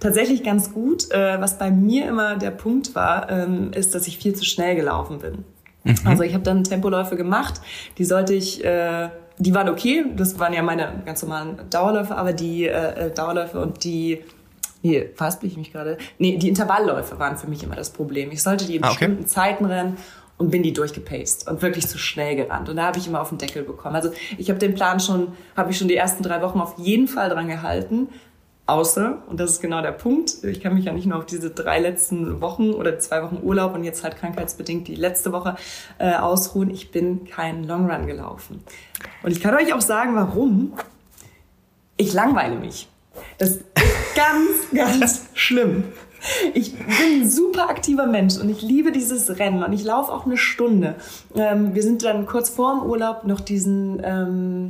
tatsächlich 0.00 0.42
ganz 0.42 0.72
gut. 0.72 1.10
Äh, 1.10 1.40
was 1.40 1.58
bei 1.58 1.70
mir 1.70 2.08
immer 2.08 2.36
der 2.36 2.50
Punkt 2.50 2.94
war, 2.94 3.30
ähm, 3.30 3.70
ist, 3.72 3.94
dass 3.94 4.06
ich 4.06 4.18
viel 4.18 4.34
zu 4.34 4.44
schnell 4.44 4.74
gelaufen 4.74 5.18
bin. 5.18 5.44
Mhm. 5.84 5.94
Also 6.04 6.22
ich 6.24 6.34
habe 6.34 6.44
dann 6.44 6.64
Tempoläufe 6.64 7.16
gemacht, 7.16 7.60
die 7.98 8.04
sollte 8.04 8.34
ich... 8.34 8.64
Äh, 8.64 9.10
die 9.38 9.54
waren 9.54 9.68
okay, 9.68 10.04
das 10.14 10.38
waren 10.38 10.52
ja 10.52 10.62
meine 10.62 11.02
ganz 11.04 11.22
normalen 11.22 11.58
Dauerläufe, 11.70 12.14
aber 12.14 12.32
die 12.32 12.66
äh, 12.66 13.06
äh 13.06 13.10
Dauerläufe 13.10 13.58
und 13.58 13.82
die 13.82 14.22
Nee, 14.82 15.10
verhaspel 15.14 15.48
ich 15.48 15.56
mich 15.56 15.72
gerade. 15.72 15.96
Nee, 16.18 16.36
die 16.38 16.48
Intervallläufe 16.48 17.18
waren 17.18 17.36
für 17.36 17.46
mich 17.46 17.62
immer 17.62 17.76
das 17.76 17.90
Problem. 17.90 18.30
Ich 18.32 18.42
sollte 18.42 18.66
die 18.66 18.76
in 18.76 18.84
ah, 18.84 18.88
okay. 18.88 19.06
bestimmten 19.06 19.26
Zeiten 19.26 19.64
rennen 19.64 19.96
und 20.38 20.50
bin 20.50 20.62
die 20.62 20.72
durchgepaced 20.72 21.48
und 21.48 21.62
wirklich 21.62 21.86
zu 21.86 21.98
schnell 21.98 22.34
gerannt. 22.34 22.68
Und 22.68 22.76
da 22.76 22.86
habe 22.86 22.98
ich 22.98 23.06
immer 23.06 23.20
auf 23.20 23.28
den 23.28 23.38
Deckel 23.38 23.62
bekommen. 23.62 23.94
Also 23.94 24.10
ich 24.38 24.48
habe 24.50 24.58
den 24.58 24.74
Plan 24.74 24.98
schon, 24.98 25.28
habe 25.56 25.70
ich 25.70 25.78
schon 25.78 25.88
die 25.88 25.96
ersten 25.96 26.22
drei 26.22 26.42
Wochen 26.42 26.60
auf 26.60 26.78
jeden 26.78 27.06
Fall 27.06 27.28
dran 27.28 27.46
gehalten. 27.48 28.08
Außer, 28.66 29.22
und 29.28 29.40
das 29.40 29.50
ist 29.50 29.60
genau 29.60 29.82
der 29.82 29.92
Punkt, 29.92 30.44
ich 30.44 30.60
kann 30.60 30.74
mich 30.74 30.84
ja 30.84 30.92
nicht 30.92 31.06
nur 31.06 31.18
auf 31.18 31.26
diese 31.26 31.50
drei 31.50 31.80
letzten 31.80 32.40
Wochen 32.40 32.70
oder 32.70 32.98
zwei 33.00 33.22
Wochen 33.22 33.40
Urlaub 33.42 33.74
und 33.74 33.82
jetzt 33.82 34.04
halt 34.04 34.16
krankheitsbedingt 34.16 34.86
die 34.86 34.94
letzte 34.94 35.32
Woche 35.32 35.56
äh, 35.98 36.14
ausruhen. 36.14 36.70
Ich 36.70 36.92
bin 36.92 37.24
keinen 37.24 37.64
Longrun 37.64 38.06
gelaufen. 38.06 38.62
Und 39.22 39.32
ich 39.32 39.40
kann 39.40 39.54
euch 39.54 39.74
auch 39.74 39.80
sagen, 39.80 40.14
warum. 40.14 40.74
Ich 41.96 42.12
langweile 42.12 42.56
mich. 42.56 42.88
Das 43.38 43.50
ist 43.50 43.64
ganz, 44.14 44.70
ganz 44.74 45.22
schlimm. 45.34 45.84
Ich 46.54 46.76
bin 46.76 47.22
ein 47.22 47.30
super 47.30 47.68
aktiver 47.68 48.06
Mensch 48.06 48.36
und 48.36 48.48
ich 48.48 48.62
liebe 48.62 48.92
dieses 48.92 49.38
Rennen 49.38 49.64
und 49.64 49.72
ich 49.72 49.82
laufe 49.82 50.12
auch 50.12 50.24
eine 50.24 50.36
Stunde. 50.36 50.94
Ähm, 51.34 51.74
wir 51.74 51.82
sind 51.82 52.04
dann 52.04 52.26
kurz 52.26 52.48
vor 52.48 52.78
dem 52.78 52.88
Urlaub 52.88 53.24
noch 53.24 53.40
diesen 53.40 54.00
ähm, 54.04 54.68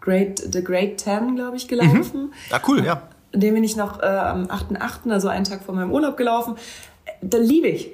Great, 0.00 0.42
The 0.52 0.64
Great 0.64 0.98
Ten, 0.98 1.36
glaube 1.36 1.56
ich, 1.56 1.68
gelaufen. 1.68 2.22
Mhm. 2.22 2.32
Ah, 2.50 2.60
cool, 2.66 2.84
ja. 2.84 3.02
Den 3.32 3.54
bin 3.54 3.62
ich 3.62 3.76
noch 3.76 4.00
äh, 4.00 4.06
am 4.06 4.46
8.8., 4.46 5.10
also 5.10 5.28
einen 5.28 5.44
Tag 5.44 5.62
vor 5.62 5.74
meinem 5.74 5.92
Urlaub 5.92 6.16
gelaufen 6.16 6.56
da 7.20 7.38
liebe 7.38 7.68
ich. 7.68 7.90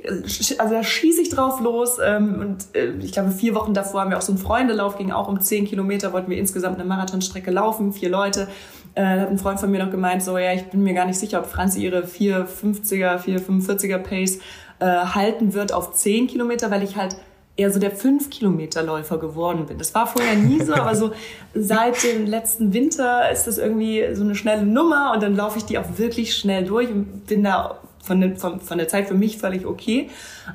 Also 0.58 0.74
da 0.74 0.82
schieße 0.82 1.22
ich 1.22 1.30
drauf 1.30 1.60
los. 1.60 1.98
Ähm, 2.04 2.40
und 2.40 2.76
äh, 2.76 2.92
ich 3.00 3.12
glaube, 3.12 3.30
vier 3.30 3.54
Wochen 3.54 3.74
davor 3.74 4.02
haben 4.02 4.10
wir 4.10 4.18
auch 4.18 4.22
so 4.22 4.32
einen 4.32 4.40
Freundelauf, 4.40 4.98
ging 4.98 5.12
auch 5.12 5.28
um 5.28 5.40
zehn 5.40 5.64
Kilometer, 5.66 6.12
wollten 6.12 6.30
wir 6.30 6.38
insgesamt 6.38 6.78
eine 6.78 6.88
Marathonstrecke 6.88 7.50
laufen, 7.50 7.92
vier 7.92 8.10
Leute. 8.10 8.48
Äh, 8.94 9.20
hat 9.20 9.28
ein 9.28 9.38
Freund 9.38 9.58
von 9.58 9.70
mir 9.70 9.84
noch 9.84 9.90
gemeint, 9.90 10.22
so, 10.22 10.38
ja, 10.38 10.52
ich 10.52 10.64
bin 10.64 10.82
mir 10.82 10.94
gar 10.94 11.06
nicht 11.06 11.18
sicher, 11.18 11.40
ob 11.40 11.46
Franzi 11.46 11.82
ihre 11.82 12.02
450er, 12.02 13.18
445er 13.18 13.98
Pace 13.98 14.38
äh, 14.78 14.86
halten 14.86 15.54
wird 15.54 15.72
auf 15.72 15.92
zehn 15.94 16.26
Kilometer, 16.26 16.70
weil 16.70 16.82
ich 16.82 16.96
halt 16.96 17.16
eher 17.56 17.70
so 17.70 17.78
der 17.78 17.96
5-Kilometer-Läufer 17.96 19.18
geworden 19.18 19.66
bin. 19.66 19.78
Das 19.78 19.94
war 19.94 20.06
vorher 20.06 20.34
nie 20.36 20.60
so, 20.62 20.74
aber 20.74 20.94
so 20.94 21.12
seit 21.54 22.02
dem 22.02 22.26
letzten 22.26 22.72
Winter 22.72 23.30
ist 23.30 23.46
das 23.46 23.58
irgendwie 23.58 24.14
so 24.14 24.22
eine 24.22 24.34
schnelle 24.34 24.66
Nummer 24.66 25.12
und 25.14 25.22
dann 25.22 25.36
laufe 25.36 25.58
ich 25.58 25.64
die 25.64 25.78
auch 25.78 25.86
wirklich 25.96 26.36
schnell 26.36 26.64
durch 26.64 26.90
und 26.90 27.26
bin 27.26 27.44
da 27.44 27.78
von, 28.02 28.36
von, 28.36 28.60
von 28.60 28.78
der 28.78 28.88
Zeit 28.88 29.08
für 29.08 29.14
mich 29.14 29.38
völlig 29.38 29.66
okay. 29.66 30.10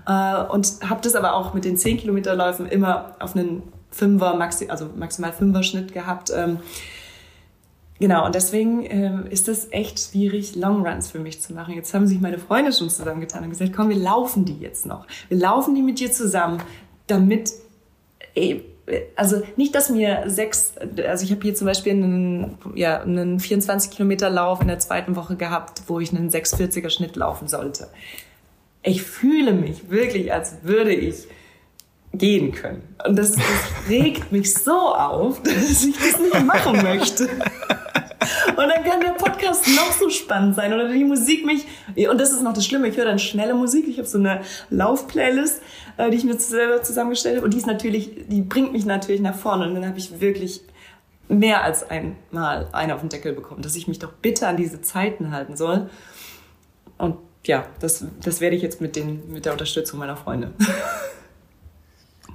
Äh, 0.08 0.44
und 0.44 0.68
habe 0.88 1.02
das 1.02 1.16
aber 1.16 1.34
auch 1.34 1.54
mit 1.54 1.66
den 1.66 1.78
10 1.78 1.98
Kilometer 1.98 2.36
Läufen 2.36 2.68
immer 2.68 3.16
auf 3.20 3.36
einen 3.36 3.64
Fünfer, 3.92 4.36
maxi, 4.36 4.68
also 4.70 4.88
maximal 4.96 5.32
Fünfer 5.32 5.64
Schnitt 5.64 5.94
gehabt. 5.94 6.32
Ähm, 6.36 6.60
Genau, 8.00 8.26
und 8.26 8.34
deswegen 8.34 8.86
ähm, 8.90 9.26
ist 9.30 9.50
es 9.50 9.68
echt 9.72 10.00
schwierig, 10.00 10.56
Longruns 10.56 11.12
für 11.12 11.20
mich 11.20 11.42
zu 11.42 11.54
machen. 11.54 11.76
Jetzt 11.76 11.94
haben 11.94 12.08
sich 12.08 12.22
meine 12.22 12.40
Freunde 12.40 12.72
schon 12.72 12.90
zusammengetan 12.90 13.44
und 13.44 13.50
gesagt, 13.50 13.74
komm, 13.76 13.90
wir 13.90 13.98
laufen 13.98 14.46
die 14.46 14.58
jetzt 14.58 14.86
noch. 14.86 15.06
Wir 15.28 15.38
laufen 15.38 15.76
die 15.76 15.82
mit 15.82 16.00
dir 16.00 16.10
zusammen, 16.10 16.62
damit, 17.08 17.52
ey, 18.36 18.64
also 19.16 19.42
nicht, 19.58 19.76
dass 19.76 19.90
mir 19.90 20.24
sechs, 20.28 20.74
also 21.06 21.26
ich 21.26 21.32
habe 21.32 21.42
hier 21.42 21.54
zum 21.56 21.68
Beispiel 21.68 21.92
einen, 21.92 22.58
ja, 22.74 23.02
einen 23.02 23.40
24 23.40 23.92
Kilometer 23.92 24.30
Lauf 24.30 24.62
in 24.62 24.68
der 24.68 24.80
zweiten 24.80 25.16
Woche 25.18 25.36
gehabt, 25.36 25.84
wo 25.88 26.00
ich 26.00 26.16
einen 26.16 26.30
640er 26.30 26.90
Schnitt 26.90 27.18
laufen 27.18 27.48
sollte. 27.48 27.90
Ich 28.82 29.04
fühle 29.04 29.52
mich 29.52 29.90
wirklich, 29.90 30.32
als 30.32 30.64
würde 30.64 30.94
ich 30.94 31.28
gehen 32.14 32.52
können. 32.52 32.82
Und 33.06 33.18
das, 33.18 33.34
das 33.34 33.44
regt 33.88 34.32
mich 34.32 34.54
so 34.54 34.72
auf, 34.72 35.42
dass 35.44 35.86
ich 35.86 35.96
das 35.98 36.20
nicht 36.20 36.46
machen 36.46 36.82
möchte. 36.82 37.30
Und 38.50 38.68
dann 38.68 38.84
kann 38.84 39.00
der 39.00 39.14
Podcast 39.14 39.68
noch 39.68 39.92
so 39.92 40.10
spannend 40.10 40.56
sein 40.56 40.74
oder 40.74 40.92
die 40.92 41.06
Musik 41.06 41.46
mich. 41.46 41.66
Und 42.10 42.20
das 42.20 42.32
ist 42.32 42.44
noch 42.44 42.54
das 42.54 42.66
Schlimme, 42.66 42.88
ich 42.90 42.98
höre 42.98 43.06
dann 43.06 43.20
schnelle 43.20 43.54
Musik. 43.54 43.88
Ich 43.88 43.98
habe 43.98 44.08
so 44.08 44.18
eine 44.18 44.42
Laufplaylist, 44.70 45.62
äh, 45.98 46.10
die 46.10 46.18
ich 46.18 46.24
mir 46.26 46.38
selber 46.38 46.82
zusammengestellt 46.82 47.38
habe. 47.38 47.46
Und 47.46 47.54
die 47.54 47.58
ist 47.58 47.68
natürlich, 47.68 48.12
die 48.28 48.42
bringt 48.42 48.74
mich 48.74 48.86
natürlich 48.86 49.22
nach 49.22 49.36
vorne. 49.36 49.68
Und 49.68 49.76
dann 49.76 49.88
habe 49.88 49.98
ich 49.98 50.20
wirklich 50.20 50.62
mehr 51.30 51.64
als 51.64 51.90
einmal 51.90 52.68
einen 52.72 52.92
auf 52.92 53.02
den 53.02 53.10
Deckel 53.10 53.34
bekommen, 53.34 53.62
dass 53.62 53.76
ich 53.76 53.88
mich 53.88 54.00
doch 54.00 54.12
bitte 54.12 54.48
an 54.48 54.58
diese 54.58 54.82
Zeiten 54.82 55.32
halten 55.32 55.56
soll. 55.56 55.90
Und 56.98 57.18
ja, 57.46 57.66
das, 57.80 58.04
das 58.24 58.42
werde 58.42 58.56
ich 58.56 58.62
jetzt 58.62 58.82
mit, 58.82 58.96
den, 58.96 59.32
mit 59.32 59.46
der 59.46 59.54
Unterstützung 59.54 60.00
meiner 60.00 60.18
Freunde. 60.18 60.52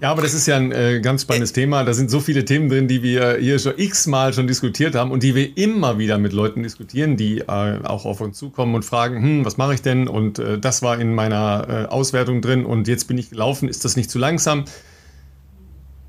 Ja, 0.05 0.11
aber 0.11 0.21
das 0.21 0.35
ist 0.35 0.47
ja 0.47 0.57
ein 0.57 0.71
äh, 0.71 1.01
ganz 1.01 1.23
spannendes 1.23 1.55
Thema. 1.55 1.83
Da 1.83 1.95
sind 1.95 2.11
so 2.11 2.21
viele 2.21 2.45
Themen 2.45 2.69
drin, 2.69 2.89
die 2.89 3.03
wir 3.03 3.39
hier 3.39 3.59
schon 3.59 3.73
x-mal 3.79 4.35
schon 4.35 4.47
diskutiert 4.47 4.95
haben 4.95 5.11
und 5.11 5.23
die 5.23 5.35
wir 5.35 5.57
immer 5.57 5.97
wieder 5.97 6.19
mit 6.19 6.35
Leuten 6.35 6.63
diskutieren, 6.63 7.17
die 7.17 7.39
äh, 7.39 7.47
auch 7.47 8.05
auf 8.05 8.21
uns 8.21 8.37
zukommen 8.37 8.75
und 8.75 8.85
fragen, 8.85 9.23
hm, 9.23 9.47
was 9.47 9.57
mache 9.57 9.73
ich 9.73 9.81
denn? 9.81 10.07
Und 10.07 10.39
äh, 10.39 10.59
das 10.59 10.83
war 10.83 10.99
in 10.99 11.15
meiner 11.15 11.67
äh, 11.71 11.87
Auswertung 11.87 12.43
drin 12.43 12.67
und 12.67 12.87
jetzt 12.87 13.09
bin 13.09 13.17
ich 13.17 13.31
gelaufen. 13.31 13.67
Ist 13.67 13.87
das 13.87 13.97
nicht 13.97 14.11
zu 14.11 14.19
langsam? 14.19 14.67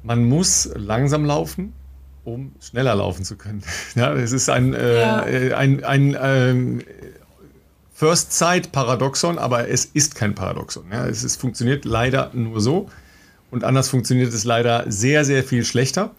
Man 0.04 0.26
muss 0.26 0.70
langsam 0.76 1.24
laufen, 1.24 1.72
um 2.26 2.52
schneller 2.60 2.96
laufen 2.96 3.24
zu 3.24 3.38
können. 3.38 3.64
ja, 3.96 4.14
es 4.14 4.34
ist 4.34 4.50
ein, 4.50 4.74
äh, 4.74 5.00
ja. 5.00 5.26
Äh, 5.26 5.54
ein, 5.54 5.86
ein 5.86 6.18
ähm, 6.22 6.82
First-Sight-Paradoxon, 7.94 9.38
aber 9.38 9.70
es 9.70 9.86
ist 9.86 10.16
kein 10.16 10.36
Paradoxon. 10.36 10.84
Ja, 10.92 11.08
es 11.08 11.24
ist, 11.24 11.40
funktioniert 11.40 11.86
leider 11.86 12.32
nur 12.34 12.60
so. 12.60 12.90
Und 13.56 13.64
anders 13.64 13.88
funktioniert 13.88 14.34
es 14.34 14.44
leider 14.44 14.84
sehr, 14.92 15.24
sehr 15.24 15.42
viel 15.42 15.64
schlechter. 15.64 16.12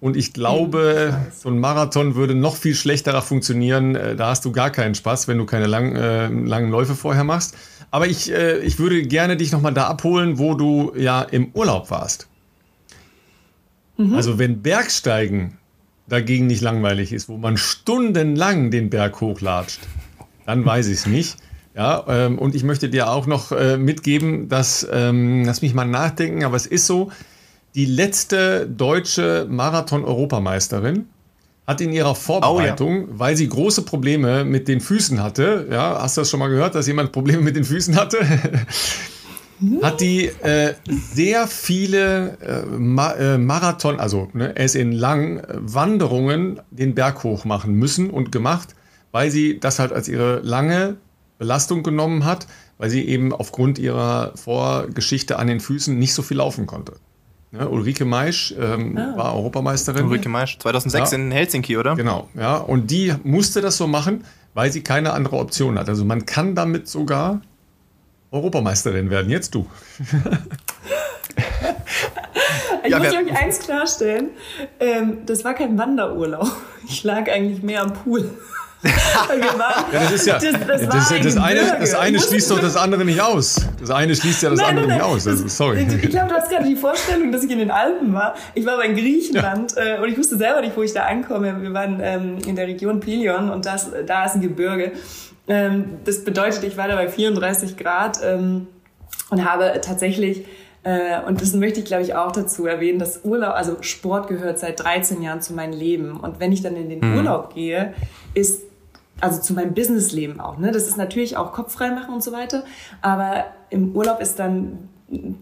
Und 0.00 0.16
ich 0.16 0.32
glaube, 0.32 1.26
so 1.36 1.48
ein 1.48 1.58
Marathon 1.58 2.14
würde 2.14 2.36
noch 2.36 2.54
viel 2.54 2.76
schlechterer 2.76 3.20
funktionieren. 3.20 3.96
Äh, 3.96 4.14
da 4.14 4.28
hast 4.28 4.44
du 4.44 4.52
gar 4.52 4.70
keinen 4.70 4.94
Spaß, 4.94 5.26
wenn 5.26 5.38
du 5.38 5.44
keine 5.44 5.66
lang, 5.66 5.96
äh, 5.96 6.28
langen 6.28 6.70
Läufe 6.70 6.94
vorher 6.94 7.24
machst. 7.24 7.56
Aber 7.90 8.06
ich, 8.06 8.30
äh, 8.30 8.58
ich 8.58 8.78
würde 8.78 9.02
gerne 9.02 9.36
dich 9.36 9.50
nochmal 9.50 9.74
da 9.74 9.88
abholen, 9.88 10.38
wo 10.38 10.54
du 10.54 10.92
ja 10.96 11.20
im 11.20 11.50
Urlaub 11.52 11.90
warst. 11.90 12.28
Mhm. 13.96 14.14
Also 14.14 14.38
wenn 14.38 14.62
Bergsteigen 14.62 15.58
dagegen 16.06 16.46
nicht 16.46 16.62
langweilig 16.62 17.12
ist, 17.12 17.28
wo 17.28 17.38
man 17.38 17.56
stundenlang 17.56 18.70
den 18.70 18.88
Berg 18.88 19.20
hochlatscht, 19.20 19.80
dann 20.46 20.64
weiß 20.64 20.86
ich 20.86 20.98
es 20.98 21.06
nicht. 21.06 21.38
Ja, 21.76 22.04
ähm, 22.08 22.38
und 22.38 22.54
ich 22.54 22.64
möchte 22.64 22.88
dir 22.88 23.10
auch 23.10 23.26
noch 23.26 23.52
äh, 23.52 23.76
mitgeben, 23.76 24.48
dass, 24.48 24.86
ähm, 24.90 25.44
lass 25.44 25.60
mich 25.60 25.74
mal 25.74 25.84
nachdenken, 25.84 26.42
aber 26.42 26.56
es 26.56 26.64
ist 26.64 26.86
so, 26.86 27.10
die 27.74 27.84
letzte 27.84 28.66
deutsche 28.66 29.46
Marathon-Europameisterin 29.50 31.06
hat 31.66 31.82
in 31.82 31.92
ihrer 31.92 32.14
Vorbereitung, 32.14 33.04
oh, 33.04 33.12
ja. 33.12 33.18
weil 33.18 33.36
sie 33.36 33.46
große 33.46 33.82
Probleme 33.82 34.44
mit 34.44 34.68
den 34.68 34.80
Füßen 34.80 35.22
hatte, 35.22 35.66
ja, 35.70 36.00
hast 36.00 36.16
du 36.16 36.22
das 36.22 36.30
schon 36.30 36.40
mal 36.40 36.48
gehört, 36.48 36.74
dass 36.74 36.86
jemand 36.86 37.12
Probleme 37.12 37.42
mit 37.42 37.56
den 37.56 37.64
Füßen 37.64 37.94
hatte? 37.96 38.18
hat 39.82 40.00
die 40.00 40.26
äh, 40.26 40.74
sehr 41.12 41.46
viele 41.46 42.38
äh, 42.40 42.66
Ma 42.66 43.12
äh, 43.12 43.38
Marathon, 43.38 44.00
also 44.00 44.28
ne, 44.32 44.48
ist 44.52 44.76
in 44.76 44.92
langen 44.92 45.40
äh, 45.40 45.44
Wanderungen 45.60 46.60
den 46.70 46.94
Berg 46.94 47.24
hoch 47.24 47.44
machen 47.44 47.74
müssen 47.74 48.08
und 48.08 48.32
gemacht, 48.32 48.74
weil 49.12 49.30
sie 49.30 49.58
das 49.60 49.78
halt 49.78 49.92
als 49.92 50.08
ihre 50.08 50.40
lange 50.40 50.96
Belastung 51.38 51.82
genommen 51.82 52.24
hat, 52.24 52.46
weil 52.78 52.90
sie 52.90 53.06
eben 53.06 53.32
aufgrund 53.32 53.78
ihrer 53.78 54.32
Vorgeschichte 54.36 55.38
an 55.38 55.46
den 55.46 55.60
Füßen 55.60 55.98
nicht 55.98 56.14
so 56.14 56.22
viel 56.22 56.38
laufen 56.38 56.66
konnte. 56.66 56.94
Ja, 57.52 57.66
Ulrike 57.66 58.04
Maisch 58.04 58.54
ähm, 58.58 58.98
ah. 58.98 59.16
war 59.16 59.34
Europameisterin. 59.36 60.06
Ulrike 60.06 60.28
Maisch, 60.28 60.58
2006 60.58 61.10
ja. 61.10 61.18
in 61.18 61.30
Helsinki, 61.30 61.76
oder? 61.76 61.94
Genau, 61.94 62.28
ja. 62.34 62.56
Und 62.56 62.90
die 62.90 63.14
musste 63.22 63.60
das 63.60 63.76
so 63.76 63.86
machen, 63.86 64.24
weil 64.54 64.72
sie 64.72 64.82
keine 64.82 65.12
andere 65.12 65.36
Option 65.36 65.78
hat. 65.78 65.88
Also 65.88 66.04
man 66.04 66.26
kann 66.26 66.54
damit 66.54 66.88
sogar 66.88 67.40
Europameisterin 68.30 69.10
werden. 69.10 69.30
Jetzt 69.30 69.54
du. 69.54 69.66
ich 72.84 72.90
ja, 72.90 72.98
muss 72.98 73.08
euch 73.08 73.36
eins 73.36 73.60
klarstellen. 73.60 74.30
Ähm, 74.80 75.18
das 75.26 75.44
war 75.44 75.54
kein 75.54 75.78
Wanderurlaub. 75.78 76.50
Ich 76.88 77.04
lag 77.04 77.30
eigentlich 77.30 77.62
mehr 77.62 77.82
am 77.82 77.92
Pool. 77.92 78.30
Ja, 78.86 79.86
das 79.92 80.12
ist 80.12 80.26
ja. 80.26 80.34
Das, 80.34 80.42
das, 80.66 80.88
das, 80.88 81.08
das 81.22 81.36
eine, 81.36 81.76
das 81.80 81.94
eine 81.94 82.20
schließt 82.20 82.50
doch 82.50 82.60
das 82.60 82.76
andere 82.76 83.04
nicht 83.04 83.20
aus. 83.20 83.66
Das 83.80 83.90
eine 83.90 84.14
schließt 84.14 84.42
ja 84.42 84.50
das 84.50 84.60
nein, 84.60 84.70
andere 84.70 84.86
nein, 84.86 84.98
nein. 84.98 85.08
nicht 85.08 85.16
aus. 85.16 85.26
Also, 85.26 85.48
sorry. 85.48 85.86
Ich 86.02 86.10
glaube, 86.10 86.28
du 86.28 86.34
hast 86.34 86.50
gerade 86.50 86.68
die 86.68 86.76
Vorstellung, 86.76 87.32
dass 87.32 87.44
ich 87.44 87.50
in 87.50 87.58
den 87.58 87.70
Alpen 87.70 88.12
war. 88.12 88.34
Ich 88.54 88.64
war 88.66 88.74
aber 88.74 88.84
in 88.84 88.94
Griechenland 88.94 89.74
ja. 89.76 89.96
äh, 89.96 90.00
und 90.00 90.08
ich 90.08 90.18
wusste 90.18 90.36
selber 90.36 90.60
nicht, 90.60 90.76
wo 90.76 90.82
ich 90.82 90.92
da 90.92 91.04
ankomme. 91.04 91.62
Wir 91.62 91.72
waren 91.72 92.00
ähm, 92.02 92.38
in 92.46 92.56
der 92.56 92.66
Region 92.66 93.00
Pelion 93.00 93.50
und 93.50 93.66
das, 93.66 93.90
da 94.06 94.24
ist 94.24 94.34
ein 94.34 94.40
Gebirge. 94.40 94.92
Ähm, 95.48 95.98
das 96.04 96.24
bedeutet, 96.24 96.64
ich 96.64 96.76
war 96.76 96.88
da 96.88 96.96
bei 96.96 97.08
34 97.08 97.76
Grad 97.76 98.18
ähm, 98.24 98.66
und 99.30 99.44
habe 99.44 99.80
tatsächlich 99.82 100.44
äh, 100.86 101.20
und 101.26 101.40
das 101.40 101.52
möchte 101.52 101.80
ich, 101.80 101.86
glaube 101.86 102.04
ich, 102.04 102.14
auch 102.14 102.30
dazu 102.30 102.64
erwähnen, 102.64 103.00
dass 103.00 103.24
Urlaub, 103.24 103.54
also 103.54 103.82
Sport 103.82 104.28
gehört 104.28 104.60
seit 104.60 104.78
13 104.78 105.20
Jahren 105.20 105.42
zu 105.42 105.52
meinem 105.52 105.72
Leben. 105.72 106.20
Und 106.20 106.38
wenn 106.38 106.52
ich 106.52 106.62
dann 106.62 106.76
in 106.76 106.88
den 106.88 107.00
mhm. 107.00 107.16
Urlaub 107.16 107.52
gehe, 107.52 107.92
ist 108.34 108.62
also 109.20 109.40
zu 109.40 109.54
meinem 109.54 109.74
Businessleben 109.74 110.40
auch. 110.40 110.58
Ne? 110.58 110.72
Das 110.72 110.86
ist 110.86 110.96
natürlich 110.96 111.36
auch 111.36 111.52
Kopf 111.52 111.72
frei 111.72 111.90
machen 111.90 112.14
und 112.14 112.22
so 112.22 112.32
weiter. 112.32 112.64
Aber 113.02 113.44
im 113.70 113.94
Urlaub 113.94 114.20
ist 114.20 114.38
dann 114.38 114.88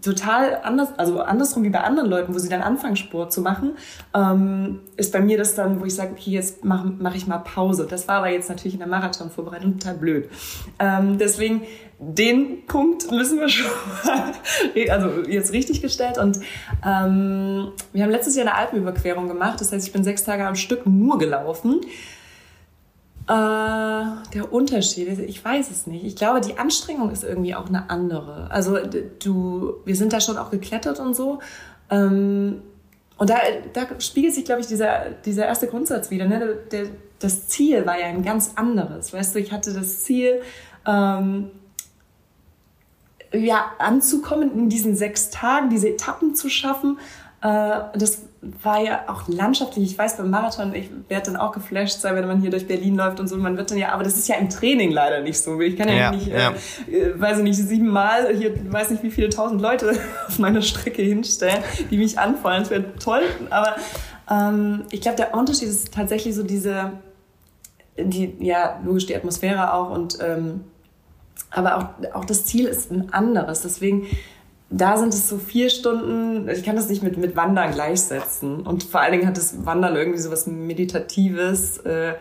total 0.03 0.59
anders, 0.63 0.89
also 0.97 1.21
andersrum 1.21 1.63
wie 1.63 1.69
bei 1.69 1.81
anderen 1.81 2.07
Leuten, 2.07 2.35
wo 2.35 2.37
sie 2.37 2.49
dann 2.49 2.61
anfangen, 2.61 2.95
Sport 2.95 3.33
zu 3.33 3.41
machen, 3.41 3.71
ähm, 4.13 4.81
ist 4.95 5.11
bei 5.11 5.21
mir 5.21 5.39
das 5.39 5.55
dann, 5.55 5.81
wo 5.81 5.85
ich 5.85 5.95
sage, 5.95 6.11
okay, 6.11 6.29
jetzt 6.31 6.63
mache 6.63 6.93
mach 6.99 7.15
ich 7.15 7.25
mal 7.25 7.39
Pause. 7.39 7.87
Das 7.89 8.07
war 8.07 8.17
aber 8.17 8.29
jetzt 8.29 8.47
natürlich 8.47 8.73
in 8.73 8.79
der 8.79 8.87
Marathonvorbereitung 8.87 9.79
total 9.79 9.95
blöd. 9.95 10.29
Ähm, 10.77 11.17
deswegen, 11.17 11.63
den 11.97 12.67
Punkt 12.67 13.09
müssen 13.11 13.39
wir 13.39 13.49
schon 13.49 13.71
also 14.89 15.23
jetzt 15.27 15.51
richtig 15.51 15.81
gestellt. 15.81 16.19
Und 16.19 16.39
ähm, 16.85 17.71
wir 17.91 18.03
haben 18.03 18.11
letztes 18.11 18.35
Jahr 18.35 18.45
eine 18.45 18.55
Alpenüberquerung 18.55 19.27
gemacht. 19.27 19.61
Das 19.61 19.71
heißt, 19.71 19.87
ich 19.87 19.93
bin 19.93 20.03
sechs 20.03 20.23
Tage 20.23 20.45
am 20.45 20.55
Stück 20.55 20.85
nur 20.85 21.17
gelaufen. 21.17 21.81
Äh, 23.27 24.05
der 24.33 24.51
Unterschied, 24.51 25.07
ich 25.19 25.43
weiß 25.43 25.71
es 25.71 25.87
nicht. 25.87 26.05
Ich 26.05 26.15
glaube, 26.15 26.41
die 26.41 26.59
Anstrengung 26.59 27.09
ist 27.09 27.23
irgendwie 27.23 27.55
auch 27.55 27.67
eine 27.67 27.89
andere. 27.89 28.51
Also 28.51 28.77
du, 29.19 29.75
wir 29.83 29.95
sind 29.95 30.13
da 30.13 30.21
schon 30.21 30.37
auch 30.37 30.51
geklettert 30.51 30.99
und 30.99 31.15
so. 31.15 31.39
Ähm, 31.89 32.61
und 33.17 33.29
da, 33.29 33.37
da 33.73 33.99
spiegelt 33.99 34.35
sich, 34.35 34.45
glaube 34.45 34.61
ich, 34.61 34.67
dieser, 34.67 35.09
dieser 35.25 35.45
erste 35.45 35.67
Grundsatz 35.67 36.11
wieder. 36.11 36.27
Ne? 36.27 36.55
Der, 36.71 36.87
das 37.17 37.47
Ziel 37.47 37.85
war 37.87 37.99
ja 37.99 38.07
ein 38.07 38.23
ganz 38.23 38.51
anderes. 38.57 39.11
Weißt 39.11 39.33
du, 39.33 39.39
ich 39.39 39.51
hatte 39.51 39.73
das 39.73 40.01
Ziel, 40.01 40.41
ähm, 40.85 41.49
ja, 43.33 43.71
anzukommen 43.79 44.53
in 44.53 44.69
diesen 44.69 44.95
sechs 44.95 45.29
Tagen, 45.29 45.69
diese 45.69 45.89
Etappen 45.89 46.35
zu 46.35 46.49
schaffen. 46.49 46.99
Äh, 47.45 47.97
das 47.97 48.23
war 48.63 48.81
ja 48.81 49.03
auch 49.07 49.27
landschaftlich. 49.27 49.91
Ich 49.91 49.97
weiß 49.97 50.17
beim 50.17 50.31
Marathon, 50.31 50.73
ich 50.73 50.89
werde 51.09 51.27
dann 51.27 51.35
auch 51.35 51.51
geflasht 51.51 51.99
sein, 52.01 52.15
wenn 52.15 52.27
man 52.27 52.41
hier 52.41 52.49
durch 52.49 52.67
Berlin 52.67 52.95
läuft 52.95 53.19
und 53.19 53.27
so. 53.27 53.37
Man 53.37 53.55
wird 53.55 53.69
dann 53.69 53.77
ja, 53.77 53.91
aber 53.91 54.03
das 54.03 54.17
ist 54.17 54.27
ja 54.27 54.35
im 54.37 54.49
Training 54.49 54.89
leider 54.91 55.21
nicht 55.21 55.37
so. 55.37 55.59
Ich 55.61 55.77
kann 55.77 55.87
ja, 55.87 55.95
ja 55.95 56.11
nicht, 56.11 56.27
ja. 56.27 56.53
Äh, 56.89 57.19
weiß 57.19 57.37
ich 57.37 57.43
nicht, 57.43 57.57
siebenmal 57.57 58.35
hier, 58.35 58.51
weiß 58.71 58.89
nicht 58.89 59.03
wie 59.03 59.11
viele 59.11 59.29
tausend 59.29 59.61
Leute 59.61 59.91
auf 60.27 60.39
meiner 60.39 60.63
Strecke 60.63 61.03
hinstellen, 61.03 61.63
die 61.91 61.97
mich 61.97 62.17
anfallen. 62.17 62.63
Das 62.63 62.71
wäre 62.71 62.95
toll. 62.97 63.21
Aber 63.51 63.75
ähm, 64.31 64.85
ich 64.89 65.01
glaube, 65.01 65.17
der 65.17 65.35
Unterschied 65.35 65.67
ist 65.67 65.93
tatsächlich 65.93 66.33
so 66.33 66.41
diese, 66.41 66.93
die, 67.95 68.35
ja, 68.39 68.79
logisch 68.83 69.05
die 69.05 69.15
Atmosphäre 69.15 69.71
auch 69.71 69.91
und 69.91 70.17
ähm, 70.19 70.63
aber 71.51 71.77
auch, 71.77 72.15
auch 72.15 72.25
das 72.25 72.45
Ziel 72.45 72.65
ist 72.65 72.91
ein 72.91 73.13
anderes. 73.13 73.61
Deswegen 73.61 74.07
da 74.77 74.97
sind 74.97 75.13
es 75.13 75.29
so 75.29 75.37
vier 75.37 75.69
Stunden, 75.69 76.49
ich 76.49 76.63
kann 76.63 76.75
das 76.75 76.89
nicht 76.89 77.01
mit, 77.01 77.17
mit 77.17 77.35
Wandern 77.35 77.71
gleichsetzen. 77.71 78.61
Und 78.61 78.83
vor 78.83 78.99
allen 78.99 79.13
Dingen 79.13 79.27
hat 79.27 79.37
das 79.37 79.65
Wandern 79.65 79.95
irgendwie 79.95 80.19
so 80.19 80.31
was 80.31 80.47
Meditatives. 80.47 81.77
Äh, 81.79 82.15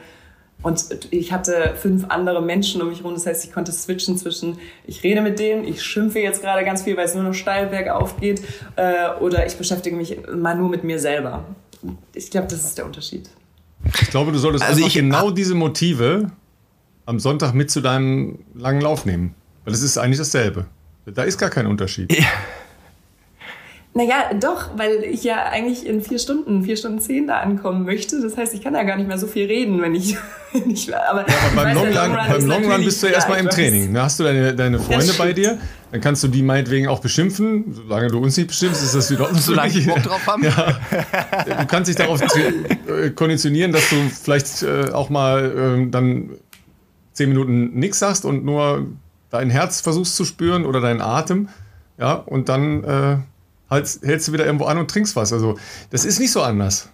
und 0.63 1.09
ich 1.11 1.33
hatte 1.33 1.75
fünf 1.77 2.07
andere 2.09 2.41
Menschen 2.41 2.81
um 2.81 2.89
mich 2.89 2.99
herum. 2.99 3.15
Das 3.15 3.27
heißt, 3.27 3.45
ich 3.45 3.53
konnte 3.53 3.73
switchen 3.73 4.17
zwischen, 4.17 4.59
ich 4.87 5.03
rede 5.03 5.21
mit 5.21 5.39
denen, 5.41 5.65
ich 5.65 5.83
schimpfe 5.83 6.21
jetzt 6.21 6.43
gerade 6.43 6.65
ganz 6.65 6.83
viel, 6.83 6.97
weil 6.97 7.07
es 7.07 7.15
nur 7.15 7.25
noch 7.25 7.35
steil 7.35 7.67
bergauf 7.67 8.19
geht, 8.21 8.41
äh, 8.77 9.11
oder 9.21 9.47
ich 9.47 9.57
beschäftige 9.57 9.97
mich 9.97 10.17
mal 10.33 10.57
nur 10.57 10.69
mit 10.69 10.85
mir 10.85 11.01
selber. 11.01 11.45
Ich 12.15 12.31
glaube, 12.31 12.47
das 12.47 12.65
ist 12.65 12.79
der 12.79 12.87
Unterschied. 12.87 13.29
Ich 14.01 14.11
glaube, 14.11 14.33
du 14.33 14.39
solltest 14.39 14.65
also 14.65 14.83
einfach 14.83 14.95
genau 14.95 15.31
diese 15.31 15.55
Motive 15.55 16.31
am 17.05 17.19
Sonntag 17.19 17.53
mit 17.53 17.71
zu 17.71 17.81
deinem 17.81 18.39
langen 18.55 18.81
Lauf 18.81 19.05
nehmen. 19.05 19.35
Weil 19.65 19.75
es 19.75 19.83
ist 19.83 19.99
eigentlich 19.99 20.19
dasselbe. 20.19 20.67
Da 21.07 21.23
ist 21.23 21.39
gar 21.39 21.51
kein 21.51 21.67
Unterschied. 21.67 22.13
Ja. 22.13 22.27
Naja, 23.97 24.35
doch, 24.41 24.77
weil 24.77 25.05
ich 25.05 25.23
ja 25.23 25.45
eigentlich 25.45 25.87
in 25.87 26.03
vier 26.03 26.19
Stunden, 26.19 26.65
vier 26.65 26.77
Stunden 26.77 26.99
zehn 26.99 27.29
da 27.29 27.39
ankommen 27.39 27.85
möchte. 27.85 28.21
Das 28.21 28.37
heißt, 28.37 28.53
ich 28.53 28.61
kann 28.61 28.75
ja 28.75 28.83
gar 28.83 28.97
nicht 28.97 29.07
mehr 29.07 29.19
so 29.19 29.29
viel 29.29 29.47
reden, 29.47 29.81
wenn 29.81 29.95
ich. 29.95 30.17
Wenn 30.55 30.71
ich 30.71 30.97
aber, 30.97 31.29
ja, 31.29 31.35
aber 31.51 31.65
beim, 31.65 31.75
Long, 31.75 31.93
Long 31.93 32.15
Run, 32.15 32.29
beim 32.29 32.47
Long 32.47 32.71
Run 32.71 32.85
bist 32.85 33.03
du 33.03 33.09
ja 33.09 33.15
erstmal 33.15 33.41
im 33.41 33.49
Training. 33.49 33.93
Da 33.93 34.05
hast 34.05 34.21
du 34.21 34.23
deine, 34.23 34.55
deine 34.55 34.79
Freunde 34.79 35.13
bei 35.19 35.33
dir. 35.33 35.59
Dann 35.91 36.01
kannst 36.01 36.23
du 36.23 36.29
die 36.29 36.43
meinetwegen 36.43 36.87
auch 36.87 37.01
beschimpfen. 37.01 37.75
Solange 37.75 38.07
du 38.07 38.21
uns 38.21 38.37
nicht 38.37 38.47
bestimmst, 38.47 38.81
ist 38.81 38.95
das 38.95 39.11
wieder 39.11 39.35
Solange 39.35 39.77
ich 39.77 39.85
Bock 39.85 40.05
drauf 40.05 40.25
haben. 40.29 40.45
Ja. 40.45 40.79
Du 41.59 41.67
kannst 41.67 41.89
dich 41.89 41.97
darauf 41.97 42.21
äh, 42.23 43.11
konditionieren, 43.11 43.73
dass 43.73 43.91
du 43.91 43.97
vielleicht 44.11 44.63
äh, 44.63 44.93
auch 44.93 45.11
mal 45.11 45.81
äh, 45.83 45.91
dann 45.91 46.31
zehn 47.15 47.31
Minuten 47.31 47.73
nichts 47.75 47.99
sagst 47.99 48.25
und 48.25 48.45
nur 48.45 48.87
dein 49.35 49.51
Herz 49.51 49.81
versuchst 49.81 50.17
zu 50.17 50.25
spüren 50.25 50.65
oder 50.65 50.81
deinen 50.81 51.01
Atem, 51.01 51.49
ja, 51.99 52.15
und 52.15 52.49
dann 52.49 52.85
äh, 52.85 53.19
halt, 53.69 53.99
hältst 54.03 54.29
du 54.29 54.33
wieder 54.33 54.47
irgendwo 54.47 54.65
an 54.67 54.79
und 54.79 54.91
trinkst 54.91 55.17
was. 55.17 55.33
Also, 55.33 55.59
das 55.91 56.05
ist 56.05 56.21
nicht 56.21 56.33
so 56.33 56.43
anders. 56.43 56.89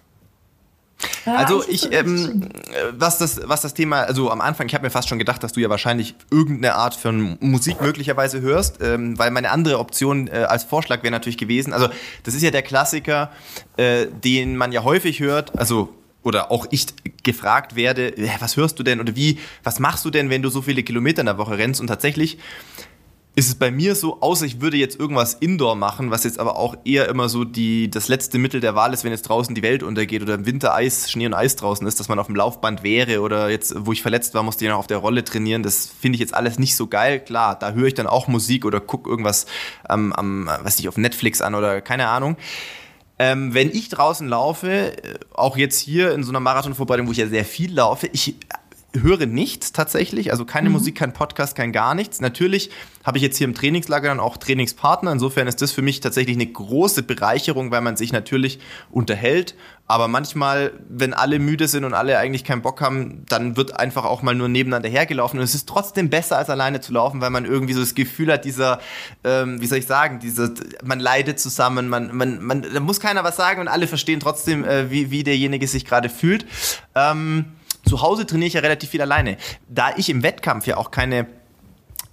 also 1.25 1.63
ich, 1.67 1.91
ähm, 1.91 2.49
was 2.93 3.17
das, 3.17 3.41
was 3.45 3.61
das 3.61 3.73
Thema, 3.73 4.01
also 4.01 4.29
am 4.29 4.41
Anfang, 4.41 4.67
ich 4.67 4.73
habe 4.73 4.83
mir 4.83 4.91
fast 4.91 5.09
schon 5.09 5.19
gedacht, 5.19 5.43
dass 5.43 5.53
du 5.53 5.59
ja 5.59 5.69
wahrscheinlich 5.69 6.15
irgendeine 6.29 6.75
Art 6.75 6.95
von 6.95 7.37
Musik 7.39 7.81
möglicherweise 7.81 8.41
hörst, 8.41 8.81
ähm, 8.81 9.17
weil 9.17 9.31
meine 9.31 9.51
andere 9.51 9.79
Option 9.79 10.27
äh, 10.27 10.45
als 10.47 10.63
Vorschlag 10.63 11.01
wäre 11.03 11.11
natürlich 11.11 11.37
gewesen. 11.37 11.73
Also 11.73 11.89
das 12.23 12.33
ist 12.35 12.43
ja 12.43 12.51
der 12.51 12.61
Klassiker, 12.61 13.31
äh, 13.77 14.07
den 14.23 14.57
man 14.57 14.71
ja 14.71 14.83
häufig 14.83 15.19
hört. 15.19 15.57
Also 15.57 15.89
oder 16.23 16.51
auch 16.51 16.67
ich 16.71 16.87
gefragt 17.23 17.75
werde, 17.75 18.13
was 18.39 18.57
hörst 18.57 18.79
du 18.79 18.83
denn 18.83 18.99
oder 18.99 19.15
wie, 19.15 19.39
was 19.63 19.79
machst 19.79 20.05
du 20.05 20.09
denn, 20.09 20.29
wenn 20.29 20.41
du 20.41 20.49
so 20.49 20.61
viele 20.61 20.83
Kilometer 20.83 21.21
in 21.21 21.25
der 21.25 21.37
Woche 21.37 21.57
rennst? 21.57 21.81
Und 21.81 21.87
tatsächlich 21.87 22.37
ist 23.33 23.47
es 23.47 23.55
bei 23.55 23.71
mir 23.71 23.95
so, 23.95 24.21
außer 24.21 24.45
ich 24.45 24.59
würde 24.59 24.75
jetzt 24.75 24.99
irgendwas 24.99 25.35
Indoor 25.35 25.75
machen, 25.75 26.11
was 26.11 26.25
jetzt 26.25 26.37
aber 26.37 26.57
auch 26.57 26.75
eher 26.83 27.07
immer 27.07 27.29
so 27.29 27.45
die, 27.45 27.89
das 27.89 28.09
letzte 28.09 28.37
Mittel 28.37 28.59
der 28.59 28.75
Wahl 28.75 28.93
ist, 28.93 29.05
wenn 29.05 29.11
jetzt 29.11 29.21
draußen 29.21 29.55
die 29.55 29.61
Welt 29.61 29.83
untergeht 29.83 30.21
oder 30.21 30.35
im 30.35 30.45
Winter 30.45 30.75
Eis, 30.75 31.09
Schnee 31.09 31.27
und 31.27 31.33
Eis 31.33 31.55
draußen 31.55 31.87
ist, 31.87 31.99
dass 32.01 32.09
man 32.09 32.19
auf 32.19 32.27
dem 32.27 32.35
Laufband 32.35 32.83
wäre 32.83 33.21
oder 33.21 33.49
jetzt, 33.49 33.73
wo 33.77 33.93
ich 33.93 34.01
verletzt 34.01 34.33
war, 34.33 34.43
musste 34.43 34.65
ich 34.65 34.71
noch 34.71 34.79
auf 34.79 34.87
der 34.87 34.97
Rolle 34.97 35.23
trainieren. 35.23 35.63
Das 35.63 35.87
finde 35.87 36.17
ich 36.17 36.19
jetzt 36.19 36.33
alles 36.33 36.59
nicht 36.59 36.75
so 36.75 36.87
geil. 36.87 37.21
Klar, 37.21 37.57
da 37.57 37.71
höre 37.71 37.87
ich 37.87 37.93
dann 37.93 38.07
auch 38.07 38.27
Musik 38.27 38.65
oder 38.65 38.81
gucke 38.81 39.09
irgendwas 39.09 39.45
am, 39.85 40.11
am, 40.11 40.49
was 40.61 40.79
ich 40.79 40.89
auf 40.89 40.97
Netflix 40.97 41.41
an 41.41 41.55
oder 41.55 41.79
keine 41.79 42.09
Ahnung. 42.09 42.35
Ähm, 43.23 43.53
wenn 43.53 43.69
ich 43.69 43.89
draußen 43.89 44.27
laufe, 44.27 44.71
äh, 44.71 45.19
auch 45.31 45.55
jetzt 45.55 45.77
hier 45.77 46.11
in 46.11 46.23
so 46.23 46.31
einer 46.31 46.39
Marathonvorbereitung, 46.39 47.05
wo 47.07 47.11
ich 47.11 47.19
ja 47.19 47.27
sehr 47.27 47.45
viel 47.45 47.71
laufe, 47.71 48.07
ich 48.07 48.35
höre 48.93 49.25
nichts 49.25 49.71
tatsächlich, 49.71 50.31
also 50.31 50.45
keine 50.45 50.69
mhm. 50.69 50.73
Musik, 50.73 50.95
kein 50.95 51.13
Podcast, 51.13 51.55
kein 51.55 51.71
gar 51.71 51.95
nichts. 51.95 52.19
Natürlich 52.19 52.71
habe 53.03 53.17
ich 53.17 53.23
jetzt 53.23 53.37
hier 53.37 53.47
im 53.47 53.53
Trainingslager 53.53 54.09
dann 54.09 54.19
auch 54.19 54.37
Trainingspartner. 54.37 55.11
Insofern 55.11 55.47
ist 55.47 55.61
das 55.61 55.71
für 55.71 55.81
mich 55.81 56.01
tatsächlich 56.01 56.35
eine 56.35 56.45
große 56.45 57.03
Bereicherung, 57.03 57.71
weil 57.71 57.81
man 57.81 57.95
sich 57.95 58.11
natürlich 58.11 58.59
unterhält. 58.91 59.55
Aber 59.87 60.07
manchmal, 60.07 60.73
wenn 60.89 61.13
alle 61.13 61.39
müde 61.39 61.67
sind 61.67 61.83
und 61.83 61.93
alle 61.93 62.17
eigentlich 62.17 62.43
keinen 62.43 62.61
Bock 62.61 62.81
haben, 62.81 63.25
dann 63.27 63.57
wird 63.57 63.77
einfach 63.79 64.05
auch 64.05 64.21
mal 64.21 64.35
nur 64.35 64.47
nebeneinander 64.47 64.89
hergelaufen. 64.89 65.39
Und 65.39 65.43
es 65.43 65.55
ist 65.55 65.67
trotzdem 65.67 66.09
besser, 66.09 66.37
als 66.37 66.49
alleine 66.49 66.81
zu 66.81 66.93
laufen, 66.93 67.21
weil 67.21 67.29
man 67.29 67.45
irgendwie 67.45 67.73
so 67.73 67.81
das 67.81 67.95
Gefühl 67.95 68.31
hat, 68.31 68.45
dieser, 68.45 68.79
ähm, 69.23 69.59
wie 69.61 69.67
soll 69.67 69.79
ich 69.79 69.87
sagen, 69.87 70.19
dieser, 70.19 70.51
man 70.83 70.99
leidet 70.99 71.39
zusammen, 71.39 71.89
man, 71.89 72.15
man, 72.15 72.41
man, 72.41 72.61
da 72.73 72.79
muss 72.79 72.99
keiner 72.99 73.23
was 73.23 73.35
sagen 73.35 73.61
und 73.61 73.67
alle 73.67 73.87
verstehen 73.87 74.19
trotzdem, 74.19 74.63
äh, 74.63 74.91
wie, 74.91 75.11
wie 75.11 75.23
derjenige 75.23 75.67
sich 75.67 75.85
gerade 75.85 76.09
fühlt. 76.09 76.45
Ähm, 76.95 77.45
zu 77.91 78.01
Hause 78.01 78.25
trainiere 78.25 78.47
ich 78.47 78.53
ja 78.53 78.61
relativ 78.61 78.89
viel 78.89 79.01
alleine. 79.01 79.35
Da 79.67 79.89
ich 79.97 80.09
im 80.09 80.23
Wettkampf 80.23 80.65
ja 80.65 80.77
auch 80.77 80.91
keine 80.91 81.27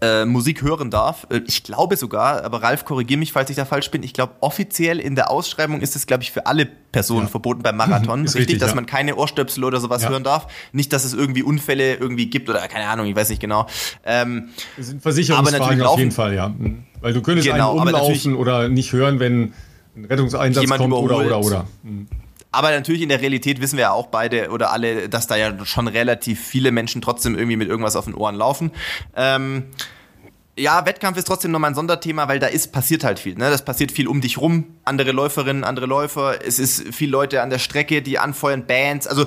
äh, 0.01 0.25
Musik 0.25 0.63
hören 0.63 0.91
darf. 0.91 1.29
Äh, 1.31 1.43
ich 1.47 1.63
glaube 1.63 1.97
sogar, 1.97 2.43
aber 2.43 2.65
Ralf, 2.65 2.85
korrigiere 2.85 3.21
mich, 3.21 3.33
falls 3.33 3.49
ich 3.51 3.55
da 3.55 3.65
falsch 3.65 3.89
bin. 3.93 4.03
Ich 4.03 4.13
glaube, 4.13 4.33
offiziell 4.41 4.99
in 4.99 5.15
der 5.15 5.31
Ausschreibung 5.31 5.81
ist 5.81 5.95
es, 5.95 6.09
glaube 6.09 6.25
ich, 6.25 6.33
für 6.33 6.47
alle 6.47 6.67
Personen 6.67 7.27
ja. 7.27 7.29
verboten 7.29 7.63
beim 7.63 7.77
Marathon. 7.77 8.21
richtig, 8.23 8.41
richtig, 8.41 8.59
dass 8.59 8.71
ja. 8.71 8.75
man 8.75 8.87
keine 8.87 9.15
Ohrstöpsel 9.15 9.63
oder 9.63 9.79
sowas 9.79 10.03
ja. 10.03 10.09
hören 10.09 10.25
darf. 10.25 10.49
Nicht, 10.73 10.93
dass 10.93 11.05
es 11.05 11.15
irgendwie 11.15 11.45
Unfälle 11.45 11.95
irgendwie 11.95 12.27
gibt 12.27 12.51
oder 12.51 12.67
keine 12.67 12.89
Ahnung, 12.89 13.07
ich 13.07 13.15
weiß 13.15 13.29
nicht 13.29 13.41
genau. 13.41 13.69
Ähm, 14.05 14.49
das 14.77 14.89
sind 14.89 15.01
Versicherungsfragen 15.01 15.83
auf 15.83 15.99
jeden 16.01 16.11
Fall, 16.11 16.35
ja. 16.35 16.49
Mhm. 16.49 16.87
Weil 17.01 17.13
du 17.13 17.23
könntest 17.23 17.47
genau, 17.47 17.79
einen 17.79 17.83
umlaufen 17.83 18.35
oder 18.35 18.69
nicht 18.69 18.93
hören, 18.93 19.21
wenn 19.21 19.53
ein 19.95 20.07
Rettungseinsatz 20.07 20.69
kommt 20.69 20.87
überholt. 20.87 21.13
oder 21.13 21.25
oder 21.25 21.39
oder. 21.39 21.67
Mhm. 21.85 22.09
Aber 22.51 22.71
natürlich 22.71 23.03
in 23.03 23.09
der 23.09 23.21
Realität 23.21 23.61
wissen 23.61 23.77
wir 23.77 23.83
ja 23.83 23.93
auch 23.93 24.07
beide 24.07 24.51
oder 24.51 24.73
alle, 24.73 25.09
dass 25.09 25.27
da 25.27 25.37
ja 25.37 25.65
schon 25.65 25.89
relativ 25.89 26.45
viele 26.45 26.73
Menschen 26.73 27.03
trotzdem 27.03 27.37
irgendwie 27.37 27.57
mit 27.57 27.69
irgendwas 27.69 27.97
auf 27.97 28.07
den 28.07 28.15
Ohren 28.15 28.35
laufen. 28.35 28.73
Ähm, 29.15 29.65
ja, 30.59 30.85
Wettkampf 30.87 31.17
ist 31.17 31.27
trotzdem 31.27 31.53
nochmal 31.53 31.71
ein 31.71 31.75
Sonderthema, 31.75 32.27
weil 32.27 32.41
da 32.41 32.49
ist, 32.49 32.73
passiert 32.73 33.05
halt 33.05 33.19
viel. 33.19 33.35
Ne? 33.35 33.51
Das 33.51 33.65
passiert 33.65 33.93
viel 33.93 34.09
um 34.09 34.21
dich 34.21 34.39
rum. 34.39 34.65
Andere 34.85 35.13
Läuferinnen, 35.13 35.63
andere 35.63 35.87
Läufer. 35.87 36.45
Es 36.45 36.59
ist 36.59 36.95
viel 36.95 37.11
Leute 37.11 37.43
an 37.43 37.51
der 37.51 37.59
Strecke, 37.59 38.03
die 38.03 38.19
anfeuern, 38.19 38.67
Bands. 38.67 39.07
Also 39.07 39.27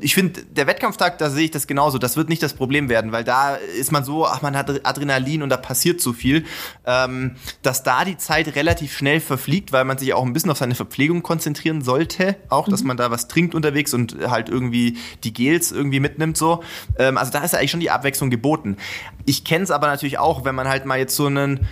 ich 0.00 0.14
finde, 0.14 0.42
der 0.44 0.66
Wettkampftag, 0.66 1.18
da 1.18 1.30
sehe 1.30 1.44
ich 1.44 1.50
das 1.50 1.66
genauso. 1.66 1.98
Das 1.98 2.16
wird 2.16 2.28
nicht 2.28 2.42
das 2.42 2.54
Problem 2.54 2.88
werden, 2.88 3.12
weil 3.12 3.24
da 3.24 3.54
ist 3.54 3.92
man 3.92 4.04
so, 4.04 4.26
ach, 4.26 4.42
man 4.42 4.56
hat 4.56 4.86
Adrenalin 4.86 5.42
und 5.42 5.48
da 5.48 5.56
passiert 5.56 6.00
so 6.00 6.12
viel, 6.12 6.44
ähm, 6.84 7.36
dass 7.62 7.82
da 7.82 8.04
die 8.04 8.16
Zeit 8.16 8.54
relativ 8.54 8.96
schnell 8.96 9.20
verfliegt, 9.20 9.72
weil 9.72 9.84
man 9.84 9.98
sich 9.98 10.14
auch 10.14 10.24
ein 10.24 10.32
bisschen 10.32 10.50
auf 10.50 10.58
seine 10.58 10.74
Verpflegung 10.74 11.22
konzentrieren 11.22 11.82
sollte. 11.82 12.36
Auch, 12.48 12.68
dass 12.68 12.82
mhm. 12.82 12.88
man 12.88 12.96
da 12.96 13.10
was 13.10 13.28
trinkt 13.28 13.54
unterwegs 13.54 13.94
und 13.94 14.16
halt 14.28 14.48
irgendwie 14.48 14.98
die 15.24 15.32
Gels 15.32 15.72
irgendwie 15.72 16.00
mitnimmt, 16.00 16.36
so. 16.36 16.62
Ähm, 16.98 17.18
also 17.18 17.32
da 17.32 17.44
ist 17.44 17.52
ja 17.52 17.58
eigentlich 17.58 17.70
schon 17.70 17.80
die 17.80 17.90
Abwechslung 17.90 18.30
geboten. 18.30 18.76
Ich 19.24 19.44
kenne 19.44 19.64
es 19.64 19.70
aber 19.70 19.86
natürlich 19.86 20.18
auch, 20.18 20.44
wenn 20.44 20.54
man 20.54 20.68
halt 20.68 20.86
mal 20.86 20.98
jetzt 20.98 21.16
so 21.16 21.26
einen, 21.26 21.66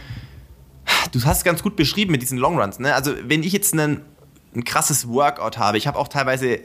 du 1.13 1.23
hast 1.25 1.39
es 1.39 1.45
ganz 1.45 1.63
gut 1.63 1.77
beschrieben 1.77 2.13
mit 2.13 2.23
diesen 2.23 2.39
Longruns, 2.39 2.79
ne? 2.79 2.95
Also 2.95 3.13
wenn 3.23 3.43
ich 3.43 3.53
jetzt 3.53 3.73
einen 3.73 4.03
ein 4.55 4.65
krasses 4.65 5.09
Workout 5.09 5.59
habe. 5.59 5.79
Ich 5.79 5.87
habe 5.87 5.99
auch 5.99 6.09
teilweise 6.09 6.61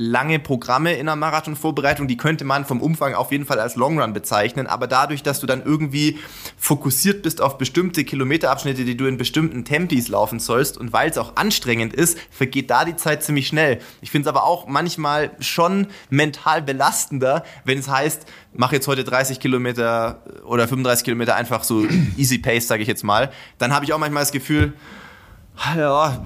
lange 0.00 0.38
Programme 0.38 0.94
in 0.94 1.04
der 1.04 1.16
Marathonvorbereitung, 1.16 2.08
die 2.08 2.16
könnte 2.16 2.46
man 2.46 2.64
vom 2.64 2.80
Umfang 2.80 3.12
auf 3.12 3.32
jeden 3.32 3.44
Fall 3.44 3.60
als 3.60 3.76
Longrun 3.76 4.14
bezeichnen, 4.14 4.66
aber 4.66 4.86
dadurch, 4.86 5.22
dass 5.22 5.40
du 5.40 5.46
dann 5.46 5.62
irgendwie 5.62 6.18
fokussiert 6.56 7.22
bist 7.22 7.42
auf 7.42 7.58
bestimmte 7.58 8.04
Kilometerabschnitte, 8.04 8.86
die 8.86 8.96
du 8.96 9.04
in 9.04 9.18
bestimmten 9.18 9.66
Tempis 9.66 10.08
laufen 10.08 10.40
sollst 10.40 10.78
und 10.78 10.94
weil 10.94 11.10
es 11.10 11.18
auch 11.18 11.36
anstrengend 11.36 11.92
ist, 11.92 12.18
vergeht 12.30 12.70
da 12.70 12.86
die 12.86 12.96
Zeit 12.96 13.22
ziemlich 13.22 13.46
schnell. 13.46 13.80
Ich 14.00 14.10
finde 14.10 14.30
es 14.30 14.34
aber 14.34 14.44
auch 14.44 14.66
manchmal 14.66 15.32
schon 15.38 15.88
mental 16.08 16.62
belastender, 16.62 17.44
wenn 17.64 17.78
es 17.78 17.88
heißt, 17.88 18.24
mach 18.54 18.72
jetzt 18.72 18.88
heute 18.88 19.04
30 19.04 19.38
Kilometer 19.38 20.22
oder 20.46 20.66
35 20.66 21.04
Kilometer 21.04 21.36
einfach 21.36 21.62
so 21.62 21.86
easy 22.16 22.38
pace, 22.38 22.66
sage 22.66 22.80
ich 22.80 22.88
jetzt 22.88 23.04
mal. 23.04 23.30
Dann 23.58 23.74
habe 23.74 23.84
ich 23.84 23.92
auch 23.92 23.98
manchmal 23.98 24.22
das 24.22 24.32
Gefühl, 24.32 24.72
ja, 25.76 26.24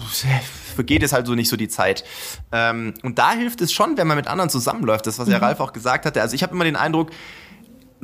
vergeht 0.75 1.03
es 1.03 1.12
halt 1.12 1.27
so 1.27 1.35
nicht 1.35 1.49
so 1.49 1.57
die 1.57 1.68
Zeit. 1.68 2.05
Ähm, 2.53 2.95
und 3.03 3.18
da 3.18 3.33
hilft 3.33 3.61
es 3.61 3.72
schon, 3.72 3.97
wenn 3.97 4.07
man 4.07 4.16
mit 4.16 4.27
anderen 4.27 4.51
zusammenläuft. 4.51 5.07
Das, 5.07 5.18
was 5.18 5.29
ja 5.29 5.39
mhm. 5.39 5.45
Ralf 5.45 5.61
auch 5.61 5.72
gesagt 5.72 6.07
hatte. 6.07 6.20
Also 6.20 6.35
ich 6.35 6.43
habe 6.43 6.55
immer 6.55 6.64
den 6.64 6.77
Eindruck, 6.77 7.11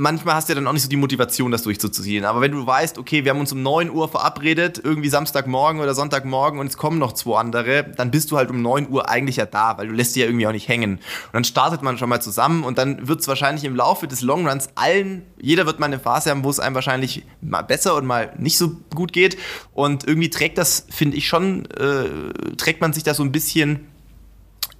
manchmal 0.01 0.35
hast 0.35 0.49
du 0.49 0.53
ja 0.53 0.55
dann 0.55 0.67
auch 0.67 0.73
nicht 0.73 0.83
so 0.83 0.89
die 0.89 0.97
Motivation, 0.97 1.51
das 1.51 1.63
durchzuziehen. 1.63 2.25
Aber 2.25 2.41
wenn 2.41 2.53
du 2.53 2.67
weißt, 2.67 2.97
okay, 2.97 3.25
wir 3.25 3.33
haben 3.33 3.41
uns 3.41 3.53
um 3.53 3.63
9 3.63 3.91
Uhr 3.91 4.09
verabredet, 4.09 4.81
irgendwie 4.83 5.11
Samstagmorgen 5.11 5.81
oder 5.81 5.95
Sonntagmorgen 5.95 6.59
und 6.59 6.69
es 6.69 6.79
kommen 6.79 6.99
noch 6.99 7.13
zwei 7.13 7.39
andere, 7.39 7.85
dann 7.97 8.11
bist 8.11 8.31
du 8.31 8.39
halt 8.39 8.51
um 8.51 8.63
9 8.63 8.89
Uhr 8.89 9.11
eigentlich 9.11 9.37
ja 9.37 9.45
da, 9.45 9.77
weil 9.77 9.89
du 9.89 9.93
lässt 9.93 10.17
dich 10.17 10.23
ja 10.23 10.27
irgendwie 10.27 10.47
auch 10.47 10.53
nicht 10.53 10.69
hängen. 10.69 10.95
Und 10.95 11.35
dann 11.35 11.45
startet 11.45 11.83
man 11.83 11.99
schon 11.99 12.09
mal 12.09 12.23
zusammen 12.23 12.65
und 12.65 12.79
dann 12.79 13.09
wird 13.09 13.21
es 13.21 13.29
wahrscheinlich 13.29 13.65
im 13.65 13.77
Laufe 13.77 14.09
des 14.09 14.23
Longruns 14.23 14.71
allen, 14.75 15.23
jeder 15.39 15.67
wird 15.67 15.81
mal 15.81 15.87
eine 15.87 15.99
Phase 15.99 16.31
haben, 16.31 16.45
wo 16.45 16.51
es 16.51 16.61
einem 16.61 16.75
wahrscheinlich 16.75 17.25
mal 17.43 17.63
besser 17.63 17.95
und 17.95 18.07
mal 18.07 18.33
nicht 18.39 18.57
so 18.57 18.77
gut 18.95 19.13
geht. 19.13 19.37
Und 19.75 20.07
irgendwie 20.07 20.31
trägt 20.31 20.57
das, 20.57 20.87
finde 20.89 21.19
ich 21.19 21.29
schon, 21.29 21.67
äh, 21.73 22.55
trägt 22.57 22.81
man 22.81 22.95
sich 22.95 23.03
da 23.03 23.13
so 23.13 23.23
ein 23.23 23.33
bisschen 23.33 23.90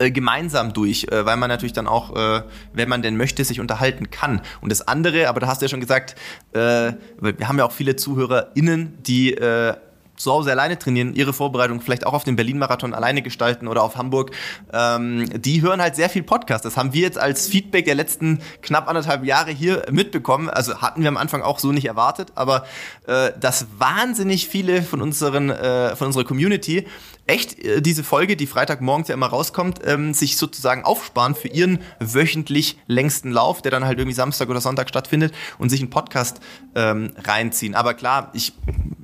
äh, 0.01 0.11
gemeinsam 0.11 0.73
durch, 0.73 1.05
äh, 1.11 1.27
weil 1.27 1.37
man 1.37 1.49
natürlich 1.49 1.75
dann 1.75 1.87
auch, 1.87 2.17
äh, 2.17 2.43
wenn 2.73 2.89
man 2.89 3.03
denn 3.03 3.17
möchte, 3.17 3.45
sich 3.45 3.61
unterhalten 3.61 4.11
kann. 4.11 4.41
Und 4.63 4.73
das 4.73 4.89
andere, 4.89 5.29
aber 5.29 5.41
da 5.41 5.47
hast 5.47 5.61
du 5.61 5.67
ja 5.67 5.69
schon 5.69 5.81
gesagt, 5.81 6.17
äh, 6.53 6.93
wir 7.21 7.49
haben 7.49 7.59
ja 7.59 7.67
auch 7.67 7.73
viele 7.73 7.97
ZuhörerInnen, 7.97 8.99
die 9.03 9.35
äh, 9.35 9.75
zu 10.21 10.31
Hause 10.31 10.51
alleine 10.51 10.79
trainieren, 10.79 11.15
ihre 11.15 11.33
Vorbereitung 11.33 11.81
vielleicht 11.81 12.07
auch 12.07 12.13
auf 12.13 12.25
den 12.25 12.37
Berlin-Marathon 12.37 12.95
alleine 12.95 13.23
gestalten 13.23 13.67
oder 13.69 13.83
auf 13.83 13.97
Hamburg, 13.97 14.33
ähm, 14.73 15.25
die 15.41 15.63
hören 15.63 15.81
halt 15.81 15.97
sehr 15.97 16.11
viel 16.11 16.23
Podcast. 16.23 16.65
Das 16.65 16.77
haben 16.77 16.93
wir 16.93 17.01
jetzt 17.01 17.19
als 17.19 17.49
Feedback 17.49 17.87
der 17.87 17.95
letzten 17.95 18.41
knapp 18.63 18.89
anderthalb 18.89 19.25
Jahre 19.25 19.51
hier 19.51 19.85
mitbekommen. 19.91 20.51
Also 20.51 20.81
hatten 20.81 21.03
wir 21.03 21.09
am 21.09 21.17
Anfang 21.17 21.43
auch 21.43 21.59
so 21.59 21.73
nicht 21.73 21.87
erwartet, 21.87 22.33
aber 22.35 22.67
äh, 23.07 23.33
dass 23.41 23.67
wahnsinnig 23.79 24.49
viele 24.49 24.83
von 24.83 25.01
unseren 25.01 25.51
äh, 25.51 25.97
von 25.97 26.09
unserer 26.09 26.25
Community 26.25 26.87
echt 27.27 27.59
äh, 27.65 27.81
diese 27.81 28.05
Folge, 28.05 28.37
die 28.37 28.47
Freitagmorgens 28.47 29.09
ja 29.09 29.15
immer 29.15 29.27
rauskommt, 29.27 29.81
ähm, 29.85 30.15
sich 30.15 30.37
sozusagen 30.37 30.85
aufsparen 30.85 31.35
für 31.35 31.49
ihren 31.49 31.81
wöchentlich 31.99 32.79
längsten 32.87 33.31
Lauf, 33.31 33.63
der 33.63 33.71
dann 33.71 33.85
halt 33.85 33.99
irgendwie 33.99 34.15
Samstag 34.15 34.49
oder 34.49 34.61
Sonntag 34.61 34.89
stattfindet 34.89 35.33
und 35.59 35.71
sich 35.71 35.81
einen 35.81 35.91
Podcast 35.91 36.41
ähm, 36.75 37.13
reinziehen. 37.25 37.75
Aber 37.75 37.95
klar, 37.95 38.31
ich, 38.33 38.53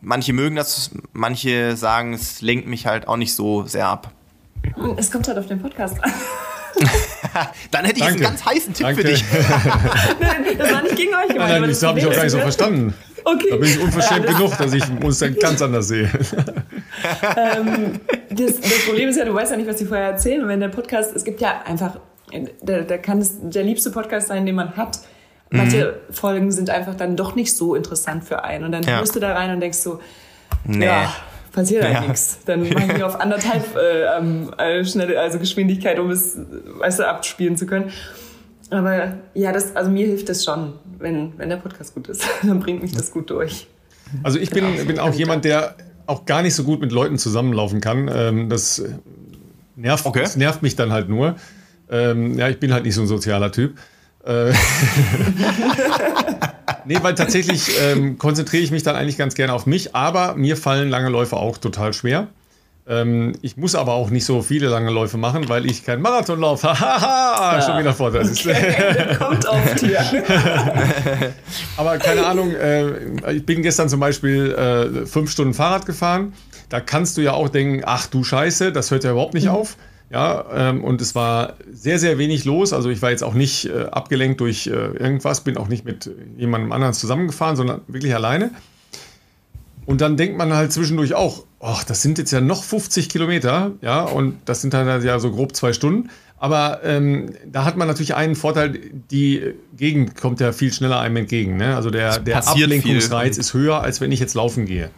manche 0.01 0.33
mögen 0.33 0.57
das, 0.57 0.91
manche 1.13 1.77
sagen, 1.77 2.15
es 2.15 2.43
lenkt 2.43 2.67
mich 2.67 2.87
halt 2.87 3.09
auch 3.09 3.17
nicht 3.17 3.35
so 3.35 3.67
sehr 3.67 3.87
ab. 3.87 4.13
Es 4.97 5.11
kommt 5.11 5.29
halt 5.29 5.39
auf 5.39 5.47
den 5.47 5.61
Podcast 5.61 6.03
an. 6.03 6.13
Dann 7.71 7.85
hätte 7.85 7.99
ich 7.99 8.05
Danke. 8.05 8.27
einen 8.27 8.37
ganz 8.37 8.45
heißen 8.45 8.75
Tipp 8.75 8.87
Danke. 8.87 9.03
für 9.03 9.09
dich. 9.09 9.25
das 10.59 10.73
war 10.73 10.83
nicht 10.83 10.97
gegen 10.97 11.15
euch 11.15 11.29
gemeint. 11.29 11.51
Nein, 11.51 11.61
nein, 11.63 11.71
das 11.71 11.83
habe 11.83 11.99
ich 11.99 12.07
auch 12.07 12.13
gar 12.13 12.25
nicht 12.25 12.33
so 12.33 12.39
verstanden. 12.39 12.95
Okay. 13.29 13.49
Da 13.51 13.57
bin 13.57 13.69
ich 13.69 13.81
unverschämt 13.81 14.25
genug, 14.25 14.57
dass 14.57 14.73
ich 14.73 14.85
uns 15.03 15.19
dann 15.19 15.35
ganz 15.35 15.61
anders 15.61 15.89
sehe. 15.89 16.09
ähm, 17.37 17.99
das, 18.31 18.61
das, 18.61 18.87
Problem 18.87 19.09
ist 19.09 19.17
ja, 19.17 19.25
du 19.25 19.35
weißt 19.35 19.51
ja 19.51 19.57
nicht, 19.57 19.69
was 19.69 19.77
die 19.77 19.85
vorher 19.85 20.07
erzählen. 20.07 20.43
Und 20.43 20.49
wenn 20.49 20.61
der 20.61 20.69
Podcast, 20.69 21.15
es 21.17 21.25
gibt 21.25 21.41
ja 21.41 21.63
einfach, 21.65 21.99
da, 22.63 22.83
da 22.83 22.99
kann 22.99 23.19
es 23.19 23.39
der 23.41 23.65
liebste 23.65 23.91
Podcast 23.91 24.29
sein, 24.29 24.47
den 24.47 24.55
man 24.55 24.77
hat. 24.77 25.01
Manche 25.51 25.99
mhm. 26.09 26.15
Folgen 26.15 26.53
sind 26.53 26.71
einfach 26.71 26.95
dann 26.95 27.17
doch 27.17 27.35
nicht 27.35 27.57
so 27.57 27.75
interessant 27.75 28.23
für 28.23 28.45
einen. 28.45 28.65
Und 28.65 28.71
dann 28.71 28.85
ja. 28.85 28.99
hörst 28.99 29.17
du 29.17 29.19
da 29.19 29.33
rein 29.33 29.51
und 29.51 29.59
denkst 29.59 29.79
so, 29.79 29.99
nee. 30.65 30.87
ja, 30.87 31.13
passiert 31.53 31.83
halt 31.83 31.95
ja. 31.95 32.01
nichts. 32.03 32.39
Dann 32.47 32.69
machen 32.69 32.97
wir 32.97 33.07
auf 33.09 33.19
anderthalb 33.19 33.75
äh, 33.75 34.05
ähm, 34.19 34.53
äh, 34.57 34.85
schnelle, 34.85 35.19
also 35.19 35.41
Geschwindigkeit, 35.41 35.99
um 35.99 36.11
es, 36.11 36.39
weißt 36.79 37.01
du, 37.01 37.09
abspielen 37.09 37.57
zu 37.57 37.67
können. 37.67 37.91
Aber 38.71 39.15
ja, 39.35 39.51
das, 39.51 39.75
also 39.75 39.91
mir 39.91 40.07
hilft 40.07 40.29
das 40.29 40.45
schon, 40.45 40.75
wenn, 40.99 41.39
wenn 41.39 41.49
der 41.49 41.57
Podcast 41.57 41.95
gut 41.95 42.09
ist. 42.09 42.25
Dann 42.43 42.61
bringt 42.61 42.83
mich 42.83 42.93
das 42.93 43.11
gut 43.11 43.31
durch. 43.31 43.67
Also 44.23 44.39
ich 44.39 44.51
bin, 44.51 44.87
bin 44.87 44.99
auch 44.99 45.15
jemand, 45.15 45.45
der 45.45 45.77
auch 46.07 46.27
gar 46.27 46.43
nicht 46.43 46.55
so 46.55 46.65
gut 46.65 46.81
mit 46.81 46.93
Leuten 46.93 47.19
zusammenlaufen 47.19 47.81
kann. 47.81 48.11
Ähm, 48.13 48.49
das, 48.49 48.83
nervt, 49.75 50.07
okay. 50.07 50.23
das 50.23 50.37
nervt 50.37 50.63
mich 50.63 50.77
dann 50.77 50.93
halt 50.93 51.09
nur. 51.09 51.37
Ähm, 51.91 52.39
ja, 52.39 52.49
ich 52.49 52.61
bin 52.61 52.73
halt 52.73 52.85
nicht 52.85 52.95
so 52.95 53.01
ein 53.01 53.07
sozialer 53.07 53.53
Typ. 53.53 53.79
Äh, 54.25 54.53
nee, 56.85 56.99
weil 57.03 57.15
tatsächlich 57.15 57.71
ähm, 57.81 58.19
konzentriere 58.19 58.63
ich 58.63 58.71
mich 58.71 58.83
dann 58.83 58.97
eigentlich 58.97 59.19
ganz 59.19 59.35
gerne 59.35 59.53
auf 59.53 59.67
mich, 59.67 59.95
aber 59.95 60.35
mir 60.35 60.57
fallen 60.57 60.89
lange 60.89 61.11
Läufe 61.11 61.37
auch 61.37 61.59
total 61.59 61.93
schwer. 61.93 62.29
Ähm, 62.89 63.33
ich 63.43 63.57
muss 63.57 63.75
aber 63.75 63.95
auch 63.95 64.11
nicht 64.11 64.25
so 64.25 64.43
viele 64.43 64.69
lange 64.69 64.91
Läufe 64.91 65.19
machen, 65.19 65.49
weil 65.49 65.67
ich 65.67 65.85
keinen 65.85 66.03
Marathon 66.03 66.41
laufe. 66.41 66.69
Haha, 66.81 67.57
ja. 67.57 67.63
schon 67.63 67.79
wieder 67.81 67.93
Vorteil. 67.93 68.25
Okay, 68.31 69.17
kommt 69.19 69.47
oft 69.47 69.81
hier. 69.81 69.99
aber 71.77 71.99
keine 71.99 72.25
Ahnung, 72.25 72.53
äh, 72.53 73.33
ich 73.33 73.45
bin 73.45 73.63
gestern 73.63 73.89
zum 73.89 73.99
Beispiel 73.99 74.53
äh, 74.53 75.07
fünf 75.07 75.33
Stunden 75.33 75.55
Fahrrad 75.55 75.85
gefahren. 75.85 76.33
Da 76.69 76.81
kannst 76.81 77.17
du 77.17 77.23
ja 77.23 77.33
auch 77.33 77.49
denken, 77.49 77.83
ach 77.85 78.07
du 78.07 78.23
Scheiße, 78.23 78.71
das 78.71 78.91
hört 78.93 79.03
ja 79.03 79.11
überhaupt 79.11 79.35
nicht 79.35 79.47
mhm. 79.47 79.53
auf. 79.53 79.77
Ja, 80.09 80.45
ähm, 80.55 80.85
und 80.85 81.01
es 81.01 81.17
war 81.17 81.55
sehr, 81.73 81.99
sehr 81.99 82.19
wenig 82.19 82.45
los. 82.45 82.73
Also 82.73 82.91
ich 82.91 83.03
war 83.03 83.11
jetzt 83.11 83.25
auch 83.25 83.35
nicht 83.35 83.67
äh, 83.67 83.87
abgelenkt 83.91 84.41
durch 84.41 84.69
äh, 84.69 84.71
irgendwas, 84.71 85.41
bin 85.41 85.57
auch 85.57 85.67
nicht 85.67 85.85
mit 85.85 86.09
jemandem 86.37 86.71
anderen 86.71 86.95
zusammengefahren, 86.95 87.57
sondern 87.57 87.81
wirklich 87.89 88.15
alleine. 88.15 88.53
Und 89.87 90.01
dann 90.01 90.17
denkt 90.17 90.37
man 90.37 90.53
halt 90.53 90.73
zwischendurch 90.73 91.15
auch, 91.15 91.45
ach, 91.61 91.85
das 91.85 92.03
sind 92.03 92.19
jetzt 92.19 92.33
ja 92.33 92.41
noch 92.41 92.65
50 92.65 93.09
Kilometer, 93.09 93.73
ja, 93.81 94.03
und 94.03 94.37
das 94.45 94.61
sind 94.61 94.75
dann 94.75 94.87
halt 94.87 95.05
ja 95.05 95.19
so 95.19 95.31
grob 95.31 95.55
zwei 95.57 95.73
Stunden. 95.73 96.11
Aber 96.39 96.81
ähm, 96.85 97.31
da 97.47 97.65
hat 97.65 97.77
man 97.77 97.89
natürlich 97.89 98.15
einen 98.15 98.35
Vorteil, 98.35 98.79
die 99.11 99.55
Gegend 99.77 100.17
kommt 100.17 100.41
ja 100.41 100.53
viel 100.53 100.71
schneller 100.73 101.01
einem 101.01 101.17
entgegen. 101.17 101.57
Ne? 101.57 101.75
Also 101.75 101.89
der, 101.91 102.19
der 102.19 102.47
Ablenkungsreiz 102.47 103.37
viel. 103.37 103.41
ist 103.41 103.55
höher, 103.55 103.81
als 103.81 104.03
wenn 104.03 104.13
ich 104.13 104.21
jetzt 104.21 104.35
laufen 104.35 104.67
gehe. 104.67 104.91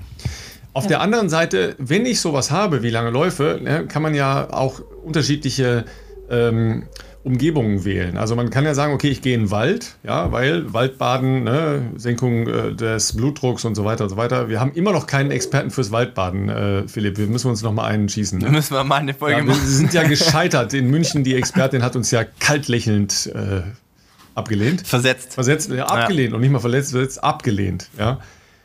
Auf 0.72 0.84
ja. 0.84 0.88
der 0.88 1.00
anderen 1.00 1.28
Seite, 1.28 1.76
wenn 1.78 2.06
ich 2.06 2.20
sowas 2.20 2.50
habe 2.50 2.82
wie 2.82 2.90
lange 2.90 3.10
Läufe, 3.10 3.60
ne, 3.62 3.86
kann 3.86 4.02
man 4.02 4.14
ja 4.14 4.52
auch 4.52 4.80
unterschiedliche 5.04 5.84
ähm, 6.28 6.84
Umgebungen 7.24 7.84
wählen. 7.84 8.16
Also 8.16 8.36
man 8.36 8.50
kann 8.50 8.64
ja 8.64 8.74
sagen, 8.74 8.92
okay, 8.92 9.08
ich 9.08 9.22
gehe 9.22 9.34
in 9.34 9.44
den 9.44 9.50
Wald, 9.50 9.96
ja, 10.04 10.30
weil 10.32 10.72
Waldbaden, 10.72 11.44
ne, 11.44 11.92
Senkung 11.96 12.46
äh, 12.46 12.74
des 12.74 13.16
Blutdrucks 13.16 13.64
und 13.64 13.74
so 13.74 13.84
weiter 13.84 14.04
und 14.04 14.10
so 14.10 14.16
weiter. 14.16 14.48
Wir 14.48 14.60
haben 14.60 14.72
immer 14.72 14.92
noch 14.92 15.06
keinen 15.06 15.30
Experten 15.30 15.70
fürs 15.70 15.90
Waldbaden, 15.90 16.48
äh, 16.48 16.88
Philipp. 16.88 17.18
Wir 17.18 17.26
müssen 17.26 17.50
uns 17.50 17.62
noch 17.62 17.72
mal 17.72 17.86
einen 17.86 18.08
schießen. 18.08 18.38
Ne? 18.38 18.50
Müssen 18.50 18.74
wir 18.74 18.84
mal 18.84 18.96
eine 18.96 19.14
Folge 19.14 19.38
ja, 19.38 19.44
machen. 19.44 19.60
Wir 19.60 19.68
sind 19.68 19.92
ja 19.92 20.02
gescheitert. 20.08 20.72
In 20.74 20.90
München, 20.90 21.24
die 21.24 21.34
Expertin 21.34 21.82
hat 21.82 21.96
uns 21.96 22.10
ja 22.10 22.24
kalt 22.24 22.68
lächelnd 22.68 23.30
äh, 23.34 23.62
abgelehnt. 24.34 24.86
Versetzt. 24.86 25.34
Versetzt, 25.34 25.70
ja, 25.70 25.86
abgelehnt 25.86 26.30
ja. 26.30 26.36
und 26.36 26.40
nicht 26.40 26.52
mal 26.52 26.60
verletzt, 26.60 26.92
versetzt, 26.92 27.22
abgelehnt. 27.22 27.88
Ja. 27.98 28.20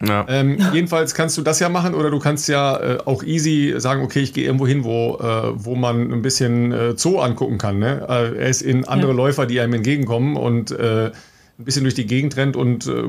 Ja. 0.06 0.26
Ähm, 0.28 0.58
jedenfalls 0.74 1.14
kannst 1.14 1.38
du 1.38 1.42
das 1.42 1.60
ja 1.60 1.70
machen 1.70 1.94
oder 1.94 2.12
du 2.12 2.20
kannst 2.20 2.48
ja 2.48 2.78
äh, 2.78 2.98
auch 3.06 3.24
easy 3.24 3.74
sagen, 3.78 4.04
okay, 4.04 4.20
ich 4.20 4.34
gehe 4.34 4.46
irgendwo 4.46 4.68
hin, 4.68 4.84
wo, 4.84 5.18
äh, 5.18 5.54
wo 5.56 5.76
man 5.76 6.12
ein 6.12 6.22
bisschen 6.22 6.72
äh, 6.72 6.94
Zoo 6.98 7.20
angucken 7.20 7.58
kann. 7.58 7.80
Ne? 7.80 8.06
Äh, 8.08 8.38
er 8.38 8.50
ist 8.50 8.62
in 8.62 8.86
andere 8.86 9.12
ja. 9.12 9.18
Läufer, 9.18 9.46
die 9.46 9.60
einem 9.60 9.74
entgegenkommen 9.74 10.36
und 10.36 10.72
äh, 10.72 11.08
ein 11.08 11.66
bisschen 11.66 11.84
durch 11.84 11.96
die 11.96 12.06
Gegend 12.06 12.36
rennt 12.36 12.56
und 12.56 12.88
äh, 12.88 13.04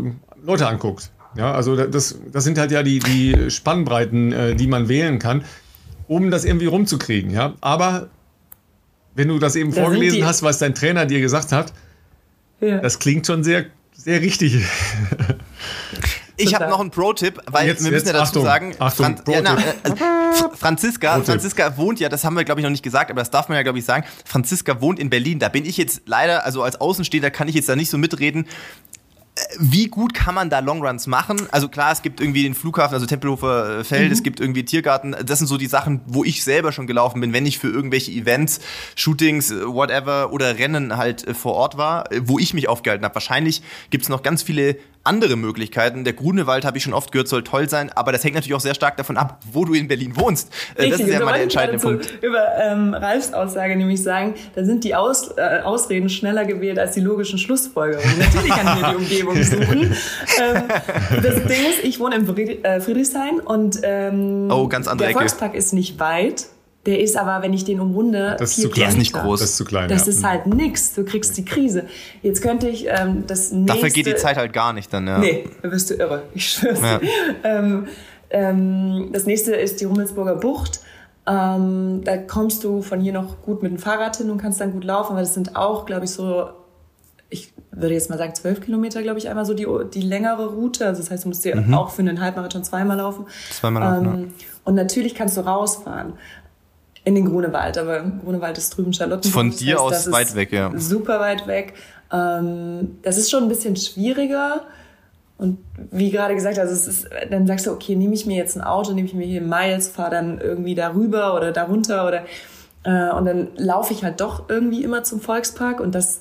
Leute 0.44 0.68
anguckt. 0.68 1.10
Ja, 1.36 1.52
also 1.52 1.74
das, 1.74 2.20
das 2.30 2.44
sind 2.44 2.58
halt 2.58 2.70
ja 2.70 2.84
die, 2.84 3.00
die 3.00 3.50
Spannbreiten, 3.50 4.56
die 4.56 4.68
man 4.68 4.88
wählen 4.88 5.18
kann, 5.18 5.42
um 6.06 6.30
das 6.30 6.44
irgendwie 6.44 6.66
rumzukriegen. 6.66 7.32
Ja? 7.32 7.54
Aber 7.60 8.08
wenn 9.16 9.26
du 9.26 9.40
das 9.40 9.56
eben 9.56 9.74
da 9.74 9.82
vorgelesen 9.82 10.24
hast, 10.24 10.44
was 10.44 10.58
dein 10.58 10.76
Trainer 10.76 11.06
dir 11.06 11.20
gesagt 11.20 11.50
hat, 11.50 11.72
ja. 12.60 12.78
das 12.78 13.00
klingt 13.00 13.26
schon 13.26 13.42
sehr, 13.42 13.64
sehr 13.92 14.20
richtig. 14.20 14.64
Ich 16.36 16.54
habe 16.54 16.68
noch 16.68 16.80
einen 16.80 16.90
Pro-Tipp, 16.90 17.40
weil 17.46 17.66
jetzt, 17.66 17.84
wir 17.84 17.90
müssen 17.90 18.06
jetzt, 18.06 18.12
ja 18.12 18.18
dazu 18.18 18.40
Achtung, 18.40 18.44
sagen, 18.44 18.74
Achtung, 18.78 19.16
Fran 19.16 19.34
ja, 19.34 19.40
na, 19.42 19.56
äh, 19.56 20.56
Franziska, 20.56 21.20
Franziska 21.22 21.76
wohnt 21.76 22.00
ja, 22.00 22.08
das 22.08 22.24
haben 22.24 22.34
wir 22.34 22.44
glaube 22.44 22.60
ich 22.60 22.64
noch 22.64 22.70
nicht 22.70 22.82
gesagt, 22.82 23.10
aber 23.10 23.20
das 23.20 23.30
darf 23.30 23.48
man 23.48 23.56
ja 23.56 23.62
glaube 23.62 23.78
ich 23.78 23.84
sagen. 23.84 24.04
Franziska 24.24 24.80
wohnt 24.80 24.98
in 24.98 25.10
Berlin. 25.10 25.38
Da 25.38 25.48
bin 25.48 25.64
ich 25.64 25.76
jetzt 25.76 26.02
leider, 26.06 26.44
also 26.44 26.62
als 26.62 26.80
Außenstehender 26.80 27.30
kann 27.30 27.48
ich 27.48 27.54
jetzt 27.54 27.68
da 27.68 27.76
nicht 27.76 27.90
so 27.90 27.98
mitreden 27.98 28.46
wie 29.58 29.88
gut 29.88 30.14
kann 30.14 30.34
man 30.34 30.48
da 30.48 30.60
Longruns 30.60 31.06
machen? 31.06 31.48
Also 31.50 31.68
klar, 31.68 31.90
es 31.92 32.02
gibt 32.02 32.20
irgendwie 32.20 32.44
den 32.44 32.54
Flughafen, 32.54 32.94
also 32.94 33.06
Tempelhofer 33.06 33.84
Feld, 33.84 34.06
mhm. 34.06 34.12
es 34.12 34.22
gibt 34.22 34.38
irgendwie 34.38 34.64
Tiergarten. 34.64 35.16
Das 35.24 35.38
sind 35.38 35.48
so 35.48 35.56
die 35.56 35.66
Sachen, 35.66 36.00
wo 36.06 36.22
ich 36.22 36.44
selber 36.44 36.70
schon 36.70 36.86
gelaufen 36.86 37.20
bin, 37.20 37.32
wenn 37.32 37.44
ich 37.44 37.58
für 37.58 37.68
irgendwelche 37.68 38.12
Events, 38.12 38.60
Shootings, 38.94 39.50
whatever 39.50 40.32
oder 40.32 40.58
Rennen 40.58 40.96
halt 40.96 41.26
äh, 41.26 41.34
vor 41.34 41.54
Ort 41.54 41.76
war, 41.76 42.10
äh, 42.12 42.20
wo 42.24 42.38
ich 42.38 42.54
mich 42.54 42.68
aufgehalten 42.68 43.04
habe. 43.04 43.14
Wahrscheinlich 43.14 43.62
gibt 43.90 44.04
es 44.04 44.08
noch 44.08 44.22
ganz 44.22 44.42
viele 44.42 44.76
andere 45.04 45.36
Möglichkeiten. 45.36 46.04
Der 46.04 46.14
Grunewald, 46.14 46.64
habe 46.64 46.78
ich 46.78 46.84
schon 46.84 46.94
oft 46.94 47.12
gehört, 47.12 47.28
soll 47.28 47.44
toll 47.44 47.68
sein, 47.68 47.90
aber 47.92 48.12
das 48.12 48.24
hängt 48.24 48.34
natürlich 48.34 48.54
auch 48.54 48.60
sehr 48.60 48.74
stark 48.74 48.96
davon 48.96 49.16
ab, 49.16 49.38
wo 49.52 49.64
du 49.64 49.74
in 49.74 49.86
Berlin 49.86 50.16
wohnst. 50.16 50.50
Richtig, 50.78 50.90
das 50.92 51.00
ist 51.00 51.12
ja 51.12 51.24
mal 51.24 51.32
der 51.32 51.42
entscheidende 51.42 51.80
Punkt. 51.80 52.12
Über 52.22 52.46
ähm, 52.60 52.94
Ralfs 52.94 53.32
Aussage 53.32 53.76
nämlich 53.76 54.02
sagen, 54.02 54.34
da 54.54 54.64
sind 54.64 54.84
die 54.84 54.94
Aus, 54.94 55.30
äh, 55.36 55.60
Ausreden 55.62 56.08
schneller 56.08 56.44
gewählt 56.44 56.78
als 56.78 56.92
die 56.92 57.00
logischen 57.00 57.38
Schlussfolgerungen. 57.38 58.18
Natürlich 58.18 58.50
kann 58.50 58.76
ich 58.76 58.82
mir 58.82 58.90
die 58.90 58.96
Umgebung 58.96 59.42
suchen. 59.42 59.96
ähm, 60.40 60.62
das 61.22 61.34
Ding 61.44 61.66
ist, 61.70 61.84
ich 61.84 62.00
wohne 62.00 62.16
in 62.16 62.64
äh, 62.64 62.80
Friedrichshain 62.80 63.40
und 63.40 63.80
ähm, 63.82 64.50
oh, 64.50 64.68
der 64.68 65.10
Volkspark 65.10 65.54
ist 65.54 65.72
nicht 65.72 66.00
weit. 66.00 66.46
Der 66.86 67.00
ist 67.00 67.16
aber, 67.16 67.42
wenn 67.42 67.54
ich 67.54 67.64
den 67.64 67.80
umrunde, 67.80 68.36
das 68.38 68.58
ist 68.58 68.62
zu 68.62 68.68
klein. 68.68 68.80
Der 68.80 68.88
ist 68.90 68.98
nicht 68.98 69.12
groß. 69.14 69.40
Das 69.40 69.50
ist 69.50 69.56
zu 69.56 69.64
klein. 69.64 69.88
Das 69.88 70.06
ja. 70.06 70.12
ist 70.12 70.24
halt 70.24 70.46
nix. 70.46 70.94
Du 70.94 71.04
kriegst 71.04 71.36
die 71.36 71.44
Krise. 71.44 71.86
Jetzt 72.22 72.42
könnte 72.42 72.68
ich 72.68 72.86
ähm, 72.88 73.24
das 73.26 73.52
nächste. 73.52 73.74
Dafür 73.74 73.90
geht 73.90 74.06
die 74.06 74.16
Zeit 74.16 74.36
halt 74.36 74.52
gar 74.52 74.72
nicht 74.72 74.92
dann, 74.92 75.06
ja. 75.06 75.18
Nee, 75.18 75.48
da 75.62 75.70
wirst 75.70 75.90
du 75.90 75.94
irre. 75.94 76.24
Ich 76.34 76.48
schwör's. 76.48 76.80
Ja. 76.82 77.00
ähm, 77.42 77.86
ähm, 78.30 79.10
das 79.12 79.24
nächste 79.24 79.54
ist 79.54 79.80
die 79.80 79.86
Rummelsburger 79.86 80.36
Bucht. 80.36 80.80
Ähm, 81.26 82.02
da 82.04 82.18
kommst 82.18 82.64
du 82.64 82.82
von 82.82 83.00
hier 83.00 83.14
noch 83.14 83.40
gut 83.40 83.62
mit 83.62 83.72
dem 83.72 83.78
Fahrrad 83.78 84.16
hin 84.16 84.30
und 84.30 84.38
kannst 84.38 84.60
dann 84.60 84.72
gut 84.72 84.84
laufen, 84.84 85.16
weil 85.16 85.22
das 85.22 85.32
sind 85.32 85.56
auch, 85.56 85.86
glaube 85.86 86.04
ich, 86.04 86.10
so, 86.10 86.50
ich 87.30 87.54
würde 87.70 87.94
jetzt 87.94 88.10
mal 88.10 88.18
sagen, 88.18 88.34
zwölf 88.34 88.60
Kilometer, 88.60 89.02
glaube 89.02 89.18
ich, 89.18 89.30
einmal 89.30 89.46
so 89.46 89.54
die, 89.54 89.66
die 89.94 90.02
längere 90.02 90.48
Route. 90.48 90.86
Also 90.86 91.00
das 91.00 91.10
heißt, 91.10 91.24
du 91.24 91.28
musst 91.28 91.44
dir 91.46 91.56
mhm. 91.56 91.72
auch 91.72 91.90
für 91.90 92.02
einen 92.02 92.20
Halbmarathon 92.20 92.62
zweimal 92.62 92.98
laufen. 92.98 93.24
Zweimal 93.50 93.82
laufen. 93.82 94.14
Ähm, 94.14 94.20
ja. 94.38 94.46
Und 94.64 94.74
natürlich 94.74 95.14
kannst 95.14 95.38
du 95.38 95.40
rausfahren 95.40 96.14
in 97.04 97.14
den 97.14 97.26
Grunewald, 97.26 97.76
aber 97.76 98.02
Grunewald 98.24 98.56
ist 98.58 98.76
drüben 98.76 98.92
Charlottenburg. 98.92 99.32
Von 99.32 99.50
dir 99.50 99.80
aus 99.80 100.10
weit 100.10 100.34
weg, 100.34 100.52
ja. 100.52 100.72
Super 100.76 101.20
weit 101.20 101.46
weg. 101.46 101.74
Ähm, 102.12 102.98
das 103.02 103.18
ist 103.18 103.30
schon 103.30 103.44
ein 103.44 103.48
bisschen 103.48 103.76
schwieriger. 103.76 104.62
Und 105.36 105.58
wie 105.90 106.10
gerade 106.10 106.34
gesagt, 106.34 106.58
also 106.58 106.72
es 106.72 106.86
ist, 106.86 107.08
dann 107.30 107.46
sagst 107.46 107.66
du, 107.66 107.72
okay, 107.72 107.96
nehme 107.96 108.14
ich 108.14 108.24
mir 108.24 108.36
jetzt 108.36 108.56
ein 108.56 108.62
Auto, 108.62 108.92
nehme 108.92 109.08
ich 109.08 109.14
mir 109.14 109.26
hier 109.26 109.42
Miles, 109.42 109.88
fahre 109.88 110.12
dann 110.12 110.40
irgendwie 110.40 110.74
darüber 110.74 111.34
oder 111.34 111.50
darunter 111.52 112.06
oder 112.06 112.24
äh, 112.84 113.10
und 113.10 113.24
dann 113.24 113.48
laufe 113.56 113.92
ich 113.92 114.04
halt 114.04 114.20
doch 114.20 114.48
irgendwie 114.48 114.84
immer 114.84 115.02
zum 115.02 115.20
Volkspark 115.20 115.80
und 115.80 115.94
das 115.94 116.20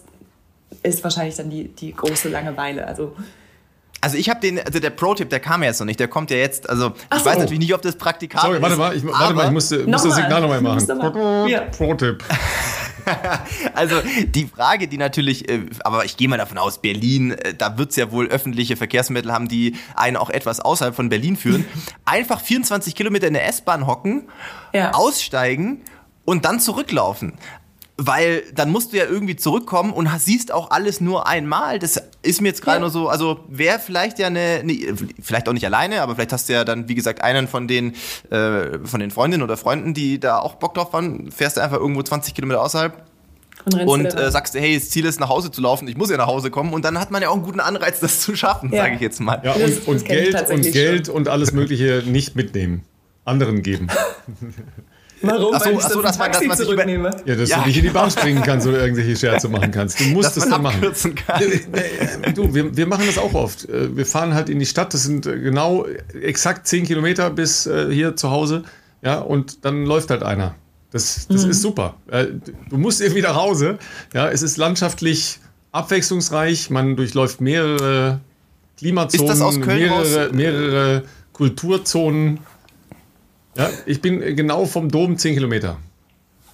ist 0.82 1.04
wahrscheinlich 1.04 1.36
dann 1.36 1.52
die, 1.52 1.68
die 1.68 1.94
große 1.94 2.30
Langeweile. 2.30 2.88
Also 2.88 3.14
also 4.04 4.18
ich 4.18 4.30
habe 4.30 4.42
den, 4.42 4.60
also 4.60 4.80
der 4.80 4.90
Pro-Tipp, 4.90 5.30
der 5.30 5.40
kam 5.40 5.64
ja 5.64 5.70
jetzt 5.70 5.80
noch 5.80 5.86
nicht, 5.86 5.98
der 5.98 6.10
kommt 6.10 6.30
ja 6.30 6.36
jetzt, 6.36 6.70
also 6.70 6.92
ich 7.14 7.20
so. 7.20 7.26
weiß 7.26 7.38
natürlich 7.38 7.60
nicht, 7.60 7.74
ob 7.74 7.82
das 7.82 7.96
praktikabel 7.96 8.50
Sorry, 8.50 8.62
warte 8.62 8.76
mal, 8.76 8.96
ich, 8.96 9.06
warte 9.06 9.34
mal, 9.34 9.46
ich 9.46 9.52
musste, 9.52 9.88
musste 9.88 10.10
das 10.10 10.18
Signal 10.18 10.42
nochmal 10.42 10.62
machen. 10.62 11.48
Ja. 11.48 11.62
Pro-Tipp. 11.62 12.22
also 13.76 13.96
die 14.28 14.46
Frage, 14.46 14.90
die 14.90 14.98
natürlich, 14.98 15.48
äh, 15.50 15.68
aber 15.86 16.04
ich 16.04 16.18
gehe 16.18 16.28
mal 16.28 16.38
davon 16.38 16.58
aus, 16.58 16.80
Berlin, 16.80 17.32
äh, 17.32 17.54
da 17.54 17.78
wird 17.78 17.92
es 17.92 17.96
ja 17.96 18.12
wohl 18.12 18.28
öffentliche 18.28 18.76
Verkehrsmittel 18.76 19.32
haben, 19.32 19.48
die 19.48 19.78
einen 19.96 20.18
auch 20.18 20.30
etwas 20.30 20.60
außerhalb 20.60 20.94
von 20.94 21.08
Berlin 21.08 21.38
führen. 21.38 21.66
Einfach 22.06 22.42
24 22.42 22.96
Kilometer 22.96 23.28
in 23.28 23.34
der 23.34 23.48
S-Bahn 23.48 23.88
hocken, 23.88 24.28
ja. 24.74 24.92
aussteigen 24.92 25.82
und 26.26 26.44
dann 26.44 26.60
zurücklaufen 26.60 27.38
weil 27.98 28.44
dann 28.56 28.72
musst 28.72 28.92
du 28.92 28.98
ja 28.98 29.06
irgendwie 29.06 29.36
zurückkommen 29.36 29.94
und 29.94 30.10
siehst 30.18 30.52
auch 30.52 30.72
alles 30.72 31.00
nur 31.00 31.28
einmal. 31.28 31.78
Das 31.78 32.02
ist 32.24 32.42
mir 32.42 32.48
jetzt 32.48 32.62
gerade 32.62 32.78
ja. 32.78 32.82
nur 32.82 32.90
so, 32.90 33.08
also 33.08 33.42
wäre 33.48 33.80
vielleicht 33.80 34.18
ja 34.18 34.28
eine, 34.28 34.62
eine, 34.62 34.96
vielleicht 35.22 35.48
auch 35.48 35.54
nicht 35.54 35.66
alleine, 35.66 36.02
aber 36.02 36.16
vielleicht 36.16 36.34
hast 36.34 36.50
du 36.50 36.54
ja 36.54 36.66
dann, 36.66 36.90
wie 36.90 36.96
gesagt, 36.96 37.24
einen 37.24 37.48
von 37.48 37.68
den, 37.68 37.94
äh, 38.32 38.80
von 38.84 39.00
den 39.00 39.12
Freundinnen 39.12 39.44
oder 39.44 39.58
Freunden, 39.58 39.94
die 39.94 40.20
da 40.20 40.40
auch 40.40 40.56
Bock 40.56 40.74
drauf 40.74 40.92
waren, 40.94 41.32
fährst 41.32 41.58
du 41.58 41.62
einfach 41.62 41.78
irgendwo 41.78 42.02
20 42.02 42.34
Kilometer 42.34 42.62
außerhalb 42.62 43.06
und, 43.66 43.88
und 43.88 44.06
äh, 44.06 44.32
sagst, 44.32 44.56
hey, 44.56 44.76
das 44.76 44.90
Ziel 44.90 45.06
ist, 45.06 45.20
nach 45.20 45.30
Hause 45.30 45.52
zu 45.52 45.62
laufen, 45.62 45.88
ich 45.88 45.96
muss 45.96 46.10
ja 46.10 46.18
nach 46.18 46.28
Hause 46.28 46.50
kommen 46.50 46.74
und 46.74 46.84
dann 46.84 47.00
hat 47.00 47.12
man 47.12 47.22
ja 47.22 47.30
auch 47.30 47.36
einen 47.36 47.44
guten 47.44 47.60
Anreiz, 47.60 48.00
das 48.00 48.22
zu 48.22 48.36
schaffen, 48.36 48.74
ja. 48.74 48.84
sage 48.84 48.96
ich 48.96 49.02
jetzt 49.02 49.22
mal. 49.22 49.40
Ja, 49.44 49.54
und, 49.54 49.62
das, 49.62 49.80
und 49.80 49.96
das 49.96 50.04
Geld, 50.04 50.50
und, 50.50 50.62
Geld 50.64 51.10
und 51.10 51.28
alles 51.28 51.54
Mögliche 51.54 52.04
nicht 52.06 52.36
mitnehmen, 52.36 52.84
anderen 53.24 53.62
geben. 53.62 53.88
Warum? 55.24 55.56
Achso, 55.56 55.70
achso, 55.78 56.02
das, 56.02 56.18
das 56.18 56.18
Taxi 56.18 56.48
das, 56.48 56.58
zurücknehme. 56.58 57.10
Ja, 57.26 57.36
dass 57.36 57.50
ja, 57.50 57.60
du 57.62 57.68
nicht 57.68 57.78
in 57.78 57.84
die 57.84 57.90
Bahn 57.90 58.12
springen 58.12 58.44
kannst 58.44 58.68
oder 58.68 58.82
irgendwelche 58.82 59.16
Scherze 59.16 59.48
machen 59.48 59.72
kannst. 59.72 60.00
Du 60.00 60.04
musst 60.10 60.36
es 60.36 60.50
dann 60.50 60.62
machen. 60.62 60.82
Du, 62.36 62.54
wir, 62.54 62.76
wir 62.76 62.86
machen 62.86 63.06
das 63.08 63.18
auch 63.18 63.34
oft. 63.34 63.68
Äh, 63.70 63.96
wir 63.96 64.06
fahren 64.06 64.34
halt 64.34 64.50
in 64.50 64.60
die 64.60 64.66
Stadt, 64.66 64.94
das 64.94 65.04
sind 65.04 65.26
äh, 65.26 65.40
genau 65.40 65.86
exakt 66.22 66.68
zehn 66.68 66.86
Kilometer 66.86 67.30
bis 67.30 67.66
äh, 67.66 67.90
hier 67.90 68.16
zu 68.18 68.32
Hause. 68.32 68.64
Ja, 69.02 69.20
und 69.20 69.64
dann 69.66 69.86
läuft 69.86 70.10
halt 70.10 70.24
einer. 70.24 70.56
Das, 70.92 71.28
das 71.28 71.46
mhm. 71.46 71.52
ist 71.52 71.62
super. 71.62 71.96
Du 72.70 72.78
musst 72.78 73.02
irgendwie 73.02 73.24
nach 73.24 73.36
Hause. 73.36 73.80
Ja, 74.14 74.30
es 74.30 74.44
ist 74.44 74.58
landschaftlich 74.58 75.40
abwechslungsreich. 75.72 76.70
Man 76.70 76.96
durchläuft 76.96 77.42
mehrere 77.42 78.22
Klimazonen, 78.78 79.26
ist 79.26 79.32
das 79.32 79.42
aus 79.42 79.60
Köln 79.60 79.90
mehrere, 79.90 80.34
mehrere 80.34 81.04
Kulturzonen. 81.34 82.40
Ja, 83.56 83.70
ich 83.86 84.02
bin 84.02 84.36
genau 84.36 84.66
vom 84.66 84.90
Dom 84.90 85.18
10 85.18 85.36
Kilometer. 85.36 85.78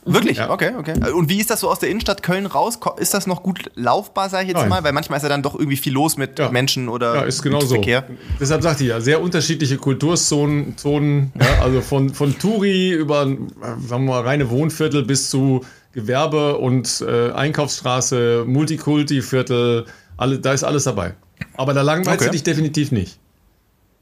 Wirklich? 0.05 0.37
Ja. 0.37 0.49
Okay, 0.49 0.71
okay. 0.77 0.93
Und 1.11 1.29
wie 1.29 1.39
ist 1.39 1.49
das 1.49 1.59
so 1.59 1.69
aus 1.69 1.79
der 1.79 1.89
Innenstadt 1.89 2.23
Köln 2.23 2.45
raus? 2.45 2.79
Ist 2.97 3.13
das 3.13 3.27
noch 3.27 3.43
gut 3.43 3.69
laufbar, 3.75 4.29
sage 4.29 4.43
ich 4.43 4.49
jetzt 4.49 4.61
Nein. 4.61 4.69
mal? 4.69 4.83
Weil 4.83 4.93
manchmal 4.93 5.17
ist 5.17 5.23
ja 5.23 5.29
dann 5.29 5.43
doch 5.43 5.55
irgendwie 5.55 5.77
viel 5.77 5.93
los 5.93 6.17
mit 6.17 6.39
ja. 6.39 6.49
Menschen 6.49 6.89
oder 6.89 7.15
ja, 7.15 7.21
ist 7.23 7.41
genau 7.41 7.59
so. 7.59 7.75
Verkehr. 7.75 8.05
Deshalb 8.39 8.63
sagte 8.63 8.83
ich 8.83 8.89
ja, 8.89 9.01
sehr 9.01 9.21
unterschiedliche 9.21 9.77
Kulturzonen, 9.77 10.77
Zonen, 10.77 11.33
ja, 11.39 11.61
also 11.61 11.81
von, 11.81 12.13
von 12.13 12.37
Touri 12.39 12.91
über 12.91 13.25
sagen 13.25 13.87
wir 13.87 13.99
mal, 13.99 14.21
reine 14.21 14.49
Wohnviertel 14.49 15.03
bis 15.03 15.29
zu 15.29 15.65
Gewerbe 15.91 16.57
und 16.57 17.03
äh, 17.07 17.31
Einkaufsstraße, 17.31 18.45
Multikulti-Viertel, 18.47 19.85
alle, 20.17 20.39
da 20.39 20.53
ist 20.53 20.63
alles 20.63 20.85
dabei. 20.85 21.15
Aber 21.55 21.73
da 21.73 21.81
langweilst 21.81 22.21
okay. 22.21 22.29
du 22.29 22.31
dich 22.31 22.43
definitiv 22.43 22.91
nicht. 22.91 23.19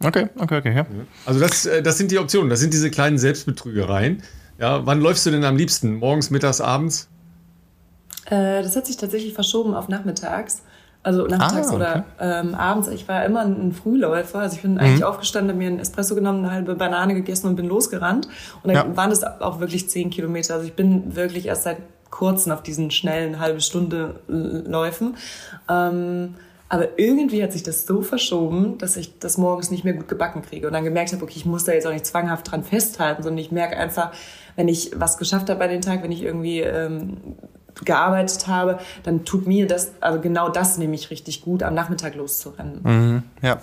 Okay, 0.03 0.27
okay, 0.37 0.57
okay, 0.57 0.75
ja. 0.75 0.85
Also 1.25 1.39
das, 1.39 1.65
äh, 1.65 1.81
das 1.81 1.97
sind 1.97 2.11
die 2.11 2.19
Optionen, 2.19 2.49
das 2.49 2.59
sind 2.59 2.73
diese 2.73 2.91
kleinen 2.91 3.17
Selbstbetrügereien. 3.17 4.21
Ja, 4.59 4.85
wann 4.85 5.01
läufst 5.01 5.25
du 5.25 5.31
denn 5.31 5.43
am 5.43 5.55
liebsten? 5.55 5.95
Morgens, 5.95 6.29
mittags, 6.29 6.61
abends? 6.61 7.07
Äh, 8.25 8.61
das 8.61 8.75
hat 8.75 8.85
sich 8.85 8.97
tatsächlich 8.97 9.33
verschoben 9.33 9.73
auf 9.73 9.87
nachmittags. 9.87 10.61
Also 11.03 11.25
nachmittags 11.25 11.67
ah, 11.67 11.73
okay. 11.73 11.75
oder 11.75 12.05
ähm, 12.19 12.55
abends. 12.55 12.89
Ich 12.89 13.07
war 13.07 13.23
immer 13.23 13.41
ein 13.41 13.71
Frühläufer. 13.71 14.39
Also 14.39 14.57
ich 14.57 14.61
bin 14.61 14.73
mhm. 14.73 14.79
eigentlich 14.79 15.03
aufgestanden, 15.03 15.51
habe 15.51 15.59
mir 15.59 15.69
einen 15.69 15.79
Espresso 15.79 16.15
genommen, 16.15 16.43
eine 16.43 16.51
halbe 16.51 16.75
Banane 16.75 17.13
gegessen 17.13 17.47
und 17.47 17.55
bin 17.55 17.67
losgerannt. 17.67 18.27
Und 18.63 18.73
dann 18.73 18.89
ja. 18.89 18.97
waren 18.97 19.09
das 19.09 19.23
auch 19.23 19.59
wirklich 19.59 19.89
zehn 19.89 20.09
Kilometer. 20.09 20.55
Also 20.55 20.65
ich 20.65 20.73
bin 20.73 21.15
wirklich 21.15 21.45
erst 21.45 21.63
seit 21.63 21.77
kurzem 22.09 22.51
auf 22.51 22.63
diesen 22.63 22.91
schnellen 22.91 23.39
halbe 23.39 23.61
Stunde 23.61 24.19
Läufen. 24.27 25.15
Ähm, 25.69 26.35
aber 26.70 26.99
irgendwie 26.99 27.41
hat 27.43 27.53
sich 27.53 27.63
das 27.63 27.86
so 27.86 28.01
verschoben, 28.01 28.78
dass 28.78 28.97
ich 28.97 29.20
das 29.20 29.38
morgens 29.38 29.72
nicht 29.72 29.84
mehr 29.84 29.93
gut 29.93 30.07
gebacken 30.07 30.41
kriege 30.41 30.68
und 30.68 30.74
dann 30.74 30.84
gemerkt 30.84 31.13
habe, 31.13 31.24
okay, 31.24 31.36
ich 31.38 31.45
muss 31.45 31.63
da 31.63 31.72
jetzt 31.72 31.88
auch 31.88 31.93
nicht 31.93 32.05
zwanghaft 32.05 32.51
dran 32.51 32.63
festhalten, 32.63 33.24
sondern 33.24 33.39
ich 33.39 33.51
merke 33.51 33.78
einfach, 33.78 34.11
wenn 34.55 34.68
ich 34.68 34.91
was 34.95 35.18
geschafft 35.18 35.49
habe 35.49 35.59
bei 35.59 35.68
den 35.68 35.82
Tag, 35.82 36.03
wenn 36.03 36.11
ich 36.11 36.24
irgendwie 36.24 36.59
ähm, 36.59 37.18
gearbeitet 37.86 38.47
habe, 38.47 38.80
dann 39.03 39.24
tut 39.24 39.47
mir 39.47 39.68
das, 39.68 39.93
also 40.01 40.20
genau 40.20 40.49
das 40.49 40.78
nämlich 40.78 41.09
richtig 41.09 41.41
gut, 41.41 41.63
am 41.63 41.74
Nachmittag 41.74 42.15
loszurennen. 42.15 42.80
Mhm, 42.84 43.24
ja. 43.41 43.61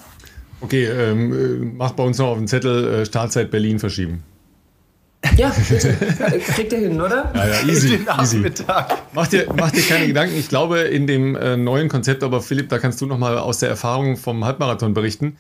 Okay, 0.61 0.87
ähm, 0.87 1.33
äh, 1.33 1.65
mach 1.77 1.93
bei 1.93 2.05
uns 2.05 2.19
noch 2.19 2.29
auf 2.29 2.39
den 2.39 2.49
Zettel 2.49 3.01
äh, 3.01 3.07
Startzeit 3.07 3.51
Berlin 3.51 3.79
verschieben. 3.79 4.23
Ja, 5.37 5.53
bitte. 5.69 5.95
Kriegt 6.55 6.73
ihr 6.73 6.79
hin, 6.79 7.01
oder? 7.01 7.33
Ja, 7.35 7.47
ja, 7.47 7.63
easy. 7.69 7.99
easy. 8.21 8.45
Mach, 9.13 9.27
dir, 9.27 9.47
mach 9.57 9.71
dir 9.71 9.83
keine 9.83 10.07
Gedanken. 10.07 10.37
Ich 10.37 10.49
glaube, 10.49 10.81
in 10.81 11.07
dem 11.07 11.37
äh, 11.37 11.57
neuen 11.57 11.89
Konzept, 11.89 12.23
aber 12.23 12.41
Philipp, 12.41 12.69
da 12.69 12.79
kannst 12.79 13.01
du 13.01 13.07
noch 13.07 13.19
mal 13.19 13.39
aus 13.39 13.59
der 13.59 13.69
Erfahrung 13.69 14.17
vom 14.17 14.45
Halbmarathon 14.45 14.95
berichten. 14.95 15.37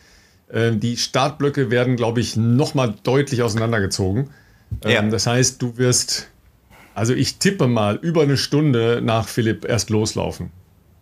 Äh, 0.48 0.72
die 0.72 0.96
Startblöcke 0.96 1.70
werden, 1.70 1.96
glaube 1.96 2.20
ich, 2.20 2.36
noch 2.36 2.74
mal 2.74 2.94
deutlich 3.02 3.42
auseinandergezogen. 3.42 4.30
Ähm, 4.82 4.90
ja. 4.90 5.02
Das 5.02 5.26
heißt, 5.26 5.62
du 5.62 5.76
wirst, 5.78 6.28
also 6.94 7.14
ich 7.14 7.38
tippe 7.38 7.66
mal, 7.66 7.96
über 7.96 8.22
eine 8.22 8.36
Stunde 8.36 9.00
nach 9.02 9.28
Philipp 9.28 9.64
erst 9.64 9.90
loslaufen. 9.90 10.50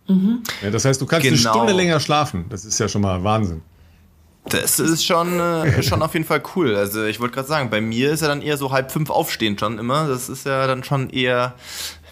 Mhm. 0.07 0.43
Ja, 0.61 0.69
das 0.69 0.85
heißt, 0.85 1.01
du 1.01 1.05
kannst 1.05 1.23
genau. 1.23 1.35
eine 1.35 1.57
Stunde 1.57 1.73
länger 1.73 1.99
schlafen. 1.99 2.45
Das 2.49 2.65
ist 2.65 2.79
ja 2.79 2.87
schon 2.87 3.01
mal 3.01 3.23
Wahnsinn. 3.23 3.61
Das 4.45 4.79
ist 4.79 5.05
schon, 5.05 5.39
äh, 5.39 5.81
schon 5.83 6.01
auf 6.01 6.13
jeden 6.13 6.25
Fall 6.25 6.43
cool. 6.55 6.75
Also 6.75 7.05
ich 7.05 7.19
wollte 7.19 7.35
gerade 7.35 7.47
sagen, 7.47 7.69
bei 7.69 7.81
mir 7.81 8.11
ist 8.11 8.21
ja 8.21 8.27
dann 8.27 8.41
eher 8.41 8.57
so 8.57 8.71
halb 8.71 8.91
fünf 8.91 9.09
aufstehen 9.09 9.57
schon 9.57 9.79
immer. 9.79 10.07
Das 10.07 10.29
ist 10.29 10.45
ja 10.45 10.67
dann 10.67 10.83
schon 10.83 11.09
eher 11.09 11.55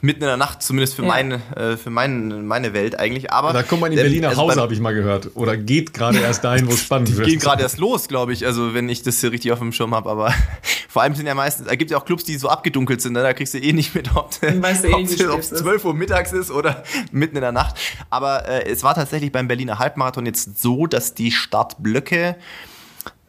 mitten 0.02 0.22
in 0.22 0.28
der 0.28 0.38
Nacht, 0.38 0.64
zumindest 0.64 0.96
für, 0.96 1.04
ja. 1.04 1.08
meine, 1.08 1.36
äh, 1.56 1.78
für 1.78 1.92
mein, 1.92 2.46
meine 2.48 2.74
Welt 2.74 3.00
eigentlich. 3.00 3.32
Aber 3.32 3.54
da 3.54 3.64
kommt 3.64 3.82
man 3.82 3.92
in 3.92 3.98
Berlin 3.98 4.22
nach 4.22 4.30
also 4.30 4.42
Hause, 4.42 4.62
habe 4.62 4.74
ich 4.74 4.80
mal 4.80 4.94
gehört. 4.94 5.32
Oder 5.36 5.58
geht 5.58 5.94
gerade 5.94 6.20
erst 6.22 6.44
dahin, 6.44 6.68
wo 6.68 6.72
es 6.72 6.82
spannend 6.82 7.10
die 7.10 7.18
wird. 7.18 7.28
Geht 7.28 7.42
gerade 7.42 7.62
erst 7.62 7.78
los, 7.78 8.08
glaube 8.08 8.34
ich. 8.34 8.46
Also 8.46 8.74
wenn 8.74 8.90
ich 8.90 9.04
das 9.04 9.22
hier 9.22 9.32
richtig 9.32 9.52
auf 9.52 9.60
dem 9.60 9.72
Schirm 9.72 9.94
habe. 9.94 10.10
Aber 10.10 10.34
vor 10.90 11.04
allem 11.04 11.14
sind 11.14 11.28
ja 11.28 11.36
meistens, 11.36 11.68
da 11.68 11.76
gibt 11.76 11.92
es 11.92 11.94
ja 11.94 12.00
auch 12.00 12.06
Clubs, 12.06 12.24
die 12.24 12.36
so 12.38 12.50
abgedunkelt 12.50 13.02
sind. 13.02 13.14
Ne? 13.14 13.22
Da 13.22 13.34
kriegst 13.34 13.54
du 13.54 13.60
eh 13.60 13.74
nicht 13.74 13.94
mit, 13.94 14.16
ob 14.16 14.32
es 14.32 14.42
eh 14.42 15.56
12 15.56 15.86
Uhr 15.86 15.94
mittags 15.94 16.34
ist 16.34 16.52
oder 16.52 16.84
mitten 17.12 17.36
in 17.36 17.42
der 17.42 17.52
Nacht. 17.52 17.76
Aber 18.10 18.48
äh, 18.48 18.70
es 18.70 18.84
war 18.84 18.96
tatsächlich 18.96 19.32
beim 19.32 19.48
Berliner 19.48 19.78
Halbmarathon 19.80 20.26
jetzt 20.26 20.62
so, 20.62 20.88
dass 20.88 21.14
die 21.14 21.32
Startblöcke 21.32 22.38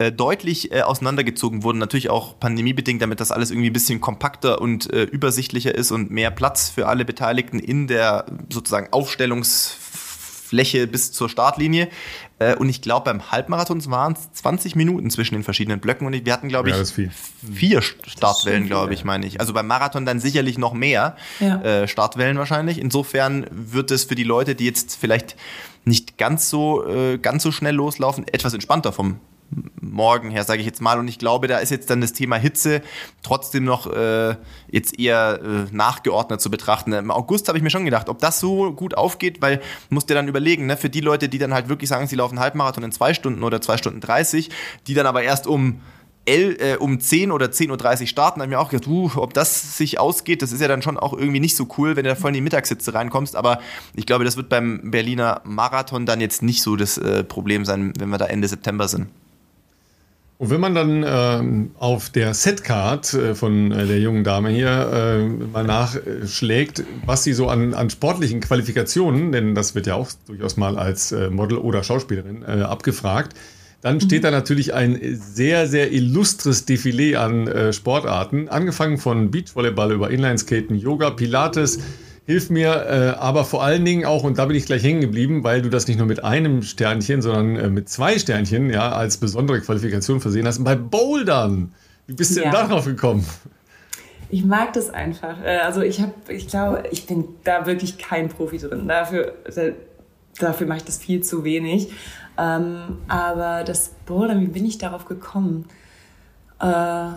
äh, 0.02 0.10
deutlich 0.10 0.72
äh, 0.72 0.82
auseinandergezogen 0.82 1.62
wurden. 1.62 1.78
Natürlich 1.78 2.10
auch 2.10 2.38
pandemiebedingt, 2.40 3.00
damit 3.00 3.20
das 3.20 3.30
alles 3.30 3.50
irgendwie 3.50 3.70
ein 3.70 3.72
bisschen 3.72 4.00
kompakter 4.00 4.60
und 4.60 4.92
äh, 4.92 5.04
übersichtlicher 5.04 5.74
ist 5.74 5.92
und 5.92 6.10
mehr 6.10 6.30
Platz 6.30 6.70
für 6.70 6.88
alle 6.88 7.04
Beteiligten 7.04 7.60
in 7.60 7.86
der 7.86 8.26
sozusagen 8.50 8.88
Aufstellungsfläche 8.92 10.88
bis 10.88 11.12
zur 11.12 11.28
Startlinie. 11.28 11.88
Äh, 12.40 12.56
und 12.56 12.68
ich 12.68 12.82
glaube, 12.82 13.04
beim 13.04 13.30
Halbmarathon 13.30 13.84
waren 13.90 14.14
es 14.14 14.32
20 14.32 14.74
Minuten 14.74 15.08
zwischen 15.10 15.34
den 15.34 15.44
verschiedenen 15.44 15.78
Blöcken 15.78 16.06
und 16.06 16.12
wir 16.12 16.32
hatten, 16.32 16.48
glaube 16.48 16.70
ich, 16.70 16.76
ja, 16.76 17.08
vier 17.52 17.82
Startwellen, 17.82 18.66
glaube 18.66 18.94
ich, 18.94 19.04
meine 19.04 19.24
ich. 19.26 19.38
Also 19.38 19.52
beim 19.52 19.68
Marathon 19.68 20.04
dann 20.04 20.18
sicherlich 20.18 20.58
noch 20.58 20.72
mehr 20.72 21.16
ja. 21.38 21.62
Äh, 21.62 21.88
Startwellen 21.88 22.38
wahrscheinlich. 22.38 22.78
Insofern 22.78 23.46
wird 23.50 23.92
es 23.92 24.04
für 24.04 24.16
die 24.16 24.24
Leute, 24.24 24.56
die 24.56 24.64
jetzt 24.64 24.96
vielleicht 24.96 25.36
nicht 25.84 26.18
ganz 26.18 26.50
so, 26.50 26.86
äh, 26.86 27.18
ganz 27.18 27.42
so 27.44 27.52
schnell 27.52 27.74
loslaufen, 27.74 28.26
etwas 28.26 28.54
entspannter 28.54 28.92
vom 28.92 29.20
Morgen 29.80 30.30
her, 30.30 30.44
sage 30.44 30.60
ich 30.60 30.66
jetzt 30.66 30.80
mal. 30.80 30.98
Und 30.98 31.08
ich 31.08 31.18
glaube, 31.18 31.46
da 31.46 31.58
ist 31.58 31.70
jetzt 31.70 31.90
dann 31.90 32.00
das 32.00 32.12
Thema 32.12 32.36
Hitze 32.36 32.82
trotzdem 33.22 33.64
noch 33.64 33.92
äh, 33.92 34.36
jetzt 34.70 34.98
eher 34.98 35.40
äh, 35.42 35.74
nachgeordnet 35.74 36.40
zu 36.40 36.50
betrachten. 36.50 36.92
Im 36.92 37.10
August 37.10 37.48
habe 37.48 37.58
ich 37.58 37.64
mir 37.64 37.70
schon 37.70 37.84
gedacht, 37.84 38.08
ob 38.08 38.18
das 38.18 38.40
so 38.40 38.72
gut 38.72 38.96
aufgeht, 38.96 39.42
weil 39.42 39.60
musst 39.90 40.08
dir 40.08 40.14
dann 40.14 40.28
überlegen, 40.28 40.66
ne, 40.66 40.76
für 40.76 40.90
die 40.90 41.00
Leute, 41.00 41.28
die 41.28 41.38
dann 41.38 41.52
halt 41.52 41.68
wirklich 41.68 41.88
sagen, 41.88 42.06
sie 42.06 42.16
laufen 42.16 42.40
Halbmarathon 42.40 42.84
in 42.84 42.92
zwei 42.92 43.14
Stunden 43.14 43.42
oder 43.42 43.60
zwei 43.60 43.76
Stunden 43.76 44.00
30, 44.00 44.50
die 44.86 44.94
dann 44.94 45.06
aber 45.06 45.22
erst 45.22 45.46
um 45.46 45.80
El, 46.24 46.56
äh, 46.60 46.76
um 46.76 47.00
10 47.00 47.32
oder 47.32 47.46
10.30 47.46 48.02
Uhr 48.02 48.06
starten, 48.06 48.40
habe 48.40 48.50
ich 48.50 48.56
mir 48.56 48.60
auch 48.60 48.70
gedacht, 48.70 48.86
uh, 48.86 49.10
ob 49.16 49.34
das 49.34 49.76
sich 49.76 49.98
ausgeht, 49.98 50.40
das 50.40 50.52
ist 50.52 50.60
ja 50.60 50.68
dann 50.68 50.80
schon 50.80 50.96
auch 50.96 51.12
irgendwie 51.12 51.40
nicht 51.40 51.56
so 51.56 51.66
cool, 51.78 51.96
wenn 51.96 52.04
du 52.04 52.10
da 52.10 52.14
voll 52.14 52.28
in 52.28 52.34
die 52.34 52.40
Mittagssitze 52.40 52.94
reinkommst. 52.94 53.34
Aber 53.34 53.58
ich 53.94 54.06
glaube, 54.06 54.24
das 54.24 54.36
wird 54.36 54.48
beim 54.48 54.92
Berliner 54.92 55.40
Marathon 55.44 56.06
dann 56.06 56.20
jetzt 56.20 56.42
nicht 56.42 56.62
so 56.62 56.76
das 56.76 56.96
äh, 56.96 57.24
Problem 57.24 57.64
sein, 57.64 57.92
wenn 57.98 58.08
wir 58.08 58.18
da 58.18 58.26
Ende 58.26 58.46
September 58.46 58.86
sind. 58.86 59.08
Und 60.42 60.50
wenn 60.50 60.60
man 60.60 60.74
dann 60.74 61.04
ähm, 61.06 61.70
auf 61.78 62.10
der 62.10 62.34
Setcard 62.34 63.14
äh, 63.14 63.36
von 63.36 63.70
äh, 63.70 63.86
der 63.86 64.00
jungen 64.00 64.24
Dame 64.24 64.48
hier 64.48 64.90
äh, 64.92 65.28
mal 65.28 65.62
nachschlägt, 65.62 66.82
was 67.06 67.22
sie 67.22 67.32
so 67.32 67.46
an, 67.46 67.74
an 67.74 67.90
sportlichen 67.90 68.40
Qualifikationen, 68.40 69.30
denn 69.30 69.54
das 69.54 69.76
wird 69.76 69.86
ja 69.86 69.94
auch 69.94 70.10
durchaus 70.26 70.56
mal 70.56 70.78
als 70.78 71.12
äh, 71.12 71.30
Model 71.30 71.58
oder 71.58 71.84
Schauspielerin 71.84 72.42
äh, 72.42 72.62
abgefragt, 72.62 73.36
dann 73.82 74.00
steht 74.00 74.22
mhm. 74.22 74.24
da 74.24 74.30
natürlich 74.32 74.74
ein 74.74 74.98
sehr, 75.14 75.68
sehr 75.68 75.92
illustres 75.92 76.66
Defilé 76.66 77.14
an 77.14 77.46
äh, 77.46 77.72
Sportarten, 77.72 78.48
angefangen 78.48 78.98
von 78.98 79.30
Beachvolleyball 79.30 79.92
über 79.92 80.10
Inlineskaten, 80.10 80.76
Yoga, 80.76 81.10
Pilates, 81.10 81.78
Hilf 82.24 82.50
mir 82.50 82.86
äh, 82.88 83.18
aber 83.18 83.44
vor 83.44 83.64
allen 83.64 83.84
Dingen 83.84 84.04
auch, 84.04 84.22
und 84.22 84.38
da 84.38 84.46
bin 84.46 84.56
ich 84.56 84.66
gleich 84.66 84.84
hängen 84.84 85.00
geblieben, 85.00 85.42
weil 85.42 85.60
du 85.60 85.70
das 85.70 85.88
nicht 85.88 85.98
nur 85.98 86.06
mit 86.06 86.22
einem 86.22 86.62
Sternchen, 86.62 87.20
sondern 87.20 87.56
äh, 87.56 87.68
mit 87.68 87.88
zwei 87.88 88.18
Sternchen 88.18 88.70
ja, 88.70 88.92
als 88.92 89.16
besondere 89.16 89.60
Qualifikation 89.60 90.20
versehen 90.20 90.46
hast, 90.46 90.62
bei 90.62 90.76
Bouldern. 90.76 91.74
Wie 92.06 92.14
bist 92.14 92.36
du 92.36 92.42
ja. 92.42 92.50
denn 92.50 92.52
darauf 92.52 92.84
gekommen? 92.84 93.26
Ich 94.30 94.44
mag 94.44 94.72
das 94.72 94.88
einfach. 94.88 95.42
Äh, 95.42 95.58
also 95.58 95.82
ich 95.82 96.00
habe, 96.00 96.14
ich 96.28 96.46
glaube, 96.46 96.84
ich 96.92 97.06
bin 97.06 97.24
da 97.42 97.66
wirklich 97.66 97.98
kein 97.98 98.28
Profi 98.28 98.58
drin. 98.58 98.86
Dafür, 98.86 99.34
dafür 100.38 100.66
mache 100.66 100.78
ich 100.78 100.84
das 100.84 100.98
viel 100.98 101.22
zu 101.22 101.42
wenig. 101.42 101.92
Ähm, 102.38 102.98
aber 103.08 103.64
das 103.64 103.90
Bouldern, 104.06 104.40
wie 104.40 104.46
bin 104.46 104.64
ich 104.64 104.78
darauf 104.78 105.06
gekommen? 105.06 105.66
Äh, 106.60 107.08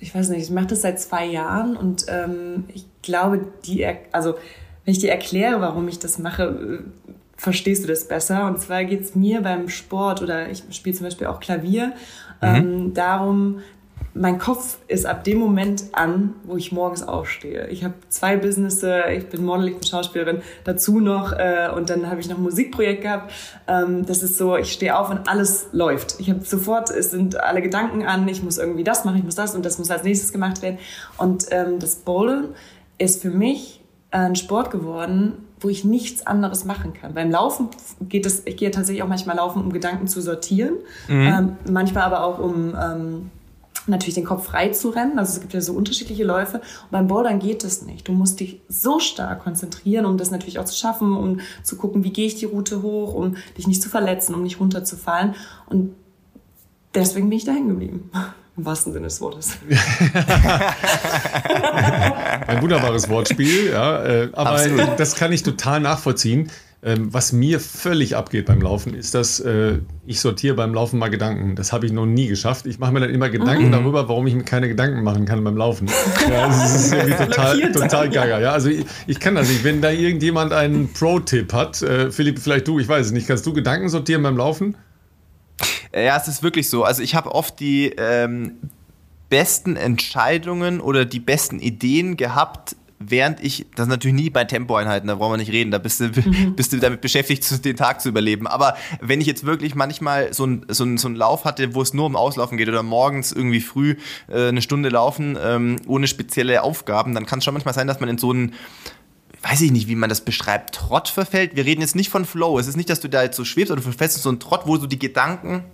ich 0.00 0.14
weiß 0.14 0.30
nicht, 0.30 0.42
ich 0.42 0.50
mache 0.50 0.68
das 0.68 0.82
seit 0.82 0.98
zwei 0.98 1.26
Jahren 1.26 1.76
und 1.76 2.06
ähm, 2.08 2.64
ich 2.68 2.86
glaube, 3.02 3.46
die, 3.64 3.86
also 4.12 4.34
wenn 4.84 4.92
ich 4.92 4.98
dir 4.98 5.10
erkläre, 5.10 5.60
warum 5.60 5.86
ich 5.88 5.98
das 5.98 6.18
mache, 6.18 6.42
äh, 6.42 7.10
verstehst 7.36 7.84
du 7.84 7.88
das 7.88 8.08
besser. 8.08 8.46
Und 8.46 8.58
zwar 8.60 8.84
geht 8.84 9.02
es 9.02 9.14
mir 9.14 9.42
beim 9.42 9.68
Sport 9.68 10.22
oder 10.22 10.50
ich 10.50 10.62
spiele 10.70 10.96
zum 10.96 11.06
Beispiel 11.06 11.26
auch 11.26 11.40
Klavier 11.40 11.92
mhm. 12.40 12.48
ähm, 12.48 12.94
darum, 12.94 13.60
mein 14.12 14.38
Kopf 14.38 14.78
ist 14.88 15.06
ab 15.06 15.24
dem 15.24 15.38
Moment 15.38 15.84
an, 15.92 16.34
wo 16.44 16.56
ich 16.56 16.72
morgens 16.72 17.02
aufstehe. 17.02 17.68
Ich 17.68 17.84
habe 17.84 17.94
zwei 18.08 18.36
Businesses, 18.36 19.04
ich 19.16 19.28
bin 19.28 19.44
Model, 19.44 19.68
ich 19.68 19.74
bin 19.74 19.86
Schauspielerin, 19.86 20.42
dazu 20.64 21.00
noch 21.00 21.32
äh, 21.32 21.70
und 21.74 21.90
dann 21.90 22.10
habe 22.10 22.20
ich 22.20 22.28
noch 22.28 22.36
ein 22.36 22.42
Musikprojekt 22.42 23.02
gehabt. 23.02 23.32
Ähm, 23.68 24.04
das 24.04 24.22
ist 24.22 24.36
so, 24.36 24.56
ich 24.56 24.72
stehe 24.72 24.98
auf 24.98 25.10
und 25.10 25.28
alles 25.28 25.68
läuft. 25.72 26.18
Ich 26.18 26.28
habe 26.28 26.44
sofort, 26.44 26.90
es 26.90 27.12
sind 27.12 27.38
alle 27.40 27.62
Gedanken 27.62 28.04
an, 28.04 28.26
ich 28.26 28.42
muss 28.42 28.58
irgendwie 28.58 28.84
das 28.84 29.04
machen, 29.04 29.18
ich 29.18 29.24
muss 29.24 29.36
das 29.36 29.54
und 29.54 29.64
das 29.64 29.78
muss 29.78 29.90
als 29.90 30.02
nächstes 30.02 30.32
gemacht 30.32 30.60
werden. 30.60 30.78
Und 31.16 31.46
ähm, 31.50 31.78
das 31.78 31.96
Bowlen 31.96 32.48
ist 32.98 33.22
für 33.22 33.30
mich 33.30 33.80
ein 34.10 34.34
Sport 34.34 34.72
geworden, 34.72 35.34
wo 35.60 35.68
ich 35.68 35.84
nichts 35.84 36.26
anderes 36.26 36.64
machen 36.64 36.94
kann. 36.94 37.14
Beim 37.14 37.30
Laufen 37.30 37.68
geht 38.08 38.26
es, 38.26 38.42
ich 38.46 38.56
gehe 38.56 38.70
tatsächlich 38.70 39.02
auch 39.02 39.08
manchmal 39.08 39.36
laufen, 39.36 39.62
um 39.62 39.72
Gedanken 39.72 40.08
zu 40.08 40.20
sortieren, 40.20 40.74
mhm. 41.06 41.26
ähm, 41.26 41.56
manchmal 41.70 42.04
aber 42.04 42.24
auch 42.24 42.38
um 42.38 42.74
ähm, 42.74 43.30
natürlich 43.90 44.14
den 44.14 44.24
Kopf 44.24 44.46
frei 44.46 44.70
zu 44.70 44.90
rennen. 44.90 45.18
Also 45.18 45.34
es 45.34 45.40
gibt 45.40 45.52
ja 45.52 45.60
so 45.60 45.72
unterschiedliche 45.72 46.24
Läufe. 46.24 46.58
Und 46.58 46.90
beim 46.90 47.06
Bouldern 47.06 47.38
geht 47.38 47.64
das 47.64 47.82
nicht. 47.82 48.08
Du 48.08 48.12
musst 48.12 48.40
dich 48.40 48.60
so 48.68 48.98
stark 49.00 49.42
konzentrieren, 49.42 50.06
um 50.06 50.16
das 50.16 50.30
natürlich 50.30 50.58
auch 50.58 50.64
zu 50.64 50.76
schaffen, 50.76 51.16
um 51.16 51.40
zu 51.62 51.76
gucken, 51.76 52.04
wie 52.04 52.12
gehe 52.12 52.26
ich 52.26 52.36
die 52.36 52.46
Route 52.46 52.82
hoch, 52.82 53.14
um 53.14 53.36
dich 53.58 53.66
nicht 53.66 53.82
zu 53.82 53.88
verletzen, 53.88 54.34
um 54.34 54.42
nicht 54.42 54.60
runterzufallen. 54.60 55.34
Und 55.66 55.94
deswegen 56.94 57.28
bin 57.28 57.38
ich 57.38 57.44
da 57.44 57.52
hängen 57.52 57.68
geblieben. 57.68 58.10
Im 58.56 58.64
wahrsten 58.66 58.92
Sinne 58.92 59.06
des 59.06 59.20
Wortes. 59.20 59.52
Ein 62.46 62.60
wunderbares 62.60 63.08
Wortspiel, 63.08 63.70
ja. 63.70 64.04
Äh, 64.04 64.28
aber 64.32 64.50
Absolut. 64.50 64.98
das 64.98 65.14
kann 65.14 65.32
ich 65.32 65.42
total 65.44 65.80
nachvollziehen. 65.80 66.50
Ähm, 66.82 67.12
was 67.12 67.32
mir 67.32 67.60
völlig 67.60 68.16
abgeht 68.16 68.46
beim 68.46 68.62
Laufen, 68.62 68.94
ist, 68.94 69.14
dass 69.14 69.38
äh, 69.38 69.80
ich 70.06 70.18
sortiere 70.18 70.54
beim 70.54 70.72
Laufen 70.72 70.98
mal 70.98 71.10
Gedanken. 71.10 71.54
Das 71.54 71.74
habe 71.74 71.84
ich 71.84 71.92
noch 71.92 72.06
nie 72.06 72.26
geschafft. 72.26 72.64
Ich 72.64 72.78
mache 72.78 72.90
mir 72.90 73.00
dann 73.00 73.10
immer 73.10 73.28
Gedanken 73.28 73.66
mhm. 73.66 73.72
darüber, 73.72 74.08
warum 74.08 74.26
ich 74.26 74.34
mir 74.34 74.44
keine 74.44 74.66
Gedanken 74.66 75.02
machen 75.02 75.26
kann 75.26 75.44
beim 75.44 75.58
Laufen. 75.58 75.90
Ja, 76.30 76.46
das 76.46 76.74
ist 76.74 76.92
irgendwie 76.94 77.26
total, 77.26 77.72
total 77.72 78.08
gaga. 78.08 78.40
Ja, 78.40 78.52
also 78.52 78.70
ich, 78.70 78.86
ich, 79.06 79.20
kann 79.20 79.34
das 79.34 79.50
nicht. 79.50 79.62
Wenn 79.62 79.82
da 79.82 79.90
irgendjemand 79.90 80.54
einen 80.54 80.90
Pro-Tipp 80.90 81.52
hat, 81.52 81.82
äh, 81.82 82.10
Philipp, 82.10 82.38
vielleicht 82.38 82.66
du, 82.66 82.78
ich 82.78 82.88
weiß 82.88 83.06
es 83.06 83.12
nicht, 83.12 83.26
kannst 83.26 83.44
du 83.44 83.52
Gedanken 83.52 83.90
sortieren 83.90 84.22
beim 84.22 84.38
Laufen? 84.38 84.74
Ja, 85.94 86.16
es 86.16 86.28
ist 86.28 86.42
wirklich 86.42 86.70
so. 86.70 86.84
Also 86.84 87.02
ich 87.02 87.14
habe 87.14 87.34
oft 87.34 87.60
die 87.60 87.92
ähm, 87.98 88.52
besten 89.28 89.76
Entscheidungen 89.76 90.80
oder 90.80 91.04
die 91.04 91.20
besten 91.20 91.58
Ideen 91.58 92.16
gehabt, 92.16 92.76
während 93.00 93.42
ich, 93.42 93.66
das 93.74 93.86
ist 93.86 93.90
natürlich 93.90 94.14
nie 94.14 94.30
bei 94.30 94.44
Tempoeinheiten, 94.44 95.08
da 95.08 95.14
brauchen 95.14 95.32
wir 95.32 95.36
nicht 95.38 95.50
reden, 95.50 95.70
da 95.70 95.78
bist 95.78 96.00
du, 96.00 96.08
mhm. 96.14 96.54
bist 96.54 96.72
du 96.72 96.78
damit 96.78 97.00
beschäftigt, 97.00 97.64
den 97.64 97.76
Tag 97.76 98.00
zu 98.00 98.10
überleben. 98.10 98.46
Aber 98.46 98.76
wenn 99.00 99.20
ich 99.20 99.26
jetzt 99.26 99.44
wirklich 99.44 99.74
manchmal 99.74 100.32
so 100.34 100.44
einen 100.44 100.66
so 100.68 100.86
so 100.96 101.08
ein 101.08 101.16
Lauf 101.16 101.44
hatte, 101.44 101.74
wo 101.74 101.82
es 101.82 101.94
nur 101.94 102.06
um 102.06 102.14
Auslaufen 102.14 102.58
geht 102.58 102.68
oder 102.68 102.82
morgens 102.82 103.32
irgendwie 103.32 103.60
früh 103.60 103.96
äh, 104.28 104.48
eine 104.48 104.62
Stunde 104.62 104.90
laufen, 104.90 105.38
ähm, 105.42 105.76
ohne 105.86 106.06
spezielle 106.06 106.62
Aufgaben, 106.62 107.14
dann 107.14 107.26
kann 107.26 107.38
es 107.38 107.44
schon 107.44 107.54
manchmal 107.54 107.74
sein, 107.74 107.86
dass 107.86 108.00
man 108.00 108.08
in 108.08 108.18
so 108.18 108.30
einen 108.30 108.54
weiß 109.42 109.62
ich 109.62 109.70
nicht, 109.70 109.88
wie 109.88 109.94
man 109.94 110.10
das 110.10 110.20
beschreibt, 110.20 110.74
Trott 110.74 111.08
verfällt. 111.08 111.56
Wir 111.56 111.64
reden 111.64 111.80
jetzt 111.80 111.96
nicht 111.96 112.10
von 112.10 112.26
Flow. 112.26 112.58
Es 112.58 112.66
ist 112.66 112.76
nicht, 112.76 112.90
dass 112.90 113.00
du 113.00 113.08
da 113.08 113.22
jetzt 113.22 113.36
so 113.36 113.46
schwebst 113.46 113.72
oder 113.72 113.80
verfällst 113.80 114.18
in 114.18 114.22
so 114.22 114.28
einen 114.28 114.38
Trott, 114.38 114.62
wo 114.66 114.76
so 114.76 114.86
die 114.86 114.98
Gedanken 114.98 115.64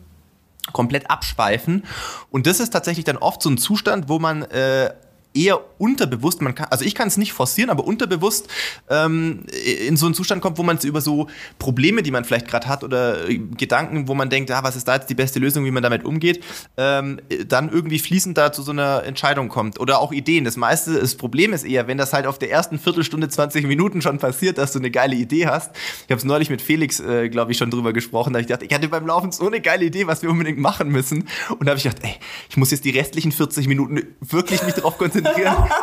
komplett 0.73 1.11
abschweifen. 1.11 1.85
Und 2.31 2.47
das 2.47 2.61
ist 2.61 2.71
tatsächlich 2.71 3.05
dann 3.05 3.17
oft 3.17 3.43
so 3.43 3.51
ein 3.51 3.59
Zustand, 3.59 4.09
wo 4.09 4.21
man 4.21 4.43
äh, 4.43 4.93
eher 5.37 5.61
unterbewusst, 5.79 6.41
man 6.41 6.55
kann, 6.55 6.69
also 6.71 6.85
ich 6.85 6.95
kann 6.95 7.09
es 7.09 7.17
nicht 7.17 7.33
forcieren, 7.33 7.71
aber 7.71 7.85
unterbewusst 7.85 8.49
ähm, 8.89 9.45
in 9.87 9.97
so 9.97 10.07
einen 10.07 10.15
Zustand 10.15 10.41
kommt, 10.41 10.59
wo 10.59 10.63
man 10.63 10.79
über 10.83 11.01
so 11.01 11.29
Probleme, 11.59 12.03
die 12.03 12.11
man 12.11 12.25
vielleicht 12.25 12.49
gerade 12.49 12.69
hat 12.69 12.85
oder 12.85 13.29
äh, 13.29 13.39
Gedanken, 13.39 14.09
wo 14.09 14.15
man 14.15 14.31
denkt, 14.31 14.51
ah, 14.51 14.63
was 14.63 14.77
ist 14.77 14.89
da 14.89 14.95
jetzt 14.95 15.11
die 15.11 15.15
beste 15.15 15.39
Lösung, 15.39 15.65
wie 15.65 15.71
man 15.71 15.83
damit 15.83 16.05
umgeht, 16.05 16.43
ähm, 16.77 17.21
dann 17.49 17.71
irgendwie 17.71 17.99
fließend 17.99 18.37
da 18.39 18.53
zu 18.53 18.63
so 18.63 18.73
einer 18.73 19.05
Entscheidung 19.05 19.49
kommt. 19.49 19.79
Oder 19.81 20.01
auch 20.01 20.13
Ideen. 20.13 20.45
Das 20.45 20.57
meiste, 20.57 20.99
das 20.99 21.17
Problem 21.17 21.53
ist 21.53 21.65
eher, 21.65 21.87
wenn 21.87 21.99
das 21.99 22.13
halt 22.13 22.27
auf 22.27 22.39
der 22.39 22.51
ersten 22.51 22.79
Viertelstunde, 22.79 23.29
20 23.29 23.67
Minuten 23.67 24.03
schon 24.03 24.19
passiert, 24.19 24.59
dass 24.59 24.73
du 24.73 24.79
eine 24.79 24.91
geile 24.91 25.15
Idee 25.15 25.47
hast. 25.47 25.73
Ich 26.05 26.11
habe 26.11 26.19
es 26.19 26.25
neulich 26.25 26.51
mit 26.51 26.63
Felix, 26.63 27.01
äh, 27.01 27.29
glaube 27.29 27.53
ich, 27.53 27.59
schon 27.59 27.71
drüber 27.71 27.93
gesprochen, 27.93 28.33
da 28.33 28.39
ich 28.39 28.47
dachte, 28.47 28.65
ich 28.65 28.73
hatte 28.73 28.89
beim 28.89 29.07
Laufen 29.07 29.33
so 29.33 29.47
eine 29.47 29.61
geile 29.61 29.85
Idee, 29.85 30.07
was 30.07 30.23
wir 30.23 30.31
unbedingt 30.31 30.59
machen 30.59 30.89
müssen. 30.89 31.29
Und 31.51 31.67
da 31.67 31.71
habe 31.71 31.79
ich 31.79 31.85
gedacht, 31.85 32.03
ey, 32.03 32.15
ich 32.49 32.57
muss 32.57 32.71
jetzt 32.71 32.85
die 32.85 32.91
restlichen 32.91 33.33
40 33.33 33.69
Minuten 33.69 34.03
wirklich 34.21 34.63
mich 34.63 34.75
darauf 34.75 34.99
konzentrieren, 34.99 35.26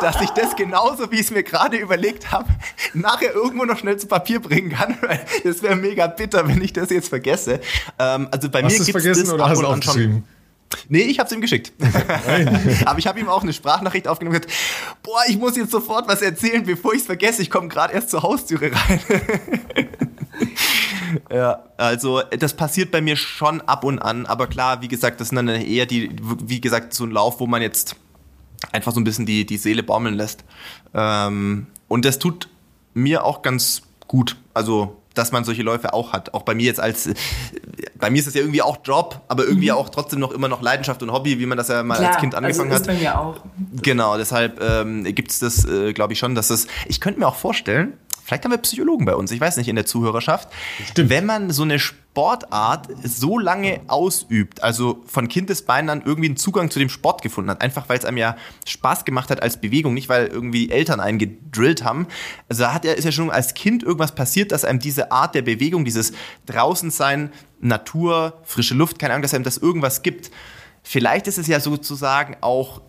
dass 0.00 0.20
ich 0.20 0.30
das 0.30 0.56
genauso, 0.56 1.10
wie 1.10 1.16
ich 1.16 1.22
es 1.22 1.30
mir 1.30 1.42
gerade 1.42 1.76
überlegt 1.76 2.32
habe, 2.32 2.48
nachher 2.92 3.34
irgendwo 3.34 3.64
noch 3.64 3.78
schnell 3.78 3.96
zu 3.96 4.06
Papier 4.06 4.40
bringen 4.40 4.70
kann. 4.70 4.96
Das 5.44 5.62
wäre 5.62 5.76
mega 5.76 6.06
bitter, 6.06 6.46
wenn 6.48 6.62
ich 6.62 6.72
das 6.72 6.90
jetzt 6.90 7.08
vergesse. 7.08 7.60
Ähm, 7.98 8.28
also 8.30 8.48
bei 8.48 8.62
hast 8.62 8.78
mir 8.78 8.84
gibt 8.84 9.04
es 9.04 9.20
das 9.20 9.32
oder 9.32 9.48
hast 9.48 9.60
du 9.60 9.66
aufgeschrieben? 9.66 10.24
Nee, 10.88 11.02
ich 11.02 11.18
hab's 11.18 11.32
ihm 11.32 11.40
geschickt. 11.40 11.72
Aber 12.84 12.98
ich 12.98 13.06
habe 13.06 13.20
ihm 13.20 13.28
auch 13.28 13.42
eine 13.42 13.52
Sprachnachricht 13.52 14.08
aufgenommen 14.08 14.36
und 14.36 14.42
gesagt, 14.42 14.60
boah, 15.02 15.20
ich 15.28 15.38
muss 15.38 15.56
jetzt 15.56 15.70
sofort 15.70 16.08
was 16.08 16.22
erzählen, 16.22 16.64
bevor 16.64 16.94
ich 16.94 17.00
es 17.00 17.06
vergesse. 17.06 17.42
Ich 17.42 17.50
komme 17.50 17.68
gerade 17.68 17.94
erst 17.94 18.10
zur 18.10 18.22
Haustüre 18.22 18.70
rein. 18.72 19.00
ja, 21.30 21.64
also 21.76 22.22
das 22.38 22.54
passiert 22.54 22.90
bei 22.90 23.00
mir 23.00 23.16
schon 23.16 23.60
ab 23.62 23.84
und 23.84 24.00
an, 24.00 24.26
aber 24.26 24.46
klar, 24.46 24.82
wie 24.82 24.88
gesagt, 24.88 25.20
das 25.20 25.28
sind 25.28 25.36
dann 25.36 25.48
eher 25.48 25.86
die, 25.86 26.10
wie 26.44 26.60
gesagt, 26.60 26.94
so 26.94 27.04
ein 27.04 27.10
Lauf, 27.10 27.40
wo 27.40 27.46
man 27.46 27.62
jetzt 27.62 27.96
einfach 28.72 28.92
so 28.92 29.00
ein 29.00 29.04
bisschen 29.04 29.26
die, 29.26 29.46
die 29.46 29.56
Seele 29.56 29.82
baumeln 29.82 30.14
lässt. 30.14 30.44
Ähm, 30.94 31.66
und 31.88 32.04
das 32.04 32.18
tut 32.18 32.48
mir 32.94 33.24
auch 33.24 33.42
ganz 33.42 33.82
gut. 34.06 34.36
Also 34.54 34.96
dass 35.14 35.32
man 35.32 35.44
solche 35.44 35.62
Läufe 35.62 35.94
auch 35.94 36.12
hat. 36.12 36.34
Auch 36.34 36.42
bei 36.42 36.54
mir 36.54 36.64
jetzt 36.64 36.80
als, 36.80 37.08
bei 37.98 38.10
mir 38.10 38.18
ist 38.18 38.26
es 38.26 38.34
ja 38.34 38.40
irgendwie 38.40 38.62
auch 38.62 38.78
Job, 38.84 39.22
aber 39.28 39.44
irgendwie 39.44 39.70
mhm. 39.70 39.76
auch 39.76 39.88
trotzdem 39.88 40.20
noch 40.20 40.32
immer 40.32 40.48
noch 40.48 40.62
Leidenschaft 40.62 41.02
und 41.02 41.12
Hobby, 41.12 41.38
wie 41.38 41.46
man 41.46 41.58
das 41.58 41.68
ja 41.68 41.82
mal 41.82 41.96
Klar, 41.96 42.10
als 42.10 42.18
Kind 42.18 42.34
also 42.34 42.46
angefangen 42.46 42.72
also 42.72 42.82
ist 42.82 42.88
hat. 42.88 42.96
Bei 42.96 43.00
mir 43.00 43.18
auch. 43.18 43.36
Genau, 43.82 44.16
deshalb 44.16 44.60
ähm, 44.62 45.04
gibt 45.04 45.30
es 45.30 45.38
das, 45.38 45.64
äh, 45.64 45.92
glaube 45.92 46.12
ich 46.12 46.18
schon, 46.18 46.34
dass 46.34 46.48
das, 46.48 46.66
ich 46.86 47.00
könnte 47.00 47.20
mir 47.20 47.26
auch 47.26 47.36
vorstellen, 47.36 47.94
vielleicht 48.24 48.44
haben 48.44 48.52
wir 48.52 48.58
Psychologen 48.58 49.04
bei 49.04 49.14
uns, 49.14 49.30
ich 49.30 49.40
weiß 49.40 49.56
nicht, 49.58 49.68
in 49.68 49.76
der 49.76 49.86
Zuhörerschaft. 49.86 50.48
Stimmt. 50.90 51.10
Wenn 51.10 51.26
man 51.26 51.50
so 51.50 51.62
eine 51.62 51.78
Sportart 51.78 52.88
so 53.02 53.38
lange 53.38 53.80
ausübt, 53.86 54.62
also 54.62 55.02
von 55.06 55.28
Kindesbeinen 55.28 55.90
an 55.90 56.02
irgendwie 56.04 56.28
einen 56.28 56.36
Zugang 56.36 56.70
zu 56.70 56.78
dem 56.78 56.88
Sport 56.88 57.22
gefunden 57.22 57.50
hat, 57.50 57.60
einfach 57.60 57.88
weil 57.88 57.98
es 57.98 58.04
einem 58.04 58.16
ja 58.16 58.36
Spaß 58.66 59.04
gemacht 59.04 59.30
hat 59.30 59.42
als 59.42 59.60
Bewegung, 59.60 59.94
nicht 59.94 60.08
weil 60.08 60.26
irgendwie 60.26 60.70
Eltern 60.70 61.00
einen 61.00 61.18
gedrillt 61.18 61.84
haben. 61.84 62.06
Also 62.48 62.62
da 62.62 62.72
hat 62.72 62.84
ja, 62.84 62.92
ist 62.92 63.04
ja 63.04 63.12
schon 63.12 63.30
als 63.30 63.54
Kind 63.54 63.82
irgendwas 63.82 64.14
passiert, 64.14 64.52
dass 64.52 64.64
einem 64.64 64.78
diese 64.78 65.12
Art 65.12 65.34
der 65.34 65.42
Bewegung, 65.42 65.84
dieses 65.84 66.12
Draußensein, 66.46 67.30
Natur, 67.64 68.40
frische 68.44 68.74
Luft, 68.74 68.98
keine 68.98 69.14
Ahnung, 69.14 69.22
dass 69.22 69.34
einem 69.34 69.44
das 69.44 69.58
irgendwas 69.58 70.02
gibt. 70.02 70.30
Vielleicht 70.82 71.26
ist 71.26 71.38
es 71.38 71.46
ja 71.46 71.60
sozusagen 71.60 72.36
auch 72.40 72.82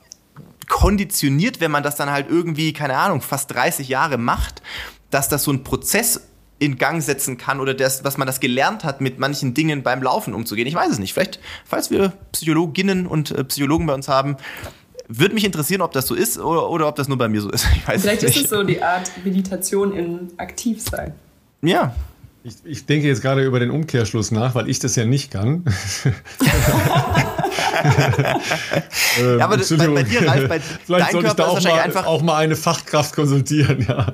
konditioniert, 0.68 1.62
wenn 1.62 1.72
man 1.72 1.84
das 1.84 1.96
dann 1.96 2.10
halt 2.10 2.30
irgendwie, 2.30 2.74
keine 2.74 2.98
Ahnung, 2.98 3.22
fast 3.22 3.54
30 3.54 3.88
Jahre 3.88 4.18
macht 4.18 4.62
dass 5.16 5.30
das 5.30 5.44
so 5.44 5.52
ein 5.52 5.64
Prozess 5.64 6.28
in 6.60 6.78
Gang 6.78 7.02
setzen 7.02 7.38
kann 7.38 7.60
oder 7.60 7.74
das, 7.74 8.04
was 8.04 8.18
man 8.18 8.28
das 8.28 8.40
gelernt 8.40 8.84
hat, 8.84 9.02
mit 9.02 9.18
manchen 9.18 9.54
Dingen 9.54 9.82
beim 9.82 10.04
Laufen 10.04 10.34
umzugehen. 10.34 10.68
Ich 10.68 10.76
weiß 10.76 10.92
es 10.92 11.00
nicht. 11.00 11.14
Vielleicht, 11.14 11.40
falls 11.66 11.90
wir 11.90 12.14
Psychologinnen 12.32 13.08
und 13.08 13.32
äh, 13.32 13.44
Psychologen 13.46 13.86
bei 13.86 13.94
uns 13.94 14.10
haben, 14.10 14.38
würde 15.08 15.34
mich 15.34 15.46
interessieren, 15.46 15.82
ob 15.82 15.92
das 15.92 16.08
so 16.08 16.16
ist 16.16 16.38
oder, 16.38 16.70
oder 16.70 16.88
ob 16.88 16.96
das 16.96 17.08
nur 17.08 17.18
bei 17.18 17.30
mir 17.30 17.42
so 17.42 17.50
ist. 17.50 17.66
Vielleicht 17.86 18.24
ist 18.24 18.36
es 18.36 18.50
so 18.50 18.64
die 18.64 18.82
Art 18.82 19.10
Meditation 19.24 19.94
in 19.94 20.34
Aktivsein. 20.38 21.14
Ja, 21.62 21.96
ich, 22.46 22.56
ich, 22.64 22.86
denke 22.86 23.08
jetzt 23.08 23.24
gerade 23.24 23.44
über 23.44 23.60
den 23.60 23.72
Umkehrschluss 23.72 24.30
nach, 24.30 24.54
weil 24.54 24.70
ich 24.70 24.78
das 24.78 24.96
ja 24.96 25.06
nicht 25.06 25.32
kann. 25.32 25.66
ja, 29.38 29.46
aber 29.46 29.58
bei, 29.58 29.88
bei, 29.88 30.04
dir, 30.04 30.28
Ralf, 30.28 30.48
bei 30.48 30.60
Vielleicht 30.60 31.12
sollte 31.12 31.28
ich 31.28 31.34
da 31.34 31.48
auch 31.48 31.62
mal, 31.62 31.80
einfach 31.80 32.06
auch 32.06 32.22
mal 32.22 32.38
eine 32.38 32.56
Fachkraft 32.56 33.16
konsultieren. 33.16 33.86
Ja. 33.88 34.08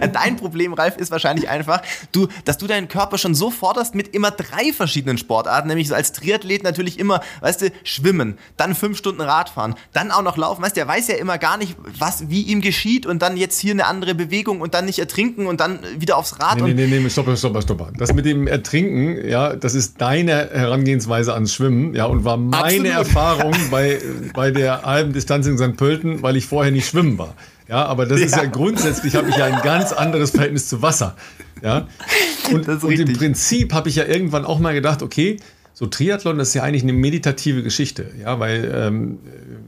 dein 0.12 0.36
Problem, 0.36 0.74
Ralf, 0.74 0.96
ist 0.96 1.10
wahrscheinlich 1.10 1.48
einfach, 1.48 1.82
du, 2.12 2.28
dass 2.44 2.58
du 2.58 2.66
deinen 2.66 2.88
Körper 2.88 3.18
schon 3.18 3.34
so 3.34 3.50
forderst 3.50 3.94
mit 3.94 4.14
immer 4.14 4.30
drei 4.30 4.72
verschiedenen 4.72 5.18
Sportarten, 5.18 5.68
nämlich 5.68 5.88
so 5.88 5.94
als 5.94 6.12
Triathlet 6.12 6.62
natürlich 6.62 6.98
immer, 6.98 7.20
weißt 7.40 7.62
du, 7.62 7.70
schwimmen, 7.84 8.38
dann 8.56 8.74
fünf 8.74 8.98
Stunden 8.98 9.20
Radfahren, 9.20 9.74
dann 9.92 10.10
auch 10.10 10.22
noch 10.22 10.36
laufen. 10.36 10.62
Weißt 10.62 10.76
du, 10.76 10.80
der 10.80 10.88
weiß 10.88 11.08
ja 11.08 11.16
immer 11.16 11.38
gar 11.38 11.56
nicht, 11.56 11.76
was, 11.98 12.28
wie 12.30 12.42
ihm 12.42 12.60
geschieht 12.60 13.06
und 13.06 13.22
dann 13.22 13.36
jetzt 13.36 13.58
hier 13.58 13.72
eine 13.72 13.86
andere 13.86 14.14
Bewegung 14.14 14.60
und 14.60 14.74
dann 14.74 14.84
nicht 14.84 14.98
ertrinken 14.98 15.46
und 15.46 15.60
dann 15.60 15.80
wieder 15.98 16.16
aufs 16.16 16.40
Rad. 16.40 16.60
Nee, 16.60 16.74
nee, 16.74 16.86
nee, 16.86 17.00
nee, 17.00 17.10
stopp, 17.10 17.36
stopp, 17.36 17.62
stopp. 17.62 17.92
Das 17.98 18.12
mit 18.12 18.24
dem 18.26 18.46
Ertrinken, 18.46 19.28
ja, 19.28 19.54
das 19.54 19.74
ist 19.74 20.00
deine 20.00 20.50
Herangehensweise 20.52 21.34
ans 21.34 21.54
Schwimmen, 21.54 21.94
ja, 21.94 22.06
und 22.12 22.24
war 22.24 22.36
meine 22.36 22.62
Absolut. 22.62 22.86
Erfahrung 22.86 23.54
bei, 23.70 23.98
bei 24.34 24.50
der 24.50 24.82
halben 24.82 25.14
Distanz 25.14 25.46
in 25.46 25.56
St. 25.56 25.78
Pölten, 25.78 26.22
weil 26.22 26.36
ich 26.36 26.44
vorher 26.44 26.70
nicht 26.70 26.86
schwimmen 26.86 27.16
war. 27.16 27.34
Ja, 27.68 27.86
aber 27.86 28.04
das 28.04 28.20
ja. 28.20 28.26
ist 28.26 28.36
ja 28.36 28.44
grundsätzlich, 28.44 29.16
habe 29.16 29.30
ich 29.30 29.36
ja 29.36 29.46
ein 29.46 29.62
ganz 29.62 29.92
anderes 29.92 30.32
Verhältnis 30.32 30.68
zu 30.68 30.82
Wasser. 30.82 31.16
Ja, 31.62 31.88
und, 32.52 32.68
und 32.68 32.98
im 32.98 33.12
Prinzip 33.14 33.72
habe 33.72 33.88
ich 33.88 33.96
ja 33.96 34.04
irgendwann 34.04 34.44
auch 34.44 34.58
mal 34.58 34.74
gedacht, 34.74 35.02
okay, 35.02 35.38
so 35.72 35.86
Triathlon 35.86 36.38
ist 36.38 36.52
ja 36.52 36.62
eigentlich 36.64 36.82
eine 36.82 36.92
meditative 36.92 37.62
Geschichte, 37.62 38.10
ja, 38.20 38.38
weil 38.38 38.70
ähm, 38.74 39.18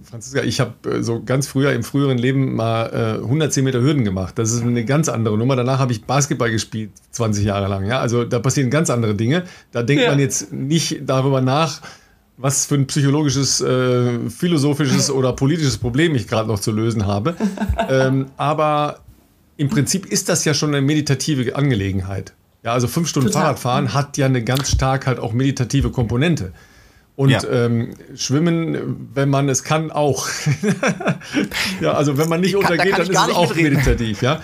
Franziska, 0.02 0.42
ich 0.42 0.60
habe 0.60 0.98
äh, 0.98 1.02
so 1.02 1.22
ganz 1.24 1.46
früher 1.46 1.72
im 1.72 1.82
früheren 1.82 2.18
Leben 2.18 2.54
mal 2.54 3.18
äh, 3.20 3.22
110 3.22 3.64
Meter 3.64 3.80
Hürden 3.80 4.04
gemacht. 4.04 4.38
Das 4.38 4.52
ist 4.52 4.60
eine 4.62 4.84
ganz 4.84 5.08
andere 5.08 5.38
Nummer. 5.38 5.56
Danach 5.56 5.78
habe 5.78 5.92
ich 5.92 6.04
Basketball 6.04 6.50
gespielt, 6.50 6.90
20 7.12 7.46
Jahre 7.46 7.68
lang, 7.68 7.86
ja. 7.86 8.00
Also 8.00 8.24
da 8.24 8.38
passieren 8.38 8.68
ganz 8.68 8.90
andere 8.90 9.14
Dinge. 9.14 9.44
Da 9.72 9.82
denkt 9.82 10.04
ja. 10.04 10.10
man 10.10 10.18
jetzt 10.18 10.52
nicht 10.52 11.00
darüber 11.06 11.40
nach, 11.40 11.80
was 12.36 12.66
für 12.66 12.74
ein 12.74 12.86
psychologisches, 12.86 13.60
äh, 13.60 14.28
philosophisches 14.28 15.10
oder 15.10 15.32
politisches 15.32 15.78
Problem 15.78 16.14
ich 16.14 16.26
gerade 16.26 16.48
noch 16.48 16.60
zu 16.60 16.72
lösen 16.72 17.06
habe. 17.06 17.36
ähm, 17.88 18.26
aber 18.36 19.00
im 19.56 19.68
Prinzip 19.68 20.06
ist 20.06 20.28
das 20.28 20.44
ja 20.44 20.54
schon 20.54 20.70
eine 20.70 20.82
meditative 20.82 21.54
Angelegenheit. 21.54 22.32
Ja, 22.64 22.72
also 22.72 22.88
fünf 22.88 23.08
Stunden 23.08 23.28
Total. 23.28 23.42
Fahrradfahren 23.42 23.94
hat 23.94 24.16
ja 24.16 24.26
eine 24.26 24.42
ganz 24.42 24.70
stark 24.70 25.06
halt 25.06 25.18
auch 25.18 25.32
meditative 25.32 25.90
Komponente. 25.90 26.52
Und 27.16 27.30
ja. 27.30 27.44
ähm, 27.48 27.94
Schwimmen, 28.16 29.08
wenn 29.14 29.30
man 29.30 29.48
es 29.48 29.62
kann, 29.62 29.92
auch. 29.92 30.26
ja, 31.80 31.92
also 31.92 32.18
wenn 32.18 32.28
man 32.28 32.40
nicht 32.40 32.54
kann, 32.54 32.62
untergeht, 32.62 32.92
da 32.94 33.04
dann 33.04 33.10
ist 33.10 33.30
es 33.30 33.36
auch 33.36 33.54
mitreden. 33.54 33.74
meditativ, 33.74 34.22
ja. 34.22 34.40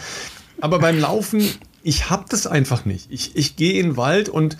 Aber 0.61 0.78
beim 0.78 0.99
Laufen, 1.01 1.43
ich 1.82 2.11
habe 2.11 2.26
das 2.28 2.47
einfach 2.47 2.84
nicht. 2.84 3.11
Ich, 3.11 3.34
ich 3.34 3.57
gehe 3.57 3.80
in 3.80 3.91
den 3.91 3.97
Wald 3.97 4.28
und 4.28 4.57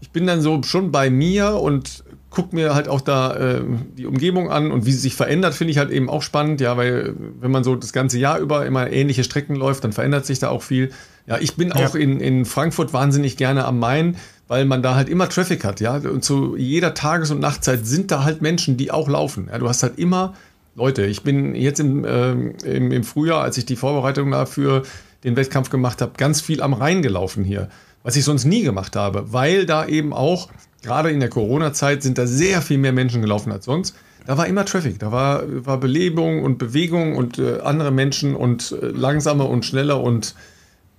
ich 0.00 0.10
bin 0.10 0.26
dann 0.26 0.40
so 0.40 0.60
schon 0.64 0.90
bei 0.90 1.10
mir 1.10 1.54
und 1.54 2.01
gucke 2.32 2.54
mir 2.56 2.74
halt 2.74 2.88
auch 2.88 3.00
da 3.00 3.34
äh, 3.34 3.60
die 3.96 4.06
Umgebung 4.06 4.50
an 4.50 4.72
und 4.72 4.86
wie 4.86 4.92
sie 4.92 4.98
sich 4.98 5.14
verändert, 5.14 5.54
finde 5.54 5.70
ich 5.70 5.78
halt 5.78 5.90
eben 5.90 6.08
auch 6.10 6.22
spannend, 6.22 6.60
ja, 6.60 6.76
weil 6.76 7.14
wenn 7.40 7.50
man 7.50 7.62
so 7.62 7.76
das 7.76 7.92
ganze 7.92 8.18
Jahr 8.18 8.38
über 8.38 8.66
immer 8.66 8.90
ähnliche 8.90 9.22
Strecken 9.22 9.54
läuft, 9.54 9.84
dann 9.84 9.92
verändert 9.92 10.26
sich 10.26 10.38
da 10.38 10.48
auch 10.48 10.62
viel. 10.62 10.90
Ja, 11.26 11.38
ich 11.38 11.56
bin 11.56 11.68
ja. 11.68 11.86
auch 11.86 11.94
in, 11.94 12.20
in 12.20 12.44
Frankfurt 12.44 12.92
wahnsinnig 12.92 13.36
gerne 13.36 13.64
am 13.66 13.78
Main, 13.78 14.16
weil 14.48 14.64
man 14.64 14.82
da 14.82 14.94
halt 14.94 15.08
immer 15.08 15.28
Traffic 15.28 15.64
hat, 15.64 15.80
ja. 15.80 15.96
Und 15.96 16.24
zu 16.24 16.56
jeder 16.56 16.94
Tages- 16.94 17.30
und 17.30 17.40
Nachtzeit 17.40 17.86
sind 17.86 18.10
da 18.10 18.24
halt 18.24 18.42
Menschen, 18.42 18.76
die 18.76 18.90
auch 18.90 19.08
laufen. 19.08 19.48
Ja, 19.52 19.58
du 19.58 19.68
hast 19.68 19.82
halt 19.82 19.98
immer 19.98 20.34
Leute. 20.74 21.04
Ich 21.04 21.22
bin 21.22 21.54
jetzt 21.54 21.80
im, 21.80 22.04
äh, 22.04 22.32
im, 22.32 22.92
im 22.92 23.04
Frühjahr, 23.04 23.42
als 23.42 23.58
ich 23.58 23.66
die 23.66 23.76
Vorbereitung 23.76 24.30
dafür 24.30 24.82
den 25.22 25.36
Wettkampf 25.36 25.70
gemacht 25.70 26.00
habe, 26.00 26.12
ganz 26.16 26.40
viel 26.40 26.62
am 26.62 26.72
Rhein 26.72 27.02
gelaufen 27.02 27.44
hier, 27.44 27.68
was 28.02 28.16
ich 28.16 28.24
sonst 28.24 28.44
nie 28.44 28.62
gemacht 28.62 28.96
habe, 28.96 29.32
weil 29.32 29.66
da 29.66 29.86
eben 29.86 30.12
auch, 30.12 30.48
gerade 30.82 31.10
in 31.10 31.20
der 31.20 31.28
Corona-Zeit, 31.28 32.02
sind 32.02 32.18
da 32.18 32.26
sehr 32.26 32.62
viel 32.62 32.78
mehr 32.78 32.92
Menschen 32.92 33.22
gelaufen 33.22 33.52
als 33.52 33.64
sonst. 33.64 33.94
Da 34.26 34.38
war 34.38 34.46
immer 34.46 34.64
Traffic, 34.64 34.98
da 34.98 35.10
war, 35.10 35.42
war 35.66 35.78
Belebung 35.78 36.44
und 36.44 36.58
Bewegung 36.58 37.16
und 37.16 37.38
äh, 37.38 37.60
andere 37.60 37.90
Menschen 37.90 38.36
und 38.36 38.72
äh, 38.80 38.86
langsamer 38.86 39.48
und 39.48 39.64
schneller 39.64 40.00
und 40.00 40.34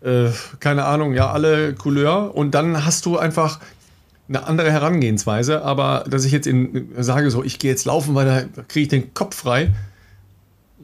äh, 0.01 0.29
keine 0.59 0.85
Ahnung, 0.85 1.13
ja, 1.13 1.31
alle 1.31 1.73
Couleur. 1.73 2.35
Und 2.35 2.53
dann 2.53 2.85
hast 2.85 3.05
du 3.05 3.17
einfach 3.17 3.59
eine 4.27 4.45
andere 4.45 4.71
Herangehensweise. 4.71 5.63
Aber 5.63 6.03
dass 6.09 6.25
ich 6.25 6.31
jetzt 6.31 6.47
in, 6.47 6.89
sage, 6.97 7.31
so, 7.31 7.43
ich 7.43 7.59
gehe 7.59 7.71
jetzt 7.71 7.85
laufen, 7.85 8.15
weil 8.15 8.25
da 8.25 8.63
kriege 8.67 8.83
ich 8.83 8.89
den 8.89 9.13
Kopf 9.13 9.35
frei. 9.35 9.71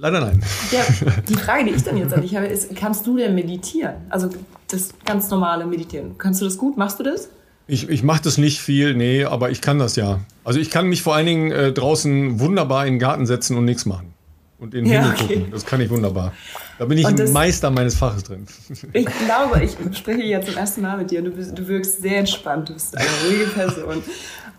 Leider 0.01 0.21
nein. 0.21 0.41
Ja, 0.71 0.79
die 1.27 1.35
Frage, 1.35 1.65
die 1.65 1.71
ich 1.71 1.83
dann 1.83 1.97
jetzt 1.97 2.13
an 2.13 2.21
dich 2.21 2.33
habe, 2.33 2.45
ist, 2.47 2.73
kannst 2.73 3.05
du 3.05 3.17
denn 3.17 3.35
meditieren? 3.35 3.95
Also 4.07 4.29
das 4.69 4.91
ganz 5.03 5.29
normale 5.29 5.65
Meditieren. 5.65 6.17
Kannst 6.17 6.39
du 6.39 6.45
das 6.45 6.57
gut? 6.57 6.77
Machst 6.77 6.99
du 6.99 7.03
das? 7.03 7.27
Ich, 7.67 7.89
ich 7.89 8.01
mache 8.01 8.21
das 8.23 8.37
nicht 8.37 8.61
viel, 8.61 8.95
nee, 8.95 9.25
aber 9.25 9.51
ich 9.51 9.59
kann 9.59 9.77
das 9.77 9.97
ja. 9.97 10.21
Also 10.45 10.61
ich 10.61 10.69
kann 10.69 10.87
mich 10.87 11.03
vor 11.03 11.15
allen 11.15 11.25
Dingen 11.25 11.51
äh, 11.51 11.73
draußen 11.73 12.39
wunderbar 12.39 12.87
in 12.87 12.93
den 12.93 12.99
Garten 12.99 13.25
setzen 13.25 13.57
und 13.57 13.65
nichts 13.65 13.85
machen. 13.85 14.13
und 14.57 14.73
in 14.73 14.85
den 14.85 14.93
ja, 14.93 15.01
Himmel 15.01 15.15
okay. 15.15 15.35
gucken. 15.35 15.51
Das 15.51 15.65
kann 15.65 15.81
ich 15.81 15.89
wunderbar. 15.89 16.31
Da 16.77 16.85
bin 16.85 16.97
ich 16.97 17.05
ein 17.05 17.33
Meister 17.33 17.69
meines 17.69 17.95
Faches 17.95 18.23
drin. 18.23 18.45
Ich 18.93 19.05
glaube, 19.05 19.61
ich 19.63 19.97
spreche 19.97 20.23
jetzt 20.23 20.47
zum 20.47 20.57
ersten 20.57 20.81
Mal 20.81 20.97
mit 20.97 21.11
dir 21.11 21.21
du, 21.21 21.31
bist, 21.31 21.57
du 21.57 21.67
wirkst 21.67 22.01
sehr 22.01 22.19
entspannt. 22.19 22.69
Du 22.69 22.73
bist 22.73 22.97
eine 22.97 23.07
ruhige 23.27 23.47
Person. 23.47 24.01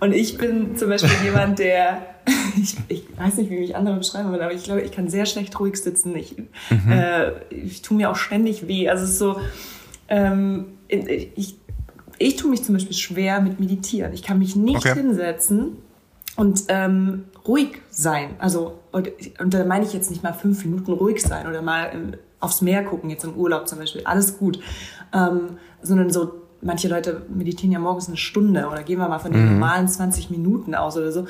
Und 0.00 0.12
ich 0.12 0.38
bin 0.38 0.76
zum 0.76 0.88
Beispiel 0.88 1.10
jemand, 1.24 1.58
der, 1.58 2.02
ich, 2.60 2.76
ich 2.88 3.04
weiß 3.18 3.36
nicht, 3.36 3.50
wie 3.50 3.60
mich 3.60 3.76
andere 3.76 3.96
beschreiben 3.96 4.30
würden, 4.30 4.42
aber 4.42 4.54
ich 4.54 4.64
glaube, 4.64 4.80
ich 4.80 4.92
kann 4.92 5.08
sehr 5.08 5.26
schlecht 5.26 5.58
ruhig 5.60 5.76
sitzen. 5.76 6.16
Ich, 6.16 6.36
mhm. 6.70 6.90
äh, 6.90 7.32
ich 7.50 7.82
tue 7.82 7.96
mir 7.96 8.10
auch 8.10 8.16
ständig 8.16 8.66
weh. 8.66 8.88
Also 8.88 9.04
es 9.04 9.10
ist 9.10 9.18
so, 9.18 9.40
ähm, 10.08 10.78
ich, 10.88 11.56
ich 12.18 12.36
tue 12.36 12.50
mich 12.50 12.62
zum 12.64 12.74
Beispiel 12.74 12.96
schwer 12.96 13.40
mit 13.40 13.60
Meditieren. 13.60 14.12
Ich 14.12 14.22
kann 14.22 14.38
mich 14.38 14.56
nicht 14.56 14.78
okay. 14.78 14.94
hinsetzen 14.94 15.76
und 16.36 16.64
ähm, 16.68 17.24
ruhig 17.46 17.82
sein. 17.90 18.30
Also, 18.38 18.80
und, 18.92 19.10
und 19.38 19.54
da 19.54 19.64
meine 19.64 19.84
ich 19.84 19.92
jetzt 19.92 20.10
nicht 20.10 20.22
mal 20.22 20.32
fünf 20.32 20.64
Minuten 20.64 20.92
ruhig 20.92 21.22
sein 21.22 21.46
oder 21.46 21.62
mal 21.62 21.90
ähm, 21.92 22.14
aufs 22.40 22.62
Meer 22.62 22.84
gucken, 22.84 23.10
jetzt 23.10 23.24
im 23.24 23.34
Urlaub 23.34 23.68
zum 23.68 23.78
Beispiel, 23.78 24.02
alles 24.04 24.38
gut. 24.38 24.60
Ähm, 25.12 25.58
sondern 25.82 26.10
so, 26.10 26.42
manche 26.62 26.88
Leute 26.88 27.22
meditieren 27.28 27.72
ja 27.72 27.78
morgens 27.78 28.08
eine 28.08 28.16
Stunde 28.16 28.68
oder 28.68 28.82
gehen 28.82 28.98
wir 28.98 29.08
mal 29.08 29.18
von 29.18 29.32
den 29.32 29.44
mhm. 29.44 29.52
normalen 29.52 29.88
20 29.88 30.30
Minuten 30.30 30.74
aus 30.74 30.96
oder 30.96 31.12
so 31.12 31.26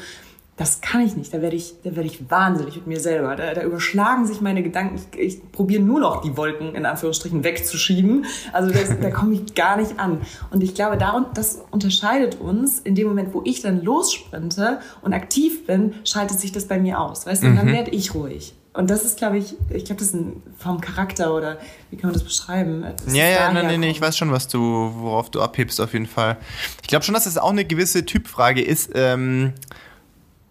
das 0.61 0.83
kann 0.83 1.01
ich 1.01 1.17
nicht. 1.17 1.33
Da 1.33 1.41
werde 1.41 1.57
ich, 1.57 1.77
da 1.85 1.97
werde 1.97 2.07
ich 2.07 2.31
wahnsinnig 2.31 2.77
mit 2.77 2.87
mir 2.87 3.01
selber. 3.01 3.35
Da, 3.35 3.55
da 3.55 3.63
überschlagen 3.63 4.27
sich 4.27 4.43
meine 4.43 4.63
Gedanken. 4.63 4.97
Ich, 4.97 5.19
ich 5.19 5.53
probiere 5.53 5.83
nur 5.83 6.01
noch 6.01 6.21
die 6.21 6.37
Wolken 6.37 6.75
in 6.75 6.85
Anführungsstrichen 6.85 7.43
wegzuschieben. 7.45 8.27
Also 8.53 8.71
das, 8.71 8.91
da 9.01 9.11
komme 9.11 9.33
ich 9.33 9.55
gar 9.55 9.79
nicht 9.79 9.99
an. 9.99 10.21
Und 10.51 10.63
ich 10.63 10.75
glaube, 10.75 10.99
darum, 10.99 11.25
das 11.33 11.65
unterscheidet 11.71 12.43
uns. 12.43 12.79
In 12.79 12.95
dem 12.95 13.09
Moment, 13.09 13.33
wo 13.33 13.41
ich 13.43 13.63
dann 13.63 13.83
lossprinte 13.83 14.81
und 15.01 15.15
aktiv 15.15 15.67
bin, 15.67 15.95
schaltet 16.05 16.39
sich 16.39 16.53
das 16.53 16.67
bei 16.67 16.79
mir 16.79 17.01
aus. 17.01 17.27
Weißt 17.27 17.43
du, 17.43 17.47
und 17.47 17.57
dann 17.57 17.69
mhm. 17.69 17.73
werde 17.73 17.93
ich 17.93 18.15
ruhig. 18.15 18.53
Und 18.73 18.89
das 18.89 19.05
ist, 19.05 19.19
glaube 19.19 19.39
ich, 19.39 19.57
ich 19.71 19.85
glaube, 19.85 19.99
das 19.99 20.09
ist 20.09 20.15
ein, 20.15 20.43
vom 20.59 20.81
Charakter 20.81 21.35
oder 21.35 21.59
wie 21.91 21.97
kann 21.97 22.11
man 22.11 22.15
das 22.15 22.23
beschreiben? 22.23 22.85
Das 23.05 23.13
ja, 23.13 23.27
ja, 23.27 23.53
nein, 23.53 23.67
nein, 23.67 23.81
nee, 23.81 23.91
ich 23.91 24.01
weiß 24.01 24.17
schon, 24.17 24.31
was 24.31 24.47
du, 24.47 24.93
worauf 24.97 25.29
du 25.31 25.41
abhebst 25.41 25.81
auf 25.81 25.93
jeden 25.93 26.07
Fall. 26.07 26.37
Ich 26.83 26.89
glaube 26.89 27.05
schon, 27.05 27.15
dass 27.15 27.25
das 27.25 27.37
auch 27.37 27.51
eine 27.51 27.65
gewisse 27.65 28.07
Typfrage 28.07 28.63
ist. 28.63 28.91
Ähm 28.95 29.55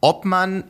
ob 0.01 0.25
man 0.25 0.63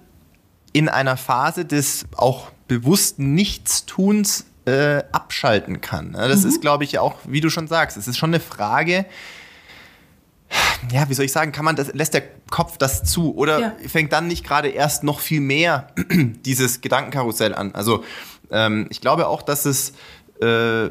in 0.74 0.90
einer 0.90 1.18
Phase 1.18 1.66
des 1.66 2.06
auch 2.16 2.52
bewussten 2.68 3.34
Nichtstuns 3.34 4.46
äh, 4.66 5.04
abschalten 5.12 5.82
kann. 5.82 6.14
Das 6.14 6.44
mhm. 6.44 6.50
ist, 6.50 6.62
glaube 6.62 6.84
ich, 6.84 7.00
auch, 7.00 7.16
wie 7.28 7.42
du 7.42 7.50
schon 7.50 7.68
sagst, 7.68 7.98
es 7.98 8.08
ist 8.08 8.18
schon 8.18 8.32
eine 8.32 8.40
Frage, 8.40 9.06
ja, 10.92 11.10
wie 11.10 11.14
soll 11.14 11.26
ich 11.26 11.32
sagen, 11.32 11.52
kann 11.52 11.66
man 11.66 11.76
das, 11.76 11.94
lässt 11.94 12.14
der 12.14 12.24
Kopf 12.50 12.78
das 12.78 13.04
zu 13.04 13.36
oder 13.36 13.60
ja. 13.60 13.76
fängt 13.88 14.14
dann 14.14 14.28
nicht 14.28 14.46
gerade 14.46 14.70
erst 14.70 15.04
noch 15.04 15.20
viel 15.20 15.42
mehr 15.42 15.88
dieses 16.10 16.82
Gedankenkarussell 16.82 17.54
an? 17.54 17.74
Also 17.76 18.04
ähm, 18.52 18.88
ich 18.90 19.02
glaube 19.02 19.28
auch, 19.28 19.42
dass 19.42 19.66
es 19.66 19.94
äh, 20.42 20.90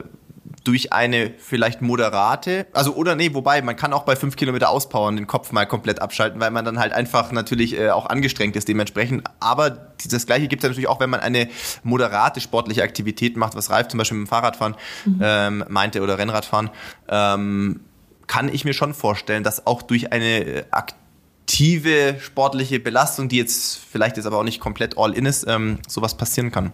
durch 0.64 0.92
eine 0.92 1.32
vielleicht 1.38 1.82
moderate, 1.82 2.66
also 2.72 2.94
oder 2.94 3.14
nee, 3.14 3.32
wobei 3.32 3.62
man 3.62 3.76
kann 3.76 3.92
auch 3.92 4.04
bei 4.04 4.16
fünf 4.16 4.36
Kilometer 4.36 4.70
auspowern 4.70 5.16
den 5.16 5.26
Kopf 5.26 5.52
mal 5.52 5.66
komplett 5.66 6.00
abschalten, 6.00 6.40
weil 6.40 6.50
man 6.50 6.64
dann 6.64 6.78
halt 6.78 6.92
einfach 6.92 7.32
natürlich 7.32 7.78
äh, 7.78 7.90
auch 7.90 8.06
angestrengt 8.06 8.56
ist 8.56 8.68
dementsprechend. 8.68 9.24
Aber 9.40 9.70
das 9.70 10.26
gleiche 10.26 10.48
gibt 10.48 10.62
es 10.62 10.68
natürlich 10.68 10.88
auch, 10.88 11.00
wenn 11.00 11.11
man 11.11 11.20
eine 11.20 11.48
moderate 11.82 12.40
sportliche 12.40 12.82
Aktivität 12.82 13.36
macht, 13.36 13.54
was 13.54 13.70
Ralf 13.70 13.88
zum 13.88 13.98
Beispiel 13.98 14.18
mit 14.18 14.26
dem 14.26 14.30
Fahrradfahren 14.30 14.76
mhm. 15.04 15.20
ähm, 15.22 15.64
meinte 15.68 16.02
oder 16.02 16.18
Rennradfahren, 16.18 16.70
ähm, 17.09 17.80
kann 18.29 18.49
ich 18.53 18.64
mir 18.64 18.74
schon 18.74 18.95
vorstellen, 18.95 19.43
dass 19.43 19.66
auch 19.66 19.83
durch 19.83 20.12
eine 20.12 20.66
aktive 20.70 22.16
sportliche 22.20 22.79
Belastung, 22.79 23.29
die 23.29 23.37
jetzt 23.39 23.81
vielleicht 23.91 24.16
jetzt 24.16 24.26
aber 24.26 24.39
auch 24.39 24.45
nicht 24.45 24.61
komplett 24.61 24.97
all 24.97 25.12
in 25.12 25.26
ist, 25.26 25.47
ähm, 25.49 25.79
sowas 25.89 26.16
passieren 26.16 26.53
kann. 26.53 26.72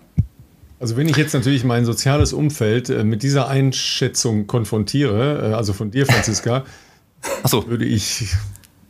Also 0.81 0.97
wenn 0.99 1.09
ich 1.09 1.17
jetzt 1.17 1.33
natürlich 1.33 1.65
mein 1.65 1.87
soziales 1.87 2.33
Umfeld 2.35 2.91
äh, 2.91 3.05
mit 3.05 3.23
dieser 3.23 3.49
Einschätzung 3.49 4.47
konfrontiere, 4.47 5.53
äh, 5.53 5.55
also 5.55 5.73
von 5.73 5.91
dir, 5.91 6.05
Franziska, 6.05 6.65
so. 7.45 7.67
würde 7.69 7.87
ich 7.87 8.27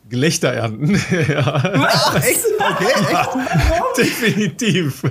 Gelächter 0.09 0.53
ernten. 0.53 0.95
ja. 1.29 1.43
Ach, 1.45 2.17
echt? 2.17 2.41
Okay, 2.59 2.87
echt? 3.11 3.99
Definitiv. 3.99 5.03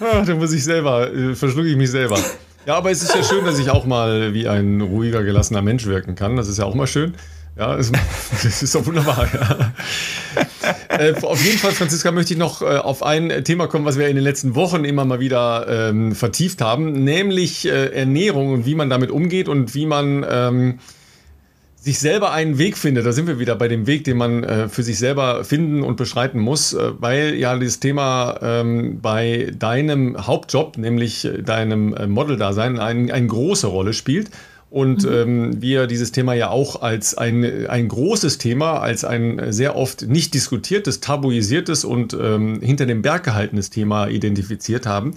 Ach, 0.00 0.24
da 0.26 0.34
muss 0.34 0.52
ich 0.52 0.62
selber, 0.62 1.12
äh, 1.12 1.34
verschlucke 1.34 1.68
ich 1.68 1.76
mich 1.76 1.90
selber. 1.90 2.18
Ja, 2.66 2.76
aber 2.76 2.90
es 2.90 3.02
ist 3.02 3.14
ja 3.14 3.22
schön, 3.22 3.44
dass 3.44 3.58
ich 3.58 3.70
auch 3.70 3.86
mal 3.86 4.34
wie 4.34 4.46
ein 4.46 4.80
ruhiger, 4.80 5.22
gelassener 5.22 5.62
Mensch 5.62 5.86
wirken 5.86 6.14
kann. 6.14 6.36
Das 6.36 6.48
ist 6.48 6.58
ja 6.58 6.66
auch 6.66 6.74
mal 6.74 6.86
schön. 6.86 7.14
Ja, 7.56 7.76
das, 7.76 7.90
das 8.42 8.62
ist 8.62 8.74
doch 8.74 8.84
wunderbar. 8.86 9.28
Ja. 9.32 9.72
äh, 10.98 11.14
auf 11.22 11.44
jeden 11.44 11.58
Fall, 11.58 11.72
Franziska, 11.72 12.12
möchte 12.12 12.34
ich 12.34 12.38
noch 12.38 12.62
äh, 12.62 12.76
auf 12.76 13.02
ein 13.02 13.44
Thema 13.44 13.66
kommen, 13.66 13.84
was 13.84 13.98
wir 13.98 14.08
in 14.08 14.14
den 14.14 14.24
letzten 14.24 14.54
Wochen 14.54 14.84
immer 14.84 15.04
mal 15.04 15.20
wieder 15.20 15.88
ähm, 15.88 16.14
vertieft 16.14 16.60
haben, 16.60 16.92
nämlich 17.04 17.66
äh, 17.66 17.86
Ernährung 17.86 18.52
und 18.52 18.66
wie 18.66 18.74
man 18.74 18.90
damit 18.90 19.10
umgeht 19.10 19.48
und 19.48 19.74
wie 19.74 19.86
man 19.86 20.24
ähm, 20.28 20.78
sich 21.80 21.98
selber 21.98 22.30
einen 22.32 22.58
Weg 22.58 22.76
findet. 22.76 23.06
Da 23.06 23.12
sind 23.12 23.26
wir 23.26 23.38
wieder 23.38 23.56
bei 23.56 23.66
dem 23.66 23.86
Weg, 23.86 24.04
den 24.04 24.18
man 24.18 24.44
äh, 24.44 24.68
für 24.68 24.82
sich 24.82 24.98
selber 24.98 25.44
finden 25.44 25.82
und 25.82 25.96
beschreiten 25.96 26.38
muss, 26.38 26.74
äh, 26.74 26.92
weil 26.98 27.34
ja 27.36 27.56
dieses 27.58 27.80
Thema 27.80 28.38
ähm, 28.42 29.00
bei 29.00 29.50
deinem 29.58 30.26
Hauptjob, 30.26 30.76
nämlich 30.76 31.24
äh, 31.24 31.42
deinem 31.42 31.96
Model-Dasein, 32.12 32.78
ein, 32.78 33.10
eine 33.10 33.26
große 33.26 33.66
Rolle 33.66 33.94
spielt. 33.94 34.30
Und 34.68 35.04
mhm. 35.04 35.12
ähm, 35.12 35.62
wir 35.62 35.86
dieses 35.86 36.12
Thema 36.12 36.34
ja 36.34 36.50
auch 36.50 36.82
als 36.82 37.16
ein, 37.16 37.66
ein 37.66 37.88
großes 37.88 38.36
Thema, 38.36 38.80
als 38.80 39.04
ein 39.04 39.50
sehr 39.50 39.74
oft 39.74 40.02
nicht 40.02 40.34
diskutiertes, 40.34 41.00
tabuisiertes 41.00 41.84
und 41.84 42.12
ähm, 42.12 42.60
hinter 42.60 42.86
dem 42.86 43.02
Berg 43.02 43.24
gehaltenes 43.24 43.70
Thema 43.70 44.06
identifiziert 44.06 44.86
haben. 44.86 45.14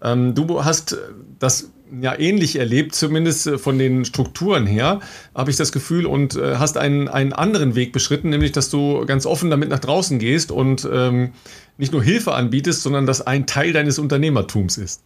Ähm, 0.00 0.34
du 0.34 0.64
hast 0.64 0.96
das 1.38 1.70
ja 2.00 2.18
ähnlich 2.18 2.56
erlebt, 2.56 2.94
zumindest 2.94 3.46
äh, 3.46 3.58
von 3.58 3.78
den 3.78 4.04
Strukturen 4.04 4.66
her, 4.66 5.00
habe 5.34 5.50
ich 5.50 5.56
das 5.56 5.72
Gefühl, 5.72 6.06
und 6.06 6.36
äh, 6.36 6.56
hast 6.56 6.76
einen, 6.76 7.08
einen 7.08 7.32
anderen 7.32 7.74
Weg 7.74 7.92
beschritten, 7.92 8.30
nämlich 8.30 8.52
dass 8.52 8.70
du 8.70 9.04
ganz 9.06 9.26
offen 9.26 9.50
damit 9.50 9.68
nach 9.68 9.80
draußen 9.80 10.18
gehst 10.18 10.50
und 10.50 10.88
ähm, 10.90 11.32
nicht 11.76 11.92
nur 11.92 12.02
Hilfe 12.02 12.34
anbietest, 12.34 12.82
sondern 12.82 13.06
das 13.06 13.26
ein 13.26 13.46
Teil 13.46 13.72
deines 13.72 13.98
Unternehmertums 13.98 14.78
ist. 14.78 15.02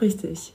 Richtig. 0.00 0.54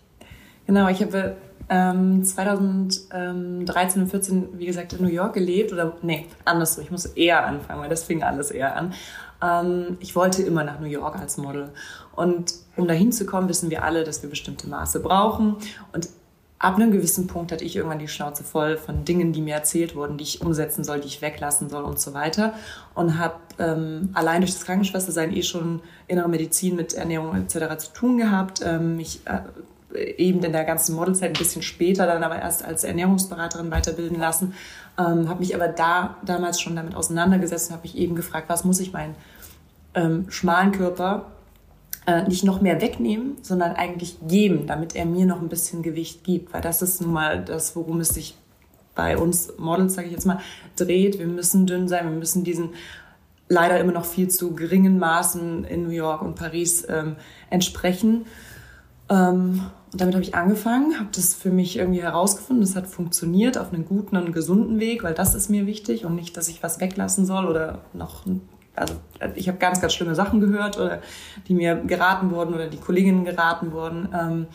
Genau, 0.65 0.87
ich 0.87 1.01
habe 1.01 1.35
ähm, 1.69 2.23
2013 2.23 4.01
und 4.01 4.09
14, 4.09 4.59
wie 4.59 4.65
gesagt, 4.65 4.93
in 4.93 5.01
New 5.01 5.11
York 5.11 5.33
gelebt. 5.33 5.73
Oder 5.73 5.97
nee, 6.01 6.27
andersrum. 6.45 6.83
Ich 6.83 6.91
muss 6.91 7.05
eher 7.05 7.45
anfangen, 7.45 7.81
weil 7.81 7.89
das 7.89 8.03
fing 8.03 8.23
alles 8.23 8.51
eher 8.51 8.75
an. 8.75 8.93
Ähm, 9.41 9.97
ich 9.99 10.15
wollte 10.15 10.41
immer 10.43 10.63
nach 10.63 10.79
New 10.79 10.87
York 10.87 11.19
als 11.19 11.37
Model. 11.37 11.69
Und 12.15 12.53
um 12.75 12.87
dahin 12.87 13.11
zu 13.11 13.25
kommen, 13.25 13.49
wissen 13.49 13.69
wir 13.69 13.83
alle, 13.83 14.03
dass 14.03 14.21
wir 14.23 14.29
bestimmte 14.29 14.67
Maße 14.67 14.99
brauchen. 14.99 15.57
Und 15.91 16.09
ab 16.59 16.75
einem 16.75 16.91
gewissen 16.91 17.27
Punkt 17.27 17.51
hatte 17.51 17.65
ich 17.65 17.75
irgendwann 17.75 17.99
die 17.99 18.07
Schnauze 18.07 18.43
voll 18.43 18.77
von 18.77 19.03
Dingen, 19.03 19.33
die 19.33 19.41
mir 19.41 19.55
erzählt 19.55 19.95
wurden, 19.95 20.17
die 20.17 20.23
ich 20.23 20.41
umsetzen 20.41 20.83
soll, 20.83 21.01
die 21.01 21.07
ich 21.07 21.21
weglassen 21.21 21.69
soll 21.69 21.83
und 21.83 21.99
so 21.99 22.13
weiter. 22.13 22.53
Und 22.95 23.19
habe 23.19 23.35
ähm, 23.59 24.09
allein 24.13 24.41
durch 24.41 24.53
das 24.53 24.63
Krankenschwestersein 24.65 25.35
eh 25.35 25.43
schon 25.43 25.81
innere 26.07 26.29
Medizin 26.29 26.75
mit 26.75 26.93
Ernährung 26.93 27.35
etc. 27.35 27.77
zu 27.77 27.93
tun 27.93 28.17
gehabt. 28.17 28.61
Ähm, 28.63 28.95
mich 28.95 29.21
äh, 29.25 29.41
eben 30.17 30.43
in 30.43 30.51
der 30.51 30.63
ganzen 30.63 30.95
Modelzeit 30.95 31.31
ein 31.31 31.37
bisschen 31.37 31.61
später 31.61 32.07
dann 32.07 32.23
aber 32.23 32.39
erst 32.39 32.63
als 32.63 32.83
Ernährungsberaterin 32.83 33.69
weiterbilden 33.69 34.19
lassen. 34.19 34.53
Ähm, 34.97 35.27
habe 35.29 35.39
mich 35.39 35.53
aber 35.55 35.67
da 35.67 36.17
damals 36.25 36.61
schon 36.61 36.75
damit 36.75 36.95
auseinandergesetzt 36.95 37.69
und 37.69 37.75
habe 37.77 37.87
mich 37.87 37.97
eben 37.97 38.15
gefragt, 38.15 38.49
was 38.49 38.63
muss 38.63 38.79
ich 38.79 38.93
meinen 38.93 39.15
ähm, 39.95 40.25
schmalen 40.29 40.71
Körper 40.71 41.25
äh, 42.05 42.23
nicht 42.27 42.43
noch 42.43 42.61
mehr 42.61 42.81
wegnehmen, 42.81 43.37
sondern 43.41 43.73
eigentlich 43.73 44.17
geben, 44.27 44.67
damit 44.67 44.95
er 44.95 45.05
mir 45.05 45.25
noch 45.25 45.41
ein 45.41 45.49
bisschen 45.49 45.81
Gewicht 45.83 46.23
gibt. 46.23 46.53
Weil 46.53 46.61
das 46.61 46.81
ist 46.81 47.01
nun 47.01 47.13
mal 47.13 47.43
das, 47.43 47.75
worum 47.75 47.99
es 47.99 48.09
sich 48.09 48.35
bei 48.95 49.17
uns 49.17 49.53
Models, 49.57 49.95
sage 49.95 50.07
ich 50.07 50.13
jetzt 50.13 50.25
mal, 50.25 50.39
dreht. 50.75 51.19
Wir 51.19 51.27
müssen 51.27 51.65
dünn 51.65 51.87
sein, 51.87 52.05
wir 52.05 52.17
müssen 52.17 52.43
diesen 52.43 52.69
leider 53.49 53.79
immer 53.79 53.91
noch 53.91 54.05
viel 54.05 54.29
zu 54.29 54.53
geringen 54.53 54.99
Maßen 54.99 55.65
in 55.65 55.83
New 55.83 55.89
York 55.89 56.21
und 56.21 56.35
Paris 56.35 56.85
ähm, 56.89 57.15
entsprechen. 57.49 58.25
Ähm, 59.09 59.63
und 59.91 60.01
damit 60.01 60.15
habe 60.15 60.23
ich 60.23 60.33
angefangen, 60.33 60.97
habe 60.97 61.09
das 61.15 61.35
für 61.35 61.51
mich 61.51 61.77
irgendwie 61.77 62.01
herausgefunden. 62.01 62.65
Das 62.65 62.75
hat 62.75 62.87
funktioniert 62.87 63.57
auf 63.57 63.71
einen 63.71 63.85
guten 63.85 64.17
und 64.17 64.33
gesunden 64.33 64.79
Weg, 64.79 65.03
weil 65.03 65.13
das 65.13 65.35
ist 65.35 65.49
mir 65.49 65.67
wichtig 65.67 66.05
und 66.05 66.15
nicht, 66.15 66.35
dass 66.35 66.47
ich 66.47 66.63
was 66.63 66.79
weglassen 66.79 67.25
soll 67.25 67.45
oder 67.45 67.79
noch. 67.93 68.25
Also 68.75 68.95
ich 69.35 69.47
habe 69.47 69.57
ganz, 69.57 69.81
ganz 69.81 69.93
schlimme 69.93 70.15
Sachen 70.15 70.39
gehört 70.39 70.77
oder 70.77 71.01
die 71.47 71.53
mir 71.53 71.75
geraten 71.75 72.31
wurden 72.31 72.53
oder 72.53 72.67
die 72.67 72.77
Kolleginnen 72.77 73.23
geraten 73.25 73.71
wurden. 73.71 74.09
Ähm, 74.13 74.47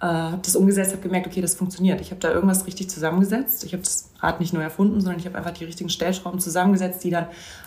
äh, 0.00 0.06
habe 0.06 0.40
das 0.42 0.56
umgesetzt, 0.56 0.92
habe 0.92 1.02
gemerkt, 1.02 1.26
okay, 1.26 1.42
das 1.42 1.54
funktioniert. 1.54 2.00
Ich 2.00 2.10
habe 2.10 2.20
da 2.20 2.32
irgendwas 2.32 2.66
richtig 2.66 2.88
zusammengesetzt. 2.88 3.64
Ich 3.64 3.74
habe 3.74 3.82
das 3.82 4.10
Rad 4.20 4.40
nicht 4.40 4.54
neu 4.54 4.62
erfunden, 4.62 4.98
sondern 5.00 5.20
ich 5.20 5.26
habe 5.26 5.36
einfach 5.36 5.50
die 5.50 5.66
richtigen 5.66 5.90
Stellschrauben 5.90 6.40
zusammengesetzt, 6.40 7.04
die 7.04 7.10
dann 7.10 7.26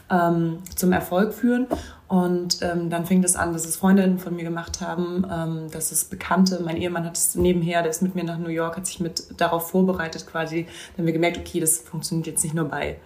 ähm, 0.10 0.58
zum 0.76 0.92
Erfolg 0.94 1.36
führen. 1.36 1.68
Und 2.08 2.60
ähm, 2.64 2.90
dann 2.90 3.06
fing 3.06 3.22
das 3.22 3.36
an, 3.36 3.54
dass 3.54 3.66
es 3.66 3.76
Freundinnen 3.76 4.18
von 4.18 4.36
mir 4.36 4.44
gemacht 4.44 4.82
haben, 4.82 5.26
ähm, 5.32 5.72
dass 5.72 5.92
es 5.92 6.06
Bekannte, 6.06 6.60
mein 6.66 6.78
Ehemann 6.78 7.06
hat 7.06 7.18
es 7.18 7.36
nebenher, 7.36 7.84
der 7.84 7.92
ist 7.92 8.02
mit 8.02 8.16
mir 8.16 8.24
nach 8.24 8.40
New 8.40 8.50
York, 8.50 8.78
hat 8.78 8.88
sich 8.88 9.00
mit 9.00 9.40
darauf 9.40 9.70
vorbereitet 9.70 10.26
quasi. 10.26 10.64
Dann 10.64 11.04
haben 11.04 11.06
wir 11.06 11.14
gemerkt, 11.14 11.38
okay, 11.38 11.60
das 11.60 11.80
funktioniert 11.80 12.26
jetzt 12.26 12.44
nicht 12.44 12.56
nur 12.56 12.66
bei 12.66 12.98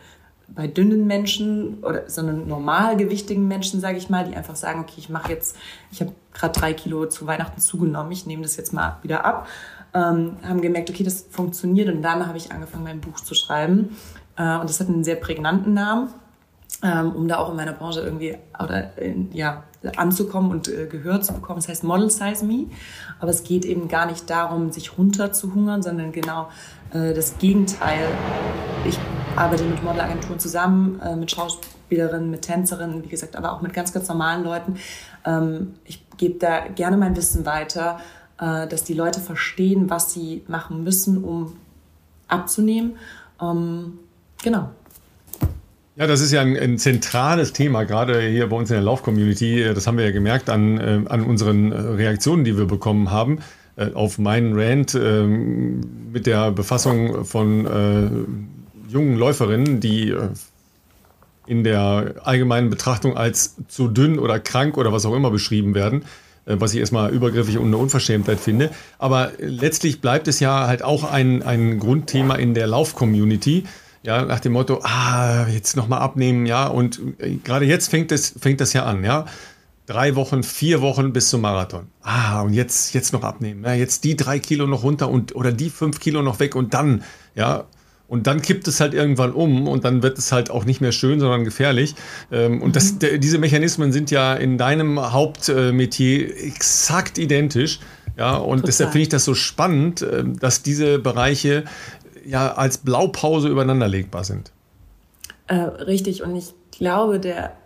bei 0.49 0.67
dünnen 0.67 1.07
Menschen 1.07 1.83
oder 1.83 2.09
sondern 2.09 2.47
normalgewichtigen 2.47 3.47
Menschen, 3.47 3.79
sage 3.79 3.97
ich 3.97 4.09
mal, 4.09 4.25
die 4.25 4.35
einfach 4.35 4.55
sagen, 4.55 4.81
okay, 4.81 4.95
ich 4.97 5.09
mache 5.09 5.31
jetzt, 5.31 5.57
ich 5.91 6.01
habe 6.01 6.13
gerade 6.33 6.57
drei 6.57 6.73
Kilo 6.73 7.05
zu 7.07 7.27
Weihnachten 7.27 7.59
zugenommen, 7.59 8.11
ich 8.11 8.25
nehme 8.25 8.43
das 8.43 8.55
jetzt 8.55 8.73
mal 8.73 8.97
wieder 9.03 9.25
ab, 9.25 9.47
ähm, 9.93 10.37
haben 10.43 10.61
gemerkt, 10.61 10.89
okay, 10.89 11.03
das 11.03 11.25
funktioniert 11.29 11.89
und 11.89 12.01
dann 12.01 12.27
habe 12.27 12.37
ich 12.37 12.51
angefangen, 12.51 12.83
mein 12.83 13.01
Buch 13.01 13.19
zu 13.19 13.35
schreiben 13.35 13.97
äh, 14.37 14.57
und 14.57 14.69
das 14.69 14.79
hat 14.79 14.87
einen 14.87 15.03
sehr 15.03 15.17
prägnanten 15.17 15.73
Namen, 15.73 16.09
ähm, 16.83 17.11
um 17.11 17.27
da 17.27 17.37
auch 17.37 17.49
in 17.49 17.55
meiner 17.55 17.73
Branche 17.73 18.01
irgendwie 18.01 18.37
oder 18.61 18.97
in, 18.97 19.31
ja 19.33 19.63
anzukommen 19.95 20.51
und 20.51 20.67
äh, 20.67 20.87
Gehör 20.87 21.21
zu 21.21 21.33
bekommen. 21.33 21.59
Das 21.59 21.69
heißt 21.69 21.83
Model 21.83 22.09
Size 22.09 22.45
Me, 22.45 22.67
aber 23.19 23.29
es 23.29 23.43
geht 23.43 23.65
eben 23.65 23.87
gar 23.87 24.05
nicht 24.05 24.29
darum, 24.29 24.71
sich 24.71 24.97
runter 24.97 25.31
zu 25.31 25.53
hungern, 25.53 25.81
sondern 25.81 26.11
genau 26.11 26.49
äh, 26.93 27.13
das 27.13 27.37
Gegenteil. 27.37 28.07
Ich 28.85 28.97
arbeite 29.38 29.64
mit 29.64 29.84
Modelagenturen 29.84 30.39
zusammen, 30.39 30.99
äh, 30.99 31.15
mit 31.15 31.31
Schauspielerinnen, 31.31 32.30
mit 32.30 32.41
Tänzerinnen, 32.41 33.03
wie 33.03 33.07
gesagt, 33.07 33.35
aber 33.35 33.53
auch 33.53 33.61
mit 33.61 33.73
ganz, 33.73 33.93
ganz 33.93 34.07
normalen 34.07 34.43
Leuten. 34.43 34.76
Ähm, 35.26 35.76
ich 35.85 36.03
gebe 36.18 36.39
da 36.39 36.68
gerne 36.68 36.97
mein 36.97 37.15
Wissen 37.15 37.45
weiter, 37.45 37.99
äh, 38.39 38.68
dass 38.68 38.84
die 38.84 38.93
Leute 38.93 39.19
verstehen, 39.19 39.89
was 39.89 40.14
sie 40.14 40.43
machen 40.47 40.84
müssen, 40.84 41.23
um 41.23 41.55
abzunehmen. 42.27 42.97
Ähm, 43.41 43.99
genau. 44.43 44.69
Ja, 45.95 46.05
das 46.05 46.22
ist 46.22 46.31
ja 46.31 46.41
ein, 46.41 46.55
ein, 46.57 46.77
zentrales 46.77 47.53
Thema, 47.53 47.84
gerade 47.84 48.22
hier 48.22 48.49
bei 48.49 48.55
uns 48.55 48.69
in 48.69 48.76
der 48.76 48.84
Lauf-Community. 48.84 49.72
Das 49.73 49.88
haben 49.88 49.97
wir 49.97 50.05
ja 50.05 50.11
gemerkt 50.11 50.49
an, 50.49 50.77
äh, 50.80 51.01
an 51.09 51.23
unseren 51.23 51.72
Reaktionen, 51.72 52.43
die 52.43 52.57
wir 52.57 52.65
bekommen 52.65 53.11
haben. 53.11 53.39
Äh, 53.77 53.93
auf 53.93 54.18
meinen 54.18 54.59
Rant 54.59 54.95
äh, 54.95 55.23
mit 55.23 56.26
der 56.26 56.51
Befassung 56.51 57.26
von 57.26 57.65
äh, 57.65 58.09
jungen 58.88 59.18
Läuferinnen, 59.18 59.80
die 59.80 60.09
äh, 60.09 60.30
in 61.45 61.64
der 61.64 62.15
allgemeinen 62.23 62.69
Betrachtung 62.69 63.18
als 63.18 63.55
zu 63.68 63.88
dünn 63.88 64.19
oder 64.19 64.39
krank 64.39 64.77
oder 64.77 64.91
was 64.91 65.05
auch 65.05 65.15
immer 65.15 65.31
beschrieben 65.31 65.73
werden, 65.73 66.03
äh, 66.45 66.55
was 66.59 66.73
ich 66.73 66.80
erstmal 66.80 67.11
übergriffig 67.11 67.57
und 67.57 67.68
eine 67.68 67.77
Unverschämtheit 67.77 68.39
finde. 68.39 68.72
Aber 68.99 69.31
letztlich 69.39 70.01
bleibt 70.01 70.27
es 70.27 70.39
ja 70.39 70.68
halt 70.68 70.84
auch 70.84 71.09
ein, 71.09 71.43
ein 71.43 71.80
Grundthema 71.80 72.35
in 72.35 72.53
der 72.53 72.68
Lauf-Community. 72.68 73.65
Ja, 74.03 74.23
nach 74.23 74.39
dem 74.39 74.53
Motto, 74.53 74.80
ah, 74.84 75.47
jetzt 75.47 75.76
nochmal 75.76 75.99
abnehmen, 75.99 76.45
ja, 76.45 76.68
und 76.68 77.01
äh, 77.18 77.35
gerade 77.43 77.65
jetzt 77.65 77.89
fängt 77.89 78.11
es, 78.11 78.34
fängt 78.39 78.61
das 78.61 78.73
ja 78.73 78.85
an, 78.85 79.03
ja 79.03 79.26
drei 79.88 80.15
Wochen, 80.15 80.43
vier 80.43 80.81
Wochen 80.81 81.14
bis 81.14 81.30
zum 81.30 81.41
Marathon. 81.41 81.88
Ah, 82.03 82.41
und 82.41 82.53
jetzt, 82.53 82.93
jetzt 82.93 83.14
noch 83.14 83.23
abnehmen. 83.23 83.64
Ja, 83.64 83.73
jetzt 83.73 84.03
die 84.03 84.15
drei 84.15 84.38
Kilo 84.38 84.68
noch 84.68 84.84
runter 84.84 85.09
und 85.09 85.35
oder 85.35 85.51
die 85.51 85.69
fünf 85.69 85.99
Kilo 85.99 86.22
noch 86.22 86.39
weg 86.39 86.55
und 86.55 86.73
dann, 86.73 87.03
ja. 87.34 87.65
Und 88.07 88.25
dann 88.25 88.41
kippt 88.41 88.67
es 88.67 88.79
halt 88.79 88.93
irgendwann 88.93 89.34
um 89.34 89.67
und 89.67 89.84
dann 89.84 90.01
wird 90.01 90.17
es 90.17 90.31
halt 90.31 90.49
auch 90.49 90.63
nicht 90.63 90.79
mehr 90.79 90.93
schön, 90.93 91.19
sondern 91.19 91.43
gefährlich. 91.43 91.95
Ähm, 92.31 92.61
und 92.61 92.75
das, 92.75 92.93
mhm. 92.93 93.19
diese 93.19 93.38
Mechanismen 93.38 93.91
sind 93.91 94.11
ja 94.11 94.34
in 94.34 94.57
deinem 94.57 95.11
Hauptmetier 95.11 96.43
exakt 96.45 97.17
identisch. 97.17 97.79
Ja, 98.17 98.38
und 98.38 98.57
Total. 98.57 98.65
deshalb 98.67 98.91
finde 98.93 99.03
ich 99.03 99.09
das 99.09 99.25
so 99.25 99.34
spannend, 99.34 100.01
ähm, 100.01 100.39
dass 100.39 100.63
diese 100.63 100.99
Bereiche 100.99 101.65
ja 102.25 102.53
als 102.53 102.79
Blaupause 102.79 103.49
übereinander 103.49 103.88
legbar 103.88 104.23
sind. 104.23 104.51
Äh, 105.47 105.55
richtig. 105.55 106.23
Und 106.23 106.35
ich 106.35 106.53
glaube, 106.71 107.19
der 107.19 107.57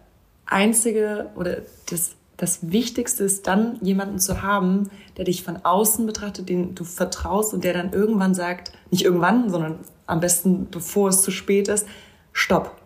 einzige 0.45 1.29
oder 1.35 1.57
das, 1.89 2.11
das 2.37 2.71
Wichtigste 2.71 3.23
ist 3.23 3.47
dann, 3.47 3.77
jemanden 3.81 4.19
zu 4.19 4.41
haben, 4.41 4.89
der 5.17 5.25
dich 5.25 5.43
von 5.43 5.57
außen 5.63 6.05
betrachtet, 6.05 6.49
den 6.49 6.75
du 6.75 6.83
vertraust 6.83 7.53
und 7.53 7.63
der 7.63 7.73
dann 7.73 7.93
irgendwann 7.93 8.33
sagt, 8.33 8.71
nicht 8.89 9.05
irgendwann, 9.05 9.49
sondern 9.49 9.79
am 10.07 10.19
besten 10.19 10.67
bevor 10.69 11.09
es 11.09 11.21
zu 11.21 11.31
spät 11.31 11.67
ist, 11.67 11.87
stopp. 12.33 12.77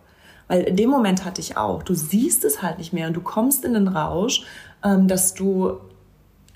Weil 0.48 0.62
in 0.62 0.76
dem 0.76 0.90
Moment 0.90 1.26
hatte 1.26 1.42
ich 1.42 1.58
auch, 1.58 1.82
du 1.84 1.96
siehst 1.96 2.46
es 2.46 2.62
halt 2.62 2.78
nicht 2.78 2.94
mehr 2.94 3.08
und 3.08 3.14
du 3.14 3.22
kommst 3.22 3.66
in 3.66 3.74
den 3.74 3.88
Rausch, 3.88 4.44
ähm, 4.84 5.08
dass 5.08 5.34
du 5.34 5.78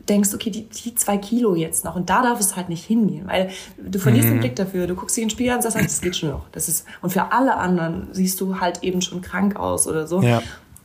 denkst, 0.07 0.33
okay, 0.33 0.49
die, 0.49 0.69
die 0.69 0.95
zwei 0.95 1.17
Kilo 1.17 1.55
jetzt 1.55 1.85
noch 1.85 1.95
und 1.95 2.09
da 2.09 2.21
darf 2.21 2.39
es 2.39 2.55
halt 2.55 2.69
nicht 2.69 2.83
hingehen, 2.83 3.27
weil 3.27 3.49
du 3.77 3.99
verlierst 3.99 4.27
mhm. 4.27 4.33
den 4.33 4.39
Blick 4.39 4.55
dafür, 4.55 4.87
du 4.87 4.95
guckst 4.95 5.17
dich 5.17 5.23
in 5.23 5.27
den 5.27 5.33
Spiegel 5.33 5.51
an 5.51 5.57
und 5.57 5.63
sagst, 5.63 5.77
das 5.79 6.01
geht 6.01 6.15
schon 6.15 6.29
noch. 6.29 6.49
Das 6.51 6.67
ist, 6.67 6.85
und 7.01 7.11
für 7.11 7.31
alle 7.31 7.57
anderen 7.57 8.07
siehst 8.11 8.39
du 8.41 8.59
halt 8.59 8.83
eben 8.83 9.01
schon 9.01 9.21
krank 9.21 9.55
aus 9.55 9.87
oder 9.87 10.07
so. 10.07 10.21
Ja 10.21 10.41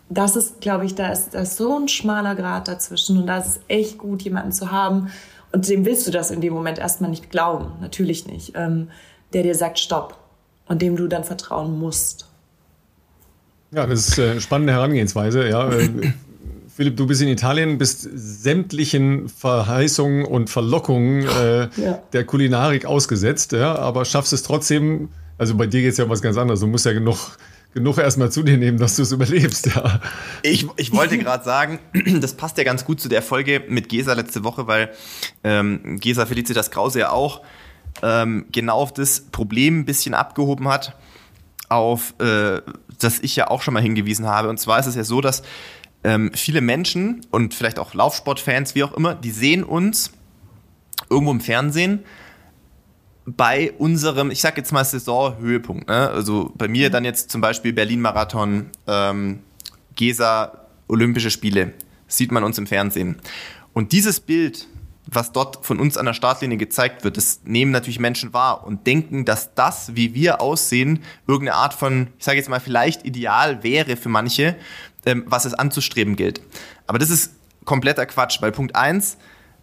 das 0.08 0.36
ist, 0.36 0.60
glaube 0.60 0.84
ich, 0.84 0.94
da 0.94 1.10
ist, 1.10 1.34
da 1.34 1.40
ist 1.40 1.56
so 1.56 1.78
ein 1.78 1.88
schmaler 1.88 2.34
Grad 2.34 2.68
dazwischen 2.68 3.18
und 3.18 3.26
da 3.26 3.38
ist 3.38 3.46
es 3.46 3.60
echt 3.68 3.98
gut, 3.98 4.22
jemanden 4.22 4.52
zu 4.52 4.70
haben. 4.70 5.10
Und 5.52 5.68
dem 5.68 5.84
willst 5.84 6.06
du 6.06 6.10
das 6.10 6.30
in 6.30 6.40
dem 6.40 6.52
Moment 6.52 6.78
erstmal 6.78 7.10
nicht 7.10 7.30
glauben, 7.30 7.72
natürlich 7.80 8.26
nicht, 8.26 8.52
ähm, 8.56 8.88
der 9.34 9.42
dir 9.42 9.54
sagt, 9.54 9.78
stopp 9.78 10.16
und 10.66 10.80
dem 10.80 10.96
du 10.96 11.08
dann 11.08 11.24
vertrauen 11.24 11.78
musst. 11.78 12.26
Ja, 13.72 13.86
das 13.86 14.08
ist 14.08 14.18
eine 14.18 14.40
spannende 14.40 14.72
Herangehensweise. 14.72 15.48
Ja. 15.48 15.70
Äh, 15.70 15.88
Philipp, 16.74 16.96
du 16.96 17.06
bist 17.06 17.22
in 17.22 17.28
Italien, 17.28 17.78
bist 17.78 18.08
sämtlichen 18.14 19.28
Verheißungen 19.28 20.24
und 20.24 20.50
Verlockungen 20.50 21.26
äh, 21.26 21.68
ja. 21.80 22.02
der 22.12 22.24
Kulinarik 22.24 22.84
ausgesetzt, 22.84 23.52
ja, 23.52 23.76
aber 23.76 24.04
schaffst 24.04 24.32
es 24.32 24.42
trotzdem, 24.42 25.08
also 25.38 25.54
bei 25.54 25.66
dir 25.66 25.82
geht 25.82 25.92
es 25.92 25.98
ja 25.98 26.04
um 26.04 26.10
was 26.10 26.20
ganz 26.20 26.36
anderes, 26.36 26.60
du 26.60 26.66
musst 26.66 26.84
ja 26.84 26.92
genug 26.92 27.36
genug 27.74 27.98
erstmal 27.98 28.30
zu 28.30 28.42
dir 28.42 28.56
nehmen, 28.56 28.78
dass 28.78 28.96
du 28.96 29.02
es 29.02 29.12
überlebst, 29.12 29.66
ja. 29.66 30.00
Ich, 30.42 30.66
ich 30.76 30.92
wollte 30.92 31.18
gerade 31.18 31.44
sagen, 31.44 31.80
das 32.20 32.34
passt 32.34 32.56
ja 32.56 32.64
ganz 32.64 32.84
gut 32.84 33.00
zu 33.00 33.08
der 33.08 33.20
Folge 33.20 33.62
mit 33.68 33.88
Gesa 33.88 34.14
letzte 34.14 34.44
Woche, 34.44 34.66
weil 34.66 34.90
ähm, 35.42 35.98
Gesa 36.00 36.24
Felicitas 36.24 36.70
Krause 36.70 37.00
ja 37.00 37.10
auch 37.10 37.42
ähm, 38.02 38.46
genau 38.52 38.76
auf 38.76 38.92
das 38.92 39.20
Problem 39.20 39.80
ein 39.80 39.84
bisschen 39.84 40.14
abgehoben 40.14 40.68
hat, 40.68 40.96
auf 41.68 42.14
äh, 42.20 42.60
das 42.98 43.20
ich 43.20 43.36
ja 43.36 43.48
auch 43.48 43.62
schon 43.62 43.74
mal 43.74 43.82
hingewiesen 43.82 44.26
habe. 44.26 44.48
Und 44.48 44.58
zwar 44.58 44.78
ist 44.78 44.86
es 44.86 44.94
ja 44.94 45.04
so, 45.04 45.20
dass 45.20 45.42
ähm, 46.02 46.30
viele 46.34 46.60
Menschen 46.60 47.26
und 47.30 47.54
vielleicht 47.54 47.78
auch 47.78 47.94
Laufsportfans, 47.94 48.74
wie 48.74 48.84
auch 48.84 48.92
immer, 48.92 49.14
die 49.14 49.30
sehen 49.30 49.64
uns 49.64 50.12
irgendwo 51.10 51.32
im 51.32 51.40
Fernsehen 51.40 52.04
bei 53.26 53.72
unserem, 53.72 54.30
ich 54.30 54.40
sag 54.40 54.56
jetzt 54.58 54.72
mal 54.72 54.84
Saisonhöhepunkt, 54.84 55.88
ne? 55.88 56.10
also 56.10 56.52
bei 56.56 56.68
mir 56.68 56.90
dann 56.90 57.04
jetzt 57.04 57.30
zum 57.30 57.40
Beispiel 57.40 57.72
Berlin-Marathon, 57.72 58.70
ähm, 58.86 59.40
Gesa, 59.96 60.66
Olympische 60.88 61.30
Spiele, 61.30 61.72
sieht 62.06 62.32
man 62.32 62.44
uns 62.44 62.58
im 62.58 62.66
Fernsehen. 62.66 63.16
Und 63.72 63.92
dieses 63.92 64.20
Bild, 64.20 64.68
was 65.14 65.32
dort 65.32 65.64
von 65.64 65.80
uns 65.80 65.96
an 65.96 66.06
der 66.06 66.14
Startlinie 66.14 66.56
gezeigt 66.56 67.04
wird, 67.04 67.16
das 67.16 67.40
nehmen 67.44 67.70
natürlich 67.70 68.00
Menschen 68.00 68.32
wahr 68.32 68.66
und 68.66 68.86
denken, 68.86 69.24
dass 69.24 69.54
das, 69.54 69.94
wie 69.94 70.14
wir 70.14 70.40
aussehen, 70.40 71.02
irgendeine 71.26 71.56
Art 71.56 71.74
von, 71.74 72.08
ich 72.18 72.24
sage 72.24 72.38
jetzt 72.38 72.48
mal, 72.48 72.60
vielleicht 72.60 73.04
ideal 73.04 73.62
wäre 73.62 73.96
für 73.96 74.08
manche, 74.08 74.56
ähm, 75.06 75.24
was 75.26 75.44
es 75.44 75.54
anzustreben 75.54 76.16
gilt. 76.16 76.40
Aber 76.86 76.98
das 76.98 77.10
ist 77.10 77.34
kompletter 77.64 78.06
Quatsch, 78.06 78.40
weil 78.40 78.52
Punkt 78.52 78.76
eins 78.76 79.16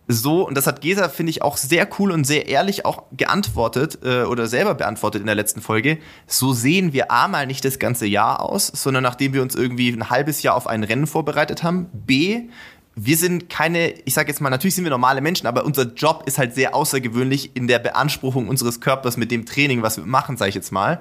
so, 0.08 0.46
und 0.46 0.56
das 0.56 0.68
hat 0.68 0.82
Gesa, 0.82 1.10
finde 1.10 1.30
ich, 1.30 1.42
auch 1.42 1.58
sehr 1.58 1.88
cool 1.98 2.12
und 2.12 2.26
sehr 2.26 2.48
ehrlich 2.48 2.86
auch 2.86 3.04
geantwortet 3.12 4.00
äh, 4.04 4.24
oder 4.24 4.48
selber 4.48 4.76
beantwortet 4.76 5.22
in 5.22 5.28
der 5.28 5.36
letzten 5.36 5.62
Folge. 5.62 6.00
So 6.28 6.54
sehen 6.54 6.92
wir 6.92 7.12
A 7.12 7.28
mal 7.28 7.48
nicht 7.48 7.64
das 7.64 7.80
ganze 7.80 8.06
Jahr 8.06 8.42
aus, 8.42 8.68
sondern 8.68 9.04
nachdem 9.04 9.34
wir 9.34 9.42
uns 9.42 9.56
irgendwie 9.56 9.90
ein 9.90 10.10
halbes 10.10 10.44
Jahr 10.44 10.56
auf 10.56 10.68
ein 10.68 10.84
Rennen 10.84 11.08
vorbereitet 11.08 11.64
haben. 11.64 11.88
B, 11.94 12.50
wir 12.96 13.16
sind 13.18 13.50
keine, 13.50 13.92
ich 14.06 14.14
sage 14.14 14.30
jetzt 14.30 14.42
mal, 14.42 14.50
natürlich 14.50 14.76
sind 14.76 14.84
wir 14.84 14.92
normale 14.92 15.22
Menschen, 15.22 15.48
aber 15.48 15.66
unser 15.66 15.94
Job 15.94 16.24
ist 16.26 16.38
halt 16.38 16.54
sehr 16.54 16.76
außergewöhnlich 16.76 17.56
in 17.56 17.68
der 17.68 17.80
Beanspruchung 17.80 18.50
unseres 18.50 18.82
Körpers 18.82 19.18
mit 19.18 19.32
dem 19.32 19.46
Training, 19.46 19.82
was 19.82 19.98
wir 19.98 20.06
machen, 20.06 20.36
sage 20.38 20.50
ich 20.50 20.56
jetzt 20.56 20.72
mal. 20.72 21.00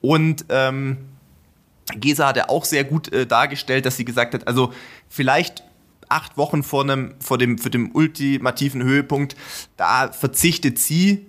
Und 0.00 0.46
ähm, 0.48 0.96
Gesa 1.96 2.28
hat 2.28 2.36
ja 2.36 2.48
auch 2.48 2.64
sehr 2.64 2.84
gut 2.84 3.12
äh, 3.12 3.26
dargestellt, 3.26 3.84
dass 3.84 3.96
sie 3.96 4.04
gesagt 4.04 4.34
hat, 4.34 4.46
also 4.46 4.72
vielleicht 5.08 5.64
acht 6.08 6.36
Wochen 6.38 6.62
vor, 6.62 6.82
einem, 6.82 7.14
vor, 7.20 7.36
dem, 7.36 7.58
für 7.58 7.70
dem 7.70 7.94
ultimativen 7.94 8.82
Höhepunkt, 8.82 9.36
da 9.76 10.10
verzichtet 10.12 10.78
sie 10.78 11.26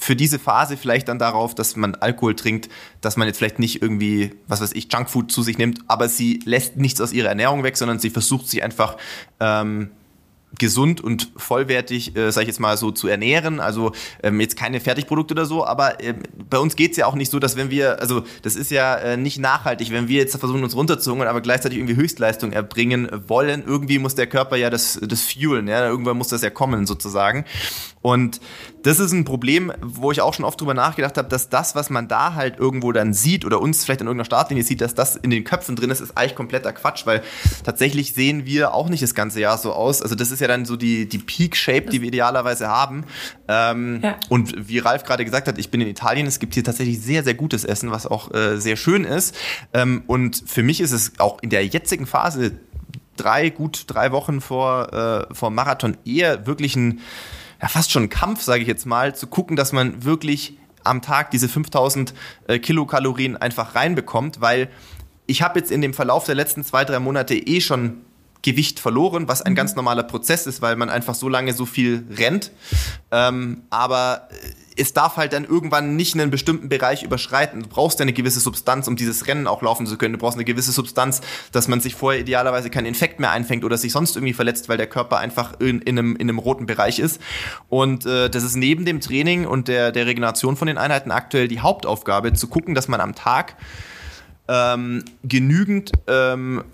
für 0.00 0.16
diese 0.16 0.38
Phase 0.38 0.78
vielleicht 0.78 1.08
dann 1.08 1.18
darauf, 1.18 1.54
dass 1.54 1.76
man 1.76 1.94
Alkohol 1.94 2.34
trinkt, 2.34 2.70
dass 3.02 3.18
man 3.18 3.28
jetzt 3.28 3.36
vielleicht 3.36 3.58
nicht 3.58 3.82
irgendwie, 3.82 4.32
was 4.48 4.62
weiß 4.62 4.72
ich, 4.72 4.90
Junkfood 4.90 5.30
zu 5.30 5.42
sich 5.42 5.58
nimmt, 5.58 5.80
aber 5.88 6.08
sie 6.08 6.40
lässt 6.44 6.76
nichts 6.76 7.00
aus 7.00 7.12
ihrer 7.12 7.28
Ernährung 7.28 7.62
weg, 7.62 7.76
sondern 7.76 7.98
sie 7.98 8.08
versucht 8.08 8.48
sich 8.48 8.62
einfach 8.62 8.96
ähm, 9.40 9.90
gesund 10.58 11.00
und 11.00 11.30
vollwertig, 11.36 12.16
äh, 12.16 12.32
sage 12.32 12.44
ich 12.44 12.48
jetzt 12.48 12.60
mal 12.60 12.76
so, 12.76 12.90
zu 12.90 13.08
ernähren. 13.08 13.60
Also 13.60 13.92
ähm, 14.22 14.40
jetzt 14.40 14.56
keine 14.56 14.80
Fertigprodukte 14.80 15.34
oder 15.34 15.46
so, 15.46 15.64
aber 15.64 16.02
äh, 16.02 16.14
bei 16.48 16.58
uns 16.58 16.76
geht's 16.76 16.96
ja 16.96 17.06
auch 17.06 17.14
nicht 17.14 17.30
so, 17.30 17.38
dass 17.38 17.56
wenn 17.56 17.70
wir, 17.70 18.00
also 18.00 18.24
das 18.42 18.56
ist 18.56 18.70
ja 18.70 18.96
äh, 18.96 19.16
nicht 19.16 19.38
nachhaltig, 19.38 19.90
wenn 19.92 20.08
wir 20.08 20.18
jetzt 20.18 20.36
versuchen, 20.36 20.64
uns 20.64 20.74
runterzuhungern, 20.74 21.28
aber 21.28 21.40
gleichzeitig 21.40 21.78
irgendwie 21.78 21.96
Höchstleistung 21.96 22.52
erbringen 22.52 23.08
wollen, 23.28 23.62
irgendwie 23.64 23.98
muss 23.98 24.14
der 24.14 24.26
Körper 24.26 24.56
ja 24.56 24.70
das, 24.70 24.98
das 25.02 25.22
fuelen, 25.22 25.68
ja, 25.68 25.86
irgendwann 25.86 26.16
muss 26.16 26.28
das 26.28 26.42
ja 26.42 26.50
kommen 26.50 26.86
sozusagen. 26.86 27.44
Und 28.02 28.40
das 28.82 28.98
ist 28.98 29.12
ein 29.12 29.24
Problem, 29.24 29.72
wo 29.82 30.10
ich 30.10 30.20
auch 30.20 30.34
schon 30.34 30.44
oft 30.44 30.60
drüber 30.60 30.74
nachgedacht 30.74 31.18
habe, 31.18 31.28
dass 31.28 31.48
das, 31.48 31.74
was 31.74 31.90
man 31.90 32.08
da 32.08 32.34
halt 32.34 32.58
irgendwo 32.58 32.92
dann 32.92 33.12
sieht 33.12 33.44
oder 33.44 33.60
uns 33.60 33.84
vielleicht 33.84 34.00
in 34.00 34.06
irgendeiner 34.06 34.24
Startlinie 34.24 34.64
sieht, 34.64 34.80
dass 34.80 34.94
das 34.94 35.16
in 35.16 35.30
den 35.30 35.44
Köpfen 35.44 35.76
drin 35.76 35.90
ist, 35.90 36.00
ist 36.00 36.16
eigentlich 36.16 36.34
kompletter 36.34 36.72
Quatsch, 36.72 37.06
weil 37.06 37.22
tatsächlich 37.64 38.14
sehen 38.14 38.46
wir 38.46 38.72
auch 38.74 38.88
nicht 38.88 39.02
das 39.02 39.14
ganze 39.14 39.40
Jahr 39.40 39.58
so 39.58 39.72
aus. 39.72 40.02
Also 40.02 40.14
das 40.14 40.30
ist 40.30 40.40
ja 40.40 40.48
dann 40.48 40.64
so 40.64 40.76
die, 40.76 41.08
die 41.08 41.18
Peak-Shape, 41.18 41.90
die 41.90 42.00
wir 42.00 42.08
idealerweise 42.08 42.68
haben. 42.68 43.04
Ähm, 43.48 44.00
ja. 44.02 44.16
Und 44.28 44.68
wie 44.68 44.78
Ralf 44.78 45.04
gerade 45.04 45.24
gesagt 45.24 45.48
hat, 45.48 45.58
ich 45.58 45.70
bin 45.70 45.80
in 45.80 45.88
Italien, 45.88 46.26
es 46.26 46.38
gibt 46.38 46.54
hier 46.54 46.64
tatsächlich 46.64 47.00
sehr, 47.00 47.22
sehr 47.22 47.34
gutes 47.34 47.64
Essen, 47.64 47.90
was 47.90 48.06
auch 48.06 48.32
äh, 48.32 48.56
sehr 48.56 48.76
schön 48.76 49.04
ist. 49.04 49.36
Ähm, 49.74 50.04
und 50.06 50.42
für 50.46 50.62
mich 50.62 50.80
ist 50.80 50.92
es 50.92 51.12
auch 51.18 51.38
in 51.42 51.50
der 51.50 51.66
jetzigen 51.66 52.06
Phase, 52.06 52.52
drei, 53.16 53.50
gut 53.50 53.84
drei 53.86 54.12
Wochen 54.12 54.40
vor, 54.40 54.92
äh, 55.30 55.34
vor 55.34 55.50
Marathon, 55.50 55.96
eher 56.04 56.46
wirklich 56.46 56.76
ein, 56.76 57.00
ja, 57.60 57.68
fast 57.68 57.92
schon 57.92 58.04
ein 58.04 58.08
Kampf, 58.08 58.42
sage 58.42 58.62
ich 58.62 58.68
jetzt 58.68 58.86
mal, 58.86 59.14
zu 59.14 59.26
gucken, 59.26 59.56
dass 59.56 59.72
man 59.72 60.04
wirklich 60.04 60.58
am 60.82 61.02
Tag 61.02 61.30
diese 61.30 61.48
5000 61.48 62.14
äh, 62.46 62.58
Kilokalorien 62.58 63.36
einfach 63.36 63.74
reinbekommt, 63.74 64.40
weil 64.40 64.70
ich 65.26 65.42
habe 65.42 65.58
jetzt 65.58 65.70
in 65.70 65.80
dem 65.80 65.94
Verlauf 65.94 66.24
der 66.24 66.34
letzten 66.34 66.64
zwei, 66.64 66.84
drei 66.84 66.98
Monate 66.98 67.34
eh 67.34 67.60
schon 67.60 67.98
Gewicht 68.42 68.80
verloren, 68.80 69.28
was 69.28 69.42
ein 69.42 69.52
mhm. 69.52 69.56
ganz 69.56 69.76
normaler 69.76 70.02
Prozess 70.02 70.46
ist, 70.46 70.62
weil 70.62 70.76
man 70.76 70.88
einfach 70.88 71.14
so 71.14 71.28
lange 71.28 71.52
so 71.52 71.66
viel 71.66 72.06
rennt. 72.10 72.50
Ähm, 73.10 73.62
aber 73.68 74.28
es 74.76 74.92
darf 74.92 75.16
halt 75.16 75.32
dann 75.32 75.44
irgendwann 75.44 75.96
nicht 75.96 76.14
einen 76.14 76.30
bestimmten 76.30 76.68
Bereich 76.68 77.02
überschreiten. 77.02 77.62
Du 77.62 77.68
brauchst 77.68 77.98
ja 77.98 78.04
eine 78.04 78.12
gewisse 78.12 78.40
Substanz, 78.40 78.88
um 78.88 78.96
dieses 78.96 79.26
Rennen 79.26 79.46
auch 79.46 79.62
laufen 79.62 79.86
zu 79.86 79.96
können. 79.98 80.14
Du 80.14 80.18
brauchst 80.18 80.36
eine 80.36 80.44
gewisse 80.44 80.72
Substanz, 80.72 81.20
dass 81.52 81.68
man 81.68 81.80
sich 81.80 81.94
vorher 81.94 82.20
idealerweise 82.20 82.70
keinen 82.70 82.86
Infekt 82.86 83.20
mehr 83.20 83.30
einfängt 83.30 83.64
oder 83.64 83.76
sich 83.78 83.92
sonst 83.92 84.16
irgendwie 84.16 84.32
verletzt, 84.32 84.68
weil 84.68 84.76
der 84.76 84.86
Körper 84.86 85.18
einfach 85.18 85.58
in, 85.60 85.80
in, 85.80 85.98
einem, 85.98 86.16
in 86.16 86.28
einem 86.28 86.38
roten 86.38 86.66
Bereich 86.66 86.98
ist. 86.98 87.20
Und 87.68 88.06
äh, 88.06 88.30
das 88.30 88.42
ist 88.42 88.56
neben 88.56 88.84
dem 88.84 89.00
Training 89.00 89.46
und 89.46 89.68
der, 89.68 89.92
der 89.92 90.06
Regeneration 90.06 90.56
von 90.56 90.66
den 90.66 90.78
Einheiten 90.78 91.10
aktuell 91.10 91.48
die 91.48 91.60
Hauptaufgabe, 91.60 92.32
zu 92.32 92.48
gucken, 92.48 92.74
dass 92.74 92.88
man 92.88 93.00
am 93.00 93.14
Tag 93.14 93.56
ähm, 94.50 95.04
genügend 95.22 95.92
ähm, 96.08 96.64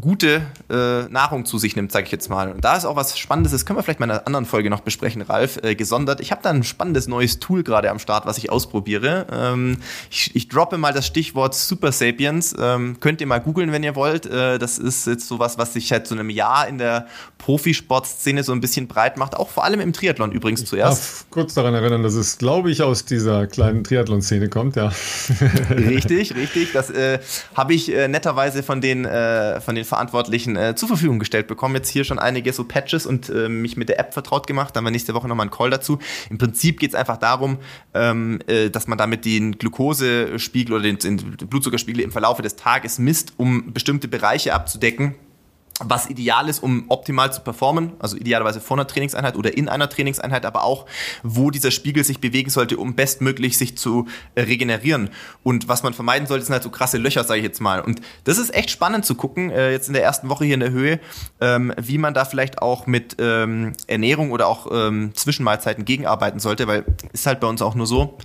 gute 0.00 0.42
äh, 0.70 1.02
Nahrung 1.10 1.44
zu 1.44 1.58
sich 1.58 1.74
nimmt, 1.74 1.90
sage 1.90 2.06
ich 2.06 2.12
jetzt 2.12 2.30
mal. 2.30 2.52
Und 2.52 2.64
da 2.64 2.76
ist 2.76 2.84
auch 2.84 2.94
was 2.94 3.18
Spannendes, 3.18 3.50
das 3.50 3.66
können 3.66 3.76
wir 3.76 3.82
vielleicht 3.82 3.98
mal 3.98 4.06
in 4.06 4.12
einer 4.12 4.26
anderen 4.26 4.46
Folge 4.46 4.70
noch 4.70 4.80
besprechen, 4.80 5.22
Ralf, 5.22 5.58
äh, 5.64 5.74
gesondert. 5.74 6.20
Ich 6.20 6.30
habe 6.30 6.42
da 6.44 6.50
ein 6.50 6.62
spannendes 6.62 7.08
neues 7.08 7.40
Tool 7.40 7.64
gerade 7.64 7.90
am 7.90 7.98
Start, 7.98 8.24
was 8.26 8.38
ich 8.38 8.50
ausprobiere. 8.50 9.26
Ähm, 9.32 9.78
ich, 10.10 10.36
ich, 10.36 10.48
droppe 10.48 10.78
mal 10.78 10.92
das 10.92 11.06
Stichwort 11.06 11.56
Super 11.56 11.90
Sapiens. 11.90 12.54
Ähm, 12.56 13.00
könnt 13.00 13.20
ihr 13.20 13.26
mal 13.26 13.40
googeln, 13.40 13.72
wenn 13.72 13.82
ihr 13.82 13.96
wollt. 13.96 14.26
Äh, 14.26 14.58
das 14.60 14.78
ist 14.78 15.06
jetzt 15.08 15.26
sowas, 15.26 15.58
was 15.58 15.72
sich 15.72 15.88
seit 15.88 16.06
so 16.06 16.14
einem 16.14 16.30
Jahr 16.30 16.68
in 16.68 16.78
der 16.78 17.08
Profisportszene 17.38 18.44
so 18.44 18.52
ein 18.52 18.60
bisschen 18.60 18.86
breit 18.86 19.16
macht, 19.16 19.34
auch 19.34 19.48
vor 19.48 19.64
allem 19.64 19.80
im 19.80 19.92
Triathlon 19.92 20.30
übrigens 20.30 20.62
ich 20.62 20.68
zuerst. 20.68 21.02
Ich 21.02 21.08
darf 21.08 21.30
kurz 21.30 21.54
daran 21.54 21.74
erinnern, 21.74 22.04
dass 22.04 22.14
es, 22.14 22.38
glaube 22.38 22.70
ich, 22.70 22.82
aus 22.82 23.04
dieser 23.04 23.48
kleinen 23.48 23.82
Triathlon-Szene 23.82 24.48
kommt, 24.48 24.76
ja. 24.76 24.92
richtig, 25.70 26.34
richtig. 26.36 26.72
Das 26.72 26.90
äh, 26.90 27.07
äh, 27.14 27.20
habe 27.54 27.74
ich 27.74 27.92
äh, 27.92 28.08
netterweise 28.08 28.62
von 28.62 28.80
den, 28.80 29.04
äh, 29.04 29.60
von 29.60 29.74
den 29.74 29.84
Verantwortlichen 29.84 30.56
äh, 30.56 30.74
zur 30.74 30.88
Verfügung 30.88 31.18
gestellt 31.18 31.46
bekommen. 31.46 31.74
Jetzt 31.74 31.88
hier 31.88 32.04
schon 32.04 32.18
einige 32.18 32.52
so 32.52 32.64
Patches 32.64 33.06
und 33.06 33.28
äh, 33.28 33.48
mich 33.48 33.76
mit 33.76 33.88
der 33.88 33.98
App 33.98 34.12
vertraut 34.12 34.46
gemacht. 34.46 34.74
Dann 34.74 34.80
haben 34.80 34.86
wir 34.86 34.90
nächste 34.92 35.14
Woche 35.14 35.28
nochmal 35.28 35.44
einen 35.44 35.50
Call 35.50 35.70
dazu. 35.70 35.98
Im 36.30 36.38
Prinzip 36.38 36.80
geht 36.80 36.90
es 36.90 36.94
einfach 36.94 37.16
darum, 37.16 37.58
ähm, 37.94 38.40
äh, 38.46 38.70
dass 38.70 38.86
man 38.86 38.98
damit 38.98 39.24
den 39.24 39.58
Glukosespiegel 39.58 40.74
oder 40.74 40.82
den, 40.82 40.98
den 40.98 41.36
Blutzuckerspiegel 41.48 42.02
im 42.02 42.12
Verlauf 42.12 42.40
des 42.40 42.56
Tages 42.56 42.98
misst, 42.98 43.32
um 43.36 43.72
bestimmte 43.72 44.08
Bereiche 44.08 44.54
abzudecken 44.54 45.14
was 45.80 46.10
ideal 46.10 46.48
ist, 46.48 46.62
um 46.62 46.84
optimal 46.88 47.32
zu 47.32 47.40
performen, 47.40 47.92
also 47.98 48.16
idealerweise 48.16 48.60
vor 48.60 48.76
einer 48.76 48.86
Trainingseinheit 48.86 49.36
oder 49.36 49.56
in 49.56 49.68
einer 49.68 49.88
Trainingseinheit, 49.88 50.44
aber 50.44 50.64
auch, 50.64 50.86
wo 51.22 51.50
dieser 51.50 51.70
Spiegel 51.70 52.04
sich 52.04 52.20
bewegen 52.20 52.50
sollte, 52.50 52.76
um 52.76 52.94
bestmöglich 52.94 53.58
sich 53.58 53.76
zu 53.76 54.08
regenerieren. 54.36 55.10
Und 55.42 55.68
was 55.68 55.82
man 55.82 55.94
vermeiden 55.94 56.26
sollte, 56.26 56.44
sind 56.44 56.52
halt 56.52 56.62
so 56.62 56.70
krasse 56.70 56.98
Löcher, 56.98 57.24
sage 57.24 57.40
ich 57.40 57.44
jetzt 57.44 57.60
mal. 57.60 57.80
Und 57.80 58.00
das 58.24 58.38
ist 58.38 58.54
echt 58.54 58.70
spannend 58.70 59.04
zu 59.04 59.14
gucken, 59.14 59.50
äh, 59.50 59.70
jetzt 59.70 59.88
in 59.88 59.94
der 59.94 60.02
ersten 60.02 60.28
Woche 60.28 60.44
hier 60.44 60.54
in 60.54 60.60
der 60.60 60.70
Höhe, 60.70 61.00
ähm, 61.40 61.72
wie 61.80 61.98
man 61.98 62.14
da 62.14 62.24
vielleicht 62.24 62.60
auch 62.60 62.86
mit 62.86 63.16
ähm, 63.20 63.72
Ernährung 63.86 64.32
oder 64.32 64.48
auch 64.48 64.68
ähm, 64.72 65.12
Zwischenmahlzeiten 65.14 65.84
gegenarbeiten 65.84 66.40
sollte, 66.40 66.66
weil 66.66 66.84
ist 67.12 67.26
halt 67.26 67.40
bei 67.40 67.46
uns 67.46 67.62
auch 67.62 67.74
nur 67.74 67.86
so, 67.86 68.18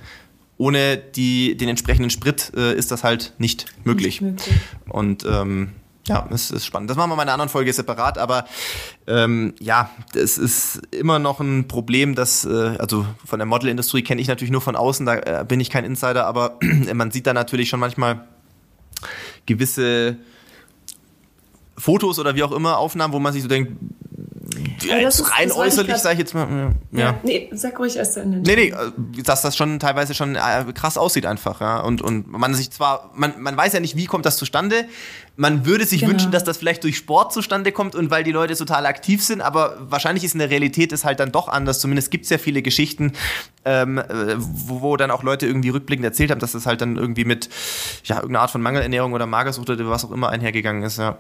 ohne 0.58 0.98
die, 0.98 1.58
den 1.58 1.70
entsprechenden 1.70 2.10
Sprit 2.10 2.52
äh, 2.56 2.74
ist 2.76 2.92
das 2.92 3.04
halt 3.04 3.34
nicht 3.38 3.66
möglich. 3.84 4.22
Nicht 4.22 4.48
möglich. 4.48 4.62
Und 4.88 5.26
ähm, 5.26 5.74
ja, 6.08 6.28
es 6.32 6.52
ist 6.52 6.66
spannend. 6.66 6.90
Das 6.90 6.98
machen 6.98 7.10
wir 7.12 7.16
mal 7.16 7.24
in 7.24 7.30
einer 7.30 7.34
anderen 7.34 7.50
Folge 7.50 7.72
separat, 7.72 8.18
aber 8.18 8.46
ähm, 9.08 9.54
ja, 9.60 9.90
es 10.14 10.38
ist 10.38 10.82
immer 10.92 11.20
noch 11.20 11.40
ein 11.40 11.68
Problem, 11.68 12.16
dass, 12.16 12.44
äh, 12.46 12.76
also 12.78 13.06
von 13.26 13.40
der 13.40 13.46
Modelindustrie 13.46 14.04
kenne 14.04 14.22
ich 14.22 14.28
natürlich 14.28 14.52
nur 14.52 14.62
von 14.62 14.76
außen, 14.76 15.06
da 15.06 15.16
äh, 15.16 15.46
bin 15.48 15.60
ich 15.60 15.70
kein 15.70 15.86
Insider, 15.86 16.26
aber 16.26 16.60
man 16.94 17.12
sieht 17.12 17.26
da 17.26 17.34
natürlich 17.34 17.70
schon 17.70 17.80
manchmal 17.80 18.28
gewisse 19.46 20.18
Fotos 21.78 22.20
oder 22.20 22.36
wie 22.36 22.44
auch 22.44 22.52
immer, 22.52 22.78
Aufnahmen, 22.78 23.14
wo 23.14 23.20
man 23.20 23.34
sich 23.34 23.42
so 23.42 23.48
denkt, 23.48 23.74
ja, 24.84 24.98
ist, 24.98 25.32
rein 25.32 25.48
das 25.48 25.58
äußerlich, 25.58 25.96
sag 25.98 26.14
ich 26.14 26.20
jetzt 26.20 26.34
mal. 26.34 26.76
Ja. 26.92 27.00
ja. 27.00 27.20
Nee, 27.24 27.50
sag 27.54 27.80
ruhig 27.80 27.96
erst 27.96 28.14
zu 28.14 28.22
Ende. 28.22 28.40
Nee, 28.40 28.56
nee, 28.56 28.70
äh, 28.70 29.24
dass 29.24 29.42
das 29.42 29.56
schon 29.56 29.80
teilweise 29.80 30.14
schon 30.14 30.36
äh, 30.36 30.66
krass 30.74 30.98
aussieht 30.98 31.26
einfach, 31.26 31.62
ja. 31.62 31.80
Und, 31.80 32.02
und 32.02 32.30
man 32.30 32.54
sich 32.54 32.70
zwar, 32.72 33.12
man, 33.16 33.42
man 33.42 33.56
weiß 33.56 33.74
ja 33.74 33.80
nicht, 33.80 33.96
wie 33.96 34.06
kommt 34.06 34.26
das 34.26 34.38
zustande. 34.38 34.86
Man 35.36 35.66
würde 35.66 35.86
sich 35.86 36.02
genau. 36.02 36.12
wünschen, 36.12 36.32
dass 36.32 36.44
das 36.44 36.58
vielleicht 36.58 36.84
durch 36.84 36.98
Sport 36.98 37.34
zustande 37.34 37.72
kommt 37.72 37.96
und 37.96 38.12
weil 38.12 38.24
die 38.24 38.32
Leute 38.32 38.56
total 38.56 38.86
aktiv 38.86 39.24
sind, 39.24 39.42
aber 39.42 39.78
wahrscheinlich 39.80 40.24
ist 40.24 40.34
in 40.34 40.40
der 40.40 40.50
Realität 40.50 40.92
es 40.92 41.06
halt 41.06 41.20
dann 41.20 41.32
doch 41.32 41.48
anders. 41.48 41.80
Zumindest 41.80 42.12
gibt 42.12 42.26
es 42.26 42.30
ja 42.30 42.38
viele 42.38 42.62
Geschichten, 42.62 43.14
ähm, 43.66 43.98
äh, 43.98 44.36
wo, 44.38 44.82
wo, 44.82 44.98
dann 44.98 45.10
auch 45.10 45.24
Leute 45.24 45.48
irgendwie 45.48 45.70
rückblickend 45.70 46.06
erzählt 46.06 46.32
haben, 46.32 46.40
dass 46.40 46.52
das 46.52 46.66
halt 46.66 46.82
dann 46.82 46.98
irgendwie 46.98 47.26
mit 47.26 47.50
ja, 48.04 48.18
irgendeiner 48.18 48.42
Art 48.42 48.52
von 48.52 48.62
Mangelernährung 48.62 49.14
oder 49.14 49.26
Magersucht 49.26 49.70
oder 49.70 49.90
was 49.90 50.06
auch 50.06 50.12
immer 50.12 50.30
einhergegangen 50.30 50.84
ist, 50.84 51.00
ja. 51.00 51.18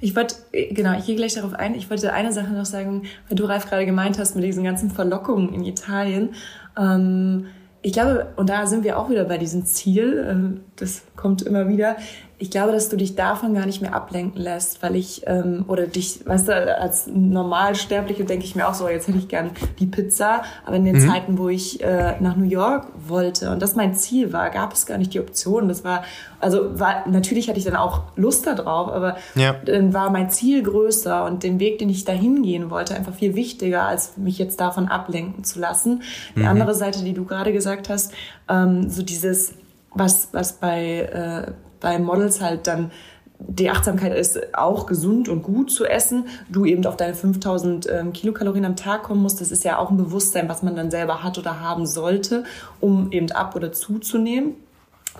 Ich 0.00 0.14
wollte, 0.14 0.36
genau, 0.52 0.96
ich 0.96 1.06
gehe 1.06 1.16
gleich 1.16 1.34
darauf 1.34 1.54
ein. 1.54 1.74
Ich 1.74 1.90
wollte 1.90 2.12
eine 2.12 2.32
Sache 2.32 2.52
noch 2.52 2.64
sagen, 2.64 3.02
weil 3.28 3.36
du, 3.36 3.44
Ralf, 3.44 3.68
gerade 3.68 3.84
gemeint 3.84 4.18
hast 4.18 4.36
mit 4.36 4.44
diesen 4.44 4.64
ganzen 4.64 4.90
Verlockungen 4.90 5.52
in 5.52 5.64
Italien. 5.64 6.30
Ähm, 6.78 7.46
ich 7.82 7.92
glaube, 7.92 8.28
und 8.36 8.48
da 8.48 8.66
sind 8.66 8.84
wir 8.84 8.98
auch 8.98 9.10
wieder 9.10 9.24
bei 9.24 9.38
diesem 9.38 9.64
Ziel, 9.64 10.18
äh, 10.18 10.60
das 10.76 11.02
kommt 11.16 11.42
immer 11.42 11.68
wieder, 11.68 11.96
ich 12.40 12.52
glaube, 12.52 12.70
dass 12.70 12.88
du 12.88 12.96
dich 12.96 13.16
davon 13.16 13.52
gar 13.54 13.66
nicht 13.66 13.82
mehr 13.82 13.94
ablenken 13.94 14.40
lässt, 14.40 14.80
weil 14.80 14.94
ich, 14.94 15.22
ähm, 15.26 15.64
oder 15.66 15.88
dich, 15.88 16.24
weißt 16.24 16.48
du, 16.48 16.80
als 16.80 17.08
Normalsterbliche 17.08 18.24
denke 18.24 18.44
ich 18.44 18.54
mir 18.54 18.68
auch 18.68 18.74
so, 18.74 18.88
jetzt 18.88 19.08
hätte 19.08 19.18
ich 19.18 19.26
gern 19.26 19.50
die 19.80 19.86
Pizza, 19.86 20.42
aber 20.64 20.76
in 20.76 20.84
den 20.84 21.02
mhm. 21.02 21.08
Zeiten, 21.08 21.38
wo 21.38 21.48
ich 21.48 21.82
äh, 21.82 22.14
nach 22.20 22.36
New 22.36 22.48
York 22.48 22.86
wollte 23.08 23.50
und 23.50 23.60
das 23.60 23.74
mein 23.74 23.96
Ziel 23.96 24.32
war, 24.32 24.50
gab 24.50 24.72
es 24.72 24.86
gar 24.86 24.98
nicht 24.98 25.14
die 25.14 25.20
Option. 25.20 25.66
Das 25.66 25.82
war, 25.82 26.04
also 26.38 26.78
war, 26.78 27.08
natürlich 27.08 27.48
hatte 27.48 27.58
ich 27.58 27.64
dann 27.64 27.74
auch 27.74 28.02
Lust 28.14 28.46
darauf, 28.46 28.88
aber 28.92 29.16
ja. 29.34 29.56
dann 29.64 29.92
war 29.92 30.10
mein 30.10 30.30
Ziel 30.30 30.62
größer 30.62 31.24
und 31.24 31.42
den 31.42 31.58
Weg, 31.58 31.80
den 31.80 31.88
ich 31.88 32.04
dahin 32.04 32.44
gehen 32.44 32.70
wollte, 32.70 32.94
einfach 32.94 33.14
viel 33.14 33.34
wichtiger, 33.34 33.82
als 33.82 34.16
mich 34.16 34.38
jetzt 34.38 34.60
davon 34.60 34.86
ablenken 34.86 35.42
zu 35.42 35.58
lassen. 35.58 36.02
Die 36.36 36.40
mhm. 36.40 36.46
andere 36.46 36.76
Seite, 36.76 37.02
die 37.02 37.14
du 37.14 37.24
gerade 37.24 37.52
gesagt 37.52 37.88
hast, 37.88 38.12
ähm, 38.48 38.88
so 38.88 39.02
dieses, 39.02 39.54
was, 39.92 40.28
was 40.32 40.52
bei, 40.52 41.00
äh, 41.48 41.52
bei 41.80 41.98
Models 41.98 42.40
halt 42.40 42.66
dann 42.66 42.90
die 43.40 43.70
Achtsamkeit 43.70 44.16
ist 44.16 44.54
auch 44.54 44.86
gesund 44.86 45.28
und 45.28 45.42
gut 45.42 45.70
zu 45.70 45.84
essen. 45.84 46.26
Du 46.48 46.64
eben 46.64 46.84
auf 46.86 46.96
deine 46.96 47.14
5000 47.14 47.88
ähm, 47.88 48.12
Kilokalorien 48.12 48.64
am 48.64 48.74
Tag 48.74 49.04
kommen 49.04 49.22
musst. 49.22 49.40
Das 49.40 49.52
ist 49.52 49.64
ja 49.64 49.78
auch 49.78 49.90
ein 49.90 49.96
Bewusstsein, 49.96 50.48
was 50.48 50.64
man 50.64 50.74
dann 50.74 50.90
selber 50.90 51.22
hat 51.22 51.38
oder 51.38 51.60
haben 51.60 51.86
sollte, 51.86 52.44
um 52.80 53.12
eben 53.12 53.30
ab 53.30 53.54
oder 53.54 53.72
zuzunehmen. 53.72 54.54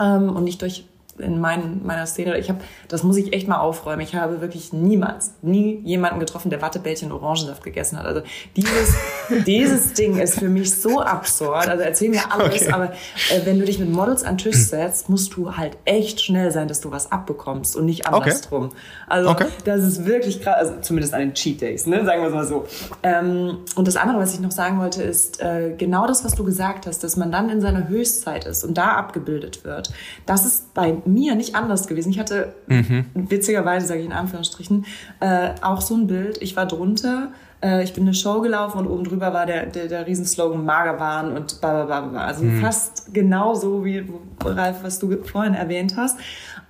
Ähm, 0.01 0.35
und 0.35 0.45
nicht 0.45 0.61
durch 0.63 0.85
in 1.19 1.41
mein, 1.41 1.81
meiner 1.85 2.07
Szene, 2.07 2.39
ich 2.39 2.49
habe, 2.49 2.61
das 2.89 3.03
muss 3.03 3.17
ich 3.17 3.33
echt 3.33 3.49
mal 3.49 3.59
aufräumen. 3.59 4.01
Ich 4.01 4.15
habe 4.15 4.41
wirklich 4.41 4.73
niemals, 4.73 5.33
nie 5.43 5.81
jemanden 5.85 6.21
getroffen, 6.21 6.51
der 6.51 6.63
Wattebällchen 6.63 7.13
Orangensaft 7.13 7.63
gegessen 7.63 7.99
hat. 7.99 8.07
Also 8.07 8.23
dieses, 8.57 8.95
dieses 9.47 9.93
Ding 9.95 10.19
ist 10.19 10.39
für 10.39 10.49
mich 10.49 10.75
so 10.75 11.01
absurd. 11.01 11.69
Also 11.69 11.83
erzähl 11.83 12.11
mir 12.11 12.31
alles, 12.31 12.63
okay. 12.63 12.73
aber 12.73 12.93
äh, 13.31 13.45
wenn 13.45 13.59
du 13.59 13.65
dich 13.65 13.79
mit 13.79 13.91
Models 13.91 14.25
an 14.25 14.37
den 14.37 14.39
Tisch 14.39 14.57
setzt, 14.57 15.09
musst 15.09 15.35
du 15.37 15.57
halt 15.57 15.77
echt 15.85 16.21
schnell 16.21 16.51
sein, 16.51 16.69
dass 16.69 16.81
du 16.81 16.91
was 16.91 17.11
abbekommst 17.11 17.77
und 17.77 17.85
nicht 17.87 18.07
andersrum. 18.07 18.67
Okay. 18.67 18.75
Also 19.09 19.31
okay. 19.31 19.47
das 19.65 19.83
ist 19.83 20.05
wirklich 20.05 20.41
krass, 20.41 20.57
also 20.59 20.75
zumindest 20.81 21.15
an 21.15 21.21
den 21.21 21.35
Cheat 21.35 21.61
Days, 21.61 21.87
ne? 21.87 22.05
sagen 22.05 22.23
wir 22.23 22.29
es 22.29 22.35
mal 22.35 22.47
so. 22.47 22.67
Ähm, 23.03 23.59
und 23.75 23.89
das 23.89 23.97
andere, 23.97 24.19
was 24.19 24.35
ich 24.35 24.41
noch 24.41 24.51
sagen 24.51 24.79
wollte, 24.79 25.03
ist 25.03 25.41
äh, 25.41 25.75
genau 25.77 26.07
das, 26.07 26.25
was 26.25 26.35
du 26.35 26.45
gesagt 26.45 26.87
hast, 26.87 27.05
dass 27.05 27.17
man 27.17 27.33
dann 27.33 27.51
in 27.51 27.61
seiner 27.61 27.89
Höchstzeit 27.89 28.47
ist 28.47 28.65
und 28.65 28.79
da 28.79 28.93
abgebildet 28.93 29.65
wird. 29.65 29.93
Das 30.27 30.45
ist 30.45 30.75
bei 30.75 30.97
mir 31.13 31.35
nicht 31.35 31.55
anders 31.55 31.87
gewesen. 31.87 32.11
Ich 32.11 32.19
hatte 32.19 32.55
mhm. 32.67 33.07
witzigerweise, 33.15 33.87
sage 33.87 34.01
ich 34.01 34.07
in 34.07 34.13
Anführungsstrichen, 34.13 34.87
äh, 35.21 35.51
auch 35.63 35.81
so 35.81 35.95
ein 35.95 36.07
Bild. 36.07 36.41
Ich 36.41 36.57
war 36.57 36.67
drunter, 36.67 37.33
äh, 37.63 37.83
ich 37.83 37.93
bin 37.93 38.05
eine 38.05 38.15
Show 38.15 38.41
gelaufen 38.41 38.79
und 38.79 38.87
oben 38.87 39.05
drüber 39.05 39.33
war 39.33 39.47
der, 39.47 39.67
der, 39.67 39.87
der 39.87 40.07
Riesenslogan 40.07 40.65
Magerwahn 40.65 41.37
und 41.37 41.61
bla 41.61 41.85
bla 41.85 42.01
bla. 42.01 42.25
Also 42.25 42.45
mhm. 42.45 42.61
fast 42.61 43.13
genau 43.15 43.55
so 43.55 43.85
wie 43.85 44.05
Ralf, 44.45 44.83
was 44.83 44.99
du 44.99 45.23
vorhin 45.25 45.55
erwähnt 45.55 45.97
hast. 45.97 46.19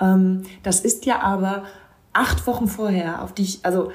Ähm, 0.00 0.42
das 0.62 0.80
ist 0.80 1.06
ja 1.06 1.20
aber 1.20 1.64
acht 2.12 2.46
Wochen 2.46 2.66
vorher, 2.66 3.22
auf 3.22 3.32
die 3.32 3.42
ich, 3.42 3.64
also 3.64 3.90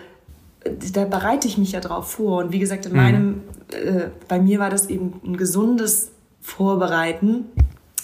da 0.94 1.06
bereite 1.06 1.48
ich 1.48 1.58
mich 1.58 1.74
ja 1.74 1.80
drauf 1.80 2.12
vor. 2.12 2.44
Und 2.44 2.52
wie 2.52 2.60
gesagt, 2.60 2.86
in 2.86 2.94
mhm. 2.94 2.98
meinem, 2.98 3.42
äh, 3.72 4.08
bei 4.28 4.40
mir 4.40 4.60
war 4.60 4.70
das 4.70 4.88
eben 4.88 5.20
ein 5.26 5.38
gesundes 5.38 6.12
Vorbereiten, 6.42 7.46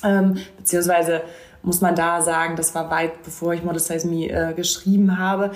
ähm, 0.04 0.38
beziehungsweise 0.58 1.22
muss 1.70 1.82
man 1.82 1.94
da 1.94 2.24
sagen, 2.24 2.56
das 2.56 2.74
war 2.74 2.90
weit 2.90 3.22
bevor 3.24 3.54
ich 3.54 3.64
Model 3.64 3.80
Size 3.80 4.08
Me 4.08 4.28
äh, 4.28 4.54
geschrieben 4.56 5.20
habe. 5.20 5.52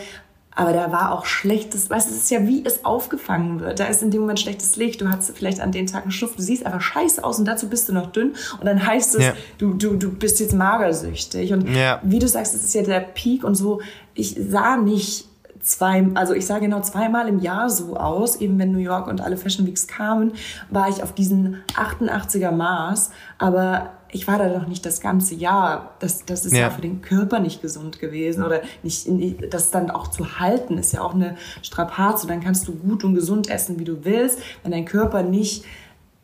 aber 0.56 0.72
da 0.72 0.91
war 0.91 1.11
auch 1.11 1.26
schlechtes, 1.26 1.90
weißt 1.90 2.07
du, 2.07 2.14
es 2.14 2.22
ist 2.22 2.30
ja 2.30 2.45
wie 2.45 2.64
es 2.64 2.85
aufgefangen 2.85 3.60
wird. 3.60 3.80
Da 3.80 3.85
ist 3.85 4.03
in 4.03 4.11
dem 4.11 4.22
Moment 4.22 4.40
schlechtes 4.40 4.76
Licht, 4.76 5.02
du 5.02 5.10
hast 5.10 5.35
vielleicht 5.35 5.60
an 5.60 5.72
den 5.72 5.88
Tag 5.88 6.03
einen 6.03 6.11
Schnupfen, 6.11 6.38
du 6.38 6.44
siehst 6.44 6.68
einfach 6.68 6.81
scheiße 6.81 7.23
aus 7.23 7.40
und 7.40 7.45
dazu 7.45 7.68
bist 7.68 7.90
du 7.90 7.94
noch 7.94 8.11
dünn 8.11 8.35
und 8.60 8.65
dann 8.68 8.85
heißt 8.85 9.15
es, 9.15 9.23
ja. 9.23 9.34
du, 9.57 9.73
du, 9.73 9.95
du 9.95 10.11
bist 10.11 10.40
jetzt 10.40 10.53
magersüchtig. 10.53 11.52
Und 11.52 11.68
ja. 11.76 11.99
wie 12.03 12.19
du 12.19 12.27
sagst, 12.27 12.53
das 12.53 12.64
ist 12.64 12.76
ja 12.76 12.84
der 12.84 12.99
Peak 12.99 13.44
und 13.44 13.56
so, 13.56 13.81
ich 14.14 14.38
sah 14.40 14.77
nicht 14.77 15.26
zwei, 15.64 16.06
also 16.14 16.35
ich 16.35 16.45
sah 16.45 16.60
genau 16.60 16.81
zweimal 16.81 17.27
im 17.27 17.40
Jahr 17.40 17.72
so 17.72 17.98
aus, 17.98 18.35
eben 18.35 18.60
wenn 18.60 18.72
New 18.72 18.77
York 18.77 19.07
und 19.07 19.22
alle 19.22 19.38
Fashion 19.38 19.65
Weeks 19.65 19.88
kamen, 19.88 20.34
war 20.69 20.90
ich 20.90 21.02
auf 21.02 21.14
diesen 21.15 21.64
88er 21.76 22.52
Maß, 22.52 23.10
aber 23.40 23.94
ich 24.14 24.27
war 24.27 24.38
da 24.38 24.48
doch 24.48 24.68
nicht 24.68 24.85
das 24.85 25.02
ganze 25.02 25.35
Jahr. 25.35 25.95
Das, 25.99 26.26
das 26.26 26.45
ist 26.45 26.53
ja. 26.53 26.61
ja 26.61 26.69
für 26.69 26.81
den 26.81 27.02
Körper 27.02 27.40
nicht 27.40 27.61
gesund 27.61 27.99
gewesen 27.99 28.44
oder 28.44 28.61
nicht, 28.84 29.07
das 29.52 29.72
dann 29.72 29.90
auch 29.90 30.07
zu 30.07 30.40
halten 30.40 30.77
ist 30.77 30.94
ja 30.94 31.02
auch 31.02 31.14
eine 31.14 31.35
Strapaze. 31.61 32.27
Dann 32.27 32.41
kannst 32.41 32.68
du 32.68 32.73
gut 32.73 33.03
und 33.03 33.15
gesund 33.15 33.49
essen, 33.49 33.80
wie 33.80 33.84
du 33.84 34.06
willst, 34.06 34.40
wenn 34.61 34.72
dein 34.72 34.85
Körper 34.85 35.23
nicht 35.23 35.65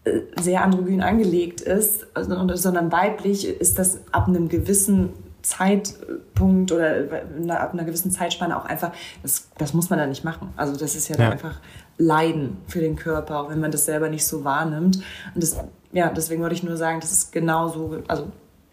äh, 0.03 0.22
sehr 0.40 0.64
androgyn 0.64 1.02
angelegt 1.02 1.61
ist, 1.61 2.06
sondern 2.16 2.91
weiblich 2.91 3.48
ist 3.48 3.80
das 3.80 3.99
ab 4.11 4.28
einem 4.28 4.49
gewissen 4.49 5.10
Zeitpunkt 5.41 6.72
oder 6.72 7.06
ab 7.49 7.74
einer 7.74 7.86
gewissen 7.86 8.11
Zeitspanne 8.11 8.57
auch 8.57 8.66
einfach, 8.66 8.91
das, 9.24 9.49
das 9.57 9.74
muss 9.74 9.90
man 9.90 9.98
da 9.98 10.06
nicht 10.06 10.24
machen. 10.24 10.49
Also 10.57 10.76
das 10.76 10.95
ist 10.95 11.07
ja, 11.07 11.18
ja. 11.18 11.30
einfach 11.32 11.60
Leiden 11.98 12.57
für 12.68 12.82
den 12.82 12.95
Körper, 12.95 13.40
auch 13.40 13.49
wenn 13.49 13.60
man 13.60 13.72
das 13.72 13.86
selber 13.86 14.10
nicht 14.10 14.28
so 14.28 14.44
wahrnimmt. 14.44 14.98
Und 15.34 15.44
das, 15.44 15.57
ja, 15.91 16.10
deswegen 16.10 16.41
wollte 16.41 16.56
ich 16.56 16.64
nur 16.64 16.78
sagen, 16.78 16.99
das 16.99 17.11
ist 17.11 17.32
genauso, 17.32 18.03
also 18.07 18.32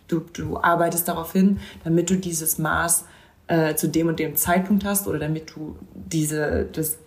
du, 0.08 0.20
du 0.32 0.58
arbeitest 0.58 1.08
darauf 1.08 1.32
hin, 1.32 1.60
damit 1.84 2.10
du 2.10 2.16
dieses 2.16 2.58
Maß 2.58 3.04
äh, 3.48 3.74
zu 3.74 3.88
dem 3.88 4.08
und 4.08 4.18
dem 4.18 4.36
Zeitpunkt 4.36 4.84
hast 4.84 5.06
oder 5.06 5.18
damit 5.18 5.54
du 5.54 5.76
diese, 5.94 6.66
das, 6.72 6.98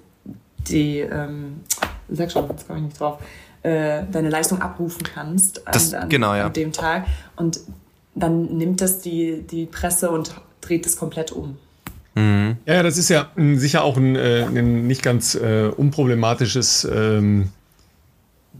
die, 0.68 1.00
ähm, 1.00 1.62
sag 2.10 2.32
schon, 2.32 2.48
jetzt 2.50 2.68
komme 2.68 2.80
ich 2.80 2.86
nicht 2.86 3.00
drauf, 3.00 3.22
äh, 3.62 4.04
deine 4.12 4.30
Leistung 4.30 4.62
abrufen 4.62 5.04
kannst 5.04 5.62
das, 5.66 5.94
an, 5.94 6.10
genau, 6.10 6.34
ja. 6.34 6.48
an 6.48 6.54
dem 6.54 6.72
Tag. 6.72 7.06
Und 7.36 7.60
dann 8.16 8.58
nimmt 8.58 8.82
das 8.82 9.00
die, 9.00 9.42
die 9.42 9.66
Presse 9.66 10.10
und 10.12 10.34
dreht 10.62 10.86
es 10.86 10.98
komplett 10.98 11.32
um. 11.32 11.58
Mhm. 12.16 12.58
Ja, 12.66 12.84
das 12.84 12.98
ist 12.98 13.10
ja 13.10 13.30
sicher 13.36 13.84
auch 13.84 13.98
ein, 13.98 14.16
äh, 14.16 14.44
ein 14.44 14.88
nicht 14.88 15.04
ganz 15.04 15.36
äh, 15.36 15.68
unproblematisches 15.68 16.88
ähm, 16.92 17.50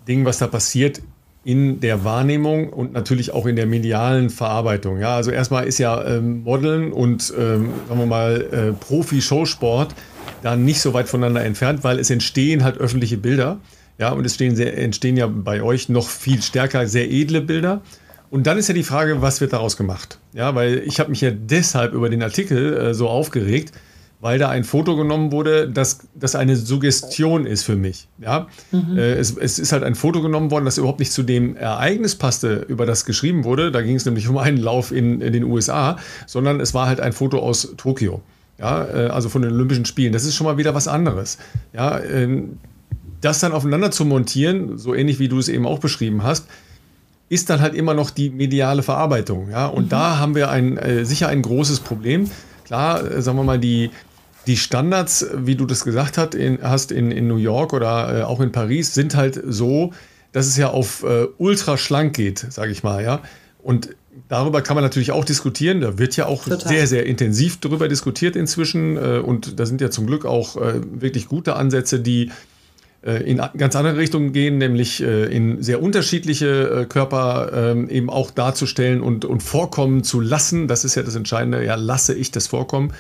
Ding, 0.08 0.26
was 0.26 0.38
da 0.38 0.48
passiert 0.48 1.02
in 1.44 1.80
der 1.80 2.04
Wahrnehmung 2.04 2.70
und 2.70 2.94
natürlich 2.94 3.32
auch 3.32 3.46
in 3.46 3.56
der 3.56 3.66
medialen 3.66 4.30
Verarbeitung. 4.30 5.00
Ja, 5.00 5.16
also 5.16 5.32
erstmal 5.32 5.66
ist 5.66 5.78
ja 5.78 6.06
ähm, 6.06 6.44
Modeln 6.44 6.92
und 6.92 7.34
ähm, 7.38 7.70
sagen 7.88 8.00
wir 8.00 8.06
mal 8.06 8.46
äh, 8.52 8.74
Profi-Showsport 8.74 9.96
da 10.44 10.56
nicht 10.56 10.82
so 10.82 10.94
weit 10.94 11.08
voneinander 11.08 11.44
entfernt, 11.44 11.84
weil 11.84 12.00
es 12.00 12.10
entstehen 12.10 12.64
halt 12.64 12.78
öffentliche 12.78 13.18
Bilder. 13.18 13.60
Ja, 13.98 14.12
und 14.12 14.26
es 14.26 14.36
sehr, 14.36 14.78
entstehen 14.78 15.18
ja 15.18 15.28
bei 15.28 15.62
euch 15.62 15.90
noch 15.90 16.08
viel 16.08 16.42
stärker 16.42 16.88
sehr 16.88 17.12
edle 17.12 17.42
Bilder. 17.42 17.82
Und 18.30 18.48
dann 18.48 18.58
ist 18.58 18.68
ja 18.68 18.74
die 18.74 18.84
Frage, 18.84 19.22
was 19.22 19.42
wird 19.42 19.54
daraus 19.54 19.76
gemacht? 19.76 20.20
Ja, 20.34 20.56
weil 20.56 20.84
ich 20.86 21.00
habe 21.00 21.10
mich 21.10 21.22
ja 21.22 21.32
deshalb 21.32 21.94
über 21.94 22.10
den 22.10 22.22
Artikel 22.22 22.78
äh, 22.78 22.94
so 22.94 23.10
aufgeregt, 23.10 23.74
weil 24.22 24.38
da 24.38 24.50
ein 24.50 24.66
Foto 24.66 24.98
genommen 24.98 25.32
wurde, 25.32 25.70
das, 25.70 26.08
das 26.14 26.36
eine 26.36 26.58
Suggestion 26.58 27.46
ist 27.46 27.64
für 27.64 27.78
mich. 27.78 28.08
Ja? 28.20 28.48
Mhm. 28.72 28.98
Äh, 28.98 29.14
es, 29.14 29.36
es, 29.38 29.60
ist 29.60 29.72
halt 29.72 29.84
ein 29.84 29.96
Foto 29.96 30.22
genommen 30.22 30.52
worden, 30.52 30.66
das 30.66 30.78
überhaupt 30.78 31.00
nicht 31.00 31.14
zu 31.14 31.24
dem 31.24 31.56
Ereignis 31.56 32.16
passte, 32.16 32.66
über 32.68 32.86
das 32.86 33.06
geschrieben 33.06 33.46
wurde. 33.46 33.72
Da 33.72 33.82
ging 33.82 33.96
es 33.96 34.06
nämlich 34.06 34.28
um 34.28 34.38
einen 34.38 34.58
Lauf 34.58 34.92
in, 34.92 35.22
in, 35.22 35.32
den 35.32 35.46
USA, 35.46 35.98
sondern 36.26 36.60
es 36.60 36.74
war 36.74 36.88
halt 36.88 37.00
ein 37.00 37.14
Foto 37.14 37.40
aus 37.40 37.74
Tokio. 37.78 38.22
Ja, 38.58 38.86
äh, 38.86 39.08
also 39.08 39.30
von 39.30 39.42
den 39.42 39.54
Olympischen 39.54 39.86
Spielen. 39.86 40.12
Das 40.12 40.26
ist 40.26 40.36
schon 40.36 40.46
mal 40.46 40.58
wieder 40.58 40.76
was 40.76 40.90
anderes. 40.90 41.38
Ja, 41.72 41.98
äh, 41.98 42.44
das 43.22 43.40
dann 43.40 43.54
aufeinander 43.54 43.92
zu 43.92 44.04
montieren, 44.04 44.78
so 44.78 44.94
ähnlich 44.94 45.20
wie 45.20 45.30
du 45.30 45.40
es 45.40 45.48
eben 45.48 45.66
auch 45.66 45.80
beschrieben 45.80 46.24
hast, 46.24 46.48
ist 47.30 47.50
dann 47.50 47.62
halt 47.62 47.74
immer 47.74 47.94
noch 47.94 48.10
die 48.10 48.30
mediale 48.30 48.84
Verarbeitung. 48.84 49.50
Ja? 49.50 49.68
Und 49.68 49.86
mhm. 49.86 49.90
da 49.90 50.18
haben 50.18 50.36
wir 50.36 50.50
ein, 50.50 50.78
äh, 50.78 51.06
sicher 51.06 51.30
ein 51.30 51.42
großes 51.42 51.80
Problem. 51.80 52.30
Klar, 52.66 53.22
sagen 53.22 53.38
wir 53.38 53.44
mal, 53.44 53.60
die, 53.60 53.90
die 54.50 54.58
Standards, 54.58 55.28
wie 55.36 55.56
du 55.56 55.68
das 55.68 55.86
gesagt 55.86 56.18
hast, 56.18 56.34
in, 56.34 56.58
hast 56.64 56.92
in, 56.92 57.12
in 57.12 57.28
New 57.28 57.38
York 57.38 57.72
oder 57.72 58.22
äh, 58.22 58.24
auch 58.24 58.42
in 58.42 58.52
Paris, 58.52 58.96
sind 58.96 59.14
halt 59.16 59.40
so, 59.46 59.94
dass 60.32 60.48
es 60.48 60.58
ja 60.58 60.72
auf 60.72 61.04
äh, 61.04 61.28
ultra 61.38 61.78
schlank 61.78 62.16
geht, 62.16 62.48
sage 62.50 62.72
ich 62.72 62.82
mal. 62.82 63.04
Ja? 63.04 63.22
Und 63.62 63.90
darüber 64.28 64.64
kann 64.64 64.74
man 64.74 64.84
natürlich 64.84 65.12
auch 65.12 65.24
diskutieren. 65.24 65.82
Da 65.82 66.00
wird 66.00 66.16
ja 66.16 66.26
auch 66.26 66.46
Total. 66.46 66.68
sehr, 66.68 66.88
sehr 66.88 67.06
intensiv 67.06 67.60
darüber 67.60 67.88
diskutiert 67.88 68.36
inzwischen. 68.36 68.98
Äh, 68.98 69.20
und 69.20 69.60
da 69.60 69.68
sind 69.68 69.82
ja 69.82 69.92
zum 69.92 70.08
Glück 70.08 70.26
auch 70.26 70.58
äh, 70.58 70.82
wirklich 71.00 71.28
gute 71.28 71.56
Ansätze, 71.56 72.00
die 72.00 72.32
äh, 73.06 73.22
in 73.30 73.40
ganz 73.56 73.76
andere 73.76 73.98
Richtungen 73.98 74.34
gehen, 74.34 74.58
nämlich 74.58 75.04
äh, 75.04 75.26
in 75.26 75.62
sehr 75.62 75.80
unterschiedliche 75.80 76.88
Körper 76.90 77.52
ähm, 77.54 77.88
eben 77.88 78.10
auch 78.10 78.32
darzustellen 78.32 79.02
und, 79.02 79.26
und 79.26 79.44
vorkommen 79.44 80.04
zu 80.04 80.20
lassen. 80.20 80.68
Das 80.68 80.86
ist 80.86 80.96
ja 80.96 81.04
das 81.04 81.14
Entscheidende, 81.14 81.64
ja, 81.64 81.76
lasse 81.76 82.16
ich 82.16 82.32
das 82.32 82.48
vorkommen. 82.48 82.94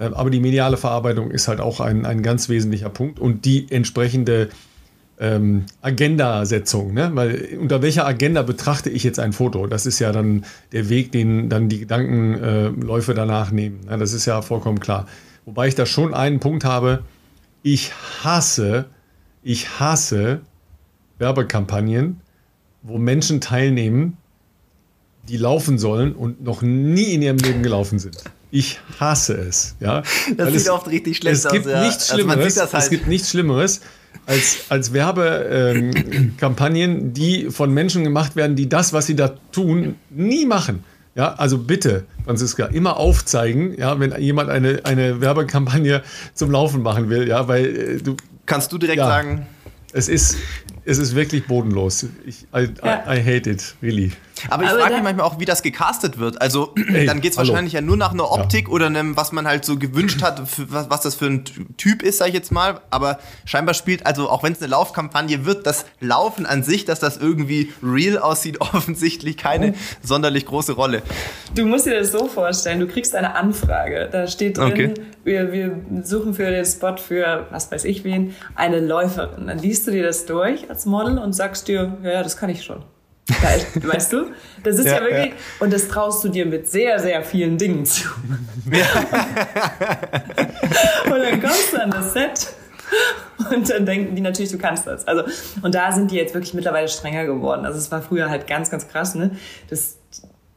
Aber 0.00 0.30
die 0.30 0.40
mediale 0.40 0.76
Verarbeitung 0.76 1.30
ist 1.30 1.48
halt 1.48 1.60
auch 1.60 1.80
ein, 1.80 2.06
ein 2.06 2.22
ganz 2.22 2.48
wesentlicher 2.48 2.88
Punkt 2.88 3.18
und 3.18 3.44
die 3.44 3.70
entsprechende 3.70 4.48
ähm, 5.18 5.66
Agenda-Setzung. 5.82 6.94
Ne? 6.94 7.10
Weil 7.14 7.58
unter 7.60 7.82
welcher 7.82 8.06
Agenda 8.06 8.42
betrachte 8.42 8.88
ich 8.88 9.04
jetzt 9.04 9.20
ein 9.20 9.32
Foto? 9.32 9.66
Das 9.66 9.84
ist 9.84 9.98
ja 9.98 10.12
dann 10.12 10.44
der 10.72 10.88
Weg, 10.88 11.12
den 11.12 11.48
dann 11.50 11.68
die 11.68 11.80
Gedankenläufe 11.80 13.12
danach 13.12 13.50
nehmen. 13.50 13.80
Ne? 13.88 13.98
Das 13.98 14.12
ist 14.12 14.26
ja 14.26 14.40
vollkommen 14.40 14.80
klar. 14.80 15.06
Wobei 15.44 15.68
ich 15.68 15.74
da 15.74 15.84
schon 15.84 16.14
einen 16.14 16.40
Punkt 16.40 16.64
habe. 16.64 17.04
Ich 17.62 17.92
hasse 18.24 18.86
ich 19.42 19.80
hasse 19.80 20.40
Werbekampagnen, 21.18 22.20
wo 22.82 22.98
Menschen 22.98 23.40
teilnehmen, 23.40 24.16
die 25.28 25.36
laufen 25.36 25.78
sollen 25.78 26.14
und 26.14 26.42
noch 26.42 26.62
nie 26.62 27.14
in 27.14 27.22
ihrem 27.22 27.38
Leben 27.38 27.62
gelaufen 27.62 27.98
sind. 27.98 28.22
Ich 28.50 28.80
hasse 28.98 29.34
es. 29.34 29.76
Ja? 29.80 30.02
Das 30.36 30.46
Weil 30.46 30.52
sieht 30.52 30.62
es, 30.62 30.70
oft 30.70 30.88
richtig 30.88 31.18
schlecht 31.18 31.36
es 31.36 31.46
aus. 31.46 31.52
Gibt 31.52 31.66
ja. 31.66 31.82
nichts 31.82 32.10
also 32.10 32.14
Schlimmeres, 32.14 32.58
also 32.58 32.72
halt. 32.72 32.84
Es 32.84 32.90
gibt 32.90 33.06
nichts 33.06 33.30
Schlimmeres 33.30 33.80
als, 34.26 34.58
als 34.68 34.92
Werbekampagnen, 34.92 36.98
ähm, 36.98 37.12
die 37.14 37.50
von 37.50 37.72
Menschen 37.72 38.04
gemacht 38.04 38.36
werden, 38.36 38.56
die 38.56 38.68
das, 38.68 38.92
was 38.92 39.06
sie 39.06 39.16
da 39.16 39.28
tun, 39.52 39.96
nie 40.10 40.46
machen. 40.46 40.84
Ja, 41.16 41.34
also 41.34 41.58
bitte, 41.58 42.04
Franziska, 42.24 42.66
immer 42.66 42.96
aufzeigen, 42.96 43.76
ja, 43.76 43.98
wenn 43.98 44.16
jemand 44.20 44.48
eine, 44.48 44.80
eine 44.84 45.20
Werbekampagne 45.20 46.02
zum 46.34 46.52
Laufen 46.52 46.82
machen 46.82 47.10
will, 47.10 47.28
ja, 47.28 47.48
weil 47.48 47.66
äh, 47.66 47.98
du 47.98 48.16
Kannst 48.46 48.72
du 48.72 48.78
direkt 48.78 48.98
ja, 48.98 49.06
sagen? 49.06 49.46
Es 49.92 50.08
ist, 50.08 50.36
es 50.84 50.98
ist 50.98 51.14
wirklich 51.14 51.46
bodenlos. 51.46 52.06
Ich, 52.26 52.42
I, 52.54 52.68
ja. 52.82 53.04
I, 53.06 53.18
I 53.18 53.22
hate 53.22 53.50
it, 53.50 53.74
really. 53.82 54.12
Aber 54.48 54.64
ich 54.64 54.70
frage 54.70 54.94
mich 54.94 55.02
manchmal 55.02 55.26
auch, 55.26 55.38
wie 55.38 55.44
das 55.44 55.62
gecastet 55.62 56.18
wird. 56.18 56.40
Also 56.40 56.74
Ey, 56.92 57.06
dann 57.06 57.20
geht 57.20 57.32
es 57.32 57.38
wahrscheinlich 57.38 57.72
ja 57.72 57.80
nur 57.80 57.96
nach 57.96 58.12
einer 58.12 58.30
Optik 58.30 58.68
ja. 58.68 58.74
oder 58.74 58.86
einem, 58.86 59.16
was 59.16 59.32
man 59.32 59.46
halt 59.46 59.64
so 59.64 59.76
gewünscht 59.76 60.22
hat, 60.22 60.48
für, 60.48 60.72
was, 60.72 60.90
was 60.90 61.00
das 61.00 61.14
für 61.14 61.26
ein 61.26 61.44
Typ 61.76 62.02
ist, 62.02 62.18
sag 62.18 62.28
ich 62.28 62.34
jetzt 62.34 62.52
mal. 62.52 62.80
Aber 62.90 63.18
scheinbar 63.44 63.74
spielt, 63.74 64.06
also 64.06 64.28
auch 64.28 64.42
wenn 64.42 64.52
es 64.52 64.60
eine 64.60 64.70
Laufkampagne 64.70 65.44
wird, 65.44 65.66
das 65.66 65.86
Laufen 66.00 66.46
an 66.46 66.62
sich, 66.62 66.84
dass 66.84 67.00
das 67.00 67.16
irgendwie 67.16 67.72
real 67.82 68.18
aussieht, 68.18 68.60
offensichtlich 68.60 69.36
keine 69.36 69.72
oh. 69.72 69.74
sonderlich 70.02 70.46
große 70.46 70.72
Rolle. 70.72 71.02
Du 71.54 71.66
musst 71.66 71.86
dir 71.86 71.98
das 71.98 72.12
so 72.12 72.26
vorstellen, 72.26 72.80
du 72.80 72.86
kriegst 72.86 73.14
eine 73.14 73.34
Anfrage. 73.34 74.08
Da 74.10 74.26
steht 74.26 74.58
drin, 74.58 74.72
okay. 74.72 74.94
wir, 75.24 75.52
wir 75.52 75.80
suchen 76.02 76.34
für 76.34 76.50
den 76.50 76.64
Spot 76.64 76.96
für, 76.96 77.46
was 77.50 77.70
weiß 77.70 77.84
ich 77.84 78.04
wen, 78.04 78.34
eine 78.54 78.80
Läuferin. 78.80 79.46
Dann 79.46 79.58
liest 79.58 79.86
du 79.86 79.90
dir 79.90 80.02
das 80.02 80.26
durch 80.26 80.68
als 80.70 80.86
Model 80.86 81.18
und 81.18 81.32
sagst 81.32 81.68
dir, 81.68 81.96
ja, 82.02 82.22
das 82.22 82.36
kann 82.36 82.50
ich 82.50 82.62
schon. 82.62 82.82
Geil, 83.42 83.66
weißt 83.82 84.12
du? 84.12 84.26
Das 84.62 84.78
ist 84.78 84.86
ja, 84.86 84.94
ja 84.94 85.00
wirklich, 85.00 85.28
ja. 85.28 85.34
und 85.60 85.72
das 85.72 85.88
traust 85.88 86.24
du 86.24 86.28
dir 86.28 86.46
mit 86.46 86.70
sehr, 86.70 86.98
sehr 86.98 87.22
vielen 87.22 87.58
Dingen 87.58 87.84
zu. 87.84 88.08
Ja. 88.70 88.86
und 91.04 91.18
dann 91.18 91.40
kommst 91.40 91.72
du 91.72 91.82
an 91.82 91.90
das 91.90 92.12
Set 92.12 92.54
und 93.50 93.70
dann 93.70 93.86
denken 93.86 94.14
die 94.14 94.22
natürlich, 94.22 94.50
du 94.50 94.58
kannst 94.58 94.86
das. 94.86 95.06
Also, 95.06 95.24
und 95.62 95.74
da 95.74 95.92
sind 95.92 96.10
die 96.10 96.16
jetzt 96.16 96.34
wirklich 96.34 96.54
mittlerweile 96.54 96.88
strenger 96.88 97.24
geworden. 97.24 97.64
Also 97.64 97.78
es 97.78 97.90
war 97.90 98.02
früher 98.02 98.28
halt 98.28 98.46
ganz, 98.46 98.70
ganz 98.70 98.88
krass, 98.88 99.14
ne? 99.14 99.36
Das, 99.68 99.96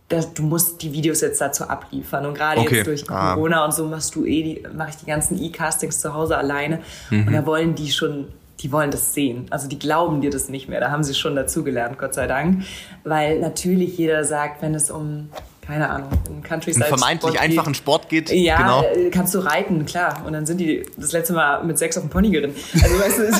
das, 0.09 0.33
du 0.33 0.43
musst 0.43 0.81
die 0.81 0.91
Videos 0.91 1.21
jetzt 1.21 1.41
dazu 1.41 1.65
abliefern. 1.65 2.25
Und 2.25 2.35
gerade 2.35 2.61
okay. 2.61 2.77
jetzt 2.77 2.87
durch 2.87 3.09
ah. 3.09 3.33
Corona 3.33 3.65
und 3.65 3.73
so 3.73 3.85
machst 3.85 4.15
du 4.15 4.25
eh 4.25 4.43
die, 4.43 4.67
mache 4.75 4.91
ich 4.91 4.97
die 4.97 5.05
ganzen 5.05 5.41
E-Castings 5.41 6.01
zu 6.01 6.13
Hause 6.13 6.37
alleine. 6.37 6.79
Mhm. 7.09 7.27
Und 7.27 7.33
da 7.33 7.45
wollen 7.45 7.75
die 7.75 7.91
schon 7.91 8.27
die 8.63 8.71
wollen 8.71 8.91
das 8.91 9.13
sehen. 9.13 9.45
Also 9.49 9.67
die 9.67 9.77
glauben 9.77 10.21
dir 10.21 10.31
das 10.31 10.47
nicht 10.49 10.69
mehr. 10.69 10.79
Da 10.79 10.89
haben 10.89 11.03
sie 11.03 11.13
schon 11.13 11.35
dazugelernt, 11.35 11.99
Gott 11.99 12.13
sei 12.13 12.27
Dank. 12.27 12.63
Weil 13.03 13.39
natürlich 13.39 13.97
jeder 13.97 14.23
sagt, 14.23 14.61
wenn 14.61 14.73
es 14.73 14.89
um 14.89 15.29
keine 15.65 15.89
Ahnung, 15.89 16.09
im 16.27 16.43
Countryside. 16.43 16.85
Vermeintlich 16.85 17.35
Sport 17.35 17.49
einfachen 17.49 17.73
Sport 17.73 18.09
geht. 18.09 18.29
Ja, 18.31 18.57
genau. 18.57 18.83
Äh, 18.83 19.09
kannst 19.09 19.33
du 19.33 19.39
reiten, 19.39 19.85
klar. 19.85 20.21
Und 20.25 20.33
dann 20.33 20.45
sind 20.45 20.57
die 20.57 20.83
das 20.97 21.13
letzte 21.13 21.31
Mal 21.31 21.63
mit 21.63 21.77
sechs 21.77 21.95
auf 21.97 22.03
dem 22.03 22.09
Pony 22.09 22.31
geritten. 22.31 22.53
Also 22.83 22.99
weißt 22.99 23.19
du, 23.19 23.23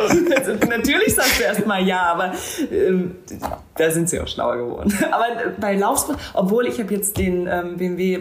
also, 0.00 0.66
natürlich 0.66 1.14
sagst 1.14 1.38
du 1.38 1.44
erstmal 1.44 1.86
ja, 1.86 2.04
aber 2.04 2.32
ähm, 2.72 3.16
da 3.76 3.90
sind 3.90 4.08
sie 4.08 4.18
auch 4.18 4.28
schlauer 4.28 4.56
geworden. 4.56 4.94
Aber 5.10 5.26
bei 5.60 5.76
Laufsport, 5.76 6.18
obwohl 6.32 6.66
ich 6.66 6.80
habe 6.80 6.94
jetzt 6.94 7.18
den 7.18 7.46
ähm, 7.46 7.76
BMW 7.76 8.20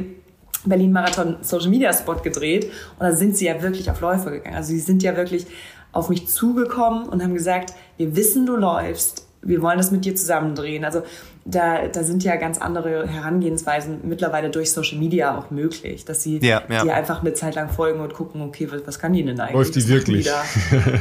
Berlin 0.70 0.92
Marathon 0.92 1.38
Social 1.42 1.70
Media 1.70 1.94
Spot 1.94 2.16
gedreht 2.16 2.66
und 3.00 3.06
da 3.06 3.12
sind 3.14 3.38
sie 3.38 3.46
ja 3.46 3.62
wirklich 3.62 3.90
auf 3.90 4.02
Läufe 4.02 4.32
gegangen. 4.32 4.56
Also 4.56 4.70
sie 4.70 4.80
sind 4.80 5.04
ja 5.04 5.16
wirklich 5.16 5.46
auf 5.92 6.10
mich 6.10 6.28
zugekommen 6.28 7.08
und 7.10 7.24
haben 7.24 7.34
gesagt, 7.34 7.74
wir 7.98 8.16
wissen, 8.16 8.46
du 8.46 8.56
läufst, 8.56 9.26
wir 9.42 9.62
wollen 9.62 9.78
das 9.78 9.92
mit 9.92 10.06
dir 10.06 10.16
zusammen 10.16 10.54
drehen. 10.56 10.84
Also 10.86 11.04
da, 11.46 11.88
da 11.88 12.04
sind 12.04 12.24
ja 12.26 12.36
ganz 12.36 12.58
andere 12.58 13.08
Herangehensweisen 13.08 14.00
mittlerweile 14.04 14.50
durch 14.50 14.72
Social 14.74 14.98
Media 14.98 15.38
auch 15.38 15.50
möglich, 15.50 16.04
dass 16.04 16.22
sie 16.22 16.40
Ja, 16.40 16.62
ja. 16.70 16.84
dir 16.84 16.94
einfach 16.94 17.22
eine 17.22 17.34
Zeit 17.34 17.56
lang 17.56 17.70
folgen 17.70 18.02
und 18.02 18.14
gucken, 18.14 18.42
okay, 18.42 18.68
was, 18.70 18.86
was 18.86 19.00
kann 19.00 19.14
die 19.14 19.24
denn 19.24 19.40
eigentlich? 19.40 19.54
Läuft 19.56 19.76
die 19.76 19.88
wirklich? 19.88 20.26
da? 20.26 20.44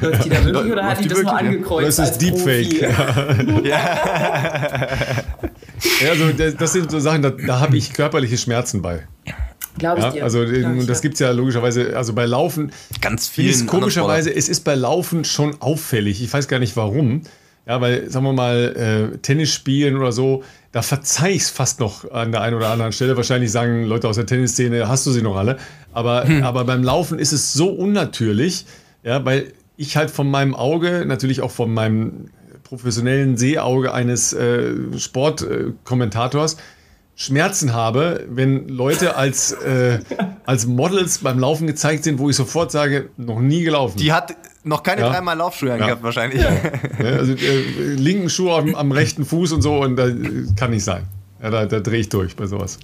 Läuft 0.01 0.25
die 0.25 0.29
da 0.29 0.45
wirklich 0.45 0.73
oder 0.73 0.85
hat 0.85 0.99
die 0.99 1.03
die 1.03 1.09
das 1.09 1.23
nur 1.23 1.33
wirklich, 1.33 1.49
angekreuzt 1.49 1.87
Das 1.87 1.95
ist 1.99 2.01
als 2.01 2.19
Deepfake. 2.19 2.79
Profi? 3.47 3.69
Ja, 6.01 6.11
also 6.11 6.33
das, 6.33 6.57
das 6.57 6.73
sind 6.73 6.91
so 6.91 7.01
Sachen, 7.01 7.23
da, 7.23 7.31
da 7.31 7.61
habe 7.61 7.77
ich 7.77 7.93
körperliche 7.93 8.39
Schmerzen 8.39 8.83
bei. 8.83 9.07
Glaube 9.79 9.99
ich 9.99 10.05
Ja, 10.05 10.11
dir. 10.11 10.25
also 10.25 10.45
Glaub 10.45 10.73
und 10.73 10.89
das 10.89 11.01
dir. 11.01 11.09
gibt's 11.09 11.21
ja 11.21 11.31
logischerweise, 11.31 11.97
also 11.97 12.13
bei 12.13 12.27
Laufen 12.27 12.73
Ganz 13.01 13.31
es 13.39 13.67
komischerweise, 13.67 14.35
es 14.35 14.49
ist 14.49 14.61
bei 14.65 14.75
Laufen 14.75 15.25
schon 15.25 15.61
auffällig. 15.61 16.23
Ich 16.23 16.33
weiß 16.33 16.49
gar 16.49 16.59
nicht 16.59 16.77
warum. 16.77 17.23
Ja, 17.69 17.81
weil, 17.81 18.09
sagen 18.11 18.25
wir 18.25 18.33
mal, 18.33 19.11
äh, 19.15 19.19
Tennis 19.19 19.53
spielen 19.53 19.97
oder 19.97 20.13
so, 20.13 20.45
da 20.71 20.83
verzeih 20.83 21.33
ich 21.33 21.43
es 21.43 21.51
fast 21.51 21.81
noch 21.81 22.09
an 22.13 22.31
der 22.31 22.41
einen 22.43 22.55
oder 22.57 22.69
anderen 22.69 22.93
Stelle. 22.93 23.17
Wahrscheinlich 23.17 23.51
sagen 23.51 23.83
Leute 23.85 24.07
aus 24.09 24.15
der 24.17 24.27
Tennisszene, 24.27 24.87
hast 24.89 25.05
du 25.05 25.11
sie 25.11 25.21
noch 25.21 25.35
alle. 25.37 25.57
Aber, 25.93 26.29
Hm. 26.29 26.45
aber 26.45 26.65
beim 26.65 26.85
Laufen 26.85 27.19
ist 27.19 27.33
es 27.33 27.53
so 27.53 27.69
unnatürlich, 27.71 28.67
ja, 29.03 29.25
weil 29.25 29.53
ich 29.77 29.97
halt 29.97 30.11
von 30.13 30.31
meinem 30.31 30.55
Auge, 30.55 31.05
natürlich 31.07 31.41
auch 31.41 31.51
von 31.51 31.75
meinem 31.75 32.27
professionellen 32.63 33.37
Sehauge 33.37 33.93
eines 33.93 34.33
äh, 34.33 34.73
Sportkommentators, 34.97 36.57
Schmerzen 37.19 37.73
habe, 37.73 38.27
wenn 38.29 38.69
Leute 38.69 39.17
als, 39.17 39.53
äh, 39.53 40.01
als 40.45 40.67
Models 40.67 41.19
beim 41.19 41.39
Laufen 41.39 41.67
gezeigt 41.67 42.05
sind, 42.05 42.19
wo 42.19 42.29
ich 42.29 42.37
sofort 42.37 42.71
sage, 42.71 43.09
noch 43.17 43.41
nie 43.41 43.63
gelaufen. 43.65 43.97
Die 43.97 44.13
hat 44.13 44.35
noch 44.65 44.83
keine 44.83 45.01
Ja. 45.01 45.09
dreimal 45.11 45.37
Laufschuhe 45.37 45.71
Ja. 45.71 45.75
angehabt, 45.77 46.03
wahrscheinlich. 46.03 46.43
Ja, 46.43 46.51
also 47.17 47.33
äh, 47.33 47.95
linken 47.95 48.29
Schuh 48.29 48.51
am, 48.53 48.75
am 48.75 48.93
rechten 48.93 49.25
Fuß 49.25 49.53
und 49.53 49.63
so 49.63 49.81
und 49.81 49.97
da 49.97 50.09
äh, 50.09 50.15
kann 50.57 50.71
nicht 50.73 50.85
sein. 50.85 51.05
Ja, 51.43 51.51
da, 51.51 51.65
da 51.65 51.81
drehe 51.81 52.01
ich 52.01 52.09
durch 52.11 52.37
bei 52.37 52.47
sowas. 52.47 52.79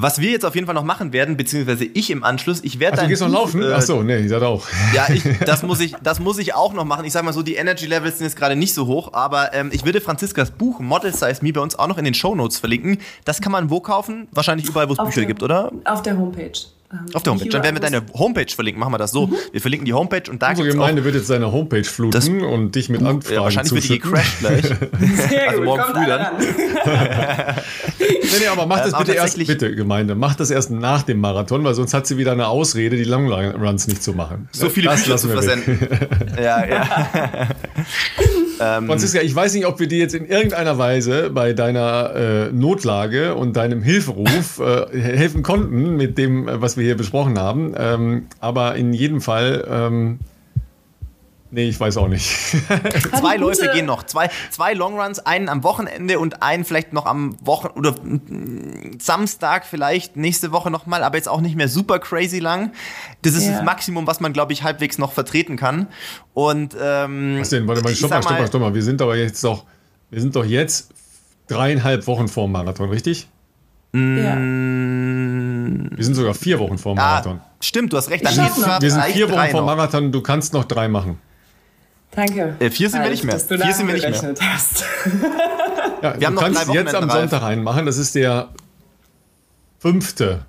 Was 0.00 0.20
wir 0.20 0.30
jetzt 0.30 0.44
auf 0.44 0.54
jeden 0.54 0.66
Fall 0.66 0.74
noch 0.76 0.84
machen 0.84 1.12
werden, 1.12 1.36
beziehungsweise 1.36 1.84
ich 1.84 2.10
im 2.10 2.22
Anschluss, 2.22 2.60
ich 2.62 2.78
werde 2.78 2.92
Ach, 2.94 2.96
du 2.98 3.02
dein 3.02 3.08
gehst 3.08 3.22
noch 3.22 3.28
laufen? 3.28 3.62
äh, 3.62 3.72
Ach 3.74 3.82
so, 3.82 4.02
nee, 4.02 4.16
ich 4.18 4.28
sag 4.28 4.42
auch. 4.42 4.64
Ja, 4.94 5.06
ich, 5.12 5.22
das, 5.46 5.62
muss 5.64 5.80
ich, 5.80 5.94
das 6.02 6.20
muss 6.20 6.38
ich 6.38 6.54
auch 6.54 6.72
noch 6.72 6.84
machen. 6.84 7.04
Ich 7.04 7.12
sag 7.12 7.24
mal 7.24 7.32
so, 7.32 7.42
die 7.42 7.56
Energy 7.56 7.86
Levels 7.86 8.18
sind 8.18 8.26
jetzt 8.26 8.36
gerade 8.36 8.54
nicht 8.54 8.74
so 8.74 8.86
hoch, 8.86 9.12
aber 9.12 9.52
ähm, 9.54 9.70
ich 9.72 9.84
würde 9.84 10.00
Franziskas 10.00 10.52
Buch 10.52 10.78
Model 10.78 11.12
Size 11.12 11.38
Me 11.42 11.52
bei 11.52 11.60
uns 11.60 11.76
auch 11.76 11.88
noch 11.88 11.98
in 11.98 12.04
den 12.04 12.14
Show 12.14 12.34
Notes 12.36 12.58
verlinken. 12.58 12.98
Das 13.24 13.40
kann 13.40 13.50
man 13.50 13.70
wo 13.70 13.80
kaufen? 13.80 14.28
Wahrscheinlich 14.30 14.68
überall, 14.68 14.88
wo 14.88 14.92
es 14.92 14.98
Bücher 14.98 15.12
der- 15.22 15.26
gibt, 15.26 15.42
oder? 15.42 15.72
Auf 15.84 16.02
der 16.02 16.16
Homepage. 16.16 16.52
Ähm, 16.90 17.00
Auf 17.12 17.22
der 17.22 17.32
Homepage. 17.32 17.48
Dann 17.50 17.62
werden 17.62 17.76
wir 17.76 17.80
deine 17.80 18.02
Homepage 18.14 18.46
verlinken. 18.50 18.80
Machen 18.80 18.94
wir 18.94 18.98
das 18.98 19.10
so. 19.10 19.30
Wir 19.52 19.60
verlinken 19.60 19.84
die 19.84 19.92
Homepage 19.92 20.30
und 20.30 20.40
da 20.40 20.50
Unsere 20.50 20.68
auch 20.68 20.72
Gemeinde 20.72 21.04
wird 21.04 21.14
jetzt 21.16 21.26
seine 21.26 21.52
Homepage 21.52 21.84
fluten 21.84 22.12
Das 22.12 22.28
und 22.28 22.74
dich 22.74 22.88
mit 22.88 23.02
ja, 23.02 23.08
Anfragen 23.08 23.40
wahrscheinlich 23.42 23.72
wird 23.72 23.84
die 23.84 24.00
zuschütten. 24.00 24.10
gecrashed 24.10 24.38
gleich. 24.40 24.64
Sehr 25.28 25.48
also 25.48 25.58
gut, 25.58 25.66
morgen 25.66 25.82
früh 25.94 26.06
dann. 26.06 26.26
Nee, 27.98 28.06
nee, 28.40 28.46
aber 28.46 28.66
mach 28.66 28.78
das 28.80 28.94
aber 28.94 29.04
bitte 29.04 29.16
erst, 29.16 29.36
bitte, 29.36 29.74
Gemeinde, 29.74 30.14
mach 30.14 30.34
das 30.34 30.50
erst 30.50 30.70
nach 30.70 31.02
dem 31.02 31.20
Marathon, 31.20 31.62
weil 31.64 31.74
sonst 31.74 31.92
hat 31.94 32.06
sie 32.06 32.16
wieder 32.16 32.32
eine 32.32 32.48
Ausrede, 32.48 32.96
die 32.96 33.04
Longruns 33.04 33.86
nicht 33.86 34.02
zu 34.02 34.12
machen. 34.14 34.48
So 34.52 34.70
viele 34.70 34.88
das 34.88 35.00
Bücher 35.00 35.10
lassen 35.12 35.28
zu 35.30 35.34
wir 35.34 35.42
weg. 35.42 35.64
versenden. 35.64 35.88
ja, 36.42 36.66
ja. 36.66 36.86
Franziska, 38.86 39.20
ich 39.20 39.34
weiß 39.34 39.54
nicht, 39.54 39.66
ob 39.66 39.80
wir 39.80 39.88
dir 39.88 39.98
jetzt 39.98 40.14
in 40.14 40.26
irgendeiner 40.26 40.78
Weise 40.78 41.30
bei 41.30 41.52
deiner 41.52 42.14
äh, 42.14 42.52
Notlage 42.52 43.34
und 43.34 43.56
deinem 43.56 43.82
Hilferuf 43.82 44.60
äh, 44.60 44.98
helfen 44.98 45.42
konnten 45.42 45.96
mit 45.96 46.18
dem, 46.18 46.48
äh, 46.48 46.60
was 46.60 46.76
wir 46.76 46.84
hier 46.84 46.96
besprochen 46.96 47.38
haben. 47.38 47.74
Ähm, 47.76 48.26
aber 48.40 48.76
in 48.76 48.92
jedem 48.92 49.20
Fall, 49.20 49.66
ähm, 49.70 50.18
nee, 51.50 51.68
ich 51.68 51.78
weiß 51.78 51.96
auch 51.96 52.08
nicht. 52.08 52.28
Zwei 53.18 53.36
Läufe 53.36 53.70
gehen 53.72 53.86
noch. 53.86 54.02
Zwei, 54.04 54.30
zwei 54.50 54.74
Longruns, 54.74 55.18
einen 55.20 55.48
am 55.48 55.62
Wochenende 55.64 56.18
und 56.18 56.42
einen 56.42 56.64
vielleicht 56.64 56.92
noch 56.92 57.06
am 57.06 57.36
Wochen 57.44 57.68
oder 57.68 57.92
mm, 57.92 58.98
Samstag 59.00 59.66
vielleicht 59.66 60.16
nächste 60.16 60.52
Woche 60.52 60.70
nochmal, 60.70 61.02
aber 61.02 61.16
jetzt 61.16 61.28
auch 61.28 61.40
nicht 61.40 61.56
mehr 61.56 61.68
super 61.68 61.98
crazy 61.98 62.38
lang. 62.38 62.72
Das 63.22 63.34
ist 63.34 63.46
Ja. 63.46 63.52
das 63.52 63.62
Maximum, 63.64 64.06
was 64.06 64.20
man, 64.20 64.32
glaube 64.32 64.52
ich, 64.52 64.62
halbwegs 64.62 64.98
noch 64.98 65.12
vertreten 65.12 65.56
kann. 65.56 65.88
Und 66.34 66.76
ähm, 66.80 67.38
Was 67.40 67.50
denn? 67.50 67.66
Warte 67.66 67.82
mal, 67.82 67.94
stopp 67.94 68.10
mal, 68.10 68.22
stopp 68.22 68.38
mal, 68.38 68.46
stopp 68.46 68.60
mal. 68.60 68.74
Wir 68.74 68.82
sind 68.82 69.00
doch 69.00 69.14
jetzt 69.14 69.42
doch, 69.44 69.64
wir 70.10 70.20
sind 70.20 70.36
doch 70.36 70.44
jetzt 70.44 70.90
dreieinhalb 71.48 72.06
Wochen 72.06 72.28
vor 72.28 72.46
dem 72.46 72.52
Marathon, 72.52 72.90
richtig? 72.90 73.28
Ja. 73.94 74.36
Wir 74.36 76.04
sind 76.04 76.14
sogar 76.14 76.34
vier 76.34 76.58
Wochen 76.58 76.76
vor 76.76 76.94
dem 76.94 76.98
Marathon. 76.98 77.40
Ah, 77.42 77.56
stimmt, 77.60 77.92
du 77.92 77.96
hast 77.96 78.10
recht. 78.10 78.24
Dann. 78.24 78.36
Wir 78.36 78.90
sind 78.90 79.04
vier 79.04 79.30
Wochen 79.30 79.48
vor 79.50 79.60
dem. 79.60 79.66
Marathon, 79.66 80.12
du 80.12 80.20
kannst 80.20 80.52
noch 80.52 80.64
drei 80.64 80.88
machen. 80.88 81.18
Danke. 82.18 82.56
Äh, 82.58 82.70
vier 82.70 82.90
sind 82.90 83.02
wir 83.02 83.10
nicht 83.10 83.22
mehr. 83.24 83.34
Dass 83.34 83.46
du 83.46 83.58
Vier 83.58 83.72
sind 83.74 83.86
wir 83.86 83.94
nicht 83.94 84.10
mehr. 84.10 84.34
hast. 84.40 84.84
Ja, 86.02 86.14
Wir 86.20 86.26
haben 86.28 86.34
du 86.36 86.40
noch 86.40 86.42
kannst 86.42 86.68
drei 86.68 86.72
jetzt 86.74 86.94
am. 86.94 87.10
Sonntag 87.10 87.42
einen 87.42 87.64
machen, 87.64 87.84
das 87.86 87.96
ist 87.98 88.14
der 88.14 88.50
fünfte. 89.78 90.44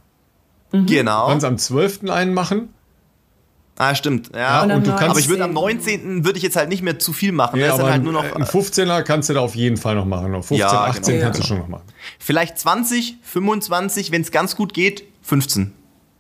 Genau. 0.72 1.26
Du 1.26 1.32
kannst 1.32 1.46
am 1.46 1.58
12. 1.58 2.10
einen 2.10 2.34
machen. 2.34 2.70
Ah, 3.78 3.96
stimmt. 3.96 4.30
Ja. 4.34 4.40
Ja, 4.40 4.64
Und 4.64 4.72
und 4.72 4.88
du 4.88 4.92
kannst, 4.92 5.10
aber 5.12 5.20
ich 5.20 5.30
würde 5.30 5.46
am 5.46 5.54
19.. 5.54 6.02
19. 6.18 6.26
würde 6.26 6.38
ich 6.38 6.44
jetzt 6.44 6.56
halt 6.56 6.70
nicht 6.70 6.84
mehr 6.84 7.00
zu 7.00 7.14
viel 7.14 7.32
machen. 7.32 7.60
ja, 7.60 7.68
das 7.68 7.76
ist 7.76 7.80
aber 7.82 7.92
halt 7.92 8.02
ein, 8.02 8.04
nur 8.04 8.14
noch 8.14 8.36
ein 8.36 8.44
15er 8.44 9.02
kannst 9.04 9.30
du 9.30 9.34
da 9.34 9.40
auf 9.40 9.56
jeden 9.56 9.78
Fall 9.78 9.96
noch 9.96 10.06
machen. 10.06 10.36
Auf 10.36 10.48
15, 10.48 10.58
Ja, 10.58 10.84
18 10.86 11.14
genau. 11.16 11.24
kannst 11.26 11.40
du 11.40 11.44
Ja. 11.44 11.48
schon 11.48 11.58
noch 11.60 11.68
machen. 11.70 11.84
vielleicht 12.20 12.60
20, 12.60 13.18
25, 13.24 14.12
wenn 14.12 14.22
es 14.22 14.32
ganz 14.32 14.56
gut 14.56 14.74
geht, 14.74 15.04
15 15.22 15.74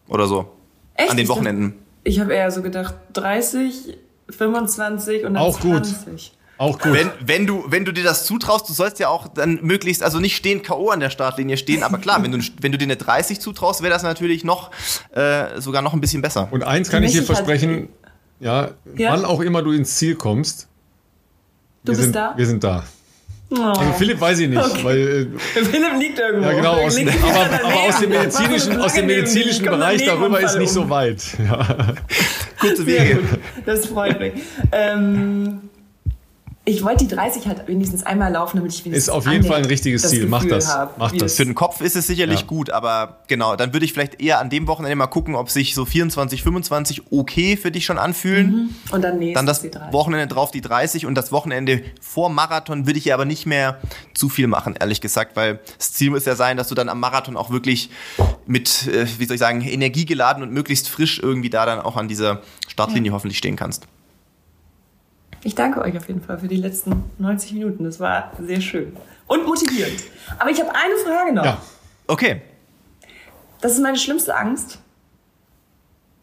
oder 0.07 0.25
so. 0.27 0.49
Echt? 0.95 1.11
An 1.11 1.17
den 1.17 1.27
Wochenenden. 1.27 1.73
Ich 2.03 2.19
habe 2.19 2.33
eher 2.33 2.49
so 2.49 2.61
gedacht 2.61 2.95
30, 3.13 3.97
25 4.29 5.25
und 5.25 5.33
dann 5.35 5.43
Auch 5.43 5.59
gut. 5.59 5.85
20. 5.85 6.33
Auch 6.57 6.77
gut. 6.77 6.91
Wenn, 6.93 7.09
wenn, 7.21 7.47
du, 7.47 7.63
wenn 7.67 7.85
du 7.85 7.93
dir 7.93 8.03
das 8.03 8.25
zutraust, 8.25 8.67
du 8.67 8.73
sollst 8.73 8.99
ja 8.99 9.07
auch 9.07 9.29
dann 9.29 9.59
möglichst, 9.61 10.03
also 10.03 10.19
nicht 10.19 10.35
stehen 10.35 10.61
K.O. 10.61 10.89
an 10.89 10.99
der 10.99 11.09
Startlinie 11.09 11.55
stehen, 11.55 11.83
aber 11.83 11.97
klar, 11.99 12.21
wenn 12.21 12.31
du, 12.33 12.39
wenn 12.61 12.71
du 12.73 12.77
dir 12.77 12.83
eine 12.85 12.97
30 12.97 13.39
zutraust, 13.39 13.81
wäre 13.81 13.93
das 13.93 14.03
natürlich 14.03 14.43
noch, 14.43 14.71
äh, 15.15 15.61
sogar 15.61 15.81
noch 15.81 15.93
ein 15.93 16.01
bisschen 16.01 16.21
besser. 16.21 16.49
Und 16.51 16.63
eins 16.63 16.89
kann 16.89 17.03
ich 17.03 17.13
dir 17.13 17.23
versprechen, 17.23 17.87
ja, 18.41 18.71
Ja. 18.97 19.13
wann 19.13 19.25
auch 19.25 19.39
immer 19.41 19.61
du 19.61 19.71
ins 19.71 19.95
Ziel 19.95 20.15
kommst. 20.15 20.67
Du 21.83 21.91
wir 21.93 21.97
bist 21.97 22.01
sind, 22.03 22.15
da? 22.15 22.33
Wir 22.35 22.45
sind 22.45 22.63
da. 22.63 22.83
Oh. 23.51 23.55
Also 23.61 23.93
Philipp 23.93 24.21
weiß 24.21 24.39
ich 24.39 24.49
nicht, 24.49 24.61
Okay. 24.63 24.83
weil 24.83 24.97
äh, 24.97 25.39
Philipp 25.63 25.93
liegt 25.99 26.19
irgendwo. 26.19 26.45
ja 26.49 26.53
genau, 26.55 26.73
aus, 26.73 26.95
Liegt 26.97 27.11
aber, 27.23 27.65
aber 27.65 27.81
aus 27.87 27.99
dem 27.99 28.09
medizinischen, 28.09 28.79
aus 28.81 28.93
dem 28.93 29.05
medizinischen 29.07 29.65
Bereich 29.65 30.05
darüber 30.05 30.39
ist 30.39 30.57
nicht 30.57 30.71
so 30.71 30.81
um. 30.81 30.89
weit. 30.89 31.23
Ja. 31.39 31.95
Kurze 32.59 32.85
Wege. 32.85 33.19
Das 33.65 33.85
freut 33.87 34.19
mich. 34.19 34.33
Ähm, 34.71 35.68
ich 36.69 36.83
wollte 36.83 37.05
die 37.05 37.15
30 37.15 37.47
halt 37.47 37.67
wenigstens 37.67 38.03
einmal 38.05 38.31
laufen, 38.31 38.57
damit 38.57 38.73
ich 38.73 38.85
wenigstens 38.85 39.07
Ist 39.07 39.13
auf 39.13 39.25
jeden 39.27 39.43
Fall 39.43 39.57
ein 39.57 39.65
richtiges 39.65 40.07
Ziel. 40.09 40.27
Mach 40.27 40.45
das. 40.45 40.67
hab, 40.67 40.97
Mach 40.97 41.11
das. 41.11 41.35
Für 41.35 41.45
den 41.45 41.55
Kopf 41.55 41.81
ist 41.81 41.95
es 41.95 42.05
sicherlich 42.07 42.41
Ja. 42.41 42.45
gut, 42.45 42.69
aber 42.69 43.21
genau, 43.27 43.55
dann 43.55 43.73
würde 43.73 43.85
ich 43.85 43.93
vielleicht 43.93 44.21
eher 44.21 44.39
an 44.39 44.49
dem 44.49 44.67
Wochenende 44.67 44.95
mal 44.95 45.07
gucken, 45.07 45.35
ob 45.35 45.49
sich 45.49 45.73
so 45.73 45.85
24, 45.85 46.43
25 46.43 47.11
okay 47.11 47.57
für 47.57 47.71
dich 47.71 47.85
schon 47.85 47.97
anfühlen. 47.97 48.75
Und 48.91 49.01
dann 49.01 49.17
nächstes 49.17 49.35
Dann 49.35 49.45
das 49.47 49.61
die 49.61 49.71
30. 49.71 49.93
Wochenende 49.93 50.27
drauf 50.27 50.51
die 50.51 50.61
30 50.61 51.05
und 51.05 51.15
das 51.15 51.31
Wochenende 51.31 51.81
vor 52.01 52.29
Marathon 52.29 52.85
würde 52.85 52.99
ich 52.99 53.05
ja 53.05 53.15
aber 53.15 53.25
nicht 53.25 53.45
mehr 53.45 53.79
zu 54.13 54.29
viel 54.29 54.47
machen, 54.47 54.75
ehrlich 54.79 55.01
gesagt, 55.01 55.35
weil 55.35 55.59
das 55.77 55.93
Ziel 55.93 56.11
muss 56.11 56.25
ja 56.25 56.35
sein, 56.35 56.55
dass 56.57 56.67
du 56.67 56.75
dann 56.75 56.89
am 56.89 56.99
Marathon 56.99 57.35
auch 57.35 57.49
wirklich 57.49 57.89
mit, 58.45 58.87
äh, 58.87 59.07
wie 59.17 59.25
soll 59.25 59.35
ich 59.35 59.39
sagen, 59.39 59.61
energiegeladen 59.61 60.43
und 60.43 60.51
möglichst 60.51 60.87
frisch 60.89 61.19
irgendwie 61.19 61.49
da 61.49 61.65
dann 61.65 61.79
auch 61.79 61.95
an 61.97 62.07
dieser 62.07 62.41
Startlinie 62.67 63.11
hoffentlich 63.11 63.37
stehen 63.37 63.55
kannst. 63.55 63.87
Ich 65.43 65.55
danke 65.55 65.81
euch 65.81 65.95
auf 65.97 66.07
jeden 66.07 66.21
Fall 66.21 66.37
für 66.37 66.47
die 66.47 66.57
letzten 66.57 67.03
90 67.17 67.53
Minuten. 67.53 67.83
Das 67.83 67.99
war 67.99 68.31
sehr 68.41 68.61
schön. 68.61 68.95
Und 69.27 69.45
motivierend. 69.45 70.03
Aber 70.37 70.49
ich 70.49 70.59
habe 70.59 70.71
eine 70.73 70.95
Frage 71.05 71.33
noch. 71.33 71.45
Ja. 71.45 71.61
Okay. 72.07 72.41
Das 73.61 73.73
ist 73.73 73.81
meine 73.81 73.97
schlimmste 73.97 74.35
Angst. 74.35 74.79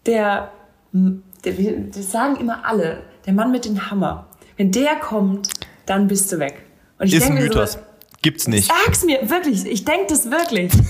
Der, 0.05 0.51
der, 0.93 1.55
das 1.95 2.11
sagen 2.11 2.37
immer 2.37 2.65
alle, 2.65 3.03
der 3.25 3.33
Mann 3.33 3.51
mit 3.51 3.65
dem 3.65 3.91
Hammer. 3.91 4.27
Wenn 4.57 4.71
der 4.71 4.97
kommt, 4.97 5.51
dann 5.87 6.09
bist 6.09 6.31
du 6.33 6.39
weg. 6.39 6.63
Und 6.99 7.07
ich 7.07 7.15
Ist 7.15 7.25
ein 7.25 7.37
denk 7.37 7.41
mir 7.41 7.53
so, 7.53 7.59
Mythos. 7.59 7.79
Gibt's 8.23 8.49
nicht. 8.49 8.71
Sag's 8.85 9.05
mir, 9.05 9.29
wirklich. 9.31 9.65
Ich 9.67 9.85
denke 9.85 10.07
das 10.09 10.29
wirklich. 10.31 10.73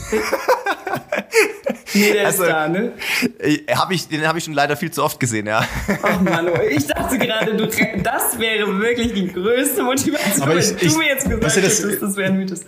nee, 1.95 2.13
der 2.13 2.27
Also- 2.27 2.45
ist 2.45 2.51
da, 2.51 2.69
ne? 2.69 2.93
Äh, 3.39 3.59
hab 3.75 3.91
ich, 3.91 4.09
den 4.09 4.27
habe 4.27 4.39
ich 4.39 4.45
schon 4.45 4.55
leider 4.55 4.77
viel 4.77 4.91
zu 4.91 5.03
oft 5.03 5.19
gesehen, 5.21 5.47
ja. 5.47 5.67
Ach 6.03 6.21
Mann, 6.21 6.49
oh, 6.49 6.59
ich 6.69 6.87
dachte 6.87 7.19
gerade, 7.19 7.55
du, 7.55 7.67
das 8.03 8.39
wäre 8.39 8.79
wirklich 8.81 9.13
die 9.13 9.29
größte 9.33 9.83
Motivation. 9.83 10.43
Aber 10.43 10.57
ich- 10.57 10.71
wenn 10.71 10.79
du 10.79 10.87
ich- 10.87 10.97
mir 10.97 11.07
jetzt 11.09 11.25
gesagt 11.25 11.43
du, 11.43 11.47
das- 11.47 11.57
hättest, 11.57 12.03
das 12.03 12.17
wäre 12.17 12.33
ein 12.33 12.39
Mythos. 12.39 12.61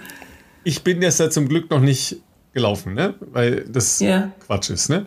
Ich 0.65 0.83
bin 0.83 1.01
jetzt 1.03 1.21
da 1.21 1.31
zum 1.31 1.49
Glück 1.49 1.71
noch 1.71 1.81
nicht 1.81 2.17
gelaufen, 2.53 2.95
ne? 2.95 3.15
Weil 3.21 3.65
das 3.69 4.01
Ja. 4.01 4.31
Quatsch 4.47 4.71
ist, 4.71 4.89
ne? 4.91 5.07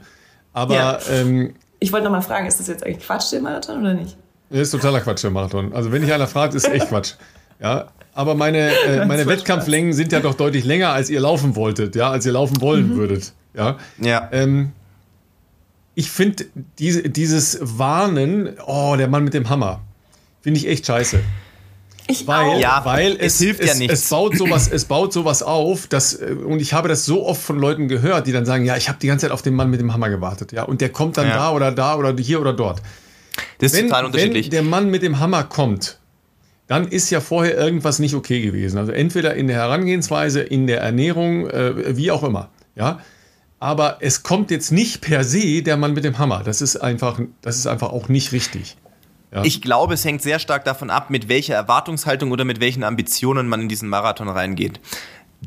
Aber 0.53 0.75
Ja. 0.75 0.99
ähm, 1.11 1.53
Ich 1.79 1.91
wollte 1.91 2.05
noch 2.05 2.11
mal 2.11 2.21
fragen, 2.21 2.47
ist 2.47 2.59
das 2.59 2.67
jetzt 2.67 2.83
eigentlich 2.85 3.05
Quatsch, 3.05 3.31
der 3.31 3.41
Marathon, 3.41 3.81
oder 3.81 3.93
nicht? 3.93 4.17
Das 4.49 4.61
ist 4.61 4.71
totaler 4.71 5.01
Quatsch, 5.01 5.23
der 5.23 5.31
Marathon. 5.31 5.73
Also 5.73 5.91
wenn 5.91 6.01
dich 6.01 6.11
einer 6.13 6.27
fragt, 6.27 6.53
ist 6.55 6.67
echt 6.67 6.89
Quatsch. 6.89 7.13
Ja, 7.61 7.87
aber 8.13 8.35
meine, 8.35 8.71
äh, 8.85 9.05
meine 9.07 9.25
Wettkampflängen 9.25 9.93
sind 9.93 10.11
ja 10.11 10.19
doch 10.19 10.33
deutlich 10.33 10.65
länger, 10.65 10.89
als 10.91 11.09
ihr 11.09 11.19
laufen 11.19 11.55
wolltet, 11.55 11.95
ja, 11.95 12.09
als 12.11 12.25
ihr 12.25 12.31
laufen 12.33 12.61
wollen 12.61 12.89
Mhm. 12.89 12.95
würdet. 12.97 13.33
Ja. 13.53 13.77
Ja. 13.99 14.29
Ähm, 14.31 14.71
ich 15.95 16.09
finde 16.11 16.45
diese, 16.79 17.03
dieses 17.09 17.59
Warnen, 17.61 18.49
oh, 18.65 18.95
der 18.97 19.07
Mann 19.07 19.23
mit 19.23 19.33
dem 19.33 19.49
Hammer, 19.49 19.81
finde 20.41 20.59
ich 20.59 20.67
echt 20.67 20.85
scheiße. 20.85 21.19
Ich 22.07 22.27
Weil, 22.27 22.45
auch. 22.45 22.59
Ja, 22.59 22.81
weil 22.83 23.13
es 23.19 23.35
es, 23.35 23.39
hilft 23.39 23.63
ja 23.63 23.71
es, 23.73 23.77
nichts. 23.79 23.93
Es 24.03 24.09
baut 24.09 24.35
sowas, 24.37 24.69
es 24.71 24.85
baut 24.85 25.13
sowas 25.13 25.43
auf, 25.43 25.87
dass, 25.87 26.13
äh, 26.13 26.33
und 26.45 26.59
ich 26.61 26.73
habe 26.73 26.89
das 26.89 27.05
so 27.05 27.25
oft 27.25 27.41
von 27.41 27.59
Leuten 27.59 27.87
gehört, 27.87 28.27
die 28.27 28.31
dann 28.31 28.45
sagen, 28.45 28.65
ja, 28.65 28.75
ich 28.75 28.89
habe 28.89 28.97
die 29.01 29.07
ganze 29.07 29.25
Zeit 29.27 29.31
auf 29.31 29.41
den 29.43 29.53
Mann 29.53 29.69
mit 29.69 29.79
dem 29.79 29.93
Hammer 29.93 30.09
gewartet, 30.09 30.51
ja, 30.51 30.63
und 30.63 30.81
der 30.81 30.89
kommt 30.89 31.17
dann 31.17 31.27
Ja. 31.27 31.35
da 31.35 31.51
oder 31.51 31.71
da 31.71 31.95
oder 31.95 32.13
hier 32.17 32.41
oder 32.41 32.53
dort. 32.53 32.81
Das 33.59 33.71
ist 33.71 33.77
Wenn, 33.77 33.87
total 33.87 34.01
wenn 34.01 34.05
unterschiedlich. 34.07 34.49
der 34.49 34.63
Mann 34.63 34.89
mit 34.89 35.03
dem 35.03 35.19
Hammer 35.19 35.43
kommt, 35.43 35.99
dann 36.71 36.87
ist 36.87 37.09
ja 37.09 37.19
vorher 37.19 37.57
irgendwas 37.57 37.99
nicht 37.99 38.15
okay 38.15 38.39
gewesen. 38.39 38.77
Also 38.77 38.93
entweder 38.93 39.35
in 39.35 39.47
der 39.47 39.57
Herangehensweise, 39.57 40.39
in 40.39 40.67
der 40.67 40.79
Ernährung, 40.79 41.49
äh, 41.49 41.97
wie 41.97 42.11
auch 42.11 42.23
immer, 42.23 42.49
ja. 42.75 43.01
Aber 43.59 43.97
es 43.99 44.23
kommt 44.23 44.51
jetzt 44.51 44.71
nicht 44.71 45.01
per 45.01 45.25
se 45.25 45.63
der 45.63 45.75
Mann 45.75 45.91
mit 45.91 46.05
dem 46.05 46.17
Hammer. 46.17 46.43
Das 46.45 46.61
ist 46.61 46.77
einfach, 46.77 47.19
das 47.41 47.57
ist 47.57 47.67
einfach 47.67 47.91
auch 47.91 48.07
nicht 48.07 48.31
richtig. 48.31 48.77
Ja. 49.33 49.43
Ich 49.43 49.61
glaube, 49.61 49.95
es 49.95 50.05
hängt 50.05 50.21
sehr 50.21 50.39
stark 50.39 50.63
davon 50.63 50.89
ab, 50.89 51.09
mit 51.09 51.27
welcher 51.27 51.55
Erwartungshaltung 51.55 52.31
oder 52.31 52.45
mit 52.45 52.61
welchen 52.61 52.85
Ambitionen 52.85 53.49
man 53.49 53.59
in 53.63 53.67
diesen 53.67 53.89
Marathon 53.89 54.29
reingeht. 54.29 54.79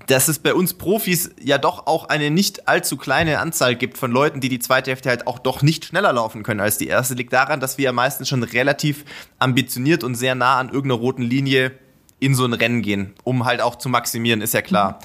Dass 0.07 0.27
es 0.27 0.41
bei 0.41 0.55
uns 0.55 0.75
Profis 0.75 1.31
ja 1.41 1.57
doch 1.57 1.87
auch 1.87 2.09
eine 2.09 2.31
nicht 2.31 2.67
allzu 2.67 2.97
kleine 2.97 3.39
Anzahl 3.39 3.77
gibt 3.77 3.97
von 3.97 4.11
Leuten, 4.11 4.41
die 4.41 4.49
die 4.49 4.59
zweite 4.59 4.91
Hälfte 4.91 5.09
halt 5.09 5.27
auch 5.29 5.39
doch 5.39 5.63
nicht 5.63 5.85
schneller 5.85 6.13
laufen 6.13 6.43
können 6.43 6.61
als 6.61 6.79
die 6.79 6.89
erste, 6.89 7.15
liegt 7.15 7.33
daran, 7.33 7.61
dass 7.61 7.79
wir 7.79 7.85
ja 7.85 7.93
meistens 7.93 8.29
schon 8.29 8.43
relativ 8.43 9.05
ambitioniert 9.39 10.03
und 10.03 10.17
sehr 10.17 10.35
nah 10.35 10.59
an 10.59 10.67
irgendeiner 10.67 11.01
roten 11.01 11.23
Linie 11.23 11.73
in 12.19 12.35
so 12.35 12.45
ein 12.45 12.55
Rennen 12.55 12.83
gehen, 12.83 13.13
um 13.23 13.45
halt 13.45 13.61
auch 13.61 13.77
zu 13.77 13.89
maximieren, 13.89 14.41
ist 14.41 14.55
ja 14.55 14.63
klar. 14.63 14.99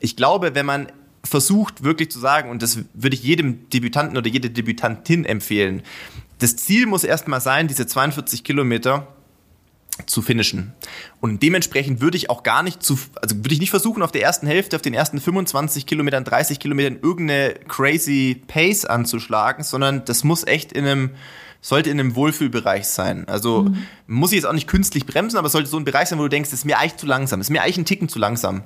Ich 0.00 0.16
glaube, 0.16 0.54
wenn 0.54 0.66
man 0.66 0.90
versucht 1.24 1.84
wirklich 1.84 2.10
zu 2.10 2.18
sagen, 2.18 2.50
und 2.50 2.62
das 2.62 2.80
würde 2.94 3.14
ich 3.14 3.22
jedem 3.22 3.68
Debütanten 3.70 4.16
oder 4.16 4.28
jede 4.28 4.50
Debütantin 4.50 5.24
empfehlen, 5.24 5.82
das 6.38 6.56
Ziel 6.56 6.86
muss 6.86 7.04
erstmal 7.04 7.40
sein, 7.40 7.68
diese 7.68 7.86
42 7.86 8.42
Kilometer 8.42 9.06
zu 10.06 10.22
finishen. 10.22 10.72
Und 11.20 11.42
dementsprechend 11.42 12.00
würde 12.00 12.16
ich 12.16 12.30
auch 12.30 12.42
gar 12.42 12.62
nicht 12.62 12.82
zu, 12.82 12.98
also 13.20 13.36
würde 13.36 13.52
ich 13.52 13.60
nicht 13.60 13.70
versuchen, 13.70 14.02
auf 14.02 14.12
der 14.12 14.22
ersten 14.22 14.46
Hälfte, 14.46 14.76
auf 14.76 14.82
den 14.82 14.94
ersten 14.94 15.20
25 15.20 15.86
Kilometern, 15.86 16.24
30 16.24 16.58
Kilometern 16.58 16.98
irgendeine 17.02 17.54
crazy 17.68 18.42
Pace 18.46 18.84
anzuschlagen, 18.84 19.64
sondern 19.64 20.04
das 20.04 20.24
muss 20.24 20.46
echt 20.46 20.72
in 20.72 20.86
einem, 20.86 21.10
sollte 21.60 21.90
in 21.90 22.00
einem 22.00 22.16
Wohlfühlbereich 22.16 22.86
sein. 22.88 23.28
Also 23.28 23.70
muss 24.06 24.32
ich 24.32 24.36
jetzt 24.36 24.46
auch 24.46 24.54
nicht 24.54 24.66
künstlich 24.66 25.06
bremsen, 25.06 25.36
aber 25.36 25.46
es 25.46 25.52
sollte 25.52 25.68
so 25.68 25.76
ein 25.76 25.84
Bereich 25.84 26.08
sein, 26.08 26.18
wo 26.18 26.22
du 26.22 26.30
denkst, 26.30 26.50
das 26.50 26.60
ist 26.60 26.64
mir 26.64 26.78
eigentlich 26.78 26.96
zu 26.96 27.06
langsam, 27.06 27.40
das 27.40 27.48
ist 27.48 27.52
mir 27.52 27.62
eigentlich 27.62 27.78
ein 27.78 27.84
Ticken 27.84 28.08
zu 28.08 28.18
langsam. 28.18 28.62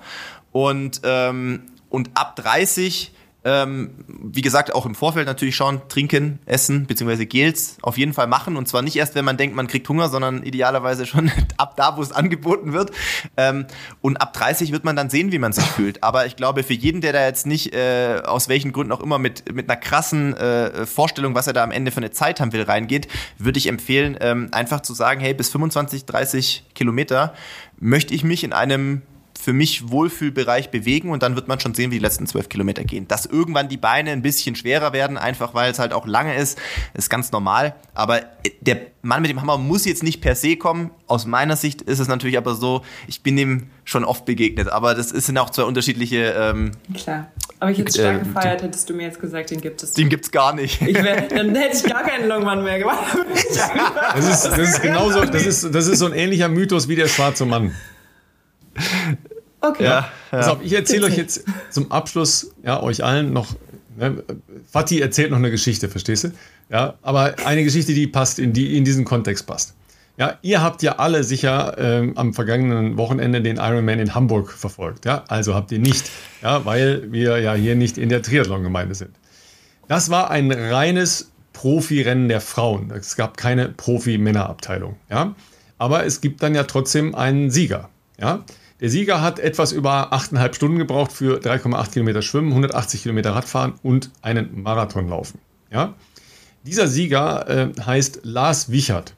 Und, 0.52 1.00
ähm, 1.04 1.62
und 1.90 2.10
ab 2.14 2.36
30 2.36 3.12
ähm, 3.46 3.90
wie 4.08 4.42
gesagt, 4.42 4.74
auch 4.74 4.86
im 4.86 4.96
Vorfeld 4.96 5.28
natürlich 5.28 5.54
schauen, 5.54 5.80
trinken, 5.88 6.40
essen, 6.46 6.86
beziehungsweise 6.86 7.26
Gels 7.26 7.76
auf 7.80 7.96
jeden 7.96 8.12
Fall 8.12 8.26
machen. 8.26 8.56
Und 8.56 8.66
zwar 8.66 8.82
nicht 8.82 8.96
erst, 8.96 9.14
wenn 9.14 9.24
man 9.24 9.36
denkt, 9.36 9.54
man 9.54 9.68
kriegt 9.68 9.88
Hunger, 9.88 10.08
sondern 10.08 10.42
idealerweise 10.42 11.06
schon 11.06 11.30
ab 11.56 11.76
da, 11.76 11.96
wo 11.96 12.02
es 12.02 12.10
angeboten 12.10 12.72
wird. 12.72 12.90
Ähm, 13.36 13.66
und 14.00 14.16
ab 14.16 14.32
30 14.32 14.72
wird 14.72 14.82
man 14.82 14.96
dann 14.96 15.10
sehen, 15.10 15.30
wie 15.30 15.38
man 15.38 15.52
sich 15.52 15.64
fühlt. 15.64 16.02
Aber 16.02 16.26
ich 16.26 16.34
glaube, 16.34 16.64
für 16.64 16.74
jeden, 16.74 17.00
der 17.00 17.12
da 17.12 17.24
jetzt 17.24 17.46
nicht, 17.46 17.72
äh, 17.72 18.20
aus 18.24 18.48
welchen 18.48 18.72
Gründen 18.72 18.90
auch 18.90 19.00
immer, 19.00 19.20
mit, 19.20 19.54
mit 19.54 19.70
einer 19.70 19.78
krassen 19.78 20.36
äh, 20.36 20.84
Vorstellung, 20.84 21.36
was 21.36 21.46
er 21.46 21.52
da 21.52 21.62
am 21.62 21.70
Ende 21.70 21.92
für 21.92 21.98
eine 21.98 22.10
Zeit 22.10 22.40
haben 22.40 22.52
will, 22.52 22.62
reingeht, 22.62 23.06
würde 23.38 23.60
ich 23.60 23.68
empfehlen, 23.68 24.16
ähm, 24.20 24.48
einfach 24.50 24.80
zu 24.80 24.92
sagen, 24.92 25.20
hey, 25.20 25.34
bis 25.34 25.50
25, 25.50 26.04
30 26.04 26.64
Kilometer 26.74 27.32
möchte 27.78 28.12
ich 28.12 28.24
mich 28.24 28.42
in 28.42 28.52
einem 28.52 29.02
für 29.46 29.52
mich 29.52 29.92
Wohlfühlbereich 29.92 30.70
bewegen 30.70 31.10
und 31.10 31.22
dann 31.22 31.36
wird 31.36 31.46
man 31.46 31.60
schon 31.60 31.72
sehen, 31.72 31.92
wie 31.92 31.94
die 31.94 32.00
letzten 32.00 32.26
zwölf 32.26 32.48
Kilometer 32.48 32.82
gehen. 32.82 33.06
Dass 33.06 33.26
irgendwann 33.26 33.68
die 33.68 33.76
Beine 33.76 34.10
ein 34.10 34.20
bisschen 34.20 34.56
schwerer 34.56 34.92
werden, 34.92 35.16
einfach 35.16 35.54
weil 35.54 35.70
es 35.70 35.78
halt 35.78 35.92
auch 35.92 36.04
lange 36.04 36.34
ist, 36.34 36.58
ist 36.94 37.08
ganz 37.10 37.30
normal. 37.30 37.76
Aber 37.94 38.22
der 38.60 38.78
Mann 39.02 39.22
mit 39.22 39.30
dem 39.30 39.40
Hammer 39.40 39.56
muss 39.56 39.84
jetzt 39.84 40.02
nicht 40.02 40.20
per 40.20 40.34
se 40.34 40.56
kommen. 40.56 40.90
Aus 41.06 41.26
meiner 41.26 41.54
Sicht 41.54 41.80
ist 41.82 42.00
es 42.00 42.08
natürlich 42.08 42.36
aber 42.38 42.56
so, 42.56 42.82
ich 43.06 43.22
bin 43.22 43.36
dem 43.36 43.70
schon 43.84 44.02
oft 44.04 44.24
begegnet. 44.24 44.68
Aber 44.68 44.96
das 44.96 45.10
sind 45.10 45.38
auch 45.38 45.50
zwei 45.50 45.62
unterschiedliche, 45.62 46.34
ähm, 46.36 46.72
Klar. 46.92 47.28
Aber 47.60 47.70
ich 47.70 47.78
hätte 47.78 47.90
es 47.90 47.94
stark 47.94 48.16
Äh, 48.16 48.24
gefeiert, 48.24 48.62
hättest 48.64 48.90
du 48.90 48.94
mir 48.94 49.04
jetzt 49.04 49.20
gesagt, 49.20 49.52
den 49.52 49.60
gibt 49.60 49.80
es. 49.80 49.92
den 49.92 50.08
gibt's 50.08 50.32
gar 50.32 50.56
nicht. 50.56 50.82
Ich 50.82 51.00
wär, 51.00 51.20
dann 51.22 51.54
hätte 51.54 51.76
ich 51.76 51.84
gar 51.84 52.02
keinen 52.02 52.26
Longman 52.26 52.64
mehr 52.64 52.80
gemacht. 52.80 53.16
Das 54.12 54.28
ist, 54.28 54.42
das 54.44 54.58
ist 54.58 54.82
genauso, 54.82 55.24
das 55.24 55.46
ist, 55.46 55.72
das 55.72 55.86
ist 55.86 56.00
so 56.00 56.06
ein 56.06 56.14
ähnlicher 56.14 56.48
Mythos 56.48 56.88
wie 56.88 56.96
der 56.96 57.06
schwarze 57.06 57.46
Mann. 57.46 57.76
Okay. 59.68 59.84
Ja, 59.84 60.08
Pass 60.30 60.48
auf, 60.48 60.58
ich 60.62 60.72
erzähle 60.72 61.06
euch 61.06 61.16
jetzt 61.16 61.44
zum 61.70 61.90
Abschluss, 61.90 62.52
ja, 62.62 62.82
euch 62.82 63.04
allen 63.04 63.32
noch, 63.32 63.54
ne, 63.96 64.22
Fatih 64.70 65.00
erzählt 65.00 65.30
noch 65.30 65.38
eine 65.38 65.50
Geschichte, 65.50 65.88
verstehst 65.88 66.24
du? 66.24 66.32
Ja, 66.68 66.94
aber 67.02 67.34
eine 67.44 67.64
Geschichte, 67.64 67.94
die 67.94 68.06
passt, 68.06 68.38
in, 68.38 68.52
die 68.52 68.76
in 68.76 68.84
diesen 68.84 69.04
Kontext 69.04 69.46
passt. 69.46 69.74
Ja, 70.18 70.38
ihr 70.40 70.62
habt 70.62 70.82
ja 70.82 70.96
alle 70.96 71.24
sicher 71.24 71.76
ähm, 71.78 72.16
am 72.16 72.32
vergangenen 72.32 72.96
Wochenende 72.96 73.42
den 73.42 73.58
Ironman 73.58 73.98
in 73.98 74.14
Hamburg 74.14 74.50
verfolgt, 74.50 75.04
ja? 75.04 75.24
Also 75.28 75.54
habt 75.54 75.70
ihr 75.72 75.78
nicht, 75.78 76.10
ja, 76.42 76.64
weil 76.64 77.12
wir 77.12 77.38
ja 77.38 77.54
hier 77.54 77.76
nicht 77.76 77.98
in 77.98 78.08
der 78.08 78.22
Triathlon-Gemeinde 78.22 78.94
sind. 78.94 79.10
Das 79.88 80.08
war 80.08 80.30
ein 80.30 80.50
reines 80.50 81.30
Profirennen 81.52 82.28
der 82.28 82.40
Frauen. 82.40 82.90
Es 82.90 83.16
gab 83.16 83.36
keine 83.36 83.68
Profi-Männerabteilung, 83.68 84.96
ja? 85.10 85.34
Aber 85.78 86.06
es 86.06 86.22
gibt 86.22 86.42
dann 86.42 86.54
ja 86.54 86.64
trotzdem 86.64 87.14
einen 87.14 87.50
Sieger, 87.50 87.90
ja? 88.18 88.42
Der 88.80 88.90
Sieger 88.90 89.22
hat 89.22 89.38
etwas 89.38 89.72
über 89.72 90.12
8,5 90.12 90.54
Stunden 90.54 90.78
gebraucht 90.78 91.10
für 91.10 91.38
3,8 91.40 91.92
Kilometer 91.92 92.20
Schwimmen, 92.20 92.48
180 92.48 93.02
Kilometer 93.02 93.34
Radfahren 93.34 93.74
und 93.82 94.10
einen 94.20 94.62
Marathon 94.62 95.08
laufen. 95.08 95.38
Ja? 95.70 95.94
Dieser 96.64 96.86
Sieger 96.86 97.48
äh, 97.48 97.68
heißt 97.80 98.20
Lars 98.24 98.70
Wichert. 98.70 99.14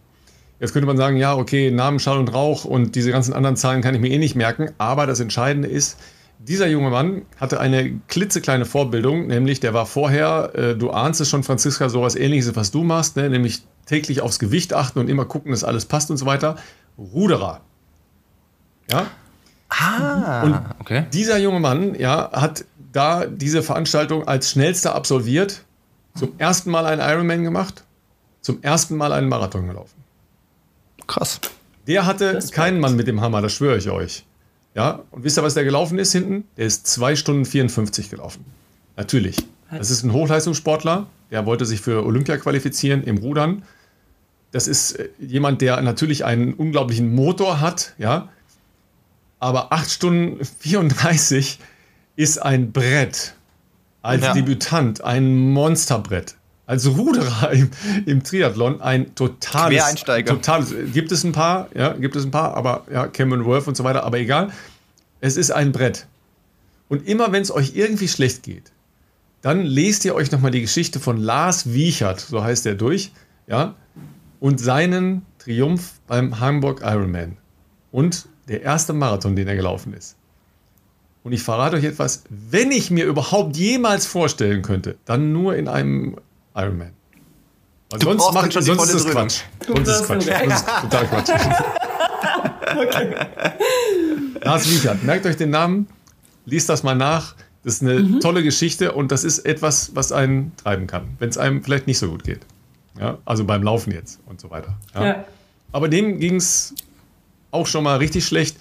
Jetzt 0.60 0.72
könnte 0.72 0.86
man 0.86 0.96
sagen, 0.96 1.16
ja, 1.16 1.34
okay, 1.36 1.72
Namen, 1.72 1.98
Schall 1.98 2.18
und 2.18 2.32
Rauch 2.32 2.64
und 2.64 2.94
diese 2.94 3.10
ganzen 3.10 3.32
anderen 3.32 3.56
Zahlen 3.56 3.82
kann 3.82 3.94
ich 3.94 4.00
mir 4.00 4.10
eh 4.10 4.18
nicht 4.18 4.36
merken. 4.36 4.70
Aber 4.78 5.06
das 5.06 5.18
Entscheidende 5.18 5.68
ist, 5.68 5.98
dieser 6.38 6.68
junge 6.68 6.90
Mann 6.90 7.22
hatte 7.40 7.58
eine 7.58 7.98
klitzekleine 8.06 8.64
Vorbildung, 8.64 9.26
nämlich 9.26 9.58
der 9.58 9.74
war 9.74 9.86
vorher, 9.86 10.52
äh, 10.54 10.76
du 10.76 10.90
ahnst 10.90 11.20
es 11.20 11.30
schon, 11.30 11.42
Franziska, 11.42 11.88
sowas 11.88 12.14
ähnliches, 12.14 12.54
was 12.54 12.70
du 12.70 12.84
machst, 12.84 13.16
ne? 13.16 13.28
nämlich 13.28 13.62
täglich 13.86 14.20
aufs 14.20 14.38
Gewicht 14.38 14.72
achten 14.72 15.00
und 15.00 15.08
immer 15.08 15.24
gucken, 15.24 15.50
dass 15.50 15.64
alles 15.64 15.84
passt 15.84 16.12
und 16.12 16.16
so 16.16 16.26
weiter. 16.26 16.56
Ruderer. 16.96 17.60
Ja, 18.90 19.08
Ah, 19.68 20.42
Und 20.42 20.60
okay. 20.80 21.06
dieser 21.12 21.38
junge 21.38 21.60
Mann 21.60 21.94
ja, 21.94 22.30
hat 22.32 22.64
da 22.92 23.26
diese 23.26 23.62
Veranstaltung 23.62 24.26
als 24.26 24.50
schnellster 24.50 24.94
absolviert, 24.94 25.62
zum 26.14 26.32
ersten 26.38 26.70
Mal 26.70 26.86
einen 26.86 27.00
Ironman 27.00 27.44
gemacht, 27.44 27.84
zum 28.40 28.62
ersten 28.62 28.96
Mal 28.96 29.12
einen 29.12 29.28
Marathon 29.28 29.66
gelaufen. 29.66 29.94
Krass. 31.06 31.40
Der 31.86 32.06
hatte 32.06 32.34
Respekt. 32.34 32.54
keinen 32.54 32.80
Mann 32.80 32.96
mit 32.96 33.06
dem 33.06 33.20
Hammer, 33.20 33.40
das 33.42 33.52
schwöre 33.52 33.76
ich 33.76 33.88
euch. 33.90 34.24
Ja, 34.74 35.00
und 35.10 35.24
wisst 35.24 35.38
ihr, 35.38 35.42
was 35.42 35.54
der 35.54 35.64
gelaufen 35.64 35.98
ist 35.98 36.12
hinten? 36.12 36.44
Der 36.56 36.66
ist 36.66 36.86
2 36.86 37.16
Stunden 37.16 37.44
54 37.44 38.10
gelaufen. 38.10 38.44
Natürlich. 38.96 39.36
Das 39.70 39.90
ist 39.90 40.02
ein 40.02 40.12
Hochleistungssportler, 40.12 41.06
der 41.30 41.46
wollte 41.46 41.66
sich 41.66 41.80
für 41.80 42.04
Olympia 42.04 42.36
qualifizieren 42.38 43.02
im 43.02 43.18
Rudern. 43.18 43.62
Das 44.50 44.66
ist 44.66 44.92
äh, 44.92 45.08
jemand, 45.18 45.60
der 45.60 45.80
natürlich 45.82 46.24
einen 46.24 46.54
unglaublichen 46.54 47.14
Motor 47.14 47.60
hat, 47.60 47.94
ja. 47.98 48.28
Aber 49.40 49.72
8 49.72 49.90
Stunden 49.90 50.44
34 50.44 51.58
ist 52.16 52.42
ein 52.42 52.72
Brett. 52.72 53.34
Als 54.02 54.22
Ja. 54.22 54.32
Debütant 54.32 55.02
ein 55.04 55.36
Monsterbrett. 55.52 56.36
Als 56.66 56.86
Ruderer 56.86 57.52
im, 57.52 57.70
im 58.06 58.22
Triathlon 58.22 58.80
ein 58.80 59.14
totales. 59.14 59.78
Quereinsteiger. 59.78 60.34
Totales. 60.34 60.74
Gibt 60.92 61.12
es 61.12 61.24
ein 61.24 61.32
paar, 61.32 61.68
ja, 61.74 61.92
gibt 61.92 62.16
es 62.16 62.24
ein 62.24 62.30
paar, 62.30 62.54
aber 62.56 62.84
ja, 62.92 63.06
Cameron 63.06 63.44
Worth 63.44 63.68
und 63.68 63.76
so 63.76 63.84
weiter, 63.84 64.04
aber 64.04 64.18
egal. 64.18 64.50
Es 65.20 65.36
ist 65.36 65.50
ein 65.50 65.72
Brett. 65.72 66.06
Und 66.88 67.06
immer 67.06 67.32
wenn 67.32 67.42
es 67.42 67.50
euch 67.50 67.74
irgendwie 67.74 68.08
schlecht 68.08 68.42
geht, 68.42 68.72
dann 69.42 69.62
lest 69.64 70.04
ihr 70.04 70.14
euch 70.14 70.30
nochmal 70.32 70.50
die 70.50 70.60
Geschichte 70.60 71.00
von 71.00 71.16
Lars 71.16 71.72
Wiechert, 71.72 72.20
so 72.20 72.42
heißt 72.42 72.66
er 72.66 72.74
durch, 72.74 73.12
ja, 73.46 73.74
und 74.40 74.60
seinen 74.60 75.22
Triumph 75.38 76.00
beim 76.06 76.40
Hamburg 76.40 76.82
Ironman. 76.84 77.36
Und 77.92 78.28
der 78.48 78.62
erste 78.62 78.92
Marathon, 78.92 79.36
den 79.36 79.48
er 79.48 79.56
gelaufen 79.56 79.92
ist. 79.92 80.16
Und 81.24 81.32
ich 81.32 81.42
verrate 81.42 81.76
euch 81.76 81.84
etwas, 81.84 82.24
wenn 82.30 82.70
ich 82.70 82.90
mir 82.90 83.04
überhaupt 83.04 83.56
jemals 83.56 84.06
vorstellen 84.06 84.62
könnte, 84.62 84.96
dann 85.04 85.32
nur 85.32 85.56
in 85.56 85.68
einem 85.68 86.16
Ironman. 86.54 86.92
Weil 87.90 87.98
Du 87.98 88.06
sonst 88.06 88.32
macht 88.32 88.52
schon 88.52 88.62
sonst 88.62 88.94
ist. 88.94 89.10
Quatsch. 89.10 89.40
Sonst 89.66 89.80
ist 89.80 89.88
es 90.00 90.06
Quatsch. 90.06 90.24
Sonst 90.24 90.54
ist 90.54 90.66
total 90.82 91.06
Quatsch. 91.06 91.30
Lars 94.42 94.70
Wiechert, 94.70 95.02
merkt 95.04 95.26
euch 95.26 95.36
den 95.36 95.50
Namen, 95.50 95.86
liest 96.44 96.68
das 96.68 96.82
mal 96.82 96.94
nach. 96.94 97.34
Das 97.64 97.74
ist 97.74 97.82
eine 97.82 98.20
tolle 98.20 98.42
Geschichte 98.42 98.92
und 98.92 99.10
das 99.10 99.24
ist 99.24 99.40
etwas, 99.40 99.94
was 99.94 100.12
einen 100.12 100.52
treiben 100.56 100.86
kann, 100.86 101.16
wenn 101.18 101.28
es 101.28 101.36
einem 101.36 101.62
vielleicht 101.62 101.86
nicht 101.86 101.98
so 101.98 102.08
gut 102.08 102.24
geht. 102.24 102.40
Ja, 102.98 103.18
also 103.24 103.44
beim 103.44 103.62
Laufen 103.62 103.92
jetzt 103.92 104.20
und 104.26 104.40
so 104.40 104.50
weiter. 104.50 104.76
Ja. 104.94 105.06
Ja. 105.06 105.24
Aber 105.72 105.88
dem 105.88 106.18
ging 106.18 106.36
es 106.36 106.74
auch 107.50 107.66
schon 107.66 107.84
mal 107.84 107.96
richtig 107.96 108.26
schlecht. 108.26 108.56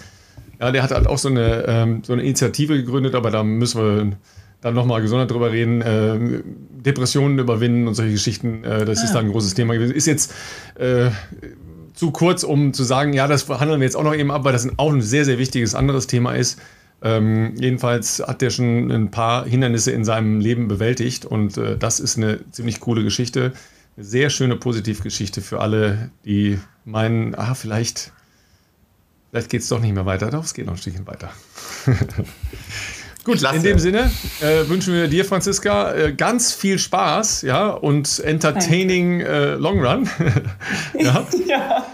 Ja, 0.59 0.72
der 0.72 0.84
hat 0.84 0.91
halt 0.91 1.07
auch 1.07 1.18
so 1.18 1.30
eine, 1.30 1.65
ähm, 1.68 2.01
so 2.03 2.14
eine 2.14 2.23
Initiative 2.23 2.76
gegründet, 2.77 3.15
aber 3.15 3.30
da 3.30 3.43
müssen 3.43 3.81
wir 3.81 4.18
dann 4.61 4.73
nochmal 4.73 5.01
gesondert 5.01 5.31
drüber 5.31 5.51
reden. 5.51 5.81
Äh, 5.81 6.41
Depressionen 6.84 7.38
überwinden 7.38 7.88
und 7.88 7.93
solche 7.93 8.14
Geschichten, 8.14 8.64
äh, 8.64 8.85
das 8.85 8.99
ah. 8.99 9.03
ist 9.03 9.14
dann 9.14 9.26
ein 9.26 9.31
großes 9.31 9.53
Thema 9.53 9.73
gewesen. 9.76 9.93
Ist 9.93 10.07
jetzt 10.07 10.34
äh, 10.76 11.09
zu 11.93 12.11
kurz, 12.11 12.43
um 12.43 12.73
zu 12.73 12.84
sagen, 12.84 13.14
ja, 13.14 13.27
das 13.27 13.47
handeln 13.49 13.80
wir 13.80 13.85
jetzt 13.85 13.95
auch 13.95 14.03
noch 14.03 14.15
eben 14.15 14.31
ab, 14.31 14.43
weil 14.43 14.53
das 14.53 14.68
auch 14.77 14.91
ein 14.91 15.01
sehr, 15.01 15.26
sehr 15.26 15.38
wichtiges 15.38 15.76
anderes 15.76 16.07
Thema 16.07 16.34
ist. 16.34 16.59
Ähm, 17.01 17.53
jedenfalls 17.59 18.23
hat 18.26 18.41
er 18.41 18.49
schon 18.49 18.91
ein 18.91 19.11
paar 19.11 19.45
Hindernisse 19.45 19.91
in 19.91 20.03
seinem 20.03 20.39
Leben 20.39 20.68
bewältigt 20.68 21.26
und 21.26 21.57
äh, 21.57 21.77
das 21.77 21.99
ist 21.99 22.18
eine 22.18 22.39
ziemlich 22.51 22.80
coole 22.80 23.03
Geschichte. 23.03 23.53
Eine 23.95 24.05
sehr 24.05 24.30
schöne 24.30 24.55
Positivgeschichte 24.55 25.41
für 25.41 25.59
alle, 25.59 26.09
die 26.26 26.59
meinen, 26.85 27.35
ah, 27.35 27.53
vielleicht, 27.53 28.14
vielleicht 29.32 29.49
geht 29.49 29.62
es 29.62 29.70
doch 29.70 29.80
nicht 29.80 29.94
mehr 29.94 30.06
weiter. 30.06 30.30
Doch, 30.30 30.44
es 30.44 30.54
geht 30.54 30.66
noch 30.66 30.74
ein 30.74 30.78
Stückchen 30.78 31.08
weiter. 31.08 31.32
Gut, 33.28 33.40
Klasse. 33.40 33.58
in 33.58 33.64
dem 33.64 33.80
Sinne 33.80 34.10
äh, 34.40 34.70
wünschen 34.70 34.94
wir 34.94 35.10
dir, 35.10 35.26
Franziska, 35.26 35.91
äh, 35.91 36.14
ganz 36.14 36.54
viel 36.54 36.80
Spaß 36.80 37.41
ja, 37.41 37.72
und 37.72 38.20
entertaining 38.20 39.20
äh, 39.20 39.56
Long 39.56 39.86
Run. 39.86 40.10
ja. 40.98 41.28
ja. 41.45 41.86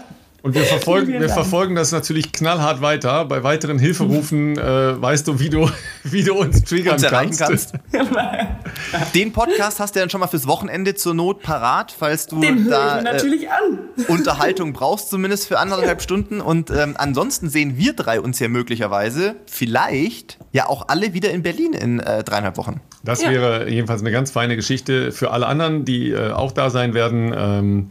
Und 0.44 0.54
wir 0.54 0.62
verfolgen, 0.64 1.20
wir 1.20 1.30
verfolgen 1.30 1.74
das 1.74 1.90
natürlich 1.90 2.30
knallhart 2.30 2.82
weiter. 2.82 3.24
Bei 3.24 3.42
weiteren 3.42 3.78
Hilferufen 3.78 4.58
äh, 4.58 5.00
weißt 5.00 5.26
du, 5.26 5.40
wie 5.40 5.48
du, 5.48 5.70
wie 6.04 6.22
du 6.22 6.34
uns 6.34 6.64
triggern 6.64 6.96
uns 6.96 7.06
kannst. 7.08 7.40
kannst. 7.40 7.72
Den 9.14 9.32
Podcast 9.32 9.80
hast 9.80 9.96
du 9.96 10.00
dann 10.00 10.10
schon 10.10 10.20
mal 10.20 10.26
fürs 10.26 10.46
Wochenende 10.46 10.94
zur 10.94 11.14
Not 11.14 11.40
parat, 11.40 11.94
falls 11.98 12.26
du 12.26 12.40
Den 12.40 12.68
da 12.68 13.00
natürlich 13.00 13.44
äh, 13.44 13.48
an. 13.48 13.78
Unterhaltung 14.08 14.74
brauchst, 14.74 15.08
zumindest 15.08 15.48
für 15.48 15.58
anderthalb 15.58 16.02
Stunden. 16.02 16.42
Und 16.42 16.70
ähm, 16.70 16.94
ansonsten 16.98 17.48
sehen 17.48 17.78
wir 17.78 17.94
drei 17.94 18.20
uns 18.20 18.38
ja 18.38 18.48
möglicherweise 18.48 19.36
vielleicht 19.46 20.36
ja 20.52 20.68
auch 20.68 20.88
alle 20.88 21.14
wieder 21.14 21.30
in 21.30 21.42
Berlin 21.42 21.72
in 21.72 22.00
äh, 22.00 22.22
dreieinhalb 22.22 22.58
Wochen. 22.58 22.82
Das 23.02 23.22
ja. 23.22 23.30
wäre 23.30 23.70
jedenfalls 23.70 24.02
eine 24.02 24.10
ganz 24.10 24.30
feine 24.30 24.56
Geschichte 24.56 25.10
für 25.10 25.30
alle 25.30 25.46
anderen, 25.46 25.86
die 25.86 26.10
äh, 26.10 26.32
auch 26.32 26.52
da 26.52 26.68
sein 26.68 26.92
werden. 26.92 27.34
Ähm, 27.34 27.88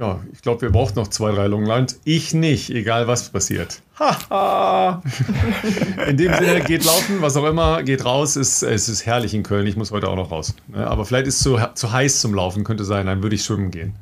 ja, 0.00 0.18
ich 0.32 0.40
glaube, 0.40 0.62
wir 0.62 0.70
brauchen 0.70 0.94
noch 0.94 1.08
zwei, 1.08 1.30
drei 1.30 1.46
Longlines. 1.46 2.00
Ich 2.04 2.32
nicht, 2.32 2.70
egal 2.70 3.06
was 3.06 3.28
passiert. 3.28 3.82
in 6.08 6.16
dem 6.16 6.32
Sinne, 6.32 6.62
geht 6.62 6.86
laufen, 6.86 7.20
was 7.20 7.36
auch 7.36 7.44
immer, 7.44 7.82
geht 7.82 8.06
raus. 8.06 8.36
Es, 8.36 8.62
es 8.62 8.88
ist 8.88 9.04
herrlich 9.04 9.34
in 9.34 9.42
Köln. 9.42 9.66
Ich 9.66 9.76
muss 9.76 9.90
heute 9.90 10.08
auch 10.08 10.16
noch 10.16 10.30
raus. 10.30 10.54
Ne, 10.68 10.86
aber 10.86 11.04
vielleicht 11.04 11.26
ist 11.26 11.36
es 11.36 11.42
zu, 11.42 11.58
zu 11.74 11.92
heiß 11.92 12.22
zum 12.22 12.32
Laufen, 12.32 12.64
könnte 12.64 12.84
sein. 12.84 13.04
Dann 13.06 13.22
würde 13.22 13.36
ich 13.36 13.44
schwimmen 13.44 13.70
gehen. 13.70 13.94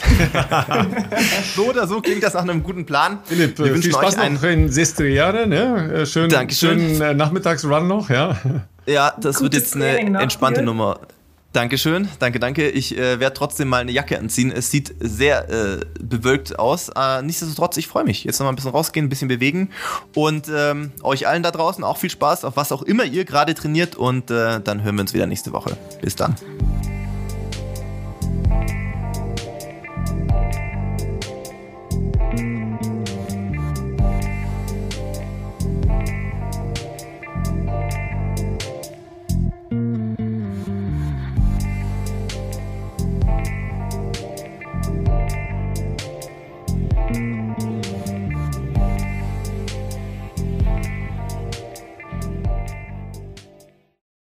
so 1.56 1.66
oder 1.66 1.88
so 1.88 2.00
klingt 2.00 2.22
das 2.22 2.34
nach 2.34 2.42
einem 2.42 2.62
guten 2.62 2.86
Plan. 2.86 3.18
Philipp, 3.24 3.58
wir 3.58 3.76
viel 3.76 3.90
Spaß 3.90 4.16
euch 4.16 4.30
noch 4.30 4.44
in 4.44 4.70
Sestriere. 4.70 5.48
Ne? 5.48 5.92
Äh, 5.92 6.06
schön, 6.06 6.30
Dankeschön. 6.30 6.78
schönen 6.78 7.00
äh, 7.00 7.14
Nachmittagsrun 7.14 7.88
noch. 7.88 8.10
Ja, 8.10 8.36
ja 8.86 9.12
das 9.20 9.38
Gutes 9.38 9.42
wird 9.42 9.54
jetzt 9.54 9.74
eine 9.74 10.20
entspannte 10.20 10.62
Nummer. 10.62 11.00
Dankeschön, 11.52 12.08
danke, 12.20 12.38
danke. 12.38 12.68
Ich 12.68 12.96
äh, 12.96 13.18
werde 13.18 13.34
trotzdem 13.34 13.66
mal 13.66 13.80
eine 13.80 13.90
Jacke 13.90 14.16
anziehen. 14.16 14.52
Es 14.52 14.70
sieht 14.70 14.94
sehr 15.00 15.48
äh, 15.50 15.80
bewölkt 16.00 16.56
aus. 16.60 16.90
Äh, 16.90 17.22
nichtsdestotrotz, 17.22 17.76
ich 17.76 17.88
freue 17.88 18.04
mich. 18.04 18.22
Jetzt 18.22 18.38
noch 18.38 18.44
mal 18.44 18.52
ein 18.52 18.56
bisschen 18.56 18.70
rausgehen, 18.70 19.06
ein 19.06 19.08
bisschen 19.08 19.26
bewegen. 19.26 19.70
Und 20.14 20.46
ähm, 20.48 20.92
euch 21.02 21.26
allen 21.26 21.42
da 21.42 21.50
draußen 21.50 21.82
auch 21.82 21.96
viel 21.96 22.10
Spaß, 22.10 22.44
auf 22.44 22.56
was 22.56 22.70
auch 22.70 22.82
immer 22.82 23.04
ihr 23.04 23.24
gerade 23.24 23.54
trainiert. 23.54 23.96
Und 23.96 24.30
äh, 24.30 24.60
dann 24.60 24.84
hören 24.84 24.94
wir 24.94 25.02
uns 25.02 25.12
wieder 25.12 25.26
nächste 25.26 25.52
Woche. 25.52 25.76
Bis 26.00 26.14
dann. 26.14 26.36